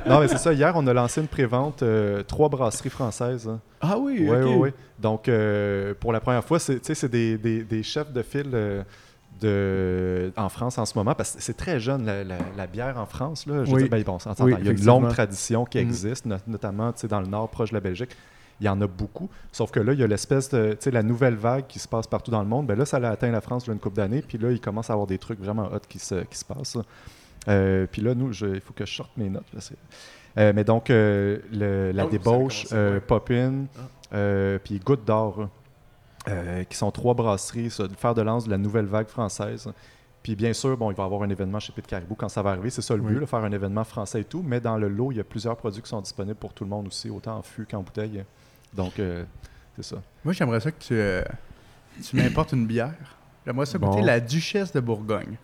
Non, 0.06 0.20
mais 0.20 0.28
c'est 0.28 0.38
ça. 0.38 0.52
Hier, 0.52 0.72
on 0.74 0.86
a 0.86 0.92
lancé 0.92 1.20
une 1.20 1.28
prévente, 1.28 1.82
euh, 1.82 2.22
trois 2.22 2.48
brasseries 2.48 2.90
françaises. 2.90 3.48
hein. 3.50 3.60
Ah 3.80 3.96
oui, 3.98 4.26
Oui, 4.28 4.36
ok. 4.36 4.42
oui, 4.44 4.54
oui. 4.58 4.70
Donc, 4.98 5.28
euh, 5.28 5.94
pour 5.98 6.12
la 6.12 6.20
première 6.20 6.44
fois, 6.44 6.58
c'est 6.58 6.74
tu 6.80 6.86
sais, 6.86 6.94
c'est 6.94 7.08
des, 7.10 7.36
des- 7.36 7.62
des 7.64 7.82
chefs 7.82 8.10
de 8.12 8.22
file 8.22 8.50
euh, 8.54 8.82
de, 9.40 10.32
en 10.36 10.48
France 10.48 10.78
en 10.78 10.86
ce 10.86 10.96
moment, 10.96 11.14
parce 11.14 11.32
que 11.36 11.42
c'est 11.42 11.56
très 11.56 11.78
jeune, 11.80 12.04
la, 12.06 12.24
la- 12.24 12.38
la 12.56 12.66
bière 12.66 12.98
en 12.98 13.06
France. 13.06 13.46
Là. 13.46 13.64
Je 13.64 13.70
veux 13.70 13.76
Oui. 13.76 13.82
dire, 13.82 13.90
ben, 13.90 14.02
bon, 14.02 14.18
Oui, 14.40 14.54
il 14.60 14.64
y 14.66 14.68
a 14.68 14.72
une 14.72 14.84
longue 14.84 15.08
tradition 15.08 15.64
qui 15.64 15.78
Mm. 15.78 15.80
existe, 15.82 16.26
no- 16.26 16.36
notamment 16.46 16.92
dans 17.08 17.20
le 17.20 17.26
nord, 17.26 17.48
proche 17.50 17.70
de 17.70 17.74
la 17.74 17.80
Belgique. 17.80 18.10
Il 18.60 18.64
y 18.66 18.68
en 18.70 18.80
a 18.80 18.86
beaucoup. 18.86 19.28
Sauf 19.52 19.70
que 19.70 19.80
là, 19.80 19.92
il 19.92 19.98
y 20.00 20.02
a 20.02 20.06
l'espèce 20.06 20.48
de. 20.48 20.70
Tu 20.72 20.76
sais, 20.84 20.90
la 20.90 21.02
nouvelle 21.02 21.34
vague 21.34 21.66
qui 21.66 21.78
se 21.78 21.86
passe 21.86 22.06
partout 22.06 22.30
dans 22.30 22.40
le 22.40 22.48
monde. 22.48 22.66
Ben 22.66 22.78
là, 22.78 22.86
ça 22.86 22.96
a 22.96 23.10
atteint 23.10 23.30
la 23.30 23.42
France 23.42 23.64
il 23.64 23.66
y 23.66 23.70
a 23.70 23.74
une 23.74 23.80
couple 23.80 23.96
d'années. 23.96 24.22
Puis 24.26 24.38
là, 24.38 24.50
il 24.50 24.60
commence 24.60 24.88
à 24.88 24.94
avoir 24.94 25.06
des 25.06 25.18
trucs 25.18 25.38
vraiment 25.38 25.66
hot 25.70 25.80
qui 25.86 25.98
se, 25.98 26.14
qui 26.24 26.38
se 26.38 26.44
passent. 26.46 26.78
Euh, 27.48 27.86
puis 27.90 28.00
là, 28.00 28.14
nous, 28.14 28.32
je- 28.32 28.46
il 28.46 28.60
faut 28.62 28.72
que 28.72 28.86
je 28.86 28.94
sorte 28.94 29.10
mes 29.18 29.28
notes. 29.28 29.44
parce 29.52 29.68
que- 29.68 29.74
Euh, 30.38 30.52
mais 30.54 30.64
donc, 30.64 30.88
euh, 30.90 31.38
le- 31.52 31.92
la 31.92 32.04
Ah 32.04 32.06
débauche, 32.06 32.66
euh. 32.72 32.98
Pop-In, 33.06 33.64
Ah. 33.76 33.80
euh, 34.16 34.58
puis 34.62 34.78
Goutte 34.80 35.04
d'Or, 35.06 35.48
euh, 36.28 36.64
qui 36.64 36.76
sont 36.76 36.90
trois 36.90 37.14
brasseries, 37.14 37.70
ça, 37.70 37.84
fer 37.96 38.14
de 38.14 38.22
lance 38.22 38.44
de 38.46 38.50
la 38.50 38.58
nouvelle 38.58 38.86
vague 38.86 39.08
française. 39.08 39.70
Puis 40.22 40.34
bien 40.34 40.52
sûr, 40.52 40.76
bon, 40.76 40.90
il 40.90 40.96
va 40.96 41.04
y 41.04 41.06
avoir 41.06 41.22
un 41.22 41.30
événement 41.30 41.60
chez 41.60 41.72
Pit 41.72 41.86
Caribou 41.86 42.16
quand 42.16 42.28
ça 42.28 42.42
va 42.42 42.50
arriver. 42.50 42.70
C'est 42.70 42.82
ça 42.82 42.96
le 42.96 43.02
Oui. 43.02 43.12
but, 43.14 43.20
là, 43.20 43.26
faire 43.26 43.44
un 43.44 43.52
événement 43.52 43.84
français 43.84 44.22
et 44.22 44.24
tout. 44.24 44.42
Mais 44.44 44.60
dans 44.60 44.76
le 44.76 44.88
lot, 44.88 45.12
il 45.12 45.18
y 45.18 45.20
a 45.20 45.24
plusieurs 45.24 45.56
produits 45.56 45.82
qui 45.82 45.88
sont 45.88 46.00
disponibles 46.00 46.36
pour 46.36 46.52
tout 46.52 46.64
le 46.64 46.70
monde 46.70 46.88
aussi, 46.88 47.08
autant 47.10 47.36
en 47.38 47.42
fût 47.42 47.64
qu'en 47.64 47.80
bouteille. 47.82 48.24
Donc, 48.74 48.98
euh, 48.98 49.22
c'est 49.76 49.84
ça. 49.84 50.02
Moi, 50.24 50.34
j'aimerais 50.34 50.58
ça 50.60 50.72
que 50.72 50.82
tu, 50.82 50.94
euh, 50.94 51.22
tu 52.04 52.16
m'importes 52.16 52.52
une 52.52 52.66
bière. 52.66 52.92
J'aimerais 53.46 53.66
ça 53.66 53.78
goûter 53.78 54.00
Bon. 54.00 54.04
la 54.04 54.18
Duchesse 54.18 54.72
de 54.72 54.80
Bourgogne. 54.80 55.36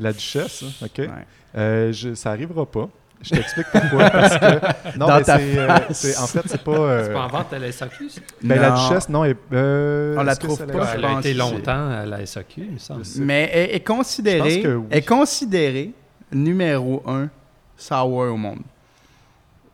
La 0.00 0.12
duchesse, 0.12 0.62
hein, 0.62 0.86
OK. 0.86 0.98
Ouais. 0.98 1.08
Euh, 1.56 1.92
je- 1.92 2.14
ça 2.14 2.30
arrivera 2.30 2.64
pas. 2.64 2.88
Je 3.20 3.30
t'explique 3.30 3.66
pourquoi. 3.72 4.10
parce 4.10 4.38
que, 4.38 4.44
non, 4.98 5.06
Dans 5.08 5.16
mais 5.18 5.22
ta 5.24 5.38
c'est, 5.38 5.58
euh, 5.58 5.66
face. 5.66 5.98
c'est- 5.98 6.18
en 6.18 6.26
fait, 6.28 6.42
c'est 6.46 6.62
pas. 6.62 6.70
euh, 6.72 7.04
C'est 7.06 7.12
pas 7.12 7.22
en 7.24 7.28
vente 7.28 7.52
à 7.52 7.58
la 7.58 7.72
SAQ, 7.72 8.08
ça? 8.10 8.20
ben, 8.42 8.60
la 8.60 8.70
Non. 8.70 8.74
duchesse, 8.76 9.08
non. 9.08 9.24
est- 9.24 9.36
euh, 9.52 10.14
On 10.18 10.22
la 10.22 10.32
est-ce 10.32 10.40
que 10.40 10.46
trouve 10.46 10.58
pas, 10.66 10.86
je 10.92 10.98
Elle 10.98 11.04
a 11.04 11.08
pense 11.08 11.20
été 11.20 11.32
que 11.34 11.38
longtemps 11.38 11.90
à 11.90 12.06
la 12.06 12.24
SAQ, 12.26 12.60
il 12.64 12.72
me 12.74 12.78
semble. 12.78 13.02
Mais 13.18 13.50
elle 13.52 13.74
est 13.74 13.80
considérée, 13.86 14.50
Je 14.50 14.56
pense 14.56 14.64
que 14.66 14.74
oui. 14.76 14.86
est 14.90 15.08
considérée 15.08 15.92
numéro 16.32 17.02
un 17.06 17.28
sour 17.76 18.08
au 18.18 18.36
monde. 18.36 18.60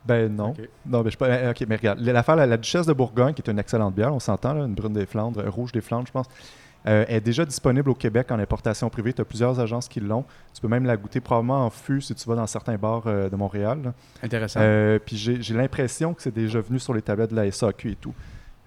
Ben 0.07 0.35
non. 0.35 0.51
Ok. 0.51 0.69
Non, 0.87 1.03
mais 1.03 1.11
je 1.11 1.17
pas. 1.17 1.27
euh, 1.29 1.51
Ok, 1.51 1.65
mais 1.69 1.77
regarde, 1.77 2.01
l'affaire, 2.01 2.37
la, 2.37 2.47
la 2.47 2.57
Duchesse 2.59 2.87
de 2.87 2.93
Bourgogne, 2.93 3.33
qui 3.33 3.41
est 3.41 3.51
une 3.51 3.59
excellente 3.59 3.95
bière, 3.95 4.15
on 4.15 4.21
s'entend, 4.21 4.53
là, 4.53 4.65
une 4.67 4.75
brune 4.75 4.93
des 4.93 5.07
Flandres, 5.07 5.41
euh, 5.41 5.49
rouge 5.49 5.73
des 5.73 5.81
Flandres, 5.81 6.07
je 6.07 6.13
pense, 6.13 6.27
euh, 6.87 7.05
est 7.09 7.21
déjà 7.21 7.45
disponible 7.45 7.91
au 7.91 7.95
Québec 7.95 8.31
en 8.31 8.39
importation 8.39 8.91
privée. 8.91 9.13
Tu 9.13 9.23
as 9.23 9.25
plusieurs 9.25 9.59
agences 9.59 9.89
qui 9.89 10.01
l'ont. 10.01 10.25
Tu 10.53 10.61
peux 10.61 10.69
même 10.69 10.85
la 10.85 10.97
goûter 10.97 11.21
probablement 11.21 11.65
en 11.65 11.71
fût 11.71 12.01
si 12.01 12.15
tu 12.15 12.29
vas 12.29 12.35
dans 12.35 12.47
certains 12.47 12.77
bars 12.77 13.05
euh, 13.07 13.31
de 13.31 13.37
Montréal. 13.37 13.81
là. 13.85 13.95
Intéressant. 14.23 14.61
Euh, 14.63 14.99
puis 14.99 15.17
j'ai 15.17 15.55
l'impression 15.55 16.15
que 16.15 16.23
c'est 16.23 16.35
déjà 16.35 16.61
venu 16.61 16.79
sur 16.79 16.93
les 16.95 17.03
tablettes 17.03 17.31
de 17.31 17.37
la 17.37 17.51
SAQ 17.51 17.93
et 17.93 17.97
tout. 17.97 18.15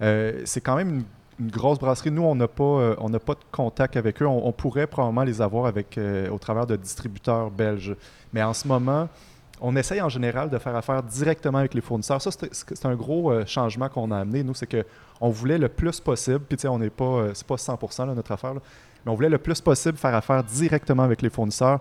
Euh, 0.01 0.41
c'est 0.45 0.61
quand 0.61 0.75
même 0.75 0.89
une, 0.89 1.03
une 1.39 1.51
grosse 1.51 1.79
brasserie. 1.79 2.11
Nous, 2.11 2.23
on 2.23 2.35
n'a 2.35 2.47
pas, 2.47 2.95
on 2.99 3.09
n'a 3.09 3.19
pas 3.19 3.33
de 3.33 3.43
contact 3.51 3.97
avec 3.97 4.21
eux. 4.21 4.27
On, 4.27 4.47
on 4.47 4.51
pourrait 4.51 4.87
probablement 4.87 5.23
les 5.23 5.41
avoir 5.41 5.65
avec, 5.67 5.99
au 6.31 6.37
travers 6.39 6.65
de 6.65 6.75
distributeurs 6.75 7.51
belges. 7.51 7.95
Mais 8.33 8.41
en 8.41 8.53
ce 8.53 8.67
moment, 8.67 9.07
on 9.61 9.75
essaye 9.75 10.01
en 10.01 10.09
général 10.09 10.49
de 10.49 10.57
faire 10.57 10.75
affaire 10.75 11.03
directement 11.03 11.59
avec 11.59 11.73
les 11.73 11.81
fournisseurs. 11.81 12.21
Ça, 12.21 12.31
c'est 12.31 12.53
c'est 12.53 12.85
un 12.85 12.95
gros 12.95 13.31
euh, 13.31 13.45
changement 13.45 13.89
qu'on 13.89 14.11
a 14.11 14.17
amené. 14.17 14.43
Nous, 14.43 14.53
c'est 14.53 14.67
que 14.67 14.85
on 15.19 15.29
voulait 15.29 15.57
le 15.57 15.69
plus 15.69 15.99
possible, 15.99 16.39
puis 16.39 16.57
tu 16.57 16.63
sais, 16.63 16.67
on 16.67 16.79
n'est 16.79 16.89
pas, 16.89 17.05
euh, 17.05 17.31
c'est 17.33 17.47
pas 17.47 17.55
100% 17.55 18.07
là, 18.07 18.13
notre 18.13 18.31
affaire, 18.31 18.53
là, 18.53 18.61
mais 19.05 19.11
on 19.11 19.15
voulait 19.15 19.29
le 19.29 19.37
plus 19.37 19.61
possible 19.61 19.97
faire 19.97 20.15
affaire 20.15 20.43
directement 20.43 21.03
avec 21.03 21.21
les 21.21 21.29
fournisseurs 21.29 21.79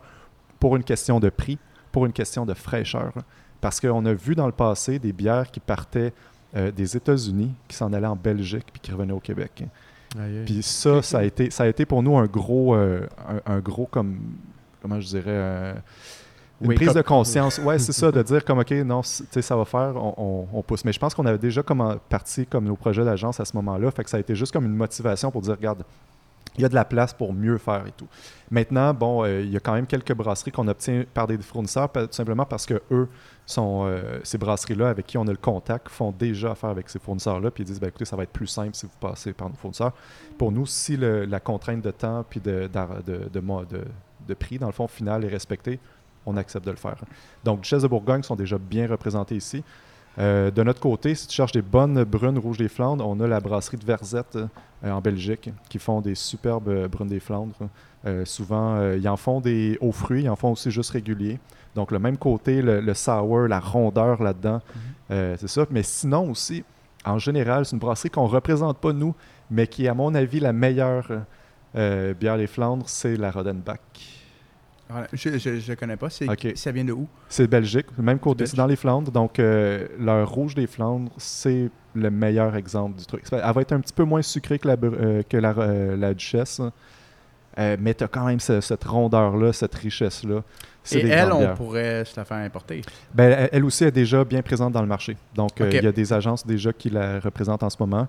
pour 0.61 0.77
une 0.77 0.85
question 0.85 1.21
de 1.21 1.29
prix, 1.29 1.59
pour 1.93 2.07
une 2.07 2.13
question 2.13 2.47
de 2.47 2.55
fraîcheur. 2.55 3.13
là. 3.15 3.23
Parce 3.61 3.81
qu'on 3.81 4.05
a 4.07 4.13
vu 4.13 4.35
dans 4.35 4.47
le 4.47 4.53
passé 4.53 4.99
des 4.99 5.13
bières 5.13 5.51
qui 5.51 5.61
partaient 5.61 6.13
euh, 6.55 6.71
des 6.71 6.97
États-Unis, 6.97 7.53
qui 7.69 7.77
s'en 7.77 7.93
allaient 7.93 8.07
en 8.07 8.17
Belgique, 8.17 8.67
puis 8.73 8.81
qui 8.81 8.93
revenaient 8.93 9.13
au 9.13 9.21
Québec. 9.21 9.65
Aïe. 10.19 10.43
Puis 10.45 10.63
ça, 10.63 11.03
ça 11.03 11.19
a 11.19 11.25
été, 11.25 11.51
ça 11.51 11.65
a 11.65 11.67
été 11.67 11.85
pour 11.85 12.03
nous 12.03 12.17
un 12.17 12.27
gros, 12.27 12.75
euh, 12.75 13.07
un, 13.47 13.55
un 13.55 13.59
gros 13.59 13.87
comme, 13.87 14.19
comment 14.81 15.01
je 15.01 15.09
dirais, 15.09 15.25
euh, 15.27 15.75
une 16.61 16.69
Wake 16.69 16.77
prise 16.79 16.89
up. 16.91 16.97
de 16.97 17.03
conscience. 17.03 17.59
Ouais, 17.59 17.79
c'est 17.79 17.93
ça, 17.93 18.11
de 18.11 18.23
dire 18.25 18.45
comme 18.45 18.59
ok, 18.61 18.71
non, 18.85 19.03
tu 19.03 19.09
sais, 19.31 19.43
ça 19.43 19.57
va 19.57 19.65
faire, 19.65 19.95
on, 19.97 20.15
on- 20.53 20.59
on 20.59 20.63
pousse. 20.63 20.85
Mais 20.85 20.93
je 20.93 20.99
pense 20.99 21.15
qu'on 21.15 21.27
avait 21.27 21.39
déjà 21.39 21.63
comme 21.63 21.99
parti 22.09 22.47
comme 22.47 22.65
nos 22.65 22.77
projets 22.77 23.05
d'agence 23.05 23.41
à 23.41 23.45
ce 23.45 23.55
moment-là, 23.57 23.91
fait 23.91 24.05
que 24.05 24.11
ça 24.11 24.17
a 24.17 24.21
été 24.21 24.35
juste 24.35 24.53
comme 24.53 24.65
une 24.65 24.77
motivation 24.77 25.31
pour 25.31 25.43
dire, 25.43 25.55
regarde, 25.57 25.83
il 26.59 26.63
y 26.63 26.65
a 26.65 26.71
de 26.71 26.75
la 26.75 26.87
place 26.87 27.13
pour 27.13 27.35
mieux 27.35 27.59
faire 27.59 27.85
et 27.87 27.93
tout. 27.95 28.07
Maintenant, 28.51 28.95
bon, 28.95 29.25
euh, 29.25 29.43
il 29.43 29.51
y 29.53 29.57
a 29.59 29.61
quand 29.61 29.75
même 29.75 29.87
quelques 29.87 30.15
brasseries 30.15 30.53
qu'on 30.53 30.67
obtient 30.69 31.05
par 31.13 31.27
des 31.27 31.37
fournisseurs, 31.37 31.93
tout 31.93 32.07
simplement 32.13 32.47
parce 32.47 32.65
que 32.65 32.81
eux 32.91 33.09
sont 33.45 33.83
euh, 33.85 34.21
ces 34.25 34.39
brasseries-là 34.39 34.89
avec 34.89 35.05
qui 35.07 35.19
on 35.19 35.27
a 35.27 35.31
le 35.33 35.37
contact 35.37 35.91
font 35.91 36.13
déjà 36.19 36.53
affaire 36.53 36.71
avec 36.71 36.89
ces 36.89 36.99
fournisseurs-là, 36.99 37.51
puis 37.51 37.63
ils 37.63 37.67
disent, 37.67 37.79
ben, 37.79 37.89
écoutez, 37.89 38.07
ça 38.07 38.17
va 38.17 38.23
être 38.23 38.33
plus 38.33 38.47
simple 38.47 38.71
si 38.75 38.87
vous 38.87 38.93
passez 38.99 39.35
par 39.35 39.51
nos 39.51 39.55
fournisseurs. 39.57 39.93
Pour 40.39 40.51
nous, 40.51 40.65
si 40.65 40.97
le- 40.97 41.27
la 41.27 41.41
contrainte 41.41 41.83
de 41.83 41.91
temps 41.91 42.25
puis 42.31 42.41
de, 42.41 42.71
de, 43.07 43.29
de- 43.29 43.85
de 44.27 44.35
prix, 44.35 44.59
dans 44.59 44.67
le 44.67 44.73
fond, 44.73 44.89
final 44.89 45.25
est 45.25 45.29
respectée, 45.29 45.79
on 46.27 46.37
accepte 46.37 46.67
de 46.67 46.73
le 46.73 46.77
faire. 46.77 46.97
Donc, 47.45 47.63
Duchesse 47.63 47.83
de 47.83 47.89
Bourgogne 47.89 48.23
sont 48.23 48.37
déjà 48.37 48.59
bien 48.59 48.87
représentés 48.87 49.37
ici. 49.37 49.63
Euh, 50.19 50.51
de 50.51 50.63
notre 50.63 50.81
côté, 50.81 51.15
si 51.15 51.27
tu 51.27 51.35
cherches 51.35 51.53
des 51.53 51.63
bonnes 51.63 52.05
brunes 52.05 52.39
rouges 52.39 52.57
des 52.57 52.69
Flandres, 52.69 53.07
on 53.07 53.21
a 53.21 53.27
la 53.27 53.41
brasserie 53.41 53.77
de 53.77 53.85
Verzette 53.85 54.37
euh, 54.37 54.91
en 54.91 55.01
Belgique 55.01 55.51
qui 55.69 55.79
font 55.79 56.01
des 56.01 56.15
superbes 56.15 56.69
euh, 56.69 56.89
brunes 56.89 57.09
des 57.09 57.21
Flandres. 57.21 57.55
Souvent, 58.25 58.93
ils 58.93 59.09
en 59.09 59.17
font 59.17 59.41
des 59.41 59.79
aux 59.81 59.91
fruits, 59.91 60.23
ils 60.23 60.29
en 60.29 60.37
font 60.37 60.53
aussi 60.53 60.71
juste 60.71 60.91
réguliers. 60.91 61.41
Donc, 61.75 61.91
le 61.91 61.99
même 61.99 62.17
côté, 62.17 62.63
le, 62.63 62.81
le 62.81 62.95
sour, 62.95 63.49
la 63.49 63.59
rondeur 63.59 64.23
là-dedans, 64.23 64.61
euh, 65.11 65.35
c'est 65.41 65.49
ça. 65.49 65.67
Mais 65.73 65.83
sinon 65.83 66.31
aussi, 66.31 66.63
en 67.05 67.19
général, 67.19 67.67
c'est 67.67 67.73
une 67.73 67.81
brasserie 67.81 68.09
qu'on 68.09 68.29
ne 68.29 68.33
représente 68.33 68.79
pas 68.79 68.93
nous, 68.93 69.13
mais 69.51 69.67
qui 69.67 69.87
est, 69.87 69.89
à 69.89 69.95
mon 69.95 70.15
avis, 70.15 70.39
la 70.39 70.53
meilleure 70.53 71.09
bière 71.75 72.39
des 72.39 72.47
Flandres, 72.47 72.89
c'est 72.89 73.17
la 73.17 73.33
Rodenbach. 73.33 73.81
Voilà. 74.89 75.09
Je, 75.13 75.39
je 75.39 75.73
connais 75.75 75.97
pas. 75.97 76.11
C'est, 76.11 76.29
Ok. 76.29 76.53
Ça 76.55 76.71
vient 76.73 76.85
de 76.85 76.93
où? 76.93 77.09
C'est 77.29 77.49
Belgique, 77.49 77.87
même 77.99 78.19
côté, 78.19 78.47
c'est 78.47 78.57
dans 78.57 78.67
les 78.67 78.77
Flandres. 78.77 79.11
Donc, 79.11 79.39
euh, 79.39 79.87
leur 79.99 80.31
rouge 80.31 80.55
des 80.55 80.67
Flandres, 80.67 81.11
c'est 81.17 81.71
le 81.95 82.11
meilleur 82.11 82.55
exemple 82.55 82.99
du 82.99 83.05
truc. 83.07 83.25
Elle 83.33 83.41
va 83.53 83.61
être 83.63 83.73
un 83.73 83.81
petit 83.81 83.93
peu 83.93 84.05
moins 84.05 84.23
sucrée 84.23 84.59
que 84.59 84.69
la, 84.69 84.77
euh, 84.83 85.23
que 85.29 85.37
la, 85.37 85.51
euh, 85.59 85.97
la 85.97 86.15
Duchesse, 86.15 86.61
euh, 87.59 87.77
mais 87.81 87.95
tu 87.95 88.05
as 88.05 88.09
quand 88.09 88.27
même 88.27 88.39
ce- 88.39 88.61
cette 88.61 88.85
rondeur-là, 88.85 89.53
cette 89.53 89.75
richesse-là. 89.75 90.43
C'est 90.85 91.01
Et 91.01 91.03
des 91.05 91.09
elle, 91.09 91.33
on 91.33 91.39
bières. 91.39 91.55
pourrait 91.55 92.05
se 92.05 92.15
la 92.17 92.25
faire 92.25 92.37
importer. 92.37 92.83
Ben, 93.13 93.49
elle- 93.51 93.65
aussi 93.65 93.83
est 93.85 93.91
déjà 93.91 94.23
bien 94.25 94.41
présente 94.43 94.73
dans 94.73 94.83
le 94.83 94.87
marché. 94.87 95.17
Donc, 95.35 95.51
il 95.59 95.83
y 95.83 95.87
a 95.87 95.91
des 95.91 96.13
agences 96.13 96.47
déjà 96.47 96.73
qui 96.73 96.91
la 96.91 97.19
représentent 97.19 97.65
en 97.65 97.71
ce 97.71 97.77
moment. 97.81 98.07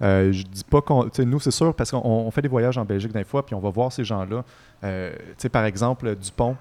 Euh, 0.00 0.32
je 0.32 0.42
dis 0.44 0.64
pas 0.64 0.80
qu'on. 0.80 1.08
Nous, 1.18 1.40
c'est 1.40 1.50
sûr, 1.50 1.74
parce 1.74 1.90
qu'on 1.90 2.00
on 2.04 2.30
fait 2.30 2.42
des 2.42 2.48
voyages 2.48 2.78
en 2.78 2.84
Belgique 2.84 3.12
des 3.12 3.24
fois, 3.24 3.44
puis 3.44 3.54
on 3.54 3.60
va 3.60 3.70
voir 3.70 3.92
ces 3.92 4.04
gens-là. 4.04 4.44
Euh, 4.84 5.12
par 5.52 5.64
exemple, 5.64 6.14
Dupont. 6.14 6.56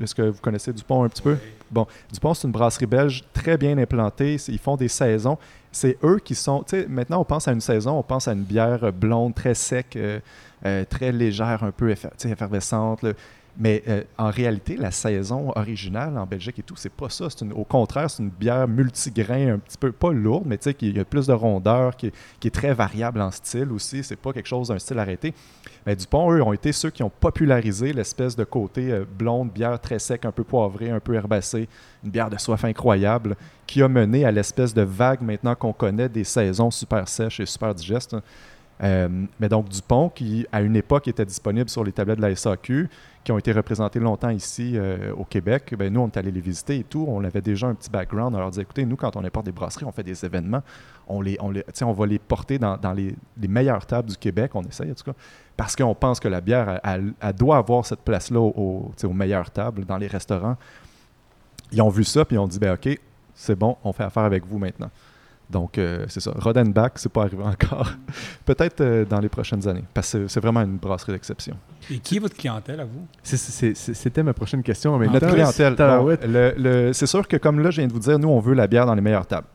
Est-ce 0.00 0.14
que 0.14 0.22
vous 0.22 0.40
connaissez 0.40 0.72
Dupont 0.72 1.02
un 1.02 1.08
petit 1.08 1.22
peu? 1.22 1.36
Bon, 1.72 1.86
Dupont, 2.12 2.32
c'est 2.32 2.46
une 2.46 2.52
brasserie 2.52 2.86
belge 2.86 3.24
très 3.32 3.56
bien 3.58 3.76
implantée. 3.78 4.36
Ils 4.46 4.58
font 4.58 4.76
des 4.76 4.86
saisons. 4.86 5.38
C'est 5.72 5.98
eux 6.04 6.20
qui 6.22 6.34
sont. 6.36 6.62
Tu 6.62 6.82
sais, 6.82 6.86
maintenant, 6.88 7.20
on 7.20 7.24
pense 7.24 7.48
à 7.48 7.52
une 7.52 7.60
saison, 7.60 7.98
on 7.98 8.02
pense 8.04 8.28
à 8.28 8.32
une 8.32 8.44
bière 8.44 8.92
blonde, 8.92 9.34
très 9.34 9.54
sec, 9.54 9.96
euh, 9.96 10.20
euh, 10.64 10.84
très 10.88 11.10
légère, 11.10 11.64
un 11.64 11.72
peu 11.72 11.90
effer- 11.90 12.10
effervescente. 12.30 13.02
là. 13.02 13.12
Mais 13.60 13.82
euh, 13.88 14.04
en 14.16 14.30
réalité, 14.30 14.76
la 14.76 14.92
saison 14.92 15.50
originale 15.56 16.16
en 16.16 16.26
Belgique 16.26 16.60
et 16.60 16.62
tout, 16.62 16.76
c'est 16.76 16.92
pas 16.92 17.08
ça. 17.10 17.26
Une- 17.42 17.52
au 17.52 17.64
contraire, 17.64 18.08
c'est 18.08 18.22
une 18.22 18.28
bière 18.30 18.68
multigrain, 18.68 19.54
un 19.54 19.58
petit 19.58 19.76
peu, 19.76 19.90
pas 19.90 20.12
lourde, 20.12 20.44
mais 20.46 20.56
tu 20.58 20.64
sais, 20.64 20.74
qui 20.74 20.96
a 20.96 21.04
plus 21.04 21.26
de 21.26 21.32
rondeur, 21.32 21.96
qui 21.96 22.12
est 22.44 22.54
très 22.54 22.72
variable 22.72 23.20
en 23.20 23.32
style 23.32 23.72
aussi. 23.72 24.04
C'est 24.04 24.14
pas 24.14 24.32
quelque 24.32 24.46
chose 24.46 24.68
d'un 24.68 24.78
style 24.78 25.00
arrêté. 25.00 25.34
Mais 25.84 25.96
Dupont, 25.96 26.30
eux, 26.30 26.40
ont 26.40 26.52
été 26.52 26.70
ceux 26.70 26.90
qui 26.90 27.02
ont 27.02 27.10
popularisé 27.10 27.92
l'espèce 27.92 28.36
de 28.36 28.44
côté 28.44 28.92
euh, 28.92 29.04
blonde, 29.18 29.50
bière 29.50 29.80
très 29.80 29.98
sec, 29.98 30.24
un 30.24 30.30
peu 30.32 30.44
poivrée, 30.44 30.90
un 30.90 31.00
peu 31.00 31.14
herbacée, 31.14 31.68
une 32.04 32.10
bière 32.10 32.30
de 32.30 32.38
soif 32.38 32.64
incroyable, 32.64 33.34
qui 33.66 33.82
a 33.82 33.88
mené 33.88 34.24
à 34.24 34.30
l'espèce 34.30 34.72
de 34.72 34.82
vague 34.82 35.20
maintenant 35.20 35.56
qu'on 35.56 35.72
connaît 35.72 36.08
des 36.08 36.22
saisons 36.24 36.70
super 36.70 37.08
sèches 37.08 37.40
et 37.40 37.46
super 37.46 37.74
digestes. 37.74 38.14
Euh, 38.80 39.08
mais 39.40 39.48
donc 39.48 39.68
Dupont, 39.68 40.08
qui 40.08 40.46
à 40.52 40.60
une 40.60 40.76
époque 40.76 41.08
était 41.08 41.24
disponible 41.24 41.68
sur 41.68 41.82
les 41.82 41.90
tablettes 41.90 42.18
de 42.18 42.22
la 42.22 42.36
SAQ, 42.36 42.88
qui 43.28 43.32
ont 43.32 43.36
été 43.38 43.52
représentés 43.52 44.00
longtemps 44.00 44.30
ici 44.30 44.72
euh, 44.76 45.12
au 45.14 45.22
Québec, 45.22 45.74
ben, 45.78 45.92
nous, 45.92 46.00
on 46.00 46.06
est 46.06 46.16
allés 46.16 46.30
les 46.30 46.40
visiter 46.40 46.78
et 46.78 46.82
tout. 46.82 47.04
On 47.06 47.22
avait 47.24 47.42
déjà 47.42 47.66
un 47.66 47.74
petit 47.74 47.90
background. 47.90 48.34
On 48.34 48.38
leur 48.38 48.48
disait, 48.48 48.62
écoutez, 48.62 48.86
nous, 48.86 48.96
quand 48.96 49.16
on 49.16 49.22
importe 49.22 49.44
des 49.44 49.52
brasseries, 49.52 49.84
on 49.84 49.92
fait 49.92 50.02
des 50.02 50.24
événements. 50.24 50.62
On, 51.06 51.20
les, 51.20 51.36
on, 51.38 51.50
les, 51.50 51.62
on 51.82 51.92
va 51.92 52.06
les 52.06 52.18
porter 52.18 52.58
dans, 52.58 52.78
les, 52.94 53.14
meilleures 53.46 53.84
tables 53.84 54.08
du 54.08 54.16
Québec. 54.16 54.52
On 54.54 54.62
essaye, 54.62 54.90
en 54.90 54.94
tout 54.94 55.04
cas. 55.04 55.12
Parce 55.58 55.76
qu'on 55.76 55.94
pense 55.94 56.20
que 56.20 56.28
la 56.28 56.40
bière, 56.40 56.80
elle, 56.82 57.12
elle- 57.20 57.32
doit 57.34 57.58
avoir 57.58 57.84
cette 57.84 58.00
place-là 58.00 58.40
au- 58.40 58.92
aux 59.04 59.12
meilleures 59.12 59.50
tables, 59.50 59.84
dans 59.84 59.98
les 59.98 60.06
restaurants. 60.06 60.56
Ils 61.70 61.82
ont 61.82 61.90
vu 61.90 62.04
ça, 62.04 62.24
puis 62.24 62.36
ils 62.36 62.38
ont 62.38 62.48
dit, 62.48 62.58
ben 62.58 62.72
OK, 62.72 62.98
c'est 63.34 63.56
bon, 63.58 63.76
on 63.84 63.92
fait 63.92 64.04
affaire 64.04 64.22
avec 64.24 64.46
vous 64.46 64.56
maintenant. 64.56 64.90
Donc, 65.50 65.78
euh, 65.78 66.04
c'est 66.08 66.20
ça. 66.20 66.32
Rodenbach, 66.36 66.92
c'est 66.96 67.10
pas 67.10 67.22
arrivé 67.22 67.42
encore. 67.42 67.90
Peut-être 68.44 68.80
euh, 68.82 69.04
dans 69.06 69.18
les 69.20 69.30
prochaines 69.30 69.66
années, 69.66 69.84
parce 69.94 70.12
que 70.12 70.28
c'est 70.28 70.40
vraiment 70.40 70.60
une 70.60 70.76
brasserie 70.76 71.12
d'exception. 71.12 71.56
Et 71.90 71.98
qui 72.00 72.16
est 72.16 72.20
votre 72.20 72.36
clientèle 72.36 72.80
à 72.80 72.84
vous? 72.84 73.06
C'était 73.22 74.22
ma 74.22 74.34
prochaine 74.34 74.62
question. 74.62 74.98
Même 74.98 75.10
Notre 75.12 75.28
clientèle. 75.28 75.70
bon, 75.72 75.76
tabarouette. 75.76 76.26
le- 76.26 76.54
le- 76.58 76.92
c'est 76.92 77.06
sûr 77.06 77.26
que, 77.26 77.36
comme 77.38 77.60
là, 77.60 77.70
je 77.70 77.80
viens 77.80 77.88
de 77.88 77.92
vous 77.94 77.98
dire, 77.98 78.18
nous, 78.18 78.28
on 78.28 78.40
veut 78.40 78.54
la 78.54 78.66
bière 78.66 78.84
dans 78.84 78.94
les 78.94 79.00
meilleures 79.00 79.26
tables. 79.26 79.46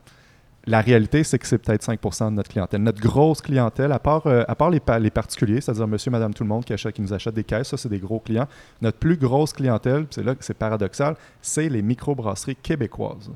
La 0.66 0.80
réalité, 0.80 1.26
c'est 1.26 1.38
que 1.38 1.46
c'est 1.46 1.58
peut-être 1.58 1.84
5% 1.84 2.32
de 2.32 2.36
notre 2.38 2.50
clientèle. 2.50 2.82
Notre 2.82 3.02
grosse 3.02 3.42
clientèle, 3.42 3.92
à 3.92 4.00
part, 4.00 4.26
euh, 4.28 4.46
à 4.48 4.56
part 4.56 4.70
les, 4.70 4.80
pa- 4.80 4.98
les 4.98 5.10
particuliers, 5.12 5.60
c'est-à-dire 5.60 5.86
monsieur, 5.88 6.10
madame, 6.10 6.34
tout 6.34 6.44
le 6.44 6.48
monde 6.50 6.64
qui, 6.64 6.72
achète, 6.72 6.96
qui 6.96 7.02
nous 7.02 7.14
achète 7.14 7.34
des 7.36 7.44
caisses, 7.44 7.68
ça, 7.68 7.76
c'est 7.78 7.90
des 7.90 8.00
gros 8.00 8.20
clients. 8.22 8.48
Notre 8.82 8.98
plus 8.98 9.18
grosse 9.18 9.52
clientèle, 9.52 10.08
c'est 10.10 10.24
là 10.24 10.34
que 10.36 10.44
c'est 10.44 10.54
paradoxal, 10.54 11.18
c'est 11.42 11.68
les 11.68 11.82
microbrasseries 11.82 12.56
québécoises. 12.56 13.30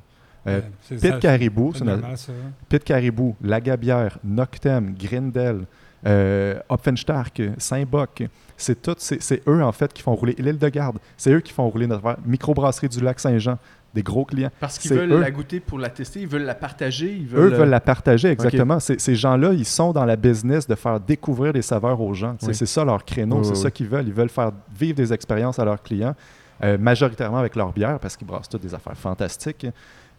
Euh, 0.47 0.61
Pit 0.89 1.19
Caribou, 1.19 1.71
c'est 1.73 1.79
c'est 1.79 1.85
notre- 1.85 1.99
normal, 2.01 2.17
ça. 2.17 2.31
Pit 2.69 2.83
Caribou, 2.83 3.35
Lagabière, 3.41 4.17
Noctem, 4.23 4.93
Grindel, 4.97 5.65
euh, 6.05 6.59
Hopfenstark, 6.69 7.41
Saint-Bock, 7.57 8.23
c'est 8.55 8.81
tout, 8.81 8.95
c'est, 8.97 9.21
c'est 9.21 9.41
eux 9.47 9.61
en 9.63 9.71
fait 9.71 9.91
qui 9.93 10.01
font 10.01 10.15
rouler 10.15 10.35
l'île 10.37 10.57
de 10.57 10.69
Garde. 10.69 10.99
C'est 11.17 11.31
eux 11.31 11.41
qui 11.41 11.51
font 11.53 11.67
rouler 11.69 11.87
notre. 11.87 12.17
Microbrasserie 12.25 12.87
du 12.89 13.01
Lac 13.01 13.19
Saint-Jean, 13.19 13.57
des 13.93 14.03
gros 14.03 14.25
clients. 14.25 14.51
Parce 14.59 14.77
qu'ils 14.79 14.93
veulent 14.93 15.11
eux. 15.11 15.19
la 15.19 15.31
goûter 15.31 15.59
pour 15.59 15.79
la 15.79 15.89
tester, 15.89 16.21
ils 16.21 16.27
veulent 16.27 16.43
la 16.45 16.55
partager, 16.55 17.11
ils 17.13 17.25
Eux 17.35 17.39
veulent. 17.41 17.53
veulent 17.53 17.69
la 17.69 17.79
partager, 17.79 18.29
exactement. 18.29 18.79
Ces 18.79 19.15
gens-là, 19.15 19.53
ils 19.53 19.65
sont 19.65 19.91
dans 19.91 20.05
la 20.05 20.15
business 20.15 20.67
de 20.67 20.75
faire 20.75 20.99
découvrir 20.99 21.51
des 21.53 21.61
saveurs 21.61 21.99
aux 21.99 22.13
gens. 22.13 22.35
C'est, 22.39 22.47
Oui. 22.47 22.55
c'est 22.55 22.65
ça 22.67 22.85
leur 22.85 23.03
créneau, 23.03 23.37
Oui, 23.39 23.45
c'est 23.45 23.51
oui, 23.51 23.57
ça 23.57 23.71
qu'ils 23.71 23.87
veulent. 23.87 24.07
Ils 24.07 24.13
veulent 24.13 24.29
faire 24.29 24.51
vivre 24.77 24.95
des 24.95 25.11
expériences 25.13 25.57
à 25.59 25.65
leurs 25.65 25.81
clients, 25.81 26.15
euh, 26.63 26.77
majoritairement 26.77 27.37
avec 27.37 27.55
leur 27.55 27.71
bière, 27.73 27.99
parce 27.99 28.15
qu'ils 28.17 28.27
brassent 28.27 28.49
toutes 28.49 28.61
des 28.63 28.73
affaires 28.73 28.97
fantastiques. 28.97 29.65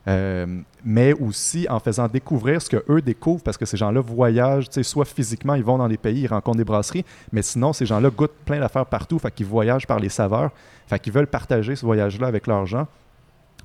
Euh, 0.08 0.46
mais 0.84 1.12
aussi 1.12 1.66
en 1.68 1.80
faisant 1.80 2.08
découvrir 2.08 2.62
ce 2.62 2.70
qu'eux 2.70 3.02
découvrent, 3.02 3.42
parce 3.42 3.58
que 3.58 3.66
ces 3.66 3.76
gens-là 3.76 4.00
voyagent, 4.00 4.70
soit 4.82 5.04
physiquement, 5.04 5.54
ils 5.54 5.64
vont 5.64 5.76
dans 5.76 5.86
les 5.86 5.98
pays, 5.98 6.22
ils 6.22 6.26
rencontrent 6.26 6.56
des 6.56 6.64
brasseries, 6.64 7.04
mais 7.30 7.42
sinon, 7.42 7.74
ces 7.74 7.84
gens-là 7.84 8.08
goûtent 8.08 8.38
plein 8.46 8.58
d'affaires 8.58 8.86
partout, 8.86 9.18
fait 9.18 9.30
qu'ils 9.30 9.46
voyagent 9.46 9.86
par 9.86 9.98
les 9.98 10.08
saveurs, 10.08 10.50
fait 10.86 10.98
qu'ils 10.98 11.12
veulent 11.12 11.26
partager 11.26 11.76
ce 11.76 11.84
voyage-là 11.84 12.26
avec 12.26 12.46
leurs 12.46 12.64
gens. 12.64 12.86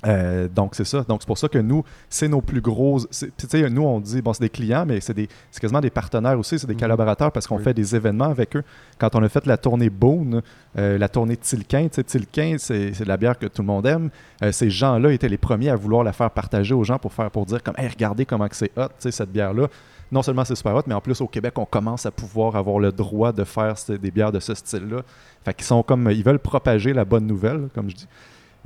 Euh, 0.06 0.48
donc, 0.48 0.74
c'est 0.74 0.84
ça. 0.84 1.02
Donc, 1.02 1.22
c'est 1.22 1.26
pour 1.26 1.38
ça 1.38 1.48
que 1.48 1.58
nous, 1.58 1.82
c'est 2.10 2.28
nos 2.28 2.40
plus 2.40 2.60
gros. 2.60 2.98
c'est- 3.10 3.26
puis, 3.34 3.46
Tu 3.46 3.58
sais, 3.58 3.70
nous, 3.70 3.82
on 3.82 4.00
dit, 4.00 4.20
bon, 4.22 4.32
c'est 4.32 4.42
des 4.42 4.48
clients, 4.50 4.84
mais 4.86 5.00
c'est 5.00 5.14
quasiment 5.60 5.80
des 5.80 5.90
partenaires 5.90 6.38
aussi, 6.38 6.58
c'est 6.58 6.66
des 6.66 6.74
Mhm. 6.74 6.80
collaborateurs 6.80 7.32
parce 7.32 7.46
qu'on 7.46 7.56
Oui. 7.56 7.62
fait 7.62 7.74
des 7.74 7.94
événements 7.96 8.26
avec 8.30 8.56
eux. 8.56 8.62
Quand 8.98 9.14
on 9.14 9.22
a 9.22 9.28
fait 9.28 9.46
la 9.46 9.56
tournée 9.56 9.90
Boone, 9.90 10.42
euh, 10.78 10.98
la 10.98 11.08
tournée 11.08 11.36
Tilquin, 11.36 11.84
tu 11.88 11.94
sais, 11.96 12.04
Tilquin, 12.04 12.56
c'est 12.58 12.98
la 13.06 13.16
bière 13.16 13.38
que 13.38 13.46
tout 13.46 13.62
le 13.62 13.66
monde 13.66 13.86
aime. 13.86 14.10
Euh, 14.42 14.52
ces 14.52 14.70
gens-là 14.70 15.12
étaient 15.12 15.28
les 15.28 15.38
premiers 15.38 15.70
à 15.70 15.76
vouloir 15.76 16.04
la 16.04 16.12
faire 16.12 16.30
partager 16.30 16.74
aux 16.74 16.84
gens 16.84 16.98
pour 16.98 17.12
faire 17.12 17.30
pour 17.30 17.46
dire 17.46 17.62
comme, 17.62 17.74
hey, 17.78 17.88
regardez 17.88 18.26
comment 18.26 18.48
que 18.48 18.56
c'est 18.56 18.70
hot, 18.76 18.88
tu 18.88 18.94
sais, 18.98 19.10
cette 19.10 19.30
bière-là. 19.32 19.68
Non 20.12 20.22
seulement 20.22 20.44
c'est 20.44 20.54
super 20.54 20.74
hot, 20.76 20.82
mais 20.86 20.94
en 20.94 21.00
plus 21.00 21.20
au 21.22 21.26
Québec, 21.26 21.54
on 21.56 21.64
commence 21.64 22.04
à 22.06 22.10
pouvoir 22.10 22.56
avoir 22.56 22.78
le 22.78 22.92
droit 22.92 23.32
de 23.32 23.42
faire 23.44 23.74
des 23.88 24.10
bières 24.10 24.32
de 24.32 24.38
ce 24.40 24.54
style-là. 24.54 25.02
Fait 25.44 25.54
qu'ils 25.54 25.64
sont 25.64 25.82
comme, 25.82 26.10
ils 26.10 26.22
veulent 26.22 26.38
propager 26.38 26.92
la 26.92 27.04
bonne 27.04 27.26
nouvelle, 27.26 27.68
comme 27.74 27.88
je 27.90 27.96
dis. 27.96 28.08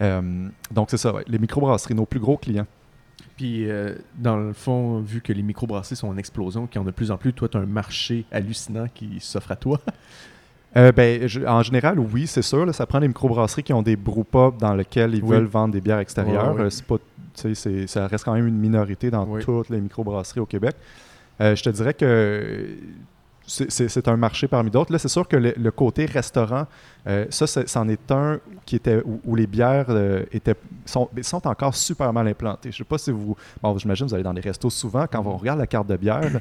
Euh, 0.00 0.48
donc 0.70 0.90
c'est 0.90 0.96
ça, 0.96 1.12
ouais. 1.14 1.24
les 1.26 1.38
microbrasseries, 1.38 1.94
nos 1.94 2.06
plus 2.06 2.20
gros 2.20 2.36
clients. 2.36 2.66
Puis, 3.36 3.68
euh, 3.70 3.94
dans 4.16 4.36
le 4.36 4.52
fond, 4.52 5.00
vu 5.00 5.20
que 5.20 5.32
les 5.32 5.42
microbrasseries 5.42 5.96
sont 5.96 6.08
en 6.08 6.16
explosion, 6.16 6.66
qu'il 6.66 6.80
y 6.80 6.84
en 6.84 6.86
a 6.86 6.90
de 6.90 6.94
plus 6.94 7.10
en 7.10 7.16
plus, 7.18 7.32
toi, 7.32 7.48
tu 7.48 7.56
as 7.56 7.60
un 7.60 7.66
marché 7.66 8.24
hallucinant 8.32 8.86
qui 8.92 9.18
s'offre 9.20 9.52
à 9.52 9.56
toi? 9.56 9.80
Euh, 10.76 10.92
ben, 10.92 11.26
je- 11.26 11.40
en 11.46 11.62
général, 11.62 11.98
oui, 11.98 12.26
c'est 12.26 12.42
sûr. 12.42 12.66
là, 12.66 12.74
ça 12.74 12.84
prend 12.84 13.00
des 13.00 13.08
microbrasseries 13.08 13.62
qui 13.62 13.72
ont 13.72 13.80
des 13.80 13.96
brewpubs 13.96 14.58
dans 14.58 14.74
lesquels 14.74 15.14
ils 15.14 15.22
Oui. 15.22 15.30
veulent 15.30 15.46
vendre 15.46 15.72
des 15.72 15.80
bières 15.80 15.98
extérieures. 15.98 16.54
Ouais, 16.54 16.64
ouais. 16.64 16.70
C'est 16.70 16.84
pas, 16.84 16.98
ça 17.34 18.06
reste 18.06 18.22
quand 18.22 18.34
même 18.34 18.46
une 18.46 18.58
minorité 18.58 19.10
dans 19.10 19.24
Oui. 19.26 19.42
toutes 19.42 19.70
les 19.70 19.80
microbrasseries 19.80 20.40
au 20.40 20.46
Québec. 20.46 20.76
Euh, 21.40 21.56
je 21.56 21.62
te 21.62 21.70
dirais 21.70 21.94
que 21.94 22.66
c'est- 23.48 24.08
un 24.08 24.16
marché 24.16 24.46
parmi 24.46 24.70
d'autres. 24.70 24.92
Là, 24.92 24.98
c'est 24.98 25.08
sûr 25.08 25.26
que 25.26 25.36
le, 25.36 25.54
le 25.56 25.70
côté 25.70 26.04
restaurant, 26.06 26.66
euh, 27.06 27.26
ça, 27.30 27.46
c'en 27.46 27.88
est 27.88 28.10
un 28.12 28.38
qui 28.66 28.76
était 28.76 29.02
où, 29.04 29.20
où 29.24 29.34
les 29.34 29.46
bières 29.46 29.86
euh, 29.88 30.24
étaient, 30.32 30.54
sont, 30.86 31.08
sont 31.22 31.46
encore 31.48 31.74
super 31.74 32.12
mal 32.12 32.28
implantées. 32.28 32.70
Je 32.70 32.76
sais 32.78 32.84
pas 32.84 32.98
si 32.98 33.10
vous... 33.10 33.36
Bon, 33.62 33.76
j'imagine 33.78 34.06
que 34.06 34.10
vous 34.10 34.14
allez 34.14 34.24
dans 34.24 34.32
les 34.32 34.40
restos 34.42 34.70
souvent. 34.70 35.06
Quand 35.10 35.24
on 35.26 35.36
regarde 35.36 35.58
la 35.58 35.66
carte 35.66 35.88
de 35.88 35.96
bière, 35.96 36.40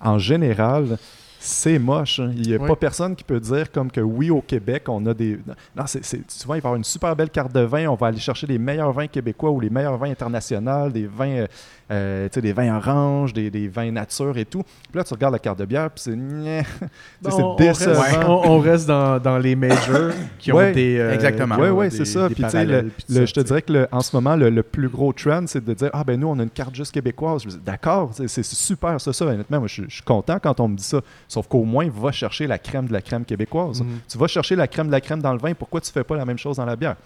en 0.00 0.18
général, 0.18 0.98
c'est 1.38 1.78
moche. 1.78 2.18
hein. 2.20 2.32
Il 2.34 2.42
n'y 2.48 2.54
a 2.54 2.58
pas 2.58 2.76
personne 2.76 3.14
qui 3.14 3.22
peut 3.22 3.38
dire 3.38 3.70
comme 3.70 3.90
que 3.90 4.00
oui, 4.00 4.30
au 4.30 4.40
Québec, 4.40 4.84
on 4.88 5.04
a 5.06 5.14
des... 5.14 5.38
Non, 5.76 5.84
c'est, 5.86 6.04
c'est- 6.04 6.28
souvent, 6.30 6.54
il 6.54 6.60
va 6.60 6.68
y 6.68 6.70
avoir 6.70 6.76
une 6.76 6.84
super 6.84 7.14
belle 7.14 7.30
carte 7.30 7.52
de 7.52 7.60
vin. 7.60 7.86
On 7.88 7.94
va 7.94 8.08
aller 8.08 8.18
chercher 8.18 8.46
les 8.46 8.58
meilleurs 8.58 8.92
vins 8.92 9.06
québécois 9.06 9.50
ou 9.50 9.60
les 9.60 9.70
meilleurs 9.70 9.96
vins 9.96 10.10
internationaux, 10.10 10.88
des 10.90 11.06
vins, 11.06 11.28
euh, 11.28 11.46
euh, 11.90 12.28
tu 12.28 12.34
sais, 12.34 12.40
des 12.42 12.52
vins 12.52 12.76
oranges, 12.76 13.32
des, 13.32 13.50
des 13.50 13.68
vins 13.68 13.90
nature 13.92 14.36
et 14.38 14.44
tout. 14.44 14.62
Puis 14.62 14.96
là, 14.98 15.04
tu 15.04 15.14
regardes 15.14 15.32
la 15.34 15.38
carte 15.38 15.58
de 15.58 15.64
bière, 15.64 15.88
puis 15.90 16.02
c'est... 16.02 16.10
reste, 17.58 17.80
décevant. 17.84 18.42
on, 18.44 18.50
on 18.52 18.58
reste 18.58 18.86
dans, 18.86 19.18
dans 19.20 19.38
les 19.38 19.54
majors 19.56 20.12
qui 20.38 20.52
ont 20.52 20.72
des. 20.72 20.98
euh, 20.98 21.14
exactement. 21.14 21.56
Oui, 21.58 21.68
oui, 21.68 21.90
c'est 21.90 22.04
ça. 22.04 22.28
des 22.28 22.34
Puis, 22.34 22.44
tu 22.44 22.50
sais, 22.50 23.26
je 23.26 23.32
te 23.34 23.40
dirais 23.40 23.62
que 23.62 23.72
le- 23.72 23.88
en 23.92 24.00
ce 24.00 24.14
moment, 24.16 24.36
le, 24.36 24.50
le 24.50 24.62
plus 24.62 24.88
gros 24.88 25.12
trend, 25.12 25.44
c'est 25.46 25.64
de 25.64 25.74
dire 25.74 25.90
Ah, 25.92 26.02
ben 26.04 26.18
nous, 26.18 26.28
on 26.28 26.38
a 26.38 26.42
une 26.42 26.50
carte 26.50 26.74
juste 26.74 26.92
québécoise. 26.92 27.42
Je 27.42 27.46
me 27.48 27.52
dis 27.52 27.60
D'accord, 27.64 28.10
c'est 28.14 28.28
c'est 28.28 28.42
super, 28.44 29.00
ça, 29.00 29.12
ça. 29.12 29.24
Honnêtement, 29.26 29.58
moi, 29.60 29.68
je, 29.68 29.82
je 29.88 29.94
suis 29.94 30.02
content 30.02 30.38
quand 30.42 30.58
on 30.60 30.68
me 30.68 30.76
dit 30.76 30.84
ça. 30.84 31.00
Sauf 31.28 31.46
qu'au 31.46 31.64
moins, 31.64 31.88
va 31.88 32.12
chercher 32.12 32.46
la 32.46 32.58
crème 32.58 32.86
de 32.86 32.92
la 32.92 33.00
crème 33.00 33.24
québécoise. 33.24 33.80
Mhm. 33.82 34.00
Tu 34.08 34.18
vas 34.18 34.26
chercher 34.26 34.56
la 34.56 34.66
crème 34.68 34.86
de 34.88 34.92
la 34.92 35.00
crème 35.00 35.20
dans 35.22 35.32
le 35.32 35.38
vin. 35.38 35.54
Pourquoi 35.54 35.80
tu 35.80 35.90
fais 35.92 36.04
pas 36.04 36.16
la 36.16 36.24
même 36.24 36.38
chose 36.38 36.56
dans 36.56 36.64
la 36.66 36.76
bière? 36.76 36.96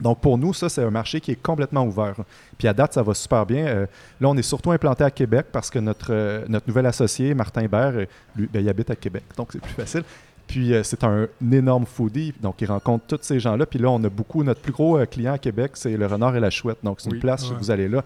Donc 0.00 0.20
pour 0.20 0.38
nous, 0.38 0.54
ça, 0.54 0.68
c'est 0.68 0.82
un 0.82 0.90
marché 0.90 1.20
qui 1.20 1.32
est 1.32 1.42
complètement 1.42 1.84
ouvert. 1.84 2.14
Puis 2.58 2.68
à 2.68 2.72
date, 2.72 2.94
ça 2.94 3.02
va 3.02 3.14
super 3.14 3.44
bien. 3.46 3.66
Euh, 3.66 3.86
là, 4.20 4.28
on 4.28 4.36
est 4.36 4.42
surtout 4.42 4.70
implanté 4.70 5.04
à 5.04 5.10
Québec 5.10 5.46
parce 5.52 5.70
que 5.70 5.78
notre, 5.78 6.08
euh, 6.10 6.44
notre 6.48 6.66
nouvel 6.68 6.86
associé, 6.86 7.34
Martin 7.34 7.62
Hébert, 7.62 7.92
euh, 7.94 8.06
lui, 8.36 8.48
ben, 8.52 8.60
il 8.60 8.68
habite 8.68 8.90
à 8.90 8.96
Québec, 8.96 9.24
donc 9.36 9.48
c'est 9.52 9.60
plus 9.60 9.72
facile. 9.72 10.04
Puis 10.46 10.72
c'est 10.82 11.04
un, 11.04 11.28
énorme 11.52 11.86
foodie, 11.86 12.34
donc 12.42 12.56
il 12.60 12.66
rencontre 12.66 13.04
tous 13.06 13.22
ces 13.22 13.38
gens-là. 13.38 13.66
Puis 13.66 13.78
là, 13.78 13.88
on 13.88 14.02
a 14.02 14.08
beaucoup, 14.08 14.42
notre 14.42 14.60
plus 14.60 14.72
gros 14.72 14.98
client 15.06 15.34
à 15.34 15.38
Québec, 15.38 15.72
c'est 15.74 15.96
le 15.96 16.06
renard 16.06 16.34
et 16.34 16.40
la 16.40 16.50
chouette. 16.50 16.78
Donc 16.82 17.00
c'est 17.00 17.08
Oui. 17.08 17.14
une 17.16 17.20
place, 17.20 17.48
Ouais. 17.48 17.56
vous 17.56 17.70
allez 17.70 17.88
là. 17.88 18.02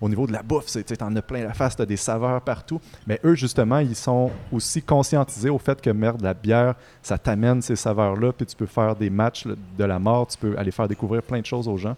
Au 0.00 0.08
niveau 0.10 0.26
de 0.26 0.32
la 0.32 0.42
bouffe, 0.42 0.66
tu 0.66 0.94
en 1.02 1.16
as 1.16 1.22
plein 1.22 1.42
la 1.42 1.54
face, 1.54 1.74
tu 1.76 1.80
as 1.82 1.86
des 1.86 1.96
saveurs 1.96 2.42
partout. 2.42 2.80
Mais 3.06 3.18
eux, 3.24 3.34
justement, 3.34 3.78
ils 3.78 3.96
sont 3.96 4.30
aussi 4.52 4.82
conscientisés 4.82 5.48
au 5.48 5.58
fait 5.58 5.80
que, 5.80 5.88
merde, 5.88 6.20
la 6.20 6.34
bière, 6.34 6.74
ça 7.02 7.16
t'amène 7.16 7.62
ces 7.62 7.76
saveurs-là, 7.76 8.32
puis 8.32 8.44
tu 8.44 8.54
peux 8.56 8.66
faire 8.66 8.94
des 8.94 9.08
matchs 9.08 9.46
de 9.46 9.84
la 9.84 9.98
mort, 9.98 10.26
tu 10.26 10.36
peux 10.36 10.54
aller 10.58 10.70
faire 10.70 10.86
découvrir 10.86 11.22
plein 11.22 11.40
de 11.40 11.46
choses 11.46 11.66
aux 11.66 11.78
gens. 11.78 11.96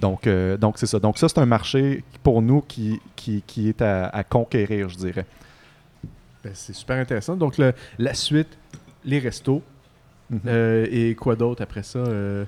Donc, 0.00 0.26
euh, 0.26 0.56
donc 0.56 0.78
c'est 0.78 0.86
ça. 0.86 0.98
Donc 0.98 1.16
ça, 1.18 1.28
c'est 1.28 1.38
un 1.38 1.46
marché 1.46 2.02
pour 2.24 2.42
nous 2.42 2.60
qui, 2.60 3.00
qui, 3.14 3.42
qui 3.46 3.68
est 3.68 3.80
à, 3.82 4.08
à 4.08 4.24
conquérir, 4.24 4.88
je 4.88 4.96
dirais. 4.96 5.26
Ben, 6.42 6.52
c'est 6.54 6.74
super 6.74 6.96
intéressant. 6.98 7.36
Donc, 7.36 7.56
le- 7.56 7.72
la 7.98 8.14
suite, 8.14 8.58
les 9.04 9.18
restos. 9.20 9.62
Mhm. 10.28 10.40
Euh, 10.46 10.86
et 10.90 11.14
quoi 11.14 11.36
d'autre 11.36 11.62
après 11.62 11.84
ça 11.84 12.00
euh, 12.00 12.44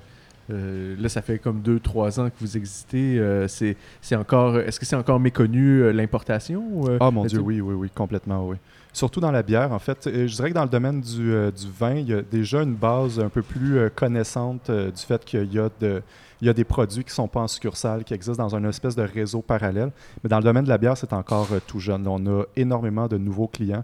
euh, 0.49 0.95
Là, 0.99 1.09
ça 1.09 1.21
fait 1.21 1.39
comme 1.39 1.61
2-3 1.61 2.19
ans 2.19 2.29
que 2.29 2.35
vous 2.39 2.57
existez. 2.57 3.19
Euh, 3.19 3.47
c'est 3.47 3.77
c'est 4.01 4.15
encore, 4.15 4.59
Est-ce 4.59 4.79
que 4.79 4.85
c'est 4.85 4.95
encore 4.95 5.19
méconnu 5.19 5.81
euh, 5.81 5.91
l'importation 5.91 6.83
Ah 6.99 7.11
mon 7.11 7.25
Dieu, 7.25 7.39
oui, 7.39 7.61
oui, 7.61 7.73
oui, 7.73 7.89
complètement, 7.93 8.47
oui. 8.47 8.57
Surtout 8.91 9.19
dans 9.19 9.31
la 9.31 9.43
bière, 9.43 9.71
en 9.71 9.79
fait. 9.79 10.09
Je 10.11 10.33
dirais 10.35 10.49
que 10.49 10.55
dans 10.55 10.63
le 10.63 10.69
domaine 10.69 11.01
du, 11.01 11.31
du 11.51 11.71
vin, 11.77 11.93
il 11.93 12.09
y 12.09 12.13
a 12.13 12.21
déjà 12.21 12.63
une 12.63 12.73
base 12.73 13.19
un 13.19 13.29
peu 13.29 13.43
plus 13.43 13.89
connaissante 13.95 14.71
du 14.71 15.01
fait 15.01 15.23
qu'il 15.23 15.53
y 15.53 15.59
a 15.59 15.69
de 15.79 16.01
il 16.41 16.47
y 16.47 16.49
a 16.49 16.53
des 16.53 16.63
produits 16.63 17.03
qui 17.03 17.09
ne 17.09 17.15
sont 17.15 17.27
pas 17.27 17.41
en 17.41 17.49
succursale, 17.49 18.05
qui 18.05 18.13
existent 18.13 18.41
dans 18.41 18.55
un 18.55 18.63
espèce 18.63 18.95
de 18.95 19.03
réseau 19.03 19.41
parallèle. 19.41 19.91
Mais 20.23 20.29
dans 20.29 20.37
le 20.37 20.43
domaine 20.43 20.63
de 20.63 20.69
la 20.69 20.77
bière, 20.77 20.95
c'est 20.95 21.11
encore 21.11 21.49
tout 21.67 21.79
jeune. 21.79 22.07
On 22.07 22.25
a 22.25 22.45
énormément 22.55 23.07
de 23.07 23.17
nouveaux 23.17 23.47
clients. 23.47 23.83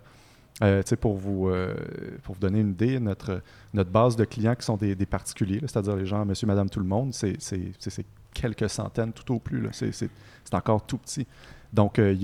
Euh, 0.64 0.82
euh, 0.90 0.96
pour 0.96 1.16
vous 1.18 2.40
donner 2.40 2.62
une 2.62 2.70
idée, 2.70 3.00
notre, 3.00 3.42
base 3.74 4.16
de 4.16 4.24
clients 4.24 4.56
qui 4.56 4.66
sont 4.66 4.78
des, 4.78 4.96
particuliers, 5.06 5.60
c'est-à-dire 5.62 5.96
les 5.96 6.06
gens, 6.06 6.26
monsieur, 6.26 6.48
madame, 6.48 6.70
tout 6.70 6.80
le 6.80 6.86
monde, 6.86 7.14
c'est 7.14 7.38
quelques 8.34 8.70
centaines 8.70 9.14
tout 9.14 9.34
au 9.34 9.40
plus. 9.40 9.68
C'est 9.72 10.54
encore 10.54 10.86
tout 10.86 10.98
petit. 10.98 11.28
Donc, 11.74 12.00
euh, 12.00 12.14
il 12.14 12.22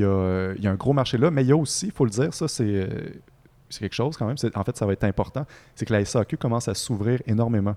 y, 0.64 0.68
a, 0.68 0.72
un 0.72 0.76
gros 0.76 0.94
marché 0.94 1.18
là, 1.18 1.30
mais 1.30 1.44
il 1.44 1.50
y 1.50 1.52
a 1.52 1.58
aussi, 1.58 1.88
il 1.88 1.92
faut 1.92 2.06
le 2.06 2.12
dire, 2.12 2.34
ça, 2.34 2.48
c'est 2.48 2.88
quelque 3.80 3.96
chose 3.96 4.16
quand 4.16 4.26
même. 4.26 4.38
En 4.56 4.64
fait, 4.64 4.78
ça 4.78 4.86
va 4.86 4.94
être 4.94 5.04
important. 5.04 5.46
C'est 5.76 5.86
que 5.86 5.94
la 5.94 6.06
SAQ 6.06 6.38
commence 6.38 6.68
à 6.68 6.74
s'ouvrir 6.74 7.22
énormément 7.26 7.76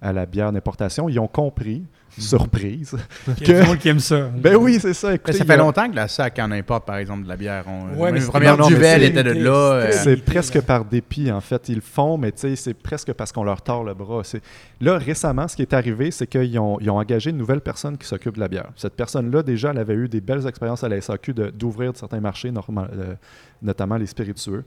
à 0.00 0.12
la 0.12 0.26
bière 0.26 0.52
d'importation. 0.52 1.08
Ils 1.08 1.18
ont 1.18 1.26
compris, 1.28 1.82
surprise. 2.18 2.94
Il 3.40 3.48
y 3.48 3.52
a 3.54 3.62
du 3.62 3.66
monde 3.66 3.78
qui 3.78 3.88
aime 3.88 3.98
ça. 3.98 4.28
ben 4.36 4.54
oui, 4.56 4.78
c'est 4.80 4.92
ça. 4.94 5.14
Écoutez, 5.14 5.32
ça 5.32 5.44
il 5.44 5.46
fait 5.46 5.52
a- 5.54 5.56
longtemps 5.56 5.88
que 5.90 5.96
la 5.96 6.06
SAC 6.08 6.38
en 6.38 6.50
importe, 6.52 6.84
par 6.86 6.96
exemple, 6.96 7.24
de 7.24 7.28
la 7.28 7.36
bière. 7.36 7.64
On, 7.66 7.98
Ouais, 7.98 8.12
mais 8.12 8.20
la 8.20 8.26
première 8.26 8.56
duvel 8.66 9.02
était 9.02 9.22
de 9.24 9.30
là. 9.32 9.50
euh, 9.50 9.92
c'est- 9.92 10.10
limité, 10.10 10.30
presque 10.32 10.54
là. 10.56 10.62
par 10.62 10.84
dépit, 10.84 11.32
en 11.32 11.40
fait. 11.40 11.68
Ils 11.68 11.76
le 11.76 11.80
font, 11.80 12.18
mais 12.18 12.32
tu 12.32 12.40
sais, 12.40 12.56
c'est 12.56 12.74
presque 12.74 13.12
parce 13.14 13.32
qu'on 13.32 13.44
leur 13.44 13.62
tord 13.62 13.82
le 13.84 13.94
bras. 13.94 14.22
C'est- 14.24 14.42
Là, 14.80 14.98
récemment, 14.98 15.48
ce 15.48 15.56
qui 15.56 15.62
est 15.62 15.72
arrivé, 15.72 16.10
c'est 16.10 16.26
qu'ils 16.26 16.58
ont, 16.58 16.78
ils 16.80 16.90
ont 16.90 16.98
engagé 16.98 17.30
une 17.30 17.38
nouvelle 17.38 17.60
personne 17.62 17.96
qui 17.96 18.06
s'occupe 18.06 18.34
de 18.34 18.40
la 18.40 18.48
bière. 18.48 18.68
Cette 18.76 18.94
personne-là, 18.94 19.42
déjà, 19.42 19.70
elle 19.70 19.78
avait 19.78 19.94
eu 19.94 20.08
des 20.08 20.20
belles 20.20 20.46
expériences 20.46 20.84
à 20.84 20.88
la 20.88 21.00
SAQ 21.00 21.32
de- 21.34 21.50
d'ouvrir 21.50 21.92
certains 21.94 22.20
marchés, 22.20 22.50
normal- 22.50 22.90
euh, 22.94 23.14
notamment 23.62 23.96
les 23.96 24.06
spiritueux. 24.06 24.64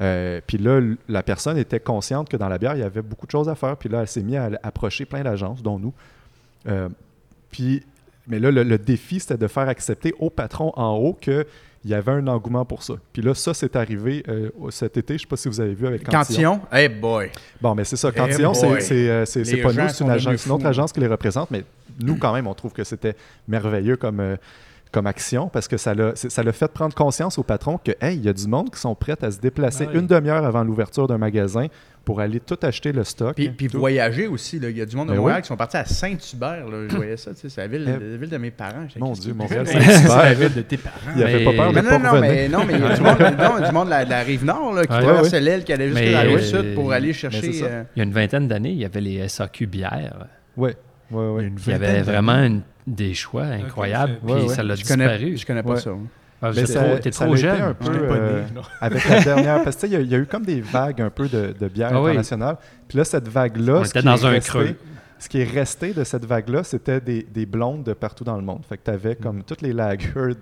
Euh, 0.00 0.40
puis 0.46 0.58
là, 0.58 0.80
la 1.08 1.22
personne 1.22 1.56
était 1.56 1.80
consciente 1.80 2.28
que 2.28 2.36
dans 2.36 2.48
la 2.48 2.58
bière, 2.58 2.74
il 2.76 2.80
y 2.80 2.84
avait 2.84 3.02
beaucoup 3.02 3.26
de 3.26 3.30
choses 3.30 3.48
à 3.48 3.54
faire. 3.54 3.76
Puis 3.76 3.88
là, 3.88 4.02
elle 4.02 4.08
s'est 4.08 4.22
mise 4.22 4.36
à 4.36 4.50
approcher 4.62 5.04
plein 5.06 5.22
d'agences, 5.22 5.62
dont 5.62 5.78
nous. 5.78 5.94
Euh, 6.68 6.88
puis, 7.50 7.82
mais 8.26 8.38
là, 8.38 8.50
le, 8.50 8.62
le 8.62 8.78
défi, 8.78 9.20
c'était 9.20 9.38
de 9.38 9.46
faire 9.46 9.68
accepter 9.68 10.14
au 10.18 10.28
patron 10.30 10.72
en 10.76 10.96
haut 10.96 11.14
qu'il 11.14 11.46
y 11.84 11.94
avait 11.94 12.12
un 12.12 12.26
engouement 12.26 12.64
pour 12.66 12.82
ça. 12.82 12.94
Puis 13.12 13.22
là, 13.22 13.34
ça, 13.34 13.54
c'est 13.54 13.74
arrivé 13.76 14.22
euh, 14.28 14.50
cet 14.70 14.96
été. 14.98 15.14
Je 15.14 15.18
ne 15.18 15.18
sais 15.20 15.26
pas 15.28 15.36
si 15.36 15.48
vous 15.48 15.60
avez 15.60 15.74
vu 15.74 15.86
avec 15.86 16.02
Cantillon. 16.04 16.58
Cantillon, 16.58 16.60
hey 16.72 16.88
boy. 16.88 17.30
Bon, 17.60 17.74
mais 17.74 17.84
c'est 17.84 17.96
ça. 17.96 18.12
Cantillon, 18.12 18.52
boy. 18.52 18.82
c'est 18.82 19.08
euh, 19.08 19.24
pas 19.24 19.72
nous, 19.72 19.88
c'est 19.88 20.04
une, 20.04 20.08
devenus 20.08 20.08
agence- 20.08 20.46
une 20.46 20.52
autre 20.52 20.66
agence 20.66 20.92
qui 20.92 21.00
les 21.00 21.06
représente, 21.06 21.50
mais 21.50 21.64
nous, 22.00 22.16
quand 22.16 22.34
même, 22.34 22.46
on 22.46 22.54
trouve 22.54 22.72
que 22.72 22.84
c'était 22.84 23.16
merveilleux 23.48 23.96
comme, 23.96 24.36
comme 24.96 25.06
action 25.06 25.48
parce 25.48 25.68
que 25.68 25.76
ça 25.76 25.92
l'a 25.94 26.12
c'est- 26.14 26.30
ça 26.30 26.42
l'a 26.42 26.52
fait 26.52 26.68
prendre 26.72 26.94
conscience 26.94 27.38
au 27.38 27.42
patron 27.42 27.78
que, 27.78 27.92
hey, 28.00 28.16
il 28.16 28.24
y 28.24 28.28
a 28.30 28.32
du 28.32 28.46
monde 28.48 28.70
qui 28.70 28.80
sont 28.80 28.94
prêts 28.94 29.16
à 29.20 29.30
se 29.30 29.38
déplacer 29.38 29.84
Ah 29.88 29.90
oui. 29.92 30.00
une 30.00 30.06
demi-heure 30.06 30.44
avant 30.46 30.64
l'ouverture 30.64 31.06
d'un 31.06 31.18
magasin 31.18 31.66
pour 32.02 32.20
aller 32.20 32.40
tout 32.40 32.56
acheter 32.62 32.92
le 32.92 33.04
stock. 33.04 33.34
Puis, 33.34 33.50
puis 33.50 33.66
voyager 33.66 34.26
aussi. 34.28 34.58
là. 34.58 34.70
Il 34.70 34.78
y 34.78 34.80
a 34.80 34.86
du 34.86 34.96
monde 34.96 35.08
de 35.08 35.12
Ben 35.12 35.18
Montréal 35.18 35.38
oui. 35.38 35.42
qui 35.42 35.48
sont 35.48 35.56
partis 35.56 35.76
à 35.76 35.84
Saint-Hubert. 35.84 36.64
Je 36.88 36.96
voyais 36.96 37.16
ça. 37.18 37.32
tu 37.32 37.40
sais, 37.40 37.48
C'est 37.50 37.60
la 37.60 37.66
ville, 37.66 37.82
Eh, 37.86 38.10
la 38.12 38.16
ville 38.16 38.30
de 38.30 38.36
mes 38.38 38.50
parents. 38.52 38.86
Mon 38.98 39.12
Dieu, 39.12 39.32
c'est- 39.32 39.32
Montréal, 39.34 39.66
C'est 39.66 39.80
c'est 39.80 40.08
la 40.08 40.32
ville 40.34 40.54
de 40.54 40.62
tes 40.62 40.76
parents. 40.78 40.96
Il 41.14 41.22
avait 41.22 41.38
Mais- 41.40 41.44
pas 41.44 41.52
peur 41.52 41.72
de 41.72 41.76
Non, 41.80 41.82
pas 41.82 41.98
non, 41.98 42.04
non, 42.04 42.10
revenir. 42.12 42.30
mais, 42.32 42.48
non, 42.48 42.58
mais 42.66 42.74
il 42.74 42.80
y 42.80 42.84
a 42.84 42.94
du 42.94 43.00
monde, 43.02 43.18
non, 43.20 43.66
du 43.66 43.72
monde 43.74 43.84
de 43.86 43.90
la, 43.90 44.04
de 44.06 44.10
la 44.10 44.20
rive 44.22 44.44
nord 44.46 44.72
là, 44.72 44.86
qui 44.86 44.92
Ouais. 44.94 45.02
traversait 45.02 45.40
l'île, 45.40 45.64
qui 45.64 45.72
allait 45.74 45.88
jusqu'à 45.88 46.10
la 46.12 46.20
rive 46.22 46.38
euh, 46.38 46.40
sud 46.62 46.74
pour 46.74 46.92
aller 46.92 47.12
chercher. 47.12 47.50
euh, 47.64 47.82
Il 47.96 47.98
y 47.98 48.00
a 48.00 48.04
une 48.04 48.12
vingtaine 48.12 48.48
d'années, 48.48 48.70
il 48.70 48.78
y 48.78 48.84
avait 48.86 49.00
les 49.02 49.28
SAQ 49.28 49.66
bières. 49.66 50.26
Oui, 50.56 50.70
oui, 51.10 51.24
oui. 51.36 51.52
Il 51.66 51.72
y 51.72 51.74
avait 51.74 52.00
vraiment 52.02 52.42
une- 52.42 52.62
des 52.86 53.14
choix 53.14 53.44
incroyables. 53.44 54.18
Ouais, 54.22 54.34
puis 54.36 54.46
ouais. 54.48 54.54
ça 54.54 54.62
l'a 54.62 54.74
je, 54.74 54.84
connais, 54.84 55.08
disparu. 55.08 55.36
je 55.36 55.46
connais 55.46 55.62
pas 55.62 55.70
Ouais. 55.74 55.80
ça. 55.80 55.90
Ah, 56.42 56.50
Mais 56.54 56.64
t'es 56.64 56.66
ça- 56.66 56.98
trop, 56.98 57.26
trop 57.26 57.36
jeune. 57.36 57.62
un 57.62 57.72
peu, 57.74 57.90
né, 57.90 57.98
euh, 58.02 58.42
avec 58.82 59.08
la 59.08 59.20
dernière. 59.22 59.62
Parce 59.64 59.76
que 59.76 59.86
il 59.86 59.92
y 59.94 59.96
a- 59.96 60.00
il 60.00 60.08
y, 60.10 60.14
a 60.14 60.18
eu 60.18 60.26
comme 60.26 60.44
des 60.44 60.60
vagues 60.60 61.00
un 61.00 61.08
peu 61.10 61.28
de, 61.28 61.54
de 61.58 61.68
bière 61.68 61.88
Ah 61.92 62.00
oui. 62.00 62.10
internationale. 62.10 62.56
Puis 62.86 62.98
là, 62.98 63.04
cette 63.04 63.26
vague-là. 63.26 63.78
On 63.80 63.84
ce 63.84 63.98
dans 64.00 64.16
est 64.16 64.24
un 64.24 64.28
resté- 64.30 64.48
creux. 64.50 64.76
Ce 65.18 65.30
qui 65.30 65.40
est 65.40 65.44
resté 65.50 65.94
de 65.94 66.04
cette 66.04 66.26
vague-là, 66.26 66.62
c'était 66.62 67.00
des, 67.00 67.22
des 67.22 67.46
blondes 67.46 67.82
de 67.84 67.94
partout 67.94 68.22
dans 68.22 68.36
le 68.36 68.42
monde. 68.42 68.60
Fait 68.68 68.76
que 68.76 68.82
tu 68.84 68.90
avais 68.90 69.16
comme 69.16 69.42
toutes 69.44 69.62
les 69.62 69.72
lagers, 69.72 70.34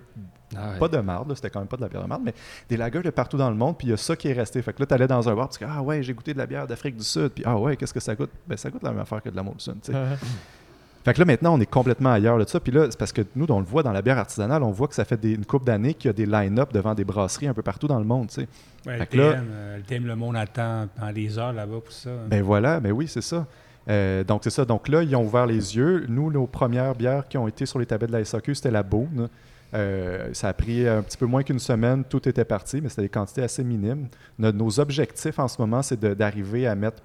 Ah 0.53 0.71
ouais. 0.73 0.79
pas 0.79 0.89
de 0.89 0.97
marde, 0.97 1.29
là, 1.29 1.35
c'était 1.35 1.49
quand 1.49 1.59
même 1.59 1.69
pas 1.69 1.77
de 1.77 1.81
la 1.83 1.87
bière 1.87 2.03
de 2.03 2.07
marde, 2.09 2.23
mais 2.25 2.33
des 2.67 2.75
lagers 2.75 3.01
de 3.01 3.09
partout 3.09 3.37
dans 3.37 3.49
le 3.49 3.55
monde. 3.55 3.77
Puis 3.77 3.87
il 3.87 3.91
y 3.91 3.93
a 3.93 3.97
ça 3.97 4.17
qui 4.17 4.27
est 4.27 4.33
resté. 4.33 4.61
Fait 4.61 4.73
que 4.73 4.81
là, 4.81 4.85
tu 4.85 4.93
allais 4.93 5.07
dans 5.07 5.29
un 5.29 5.33
bar, 5.33 5.47
tu 5.47 5.59
dis 5.59 5.65
Ah 5.65 5.81
ouais, 5.81 6.03
j'ai 6.03 6.13
goûté 6.13 6.33
de 6.33 6.39
la 6.39 6.45
bière 6.45 6.67
d'Afrique 6.67 6.97
du 6.97 7.05
Sud. 7.05 7.29
Puis 7.29 7.43
Ah 7.47 7.57
ouais, 7.57 7.77
qu'est-ce 7.77 7.93
que 7.93 8.01
ça 8.01 8.13
goûte 8.15 8.31
Ben 8.45 8.57
ça 8.57 8.69
goûte 8.69 8.83
la 8.83 8.91
même 8.91 8.99
affaire 8.99 9.21
que 9.23 9.29
de 9.29 9.35
la 9.37 9.43
Molson. 9.43 9.75
tu 9.81 9.93
sais. 9.93 9.97
Fait 11.05 11.13
que 11.13 11.19
là, 11.19 11.25
maintenant, 11.25 11.53
on 11.53 11.59
est 11.61 11.69
complètement 11.69 12.11
ailleurs 12.11 12.37
de 12.39 12.45
ça. 12.45 12.59
Puis 12.59 12.71
là, 12.71 12.87
c'est 12.89 12.97
parce 12.97 13.11
que 13.13 13.21
nous, 13.35 13.45
on 13.49 13.59
le 13.59 13.65
voit 13.65 13.83
dans 13.83 13.91
la 13.91 14.01
bière 14.01 14.17
artisanale, 14.17 14.63
on 14.63 14.71
voit 14.71 14.87
que 14.87 14.95
ça 14.95 15.05
fait 15.05 15.19
des- 15.19 15.33
une 15.35 15.45
couple 15.45 15.65
d'années 15.65 15.93
qu'il 15.93 16.07
y 16.07 16.09
a 16.09 16.13
des 16.13 16.25
line-up 16.25 16.73
devant 16.73 16.95
des 16.95 17.03
brasseries 17.05 17.47
un 17.47 17.53
peu 17.53 17.61
partout 17.61 17.87
dans 17.87 17.99
le 17.99 18.05
monde. 18.05 18.27
tu 18.29 18.41
sais. 18.41 18.47
Ouais, 18.87 18.97
Fait 18.97 18.99
le 18.99 19.05
que 19.05 19.17
là- 19.17 19.23
euh, 19.23 19.77
le 19.89 19.99
le 19.99 20.15
monde 20.15 20.35
attend 20.35 20.87
pendant 20.97 21.13
des 21.13 21.37
heures 21.37 21.53
là-bas 21.53 21.79
pour 21.83 21.93
ça. 21.93 22.09
Ben 22.27 22.41
voilà, 22.43 22.79
ben 22.79 22.91
oui, 22.91 23.07
c'est 23.07 23.21
ça. 23.21 23.45
Euh, 23.87 24.23
donc 24.23 24.41
c'est 24.43 24.49
ça. 24.49 24.65
Donc 24.65 24.87
là, 24.87 25.03
ils 25.03 25.15
ont 25.15 25.23
ouvert 25.23 25.45
les 25.45 25.75
yeux. 25.77 26.05
Nous, 26.09 26.31
nos 26.31 26.47
premières 26.47 26.95
bières 26.95 27.27
qui 27.27 27.37
ont 27.37 27.47
été 27.47 27.67
sur 27.67 27.77
les 27.77 27.85
tablettes 27.85 28.09
de 28.11 28.17
la 28.17 28.25
SAQ, 28.25 28.55
c'était 28.55 28.71
la 28.71 28.81
Beaune. 28.81 29.29
Euh, 29.75 30.29
ça 30.33 30.47
a 30.49 30.53
pris 30.53 30.87
un 30.87 31.03
petit 31.03 31.17
peu 31.17 31.25
moins 31.27 31.43
qu'une 31.43 31.59
semaine, 31.59 32.03
tout 32.03 32.27
était 32.27 32.45
parti, 32.45 32.81
mais 32.81 32.89
c'était 32.89 33.03
des 33.03 33.09
quantités 33.09 33.43
assez 33.43 33.63
minimes. 33.63 34.07
Nos, 34.39 34.51
nos 34.51 34.79
objectifs 34.79 35.37
en 35.37 35.47
ce 35.47 35.61
moment, 35.61 35.83
c'est 35.83 35.99
d'arriver 36.03 36.65
à 36.65 36.73
mettre 36.73 37.03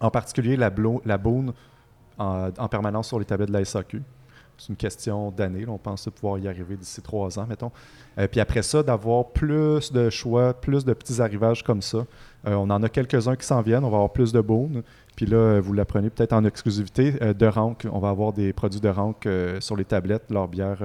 en 0.00 0.10
particulier 0.10 0.56
la, 0.56 0.70
Blo- 0.70 1.00
la 1.06 1.16
en, 2.18 2.48
en 2.56 2.68
permanence 2.68 3.08
sur 3.08 3.18
les 3.18 3.24
tablettes 3.24 3.48
de 3.48 3.54
la 3.54 3.64
SAQ. 3.64 4.02
C'est 4.56 4.68
une 4.68 4.76
question 4.76 5.32
d'années. 5.32 5.64
là. 5.64 5.72
On 5.72 5.78
pense 5.78 6.08
pouvoir 6.14 6.38
y 6.38 6.46
arriver 6.46 6.76
d'ici 6.76 7.02
trois 7.02 7.38
ans, 7.40 7.46
mettons. 7.48 7.72
Euh, 8.18 8.28
puis 8.28 8.38
après 8.38 8.62
ça, 8.62 8.84
d'avoir 8.84 9.30
plus 9.30 9.90
de 9.92 10.10
choix, 10.10 10.54
plus 10.54 10.84
de 10.84 10.92
petits 10.92 11.20
arrivages 11.20 11.64
comme 11.64 11.82
ça. 11.82 12.06
Euh, 12.46 12.54
on 12.54 12.70
en 12.70 12.80
a 12.84 12.88
quelques-uns 12.88 13.34
qui 13.34 13.44
s'en 13.46 13.62
viennent. 13.62 13.84
On 13.84 13.90
va 13.90 13.96
avoir 13.96 14.12
plus 14.12 14.32
de 14.32 14.40
Beaune. 14.40 14.84
Puis 15.16 15.26
là, 15.26 15.36
euh, 15.36 15.60
vous 15.60 15.72
l'apprenez 15.72 16.08
peut-être 16.08 16.32
en 16.34 16.44
exclusivité. 16.44 17.14
euh, 17.20 17.34
de 17.34 17.46
Rank, 17.46 17.84
on 17.90 17.98
va 17.98 18.10
avoir 18.10 18.32
des 18.32 18.52
produits 18.52 18.80
de 18.80 18.88
Rank 18.88 19.26
sur 19.58 19.74
les 19.74 19.84
tablettes, 19.84 20.30
leur 20.30 20.46
bière 20.46 20.78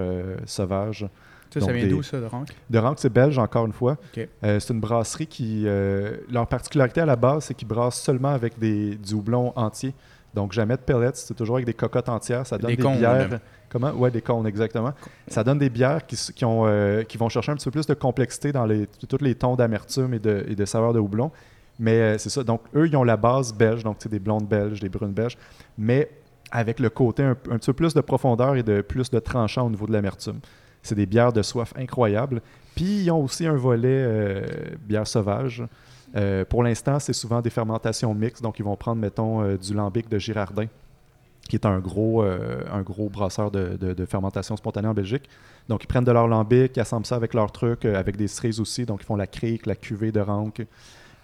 sauvage. 0.45 1.07
Ça, 1.51 1.59
Donc, 1.59 1.69
ça 1.69 1.73
vient 1.73 1.87
d'où, 1.87 2.03
ça, 2.03 2.19
de 2.19 2.25
Rank? 2.25 2.47
De 2.69 2.77
Rank, 2.77 2.97
c'est 2.99 3.11
belge, 3.11 3.37
encore 3.39 3.65
une 3.65 3.73
fois. 3.73 3.97
Euh, 4.43 4.59
c'est 4.59 4.71
une 4.73 4.79
brasserie 4.79 5.25
qui. 5.27 5.63
euh, 5.65 6.17
leur 6.31 6.45
particularité 6.47 7.01
à 7.01 7.05
la 7.07 7.15
base, 7.15 7.45
c'est 7.45 7.53
qu'ils 7.55 7.67
brassent 7.67 7.99
seulement 8.01 8.29
avec 8.29 8.59
des, 8.59 8.95
du 8.95 9.13
houblon 9.15 9.51
entier. 9.55 9.93
Donc, 10.33 10.51
jamais 10.53 10.75
de 10.75 10.81
pellets, 10.81 11.11
c'est 11.15 11.33
toujours 11.33 11.55
avec 11.55 11.65
des 11.65 11.73
cocottes 11.73 12.09
entières. 12.09 12.45
Ça 12.45 12.57
donne 12.57 12.69
Des 12.69 12.77
des, 12.77 12.83
cônes, 12.83 12.97
bières. 12.97 13.39
Comment? 13.69 13.91
Ouais, 13.91 14.11
des 14.11 14.21
cônes, 14.21 14.45
exactement. 14.47 14.93
Ça 15.27 15.43
donne 15.43 15.57
des 15.59 15.69
bières 15.69 16.05
qui, 16.05 16.45
ont, 16.45 16.65
euh, 16.65 17.03
qui 17.03 17.17
vont 17.17 17.29
chercher 17.29 17.51
un 17.51 17.55
petit 17.55 17.65
peu 17.65 17.71
plus 17.71 17.87
de 17.87 17.93
complexité 17.93 18.51
dans 18.51 18.65
les, 18.65 18.87
tous 18.87 19.17
les 19.21 19.35
tons 19.35 19.55
d'amertume 19.55 20.13
et 20.13 20.19
de, 20.19 20.45
et 20.47 20.55
de 20.55 20.65
saveur 20.65 20.93
de 20.93 20.99
houblon. 20.99 21.31
Mais 21.79 21.99
euh, 21.99 22.17
c'est 22.17 22.29
ça. 22.29 22.43
Donc, 22.43 22.61
eux, 22.75 22.87
ils 22.87 22.95
ont 22.95 23.03
la 23.03 23.17
base 23.17 23.53
belge, 23.53 23.83
donc 23.83 23.97
c'est 23.99 24.09
des 24.09 24.19
blondes 24.19 24.47
belges, 24.47 24.79
des 24.79 24.89
brunes 24.89 25.13
belges, 25.13 25.37
mais 25.77 26.09
avec 26.51 26.79
le 26.79 26.89
côté 26.89 27.23
un, 27.23 27.31
un 27.31 27.57
petit 27.57 27.67
peu 27.67 27.73
plus 27.73 27.93
de 27.93 28.01
profondeur 28.01 28.55
et 28.55 28.63
de 28.63 28.81
plus 28.81 29.09
de 29.09 29.19
tranchant 29.19 29.65
au 29.65 29.69
niveau 29.69 29.87
de 29.87 29.93
l'amertume. 29.93 30.39
C'est 30.81 30.95
des 30.95 31.05
bières 31.05 31.33
de 31.33 31.41
soif 31.41 31.73
incroyables. 31.77 32.41
Puis, 32.75 33.03
ils 33.03 33.11
ont 33.11 33.23
aussi 33.23 33.45
un 33.45 33.55
volet 33.55 33.87
euh, 33.87 34.45
bière 34.81 35.07
sauvage. 35.07 35.63
Euh, 36.15 36.43
pour 36.45 36.63
l'instant, 36.63 36.99
c'est 36.99 37.13
souvent 37.13 37.41
des 37.41 37.49
fermentations 37.49 38.13
mixtes. 38.13 38.41
Donc, 38.41 38.59
ils 38.59 38.65
vont 38.65 38.75
prendre, 38.75 38.99
mettons, 39.01 39.41
euh, 39.43 39.57
du 39.57 39.73
lambic 39.73 40.09
de 40.09 40.17
Girardin, 40.17 40.65
qui 41.47 41.55
est 41.55 41.65
un 41.65 41.79
gros, 41.79 42.23
euh, 42.23 42.61
un 42.71 42.81
gros 42.81 43.09
brasseur 43.09 43.51
de, 43.51 43.77
de- 43.77 43.93
de 43.93 44.05
fermentation 44.05 44.55
spontanée 44.57 44.87
en 44.87 44.93
Belgique. 44.93 45.29
Donc, 45.67 45.83
ils 45.83 45.87
prennent 45.87 46.03
de 46.03 46.11
leur 46.11 46.27
lambic, 46.27 46.75
ils 46.77 46.79
assemblent 46.79 47.05
ça 47.05 47.15
avec 47.15 47.33
leur 47.33 47.51
truc, 47.51 47.85
avec 47.85 48.17
des 48.17 48.27
cerises 48.27 48.59
aussi. 48.59 48.85
Donc, 48.85 49.01
ils 49.03 49.05
font 49.05 49.15
la 49.15 49.27
crique, 49.27 49.65
la 49.67 49.75
cuvée 49.75 50.11
de 50.11 50.19
rank, 50.19 50.65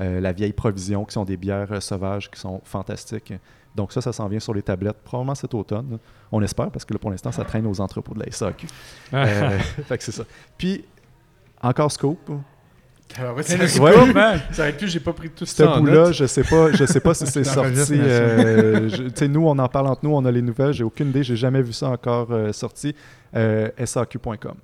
euh, 0.01 0.19
la 0.21 0.31
vieille 0.33 0.53
provision, 0.53 1.03
qui 1.05 1.13
sont 1.13 1.25
des 1.25 1.37
bières 1.37 1.81
sauvages 1.81 2.29
qui 2.29 2.39
sont 2.39 2.61
fantastiques. 2.63 3.33
Donc, 3.75 3.91
ça, 3.91 4.01
ça 4.01 4.13
s'en 4.13 4.27
vient 4.27 4.39
sur 4.39 4.53
les 4.53 4.61
tablettes, 4.61 4.97
probablement 5.03 5.35
cet 5.35 5.53
automne. 5.53 5.97
On 6.31 6.41
espère, 6.41 6.69
parce 6.71 6.85
que 6.85 6.93
là, 6.93 6.99
pour 6.99 7.09
l'instant, 7.11 7.31
ça 7.31 7.43
traîne 7.43 7.65
aux 7.67 7.81
entrepôts 7.81 8.13
de 8.13 8.19
la 8.19 8.31
SAQ. 8.31 8.67
Euh, 9.13 9.57
fait 9.87 9.97
que 9.97 10.03
c'est 10.03 10.11
ça. 10.11 10.23
Puis, 10.57 10.85
encore 11.61 11.91
C'est 13.43 13.57
le 13.57 13.79
Ouais. 13.81 13.93
scoop, 13.93 14.13
man. 14.15 14.39
Ça 14.51 14.63
aurait 14.63 14.73
pu, 14.75 14.87
j'ai 14.87 14.99
pas 14.99 15.13
pris 15.13 15.29
tout 15.29 15.45
Ce 15.45 15.55
ça 15.55 15.77
bout-là, 15.77 16.11
je 16.11 16.25
sais 16.25 16.43
pas, 16.43 16.71
je 16.73 16.85
sais 16.85 16.99
pas 16.99 17.13
si 17.13 17.25
c'est 17.31 17.43
sorti. 17.45 17.93
Euh, 17.93 18.89
je- 18.89 19.03
tu 19.03 19.11
sais, 19.15 19.27
nous, 19.27 19.47
on 19.47 19.57
en 19.57 19.69
parle 19.69 19.87
entre 19.87 20.01
nous, 20.03 20.11
on 20.13 20.25
a 20.25 20.31
les 20.31 20.41
nouvelles. 20.41 20.73
J'ai 20.73 20.83
aucune 20.83 21.09
idée, 21.09 21.23
j'ai 21.23 21.35
jamais 21.37 21.61
vu 21.61 21.71
ça 21.71 21.89
encore 21.89 22.27
euh, 22.31 22.51
sorti. 22.51 22.93
Euh, 23.35 23.69
SAQ.com. 23.83 24.55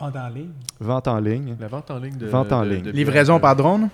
Vente 0.00 0.16
en 0.16 0.28
ligne. 0.28 0.50
Vente 0.80 1.08
en 1.08 1.18
ligne. 1.20 1.56
La 1.60 1.68
vente 1.68 1.90
en 1.90 1.98
ligne 1.98 2.16
de. 2.16 2.26
Vente 2.26 2.52
en 2.52 2.64
de- 2.64 2.68
ligne. 2.70 2.82
de- 2.82 2.90
Livraison 2.90 3.38
par 3.38 3.54
drone? 3.54 3.88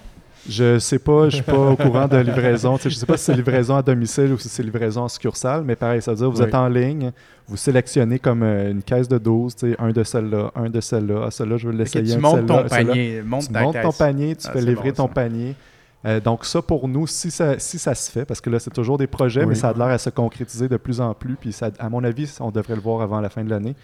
Je 0.48 0.78
sais 0.78 0.98
pas, 0.98 1.28
je 1.28 1.36
suis 1.36 1.44
pas 1.44 1.58
au 1.70 1.76
courant 1.76 2.08
de 2.08 2.16
livraison. 2.16 2.76
Je 2.82 2.88
sais 2.88 3.06
pas 3.06 3.16
si 3.16 3.24
c'est 3.24 3.34
livraison 3.34 3.76
à 3.76 3.82
domicile 3.82 4.32
ou 4.32 4.38
si 4.38 4.48
c'est 4.48 4.62
livraison 4.62 5.02
en 5.02 5.08
succursale, 5.08 5.62
mais 5.64 5.76
pareil, 5.76 6.00
ça 6.00 6.12
veut 6.12 6.16
dire 6.16 6.30
vous 6.30 6.40
Oui. 6.40 6.46
êtes 6.48 6.54
en 6.54 6.68
ligne, 6.68 7.12
vous 7.46 7.56
sélectionnez 7.58 8.18
comme 8.18 8.42
euh, 8.42 8.70
une 8.70 8.82
caisse 8.82 9.06
de 9.08 9.18
12, 9.18 9.54
tu 9.54 9.70
sais, 9.70 9.76
un 9.78 9.90
de 9.90 10.02
celle-là, 10.02 10.50
un 10.54 10.70
de 10.70 10.80
celle-là, 10.80 11.24
ah, 11.26 11.30
celle-là, 11.30 11.56
je 11.58 11.66
veux 11.68 11.74
l'essayer. 11.74 12.14
tu 12.14 12.20
montes 12.20 12.46
ton 12.46 12.64
panier. 12.66 13.22
Monte 13.22 13.48
tu 13.48 13.52
montes 13.52 13.74
ton 13.74 13.88
caisse. 13.90 13.98
panier, 13.98 14.34
tu 14.36 14.46
Ah, 14.48 14.52
fais 14.52 14.60
livrer 14.62 14.90
bon, 14.90 14.96
ton 14.96 15.08
ça. 15.08 15.14
panier. 15.14 15.54
Euh, 16.06 16.18
donc 16.20 16.46
ça, 16.46 16.62
pour 16.62 16.88
nous, 16.88 17.06
si 17.06 17.30
ça, 17.30 17.58
si 17.58 17.78
ça 17.78 17.94
se 17.94 18.10
fait, 18.10 18.24
parce 18.24 18.40
que 18.40 18.48
là, 18.48 18.58
c'est 18.58 18.72
toujours 18.72 18.96
des 18.96 19.06
projets, 19.06 19.40
Oui. 19.42 19.48
mais 19.50 19.54
ça 19.54 19.68
a 19.68 19.72
l'air 19.74 19.88
à 19.88 19.98
se 19.98 20.08
concrétiser 20.08 20.66
de 20.68 20.78
plus 20.78 21.02
en 21.02 21.12
plus, 21.12 21.34
puis 21.38 21.52
ça, 21.52 21.68
à 21.78 21.90
mon 21.90 22.02
avis, 22.02 22.34
on 22.40 22.50
devrait 22.50 22.76
le 22.76 22.80
voir 22.80 23.02
avant 23.02 23.20
la 23.20 23.28
fin 23.28 23.44
de 23.44 23.50
l'année. 23.50 23.74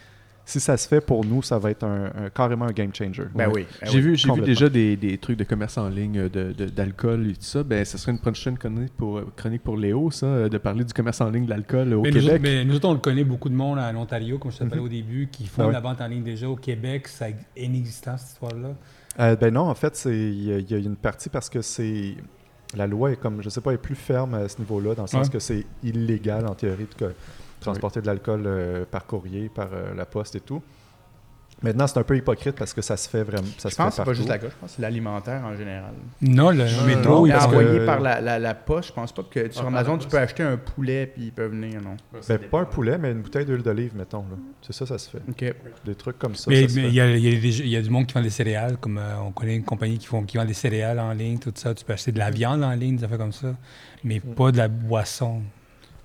Si 0.49 0.61
ça 0.61 0.77
se 0.77 0.87
fait, 0.87 1.01
pour 1.01 1.25
nous, 1.25 1.43
ça 1.43 1.59
va 1.59 1.73
être 1.73 1.83
un, 1.83 2.05
un- 2.05 2.31
carrément 2.31 2.67
un 2.67 2.71
game 2.73 2.95
changer. 2.95 3.25
Ben 3.35 3.51
oui. 3.53 3.67
ben 3.81 3.89
J'ai 3.91 3.97
oui. 3.99 4.01
vu, 4.05 4.17
j'ai 4.17 4.33
vu 4.33 4.41
déjà 4.43 4.69
des, 4.69 4.97
des 4.97 5.19
trucs 5.19 5.37
de 5.37 5.43
commerce 5.43 5.77
en 5.77 5.89
ligne 5.89 6.29
de- 6.29 6.53
de- 6.53 6.67
d'alcool 6.67 7.31
et 7.31 7.33
tout 7.33 7.39
ça. 7.43 7.65
Ben, 7.65 7.85
ce 7.85 7.99
serait 7.99 8.13
une 8.13 8.21
prochaine 8.21 8.57
chronique 8.57 8.93
pour, 8.97 9.21
chronique 9.35 9.65
pour 9.65 9.77
Léo, 9.77 10.13
ça, 10.13 10.27
euh, 10.27 10.49
de 10.49 10.57
parler 10.59 10.85
du 10.85 10.93
commerce 10.93 11.21
en 11.21 11.31
ligne 11.31 11.47
de 11.47 11.51
l'alcool 11.51 11.93
au 11.95 12.03
Mais 12.03 12.11
nous, 12.13 12.19
autres, 12.19 12.27
Québec. 12.35 12.43
mais 12.43 12.65
nous 12.65 12.77
autres, 12.77 12.89
on 12.89 12.93
le 12.93 13.01
connaît 13.01 13.25
beaucoup 13.25 13.49
de 13.49 13.57
monde 13.57 13.81
en 13.81 13.93
Ontario, 13.97 14.39
comme 14.39 14.53
je 14.53 14.59
te 14.59 14.65
parlais 14.65 14.81
au 14.85 14.89
début, 14.89 15.29
qui 15.33 15.47
font 15.47 15.63
Ah 15.63 15.67
ouais. 15.67 15.73
la 15.73 15.81
vente 15.81 16.01
en 16.01 16.07
ligne 16.07 16.23
déjà. 16.23 16.49
Au 16.49 16.55
Québec, 16.55 17.09
ça 17.09 17.29
est 17.29 17.37
inexistant, 17.57 18.17
cette 18.17 18.29
histoire-là? 18.31 18.69
Euh, 19.19 19.35
ben 19.35 19.53
non, 19.53 19.63
en 19.63 19.75
fait, 19.75 19.97
c'est- 19.97 20.15
il 20.17 20.45
y, 20.45 20.53
a- 20.53 20.59
il 20.59 20.71
y 20.71 20.75
a 20.75 20.79
une 20.79 20.95
partie 20.95 21.29
parce 21.29 21.51
que 21.51 21.61
c'est 21.61 22.15
la 22.77 22.87
loi 22.87 23.11
est 23.11 23.17
comme, 23.17 23.43
je 23.43 23.49
sais 23.49 23.61
pas, 23.61 23.73
est 23.73 23.79
plus 23.79 23.95
ferme 23.97 24.35
à 24.35 24.49
ce 24.49 24.59
niveau-là, 24.61 24.95
dans 24.95 25.03
le 25.03 25.09
sens 25.09 25.27
Ouais. 25.27 25.33
que 25.33 25.39
c'est 25.41 25.67
illégal 25.83 26.47
en 26.47 26.55
théorie 26.55 26.87
de 26.89 26.95
transporter 27.61 28.01
de 28.01 28.07
l'alcool 28.07 28.43
euh, 28.47 28.85
par 28.91 29.07
courrier, 29.07 29.49
par 29.49 29.69
euh, 29.73 29.95
la 29.95 30.07
poste 30.07 30.35
et 30.37 30.41
tout. 30.41 30.63
Maintenant, 31.63 31.87
c'est 31.87 31.99
un 31.99 32.03
peu 32.03 32.15
hypocrite 32.15 32.55
parce 32.55 32.75
que 32.75 32.83
ça 32.83 32.99
se 32.99 33.09
fait 33.09 33.23
vraiment. 33.23 33.47
Ça 33.57 33.71
Je 33.71 33.75
se 33.75 33.77
fait 33.77 33.83
pense 33.83 33.89
que 33.89 33.95
c'est 33.95 33.97
pas 34.03 34.05
partout. 34.05 34.15
juste 34.19 34.29
la 34.29 34.37
gauche, 34.37 34.51
je 34.51 34.57
pense 34.61 34.71
que 34.73 34.77
c'est 34.77 34.83
l'alimentaire 34.83 35.43
en 35.43 35.57
général. 35.57 35.95
Non, 36.21 36.51
le 36.51 36.65
Non, 36.71 36.85
métro, 36.85 37.11
non, 37.15 37.27
il 37.27 37.31
Et 37.31 37.33
parce 37.33 37.47
que- 37.47 37.51
envoyé 37.57 37.87
par 37.87 38.01
la, 38.01 38.21
la, 38.21 38.39
la 38.39 38.55
poste, 38.55 38.89
je 38.91 38.93
pense 38.93 39.11
pas 39.11 39.23
que 39.23 39.51
sur 39.51 39.65
Ah, 39.65 39.69
Amazon, 39.69 39.97
tu 39.97 40.07
peux 40.07 40.19
acheter 40.19 40.43
un 40.43 40.59
poulet 40.59 41.07
puis 41.07 41.25
il 41.25 41.33
peut 41.33 41.47
venir, 41.47 41.81
non? 41.81 41.97
Ben, 42.29 42.39
pas 42.51 42.61
un 42.61 42.65
poulet, 42.67 42.99
mais 42.99 43.11
une 43.13 43.23
bouteille 43.23 43.47
d'huile 43.47 43.63
d'olive, 43.63 43.97
mettons. 43.97 44.27
C'est 44.61 44.75
ça, 44.75 44.85
ça 44.85 44.99
se 44.99 45.09
fait. 45.09 45.23
OK. 45.27 45.55
Des 45.87 45.95
trucs 45.95 46.19
comme 46.19 46.35
ça. 46.35 46.51
Mais 46.51 46.65
il 46.65 46.93
y, 46.93 47.01
a, 47.01 47.17
il 47.17 47.25
y 47.25 47.41
des- 47.41 47.67
y 47.69 47.77
a 47.77 47.81
du 47.81 47.89
monde 47.89 48.05
qui 48.05 48.13
vend 48.13 48.21
des 48.23 48.29
céréales, 48.29 48.77
comme 48.77 48.99
euh, 48.99 49.19
on 49.23 49.33
connaît 49.33 49.57
une 49.57 49.65
compagnie 49.65 49.97
qui, 49.97 50.07
font, 50.09 50.25
qui 50.25 50.37
vend 50.37 50.45
des 50.45 50.53
céréales 50.53 51.01
en 51.01 51.13
ligne, 51.15 51.39
tout 51.39 51.53
ça. 51.55 51.75
Tu 51.75 51.87
peux 51.87 51.95
acheter 51.95 52.13
de 52.13 52.19
la 52.19 52.31
viande 52.31 52.63
en 52.65 52.73
ligne, 52.73 52.99
ça 52.99 53.09
fait 53.09 53.17
comme 53.17 53.33
ça, 53.33 53.55
mais 54.05 54.19
Mm. 54.23 54.35
pas 54.35 54.53
de 54.53 54.59
la 54.59 54.69
boisson. 54.69 55.41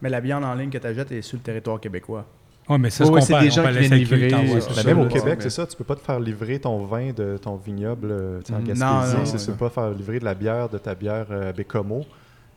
Mais 0.02 0.10
la 0.10 0.20
viande 0.20 0.44
en 0.44 0.54
ligne 0.54 0.70
que 0.70 0.78
tu 0.78 0.88
achètes 0.88 1.12
est 1.12 1.22
sur 1.22 1.38
le 1.38 1.44
territoire 1.44 1.80
québécois. 1.80 2.26
Oui, 2.70 2.78
mais 2.80 2.90
ça, 2.90 3.06
c'est 3.22 3.40
des 3.40 3.50
gens 3.50 3.66
qui 3.66 3.80
viennent 3.80 3.94
livrer, 3.96 4.34
euh, 4.34 4.84
même 4.86 5.00
au 5.00 5.08
Québec, 5.08 5.40
c'est 5.42 5.50
ça. 5.50 5.66
Tu 5.66 5.76
peux 5.76 5.84
pas 5.84 5.96
te 5.96 6.02
faire 6.02 6.20
livrer 6.20 6.60
ton 6.60 6.84
vin 6.86 7.12
de 7.12 7.38
ton 7.38 7.56
vignoble 7.56 8.10
euh, 8.12 8.40
en 8.52 8.60
Mhm. 8.60 8.64
Gaspésie. 8.64 8.80
Non, 8.84 9.02
non, 9.24 9.32
ouais. 9.32 9.38
tu 9.40 9.46
peux 9.48 9.54
pas 9.54 9.70
faire 9.70 9.90
livrer 9.92 10.20
de 10.20 10.26
la 10.26 10.34
bière 10.36 10.70
de 10.70 10.78
ta 10.78 10.96
bière 10.96 11.26
euh, 11.32 11.50
à 11.50 11.54
Bécomo. 11.54 12.06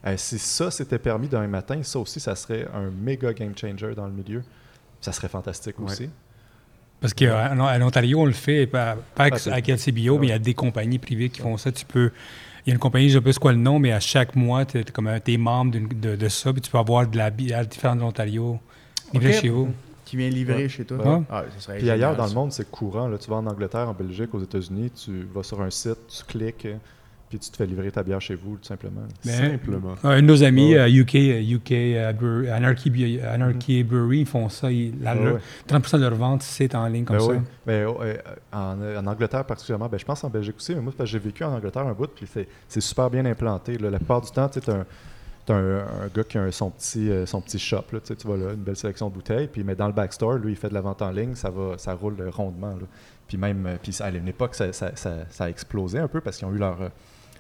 Euh, 0.07 0.15
si 0.19 0.39
ça 0.39 0.71
c'était 0.71 0.99
permis 0.99 1.29
d'un 1.29 1.47
matin, 1.47 1.83
ça 1.83 1.99
aussi, 1.99 2.21
ça 2.21 2.37
serait 2.37 2.67
un 2.75 2.91
méga 2.91 3.33
game 3.33 3.53
changer 3.57 3.95
dans 3.95 4.07
le 4.07 4.13
milieu. 4.13 4.43
Ça 5.01 5.11
serait 5.13 5.29
fantastique 5.29 5.79
Ouais. 5.81 5.87
aussi. 5.87 6.11
Parce 7.01 7.13
qu'à 7.15 7.55
l'Ontario, 7.79 8.21
on 8.21 8.27
le 8.27 8.33
fait, 8.33 8.67
pas, 8.67 8.97
pas 9.15 9.29
LCBO, 9.29 10.17
Ah 10.17 10.19
mais 10.21 10.27
il 10.29 10.31
y 10.31 10.33
a 10.33 10.39
des 10.39 10.55
compagnies 10.55 10.99
privées 10.99 11.29
qui 11.29 11.41
font 11.41 11.57
ça. 11.57 11.73
Tu 11.73 11.85
peux. 11.85 12.11
Il 12.65 12.71
y 12.71 12.73
a 12.73 12.75
une 12.75 12.81
compagnie, 12.81 13.11
je 13.11 13.19
ne 13.19 13.21
sais 13.21 13.25
pas 13.25 13.33
c'est 13.33 13.39
quoi 13.39 13.53
le 13.53 13.59
nom, 13.59 13.79
mais 13.79 13.93
à 13.93 14.01
chaque 14.01 14.35
mois, 14.37 14.65
tu 14.65 14.79
es, 14.79 15.37
membre 15.37 15.77
de, 15.95 16.17
de 16.17 16.29
ça, 16.29 16.53
puis 16.53 16.63
tu 16.63 16.71
peux 16.71 16.79
avoir 16.79 17.07
de 17.07 17.17
la 17.17 17.29
bière 17.31 17.67
différente 17.67 17.99
de 17.99 18.03
l'Ontario 18.03 18.59
livrée 19.13 19.33
chez 19.35 19.49
vous. 19.51 19.69
Qui 20.05 20.17
vient 20.17 20.29
livrer 20.29 20.55
Ouais. 20.65 20.69
chez 20.69 20.85
toi. 20.85 20.99
Ouais. 20.99 21.25
Ah, 21.31 21.45
ça 21.59 21.75
Puis 21.75 21.89
ailleurs 21.91 22.17
dans 22.17 22.27
le 22.27 22.33
monde, 22.35 22.53
c'est 22.53 22.71
courant. 22.71 23.09
Là. 23.09 23.17
Tu 23.19 23.29
vas 23.31 23.37
en 23.37 23.47
Angleterre, 23.47 23.89
en 23.89 23.95
Belgique, 23.95 24.35
aux 24.35 24.43
États-Unis, 24.43 24.91
tu 24.91 25.27
vas 25.35 25.43
sur 25.43 25.61
un 25.63 25.71
site, 25.71 25.97
tu 26.09 26.25
cliques, 26.25 26.69
puis 27.39 27.47
tu 27.47 27.51
te 27.51 27.57
fais 27.57 27.67
livrer 27.67 27.91
ta 27.91 28.03
bière 28.03 28.21
chez 28.21 28.35
vous, 28.35 28.57
tout 28.57 28.65
simplement. 28.65 29.03
Mais- 29.25 29.33
Simplement. 29.33 29.95
Un 30.05 30.17
de 30.17 30.27
nos 30.27 30.43
amis, 30.43 30.75
Ouais. 30.75 30.79
euh, 30.81 30.89
UK, 30.89 31.15
euh, 31.17 31.41
UK 31.41 31.73
euh, 31.73 32.13
Brewery- 32.13 32.51
Anarchy, 32.51 33.21
Anarchy 33.21 33.83
Brewery, 33.85 34.21
ils 34.21 34.27
font 34.27 34.49
ça. 34.49 34.71
Ils- 34.71 34.95
la- 35.01 35.15
Ouais, 35.15 35.25
leur- 35.25 35.35
ouais. 35.35 35.41
30% 35.67 35.99
de 35.99 36.03
leur 36.03 36.15
vente, 36.15 36.43
c'est 36.43 36.75
en 36.75 36.87
ligne 36.87 37.05
comme 37.05 37.17
Ben 37.19 37.23
ça. 37.25 37.31
oui. 37.33 37.39
Ben, 37.67 37.87
oh, 37.89 37.99
euh, 38.03 38.17
en, 38.53 38.77
euh, 38.81 39.01
en 39.01 39.07
Angleterre 39.07 39.45
particulièrement, 39.45 39.89
ben, 39.89 39.99
je 39.99 40.05
pense 40.05 40.23
en 40.25 40.31
Belgique 40.31 40.57
aussi, 40.57 40.75
mais 40.75 40.81
moi, 40.81 40.93
c'est 40.93 40.99
parce 40.99 41.11
que 41.11 41.13
j'ai 41.19 41.25
vécu 41.25 41.45
en 41.45 41.53
Angleterre 41.55 41.87
un 41.87 41.93
bout, 41.93 42.07
puis 42.15 42.27
c'est- 42.33 42.49
c'est 42.69 42.81
super 42.81 43.11
bien 43.11 43.25
implanté. 43.27 43.79
là. 43.79 43.91
La 43.91 43.99
plupart 43.99 44.21
du 44.21 44.31
temps, 44.31 44.49
tu 44.49 44.59
as 44.71 44.73
un, 44.75 44.87
t'as 45.47 45.55
un, 45.55 45.79
un 45.81 46.09
gars 46.15 46.25
qui 46.25 46.39
a 46.39 46.43
un- 46.43 46.51
son, 46.51 46.71
petit, 46.71 47.11
euh, 47.11 47.27
son 47.27 47.41
petit 47.41 47.59
shop, 47.59 47.85
là, 47.93 48.01
tu 48.01 48.15
sais, 48.15 48.17
vois 48.25 48.37
là, 48.37 48.53
une 48.55 48.63
belle 48.63 48.77
sélection 48.77 49.09
de 49.11 49.15
bouteilles, 49.15 49.49
puis 49.49 49.63
mais 49.65 49.75
dans 49.75 49.87
le 49.87 49.93
backstore, 49.93 50.35
lui, 50.39 50.53
il 50.53 50.57
fait 50.57 50.69
de 50.71 50.75
la 50.75 50.81
vente 50.81 51.03
en 51.03 51.11
ligne, 51.11 51.35
ça, 51.35 51.51
va, 51.51 51.77
ça 51.79 51.93
roule 51.95 52.17
euh, 52.21 52.31
rondement. 52.31 52.71
là. 52.71 52.87
Puis 53.29 53.37
même, 53.39 53.67
euh, 53.67 53.77
puis 53.83 53.93
ça- 53.93 54.07
à 54.07 54.11
une 54.11 54.29
époque, 54.29 54.55
ça, 54.55 54.73
ça- 54.73 54.95
ça- 54.97 55.25
ça 55.31 55.45
a 55.45 55.49
explosé 55.51 55.99
un 55.99 56.09
peu 56.09 56.21
parce 56.21 56.37
qu'ils 56.39 56.47
ont 56.47 56.53
eu 56.55 56.59
leur, 56.59 56.81
euh, 56.83 56.89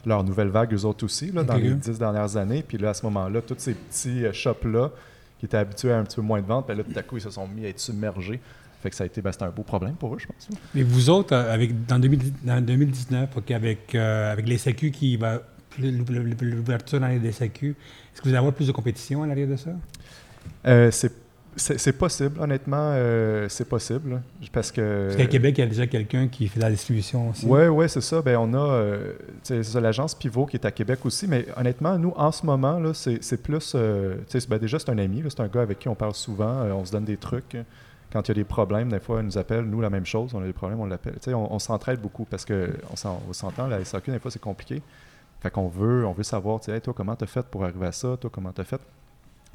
leur 0.07 0.25
nouvelle 0.25 0.49
vague, 0.49 0.73
eux 0.75 0.85
autres 0.85 1.05
aussi, 1.05 1.31
là, 1.33 1.43
dans 1.43 1.57
les 1.57 1.75
dix 1.75 1.99
dernières 1.99 2.37
années. 2.37 2.63
Puis 2.67 2.79
là, 2.79 2.91
à 2.91 2.95
ce 2.95 3.05
moment-là, 3.07 3.41
tous 3.43 3.55
ces 3.59 3.75
petits 3.75 4.25
euh, 4.25 4.33
shops-là, 4.33 4.91
qui 5.39 5.47
étaient 5.47 5.57
habitués 5.57 5.93
à 5.93 5.99
un 5.99 6.05
petit 6.05 6.17
peu 6.17 6.23
moins 6.23 6.41
de 6.41 6.47
ventes, 6.47 6.67
ben 6.69 6.77
là, 6.77 6.85
tout 6.85 6.99
à 6.99 7.03
coup, 7.03 7.17
ils 7.17 7.23
se 7.23 7.31
sont 7.31 7.47
mis 7.49 7.67
à 7.67 7.69
être 7.69 7.81
submergés. 7.81 8.41
Fait 8.85 8.91
que 8.91 8.97
ça 8.97 9.05
a 9.05 9.07
été, 9.07 9.23
ben, 9.23 9.33
c'était 9.33 9.45
un 9.45 9.51
beau 9.51 9.63
problème 9.63 9.95
pour 9.95 10.15
eux, 10.15 10.19
je 10.19 10.27
pense. 10.27 10.49
Et 10.75 10.83
vous 10.83 11.09
autres, 11.09 11.35
euh, 11.35 11.53
avec, 11.55 11.87
dans, 11.87 11.99
2010 11.99 12.33
dans 12.43 12.63
2019, 12.63 13.31
ok, 13.35 13.51
avec, 13.51 13.95
euh, 13.95 14.31
avec 14.31 14.47
les 14.47 14.59
SAQ 14.59 14.91
qui 14.91 15.17
va 15.17 15.41
l'ouverture 15.79 17.01
dans 17.01 17.09
les 17.09 17.33
SAQ, 17.33 17.71
est-ce 17.71 18.21
que 18.21 18.25
vous 18.25 18.29
allez 18.29 18.39
avoir 18.39 18.53
plus 18.53 18.67
de 18.67 18.73
compétition 18.73 19.23
à 19.23 19.27
l'arrière 19.27 19.49
de 19.49 19.57
ça? 19.57 19.71
Euh, 20.67 20.91
c'est 20.91 21.13
c'est 21.57 21.93
possible, 21.97 22.41
honnêtement, 22.41 22.91
euh, 22.95 23.49
c'est 23.49 23.69
possible. 23.69 24.23
Parce 24.53 24.73
que. 24.73 25.07
Parce 25.07 25.17
qu'à 25.17 25.27
Québec, 25.27 25.57
il 25.59 25.61
y 25.61 25.65
a 25.65 25.67
déjà 25.67 25.87
quelqu'un 25.87 26.29
qui 26.29 26.49
fait 26.49 26.61
la 26.61 26.71
distribution 26.71 27.31
aussi. 27.31 27.47
Oui, 27.47 27.67
oui, 27.67 27.89
c'est 27.89 28.01
ça. 28.01 28.23
Ben, 28.23 28.37
on 28.37 28.53
a 28.55 28.59
euh, 28.59 29.13
l'agence 29.75 30.15
Pivot 30.15 30.47
qui 30.47 30.57
est 30.57 30.67
à 30.67 30.71
Québec 30.71 31.01
aussi, 31.05 31.27
mais 31.27 31.47
honnêtement, 31.57 31.99
nous, 31.99 32.13
en 32.17 32.33
ce 32.33 32.45
moment, 32.45 32.81
c'est 32.95 33.43
plus. 33.43 33.73
euh, 33.75 34.17
ben, 34.49 34.59
déjà, 34.59 34.79
c'est 34.79 34.91
un 34.91 34.99
ami, 34.99 35.23
c'est 35.29 35.41
un 35.41 35.49
gars 35.49 35.63
avec 35.63 35.79
qui 35.79 35.89
on 35.89 35.95
parle 35.95 36.15
souvent, 36.15 36.63
on 36.73 36.85
se 36.85 36.93
donne 36.93 37.05
des 37.05 37.17
trucs. 37.17 37.57
Quand 38.13 38.29
il 38.29 38.29
y 38.29 38.33
a 38.33 38.35
des 38.35 38.45
problèmes, 38.45 38.91
des 38.91 39.01
fois, 39.01 39.21
il 39.21 39.27
nous 39.27 39.39
appelle, 39.39 39.65
nous, 39.65 39.81
la 39.81 39.91
même 39.91 40.07
chose, 40.07 40.33
on 40.35 40.43
a 40.43 40.47
des 40.47 40.53
problèmes, 40.53 40.79
on 40.79 40.87
l'appelle. 40.87 41.17
On, 41.29 41.49
on 41.51 41.59
s'entraide 41.59 42.01
beaucoup 42.01 42.25
parce 42.25 42.45
qu'on 42.45 42.69
on 42.93 43.33
s'entend, 43.33 43.67
la 43.67 43.85
SAQ, 43.85 44.13
des 44.13 44.19
fois, 44.21 44.31
c'est 44.31 44.41
compliqué. 44.41 44.83
Fait 45.41 45.51
qu'on 45.51 45.69
veut, 45.69 46.07
on 46.07 46.13
veut 46.13 46.23
savoir, 46.23 46.61
tu 46.61 46.67
sais, 46.67 46.73
Hey, 46.73 46.81
toi, 46.81 46.95
comment 46.97 47.17
t'as 47.17 47.27
fait 47.27 47.45
pour 47.45 47.65
arriver 47.65 47.87
à 47.87 47.93
ça, 47.93 48.17
toi, 48.21 48.31
comment 48.33 48.53
t'as 48.53 48.65
fait? 48.65 48.81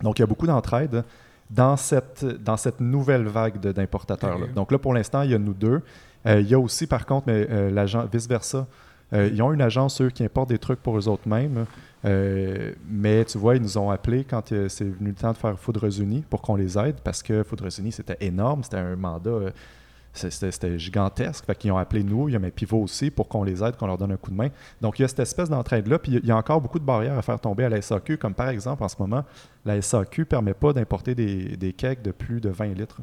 Donc, 0.01 0.19
il 0.19 0.21
y 0.21 0.23
a 0.23 0.27
beaucoup 0.27 0.45
d'entraide 0.45 1.03
dans 1.49 1.77
cette, 1.77 2.25
dans 2.43 2.57
cette 2.57 2.79
nouvelle 2.79 3.25
vague 3.27 3.59
de- 3.59 3.71
d'importateurs. 3.71 4.37
là. 4.37 4.45
Ok. 4.45 4.53
Donc 4.53 4.71
là, 4.71 4.77
pour 4.77 4.93
l'instant, 4.93 5.21
il 5.23 5.31
y 5.31 5.35
a 5.35 5.39
nous 5.39 5.53
deux. 5.53 5.81
Euh, 6.27 6.41
il 6.41 6.47
y 6.49 6.53
a 6.53 6.59
aussi, 6.59 6.85
par 6.85 7.05
contre, 7.05 7.27
mais, 7.27 7.47
euh, 7.49 7.71
l'agent 7.71 8.05
vice-versa. 8.11 8.67
Euh, 9.13 9.29
ils 9.33 9.41
ont 9.41 9.51
une 9.51 9.61
agence, 9.61 10.01
eux, 10.01 10.09
qui 10.11 10.23
importe 10.23 10.49
des 10.49 10.59
trucs 10.59 10.79
pour 10.81 10.97
eux 10.97 11.07
autres 11.07 11.27
mêmes. 11.27 11.65
Euh, 12.05 12.71
mais 12.87 13.25
tu 13.25 13.37
vois, 13.39 13.55
ils 13.55 13.61
nous 13.61 13.77
ont 13.77 13.89
appelés 13.89 14.23
quand 14.23 14.53
c'est 14.67 14.83
venu 14.83 15.09
le 15.09 15.13
temps 15.15 15.31
de 15.31 15.37
faire 15.37 15.57
Foudres 15.59 15.99
Unis 15.99 16.23
pour 16.29 16.41
qu'on 16.41 16.55
les 16.55 16.77
aide 16.77 16.97
parce 17.03 17.23
que 17.23 17.41
Foudres 17.43 17.67
Unis, 17.79 17.91
c'était 17.93 18.17
énorme. 18.21 18.63
C'était 18.63 18.77
un 18.77 18.95
mandat. 18.95 19.31
C'était 20.13 20.79
gigantesque. 20.79 21.45
Fait 21.45 21.55
qu'ils 21.55 21.71
ont 21.71 21.77
appelé 21.77 22.03
nous, 22.03 22.29
il 22.29 22.33
y 22.33 22.35
a 22.35 22.39
mes 22.39 22.51
pivots 22.51 22.81
aussi 22.81 23.11
pour 23.11 23.27
qu'on 23.27 23.43
les 23.43 23.63
aide, 23.63 23.75
qu'on 23.77 23.87
leur 23.87 23.97
donne 23.97 24.11
un 24.11 24.17
coup 24.17 24.31
de 24.31 24.35
main. 24.35 24.49
Donc 24.81 24.99
il 24.99 25.03
y 25.03 25.05
a 25.05 25.07
cette 25.07 25.19
espèce 25.19 25.49
d'entraide-là. 25.49 25.99
Puis 25.99 26.13
il 26.13 26.25
y 26.25 26.31
a 26.31 26.37
encore 26.37 26.61
beaucoup 26.61 26.79
de 26.79 26.83
barrières 26.83 27.17
à 27.17 27.21
faire 27.21 27.39
tomber 27.39 27.65
à 27.65 27.69
la 27.69 27.81
SAQ, 27.81 28.17
comme 28.17 28.33
par 28.33 28.49
exemple 28.49 28.83
en 28.83 28.87
ce 28.87 28.95
moment, 28.99 29.23
la 29.65 29.81
SAQ 29.81 30.21
ne 30.21 30.25
permet 30.25 30.53
pas 30.53 30.73
d'importer 30.73 31.15
des, 31.15 31.73
kegs 31.73 32.01
de 32.01 32.11
plus 32.11 32.41
de 32.41 32.49
20 32.49 32.73
litres. 32.73 33.01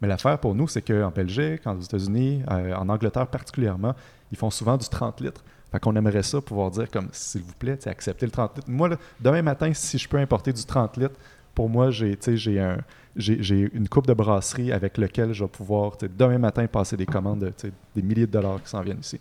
Mais 0.00 0.08
l'affaire 0.08 0.38
pour 0.38 0.54
nous, 0.54 0.66
c'est 0.66 0.82
qu'en 0.82 1.10
Belgique, 1.10 1.62
aux 1.64 1.80
États-Unis, 1.80 2.42
euh, 2.50 2.74
en 2.74 2.88
Angleterre 2.88 3.28
particulièrement, 3.28 3.94
ils 4.32 4.38
font 4.38 4.50
souvent 4.50 4.76
du 4.76 4.88
30 4.88 5.20
litres. 5.20 5.44
Fait 5.70 5.78
qu'on 5.78 5.94
aimerait 5.94 6.24
ça 6.24 6.40
pouvoir 6.40 6.70
dire 6.70 6.90
comme 6.90 7.08
s'il 7.12 7.42
vous 7.42 7.54
plaît, 7.54 7.78
acceptez 7.86 8.26
le 8.26 8.32
30 8.32 8.56
litres. 8.56 8.70
Moi, 8.70 8.90
demain 9.20 9.42
matin, 9.42 9.72
si 9.72 9.96
je 9.96 10.08
peux 10.08 10.18
importer 10.18 10.52
du 10.52 10.64
30 10.64 10.96
litres, 10.96 11.14
pour 11.54 11.68
moi, 11.68 11.90
j'ai 11.90 12.16
un 12.60 12.78
j'ai 13.16 13.68
une 13.74 13.88
coupe 13.88 14.06
de 14.06 14.14
brasserie 14.14 14.72
avec 14.72 14.96
laquelle 14.98 15.32
je 15.32 15.44
vais 15.44 15.50
pouvoir 15.50 15.92
demain 16.18 16.38
matin 16.38 16.66
passer 16.66 16.96
des 16.96 17.06
commandes 17.06 17.40
de 17.40 17.52
des 17.94 18.02
milliers 18.02 18.26
de 18.26 18.32
dollars 18.32 18.62
qui 18.62 18.70
s'en 18.70 18.80
viennent 18.80 19.00
ici. 19.00 19.20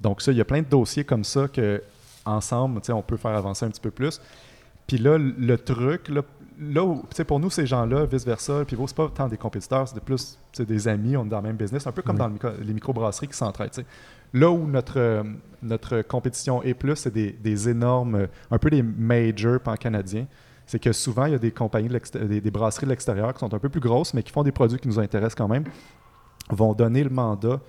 Donc 0.00 0.20
ça, 0.20 0.32
il 0.32 0.38
y 0.38 0.40
a 0.40 0.44
plein 0.44 0.62
de 0.62 0.66
dossiers 0.66 1.04
comme 1.04 1.22
ça 1.24 1.46
que 1.48 1.82
ensemble, 2.24 2.80
on 2.88 3.02
peut 3.02 3.16
faire 3.16 3.32
avancer 3.36 3.64
un 3.64 3.70
petit 3.70 3.80
peu 3.80 3.90
plus. 3.90 4.20
Puis 4.86 4.98
là, 4.98 5.16
le 5.18 5.56
truc, 5.58 6.08
là, 6.08 6.22
là 6.60 6.84
où, 6.84 7.02
pour 7.26 7.40
nous, 7.40 7.50
ces 7.50 7.66
gens-là, 7.66 8.04
vice-versa, 8.06 8.64
puis 8.64 8.76
c'est 8.86 8.96
pas 8.96 9.08
tant 9.08 9.28
des 9.28 9.36
compétiteurs, 9.36 9.88
c'est 9.88 10.00
plus 10.00 10.38
tu 10.52 10.58
sais, 10.58 10.64
des 10.64 10.88
amis, 10.88 11.16
on 11.16 11.24
est 11.24 11.28
dans 11.28 11.40
le 11.40 11.46
même 11.48 11.56
business, 11.56 11.86
un 11.86 11.92
peu 11.92 12.02
comme 12.02 12.16
Oui. 12.16 12.20
dans 12.20 12.28
le 12.28 12.34
micro- 12.34 12.52
les 12.64 12.74
microbrasseries 12.74 13.28
qui 13.28 13.36
s'entraident. 13.36 13.84
Là 14.34 14.50
où 14.50 14.66
notre, 14.66 15.24
notre 15.62 16.02
compétition 16.02 16.62
est 16.62 16.74
plus, 16.74 16.96
c'est 16.96 17.12
des, 17.12 17.32
des 17.32 17.68
énormes, 17.68 18.26
un 18.50 18.58
peu 18.58 18.70
des 18.70 18.82
majors 18.82 19.60
pan-canadiens. 19.60 20.26
C'est 20.66 20.78
que 20.78 20.92
souvent, 20.92 21.26
il 21.26 21.32
y 21.32 21.34
a 21.34 21.38
des 21.38 21.50
compagnies, 21.50 21.88
brasseries 22.50 22.86
de 22.86 22.90
l'extérieur 22.90 23.32
qui 23.34 23.40
sont 23.40 23.52
un 23.52 23.58
peu 23.58 23.68
plus 23.68 23.80
grosses, 23.80 24.14
mais 24.14 24.22
qui 24.22 24.32
font 24.32 24.42
des 24.42 24.52
produits 24.52 24.78
qui 24.78 24.88
nous 24.88 24.98
intéressent 24.98 25.34
quand 25.34 25.48
même, 25.48 25.64
vont 26.50 26.72
donner 26.72 27.04
le 27.04 27.10
mandat 27.10 27.60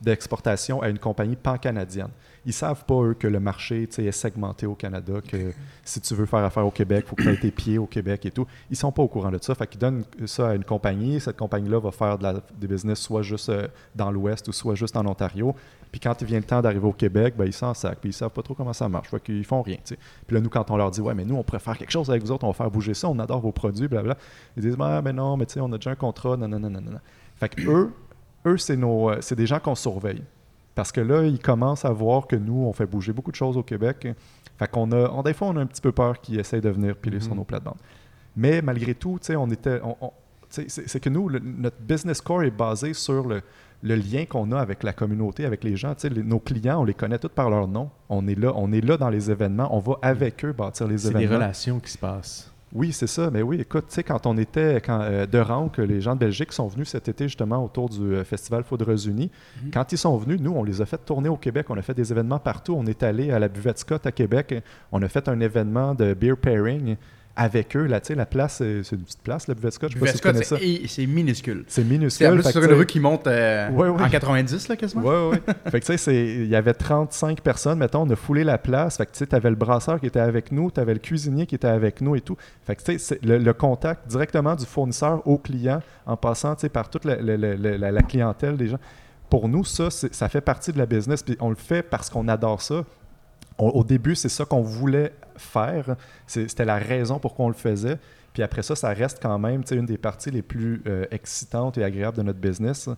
d'exportation 0.00 0.80
à 0.80 0.88
une 0.88 0.98
compagnie 0.98 1.36
pan-canadienne. 1.36 2.10
Ils 2.46 2.52
savent 2.52 2.84
pas, 2.84 3.02
eux, 3.02 3.14
que 3.14 3.26
le 3.26 3.40
marché 3.40 3.82
est 3.82 4.12
segmenté 4.12 4.64
au 4.66 4.74
Canada, 4.74 5.14
que 5.26 5.52
si 5.84 6.00
tu 6.00 6.14
veux 6.14 6.26
faire 6.26 6.44
affaire 6.44 6.66
au 6.66 6.70
Québec, 6.70 7.04
il 7.06 7.08
faut 7.08 7.16
que 7.16 7.22
tu 7.22 7.28
aies 7.28 7.36
tes 7.36 7.50
pieds 7.50 7.78
au 7.78 7.86
Québec 7.86 8.24
et 8.26 8.30
tout. 8.30 8.46
Ils 8.70 8.76
sont 8.76 8.92
pas 8.92 9.02
au 9.02 9.08
courant 9.08 9.30
de 9.30 9.38
ça. 9.40 9.54
Fait 9.54 9.66
qu'ils 9.66 9.80
donnent 9.80 10.04
ça 10.26 10.50
à 10.50 10.54
une 10.54 10.64
compagnie. 10.64 11.20
Cette 11.20 11.36
compagnie-là 11.36 11.80
va 11.80 11.90
faire 11.90 12.16
de 12.16 12.22
la, 12.22 12.34
des 12.58 12.66
business 12.66 13.00
soit 13.00 13.22
juste 13.22 13.48
euh, 13.48 13.68
dans 13.94 14.10
l'Ouest 14.10 14.48
ou 14.48 14.52
soit 14.52 14.76
juste 14.76 14.96
en 14.96 15.04
Ontario. 15.06 15.54
Puis 15.90 16.00
quand 16.00 16.20
il 16.20 16.26
vient 16.26 16.38
le 16.38 16.44
temps 16.44 16.62
d'arriver 16.62 16.86
au 16.86 16.92
Québec, 16.92 17.34
ben, 17.36 17.44
ils 17.44 17.52
s'en 17.52 17.74
sacent. 17.74 17.96
Puis 18.00 18.10
ils 18.10 18.14
savent 18.14 18.30
pas 18.30 18.42
trop 18.42 18.54
comment 18.54 18.72
ça 18.72 18.88
marche. 18.88 19.08
Fait 19.08 19.20
qu'ils 19.20 19.44
font 19.44 19.62
rien. 19.62 19.78
Puis 19.84 19.96
là, 20.34 20.40
nous, 20.40 20.50
quand 20.50 20.70
on 20.70 20.76
leur 20.76 20.90
dit, 20.90 21.00
ouais, 21.00 21.14
mais 21.14 21.24
nous, 21.24 21.36
on 21.36 21.58
faire 21.58 21.76
quelque 21.76 21.90
chose 21.90 22.08
avec 22.10 22.22
vous 22.22 22.30
autres, 22.30 22.44
on 22.44 22.48
va 22.48 22.54
faire 22.54 22.70
bouger 22.70 22.94
ça, 22.94 23.08
on 23.08 23.18
adore 23.18 23.40
vos 23.40 23.52
produits, 23.52 23.88
blablabla. 23.88 24.16
Ils 24.56 24.62
disent, 24.62 24.76
ah, 24.80 25.02
mais 25.02 25.12
non, 25.12 25.36
mais 25.36 25.46
tu 25.46 25.54
sais, 25.54 25.60
on 25.60 25.72
a 25.72 25.76
déjà 25.76 25.90
un 25.90 25.96
contrat, 25.96 26.36
non, 26.36 26.48
non, 26.48 26.58
non, 26.58 26.70
non, 26.70 26.80
non. 26.80 27.00
Fait 27.36 27.48
que 27.48 27.68
eux, 27.68 27.92
eux 28.46 28.56
c'est 28.58 28.76
nos, 28.76 29.10
euh, 29.10 29.18
c'est 29.20 29.36
des 29.36 29.46
gens 29.46 29.58
qu'on 29.60 29.74
surveille. 29.74 30.22
Parce 30.74 30.92
que 30.92 31.00
là, 31.00 31.24
ils 31.24 31.40
commencent 31.40 31.84
à 31.84 31.90
voir 31.90 32.26
que 32.28 32.36
nous, 32.36 32.64
on 32.66 32.72
fait 32.72 32.86
bouger 32.86 33.12
beaucoup 33.12 33.32
de 33.32 33.36
choses 33.36 33.56
au 33.56 33.62
Québec. 33.64 34.06
Fait 34.58 34.70
qu'on 34.70 34.92
a, 34.92 35.08
on, 35.10 35.22
des 35.22 35.34
fois, 35.34 35.48
on 35.48 35.56
a 35.56 35.60
un 35.60 35.66
petit 35.66 35.80
peu 35.80 35.90
peur 35.92 36.20
qu'ils 36.20 36.38
essayent 36.38 36.60
de 36.60 36.68
venir 36.70 36.94
piler 36.96 37.18
sur 37.20 37.32
Mhm. 37.32 37.38
nos 37.38 37.44
plates-bandes. 37.44 37.78
Mais 38.36 38.62
malgré 38.62 38.94
tout, 38.94 39.18
on 39.36 39.50
était, 39.50 39.80
on- 39.82 39.96
on- 40.00 40.12
c'est 40.48 40.70
c'est 40.70 41.00
que 41.00 41.10
nous, 41.10 41.28
le- 41.28 41.40
notre 41.40 41.78
business 41.80 42.20
core 42.20 42.44
est 42.44 42.50
basé 42.52 42.94
sur 42.94 43.26
le, 43.26 43.42
le 43.82 43.94
lien 43.96 44.24
qu'on 44.24 44.50
a 44.52 44.58
avec 44.60 44.82
la 44.84 44.92
communauté, 44.92 45.44
avec 45.44 45.64
les 45.64 45.76
gens. 45.76 45.94
Tu 45.94 46.02
sais, 46.02 46.08
les- 46.10 46.22
nos 46.22 46.38
clients, 46.38 46.80
on 46.80 46.84
les 46.84 46.94
connaît 46.94 47.18
tous 47.18 47.28
par 47.28 47.50
leur 47.50 47.66
nom. 47.66 47.90
On 48.08 48.26
est 48.28 48.34
là, 48.38 48.52
on 48.54 48.70
est 48.72 48.80
là 48.80 48.96
dans 48.96 49.10
les 49.10 49.30
événements. 49.32 49.68
On 49.76 49.80
va 49.80 49.94
avec 50.00 50.44
eux 50.44 50.52
bâtir 50.52 50.86
les 50.86 50.98
C'est 50.98 51.08
des 51.10 51.16
événements. 51.16 51.34
relations 51.36 51.80
qui 51.80 51.90
se 51.90 51.98
passent. 51.98 52.52
Oui, 52.72 52.92
c'est 52.92 53.06
ça. 53.06 53.30
Mais 53.30 53.42
oui, 53.42 53.60
écoute, 53.60 53.86
tu 53.88 53.94
sais, 53.94 54.02
quand 54.02 54.26
on 54.26 54.36
était 54.36 54.76
quand, 54.76 55.00
euh, 55.00 55.26
de 55.26 55.38
Rank, 55.38 55.78
les 55.78 56.00
gens 56.00 56.14
de 56.14 56.20
Belgique 56.20 56.52
sont 56.52 56.68
venus 56.68 56.88
cet 56.88 57.08
été 57.08 57.24
justement 57.24 57.64
autour 57.64 57.88
du 57.88 58.14
euh, 58.14 58.24
festival 58.24 58.62
Foudres 58.64 59.06
Unis. 59.06 59.30
Mhm. 59.62 59.70
Quand 59.72 59.92
ils 59.92 59.98
sont 59.98 60.16
venus, 60.16 60.40
nous, 60.40 60.52
on 60.52 60.64
les 60.64 60.82
a 60.82 60.86
fait 60.86 60.98
tourner 60.98 61.28
au 61.28 61.36
Québec. 61.36 61.66
On 61.70 61.78
a 61.78 61.82
fait 61.82 61.94
des 61.94 62.12
événements 62.12 62.38
partout. 62.38 62.74
On 62.78 62.86
est 62.86 63.02
allé 63.02 63.30
à 63.30 63.38
la 63.38 63.48
Buvette 63.48 63.78
Scott 63.78 64.06
à 64.06 64.12
Québec. 64.12 64.54
On 64.92 65.02
a 65.02 65.08
fait 65.08 65.28
un 65.28 65.40
événement 65.40 65.94
de 65.94 66.14
beer 66.14 66.36
pairing 66.36 66.96
avec 67.38 67.74
eux. 67.76 67.84
Là, 67.86 68.00
la 68.10 68.26
place, 68.26 68.56
c'est 68.58 68.82
c'est 68.82 68.96
une 68.96 69.02
petite 69.02 69.22
place, 69.22 69.46
la 69.48 69.54
Buvette 69.54 69.72
Scott. 69.72 69.90
Je 69.90 69.94
sais 69.98 70.18
pas 70.18 70.34
si 70.34 70.44
ça. 70.44 70.56
c'est 70.58 70.86
c'est 70.88 71.06
minuscule. 71.06 71.64
C'est 71.68 71.82
C'est 71.82 71.88
minuscule. 71.88 72.42
fait 72.42 72.50
sur 72.52 72.62
une 72.64 72.72
rue 72.72 72.84
qui 72.86 73.00
monte 73.00 73.26
euh, 73.26 73.70
Ouais, 73.70 73.88
ouais. 73.88 74.02
en 74.02 74.08
90, 74.08 74.68
là, 74.68 74.76
quasiment. 74.76 75.02
Ouais, 75.02 75.30
ouais. 75.30 75.54
fait 75.70 75.80
que 75.80 75.86
tu 75.86 75.92
sais, 75.92 75.96
c'est- 75.96 76.26
il 76.26 76.48
y 76.48 76.56
avait 76.56 76.74
35 76.74 77.40
personnes, 77.40 77.78
mettons, 77.78 78.02
on 78.02 78.10
a 78.10 78.16
foulé 78.16 78.44
la 78.44 78.58
place. 78.58 78.96
Fait 78.98 79.06
que 79.06 79.12
tu 79.12 79.18
sais, 79.18 79.26
t'avais 79.26 79.50
le 79.50 79.56
brasseur 79.56 80.00
qui 80.00 80.06
était 80.06 80.20
avec 80.20 80.52
nous, 80.52 80.70
t'avais 80.70 80.92
le 80.94 80.98
cuisinier 81.00 81.46
qui 81.46 81.54
était 81.54 81.68
avec 81.68 82.00
nous 82.00 82.16
et 82.16 82.20
tout. 82.20 82.36
Fait 82.66 82.74
que 82.76 82.82
tu 82.82 82.92
sais, 82.92 82.98
c'est 82.98 83.24
le, 83.24 83.38
le 83.38 83.52
contact 83.52 84.08
directement 84.08 84.54
du 84.56 84.66
fournisseur 84.66 85.26
au 85.26 85.38
client 85.38 85.80
en 86.06 86.16
passant, 86.16 86.54
tu 86.56 86.62
sais, 86.62 86.68
par 86.68 86.90
toute 86.90 87.04
la, 87.04 87.16
la- 87.16 87.36
la- 87.36 87.54
la- 87.56 87.90
la 87.92 88.02
clientèle 88.02 88.56
des 88.56 88.68
gens. 88.68 88.78
Pour 89.30 89.48
nous, 89.48 89.64
ça, 89.64 89.90
c'est- 89.90 90.14
ça 90.14 90.28
fait 90.28 90.40
partie 90.40 90.72
de 90.72 90.78
la 90.78 90.86
business. 90.86 91.22
Puis 91.22 91.36
on 91.40 91.50
le 91.50 91.54
fait 91.56 91.82
parce 91.82 92.10
qu'on 92.10 92.26
adore 92.28 92.62
ça. 92.62 92.84
On- 93.58 93.68
au 93.70 93.84
début, 93.84 94.14
c'est 94.14 94.28
ça 94.28 94.44
qu'on 94.44 94.62
voulait 94.62 95.12
faire. 95.36 95.96
C'était 96.26 96.64
la 96.64 96.76
raison 96.76 97.18
pour 97.18 97.34
qu'on 97.34 97.48
le 97.48 97.54
faisait. 97.54 97.98
Puis 98.32 98.42
après 98.42 98.62
ça, 98.62 98.76
ça 98.76 98.90
reste 98.90 99.18
quand 99.20 99.38
même 99.38 99.62
une 99.70 99.86
des 99.86 99.98
parties 99.98 100.30
les 100.30 100.42
plus 100.42 100.80
euh, 100.86 101.04
excitantes 101.10 101.76
et 101.78 101.84
agréables 101.84 102.16
de 102.16 102.22
notre 102.22 102.38
business. 102.38 102.88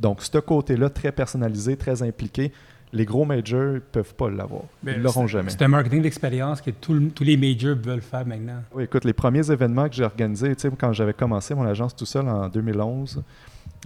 Donc, 0.00 0.22
ce 0.22 0.38
côté-là, 0.38 0.88
très 0.90 1.12
personnalisé, 1.12 1.76
très 1.76 2.02
impliqué, 2.02 2.52
les 2.92 3.04
gros 3.04 3.24
majors 3.24 3.74
ne 3.74 3.78
peuvent 3.80 4.14
pas 4.14 4.30
l'avoir. 4.30 4.62
Ils 4.86 5.02
l'auront 5.02 5.22
c'est- 5.26 5.32
jamais. 5.32 5.50
C'est 5.50 5.62
un 5.62 5.68
marketing 5.68 6.02
d'expérience 6.02 6.60
que 6.60 6.70
tout 6.70 7.10
tous 7.14 7.24
les 7.24 7.36
majors 7.36 7.76
veulent 7.76 8.00
faire 8.00 8.24
maintenant. 8.26 8.62
Oui, 8.74 8.84
écoute, 8.84 9.04
les 9.04 9.12
premiers 9.12 9.50
événements 9.50 9.88
que 9.88 9.94
j'ai 9.94 10.04
organisés, 10.04 10.54
quand 10.78 10.92
j'avais 10.92 11.12
commencé 11.14 11.54
mon 11.54 11.64
agence 11.66 11.94
tout 11.96 12.06
seul 12.06 12.28
en 12.28 12.48
2011, 12.48 13.22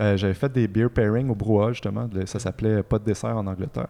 euh, 0.00 0.16
j'avais 0.16 0.34
fait 0.34 0.52
des 0.52 0.68
beer 0.68 0.90
pairing 0.90 1.28
au 1.30 1.34
brouhaha, 1.34 1.72
justement. 1.72 2.08
Ça 2.26 2.38
s'appelait 2.38 2.82
Pas 2.82 2.98
de 2.98 3.04
dessert 3.04 3.36
en 3.36 3.46
Angleterre. 3.46 3.88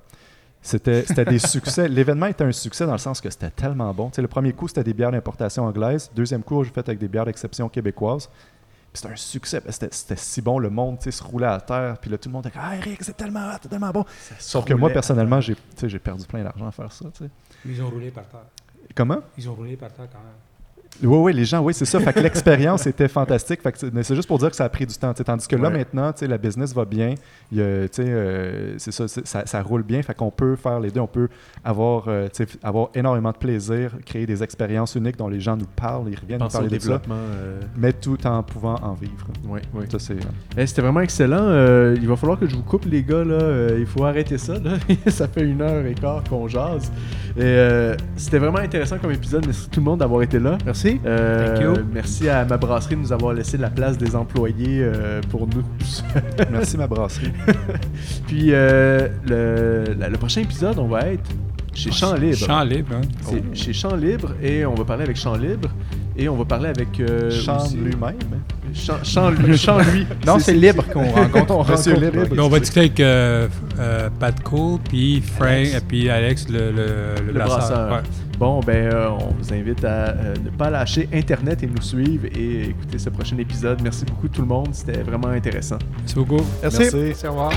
C'était 0.62 1.05
c'était 1.07 1.24
des 1.24 1.39
succès. 1.39 1.89
L'événement 1.89 2.27
était 2.27 2.45
un 2.45 2.53
succès 2.53 2.85
dans 2.87 2.93
le 2.93 2.99
sens 2.99 3.20
que 3.20 3.31
c'était 3.31 3.51
tellement 3.51 3.93
bon. 3.95 4.11
Tu 4.11 4.16
sais, 4.16 4.23
le 4.23 4.28
premier 4.28 4.53
coup, 4.53 4.69
c'était 4.69 4.85
des 4.85 4.93
bières 4.95 5.11
d'importation 5.11 5.65
anglaise. 5.65 6.11
Deuxième 6.15 6.43
coup, 6.43 6.62
j'ai 6.65 6.70
fait 6.70 6.87
avec 6.87 6.99
des 6.99 7.09
bières 7.09 7.24
d'exception 7.24 7.69
québécoises. 7.69 8.27
Puis 8.27 9.01
C'était 9.01 9.12
un 9.12 9.16
succès. 9.16 9.62
C'était 9.69 9.89
c'était 9.91 10.16
si 10.16 10.43
bon. 10.43 10.59
Le 10.59 10.69
monde 10.69 10.99
tu 10.99 11.05
sais, 11.05 11.11
se 11.12 11.23
roulait 11.23 11.47
à 11.47 11.61
terre. 11.61 11.97
Puis 11.99 12.11
là, 12.11 12.19
tout 12.19 12.28
le 12.28 12.32
monde 12.35 12.47
était 12.47 12.59
comme 12.59 12.66
Ah, 12.69 12.77
Eric, 12.77 13.03
c'est 13.03 13.16
tellement 13.16 13.57
tellement 13.59 13.91
bon. 13.91 14.05
Sauf 14.39 14.65
que 14.65 14.74
moi, 14.74 14.91
personnellement, 14.91 15.41
j'ai 15.41 15.55
tu 15.55 15.61
sais, 15.77 15.89
j'ai 15.89 15.99
perdu 15.99 16.27
plein 16.27 16.43
d'argent 16.43 16.66
à 16.66 16.73
faire 16.73 16.93
ça. 16.93 17.07
tu 17.15 17.24
sais. 17.24 17.31
Ils 17.65 17.82
ont 17.82 17.89
roulé 17.89 18.11
par 18.11 18.27
terre. 18.27 18.41
Comment? 18.95 19.20
Ils 19.39 19.49
ont 19.49 19.55
roulé 19.55 19.77
par 19.77 19.93
terre 19.93 20.09
quand 20.12 20.19
même. 20.19 20.49
Oui, 21.02 21.16
oui, 21.16 21.32
les 21.32 21.44
gens, 21.46 21.60
oui, 21.62 21.72
c'est 21.72 21.86
ça. 21.86 21.98
Fait 21.98 22.12
que 22.12 22.20
l'expérience 22.20 22.86
était 22.86 23.08
fantastique. 23.08 23.62
Fait 23.62 23.72
que 23.72 23.78
c'est- 23.78 24.14
juste 24.14 24.28
pour 24.28 24.38
dire 24.38 24.50
que 24.50 24.56
ça 24.56 24.64
a 24.64 24.68
pris 24.68 24.84
du 24.86 24.94
temps. 24.94 25.12
tu 25.14 25.18
sais. 25.18 25.24
Tandis 25.24 25.46
que 25.48 25.56
là, 25.56 25.68
Ouais. 25.68 25.78
maintenant, 25.78 26.12
la 26.20 26.36
business 26.38 26.74
va 26.74 26.84
bien. 26.84 27.14
Euh, 27.56 27.86
c'est 28.76 28.92
ça, 28.92 29.08
ça, 29.08 29.46
ça 29.46 29.62
roule 29.62 29.82
bien. 29.82 30.02
Fait 30.02 30.14
qu'on 30.14 30.30
peut 30.30 30.56
faire 30.56 30.78
les 30.78 30.90
deux. 30.90 31.00
On 31.00 31.06
peut 31.06 31.28
avoir, 31.64 32.04
euh, 32.08 32.28
avoir 32.62 32.90
énormément 32.94 33.30
de 33.32 33.36
plaisir, 33.38 33.92
créer 34.04 34.26
des 34.26 34.42
expériences 34.42 34.94
uniques 34.94 35.16
dont 35.16 35.28
les 35.28 35.40
gens 35.40 35.56
nous 35.56 35.66
parlent, 35.74 36.08
ils 36.10 36.18
reviennent 36.18 36.40
nous 36.40 36.46
au 36.46 36.50
parler 36.50 36.68
de 36.68 36.78
ça, 36.78 36.88
développement. 36.88 37.14
euh, 37.16 37.60
mais 37.76 37.92
tout 37.92 38.18
en 38.26 38.42
pouvant 38.42 38.76
en 38.82 38.92
vivre. 38.94 39.26
ouais, 39.48 39.62
ouais. 39.74 39.86
Ça, 39.90 39.98
c'est... 39.98 40.16
Eh, 40.58 40.66
C'était 40.66 40.82
vraiment 40.82 41.00
excellent. 41.00 41.38
Euh, 41.40 41.96
il 42.00 42.08
va 42.08 42.16
falloir 42.16 42.38
que 42.38 42.46
je 42.46 42.56
vous 42.56 42.62
coupe, 42.62 42.84
les 42.84 43.02
gars. 43.02 43.24
Là. 43.24 43.34
Euh, 43.34 43.76
il 43.78 43.86
faut 43.86 44.04
arrêter 44.04 44.36
ça. 44.38 44.58
Là. 44.58 44.72
ça 45.08 45.28
fait 45.28 45.42
une 45.44 45.62
heure 45.62 45.84
et 45.86 45.94
quart 45.94 46.22
qu'on 46.28 46.46
jase. 46.46 46.92
Et, 47.36 47.42
euh, 47.42 47.96
C'était 48.16 48.38
vraiment 48.38 48.58
intéressant 48.58 48.98
comme 48.98 49.12
épisode. 49.12 49.46
Merci 49.46 49.68
tout 49.70 49.80
le 49.80 49.84
monde 49.84 50.00
d'avoir 50.00 50.22
été 50.22 50.38
là. 50.38 50.58
Merci. 50.64 50.80
Euh, 51.07 51.55
Thank 51.55 51.62
you. 51.78 51.85
Merci 51.93 52.28
à 52.28 52.44
ma 52.44 52.57
brasserie 52.57 52.97
de 52.97 53.01
nous 53.01 53.12
avoir 53.12 53.32
laissé 53.35 53.57
la 53.59 53.70
place 53.70 53.98
des 53.98 54.15
employés 54.16 54.81
euh, 54.82 55.20
pour 55.31 55.47
nous 55.47 55.62
tous. 55.78 56.05
Merci, 56.51 56.77
ma 56.77 56.86
brasserie. 56.86 57.32
Puis 58.27 58.47
euh, 58.52 59.09
le, 59.27 59.94
la- 59.98 60.09
le 60.09 60.16
prochain 60.19 60.43
épisode, 60.43 60.78
on 60.78 60.89
va 60.89 61.01
être 61.09 61.28
chez 61.73 61.90
Champ 61.93 62.15
Libre. 62.15 62.36
Champ 62.36 62.62
libre, 62.65 62.94
hein. 62.97 63.01
C'est 63.23 63.57
chez 63.57 63.73
Champ 63.73 63.94
Libre 63.94 64.32
et 64.43 64.66
on 64.66 64.74
va 64.74 64.85
parler 64.85 65.05
avec 65.05 65.16
Champ 65.16 65.36
Libre 65.36 65.69
et 66.16 66.28
on 66.28 66.36
va 66.36 66.44
parler 66.44 66.69
avec 66.69 66.98
euh, 67.01 67.28
aussi- 67.31 67.77
lui-même. 67.77 68.16
Champ, 68.74 68.94
Champ, 69.02 69.31
lui- 69.31 69.57
Champ 69.59 69.78
lui. 69.78 70.07
Non, 70.27 70.39
c'est 70.39 70.52
libre 70.55 70.85
qu'on 70.93 71.11
rencontre. 71.11 71.55
On 71.55 71.62
rencontre 71.62 71.90
Libre. 72.01 72.35
Là, 72.35 72.44
on 72.44 72.48
va 72.48 72.59
discuter 72.61 72.81
avec 72.81 73.01
euh, 73.01 73.48
euh, 73.78 74.09
Pat 74.19 74.40
Cole, 74.43 74.78
puis 74.89 75.20
Frank, 75.20 75.48
Alex. 75.48 75.74
et 75.77 75.81
puis 75.81 76.11
Alex, 76.11 76.48
le, 76.48 76.70
le, 76.73 76.86
Le 77.27 77.32
brasseur. 77.32 77.59
brasseur. 77.59 77.93
Ouais. 77.93 77.98
Bon, 78.40 78.60
ben, 78.60 78.90
euh, 78.90 79.10
on 79.10 79.34
vous 79.34 79.52
invite 79.52 79.84
à 79.84 80.08
euh, 80.08 80.34
ne 80.42 80.48
pas 80.48 80.70
lâcher 80.70 81.06
Internet 81.12 81.62
et 81.62 81.66
nous 81.66 81.82
suivre 81.82 82.24
et 82.34 82.70
écouter 82.70 82.98
ce 82.98 83.10
prochain 83.10 83.36
épisode. 83.36 83.82
Merci 83.82 84.06
beaucoup 84.06 84.28
tout 84.28 84.40
le 84.40 84.48
monde, 84.48 84.68
c'était 84.72 85.02
vraiment 85.02 85.28
intéressant. 85.28 85.78
Merci 85.98 86.14
beaucoup. 86.14 86.42
Merci. 86.62 86.78
Merci. 86.78 86.96
Merci, 86.96 87.26
au 87.26 87.30
revoir. 87.32 87.52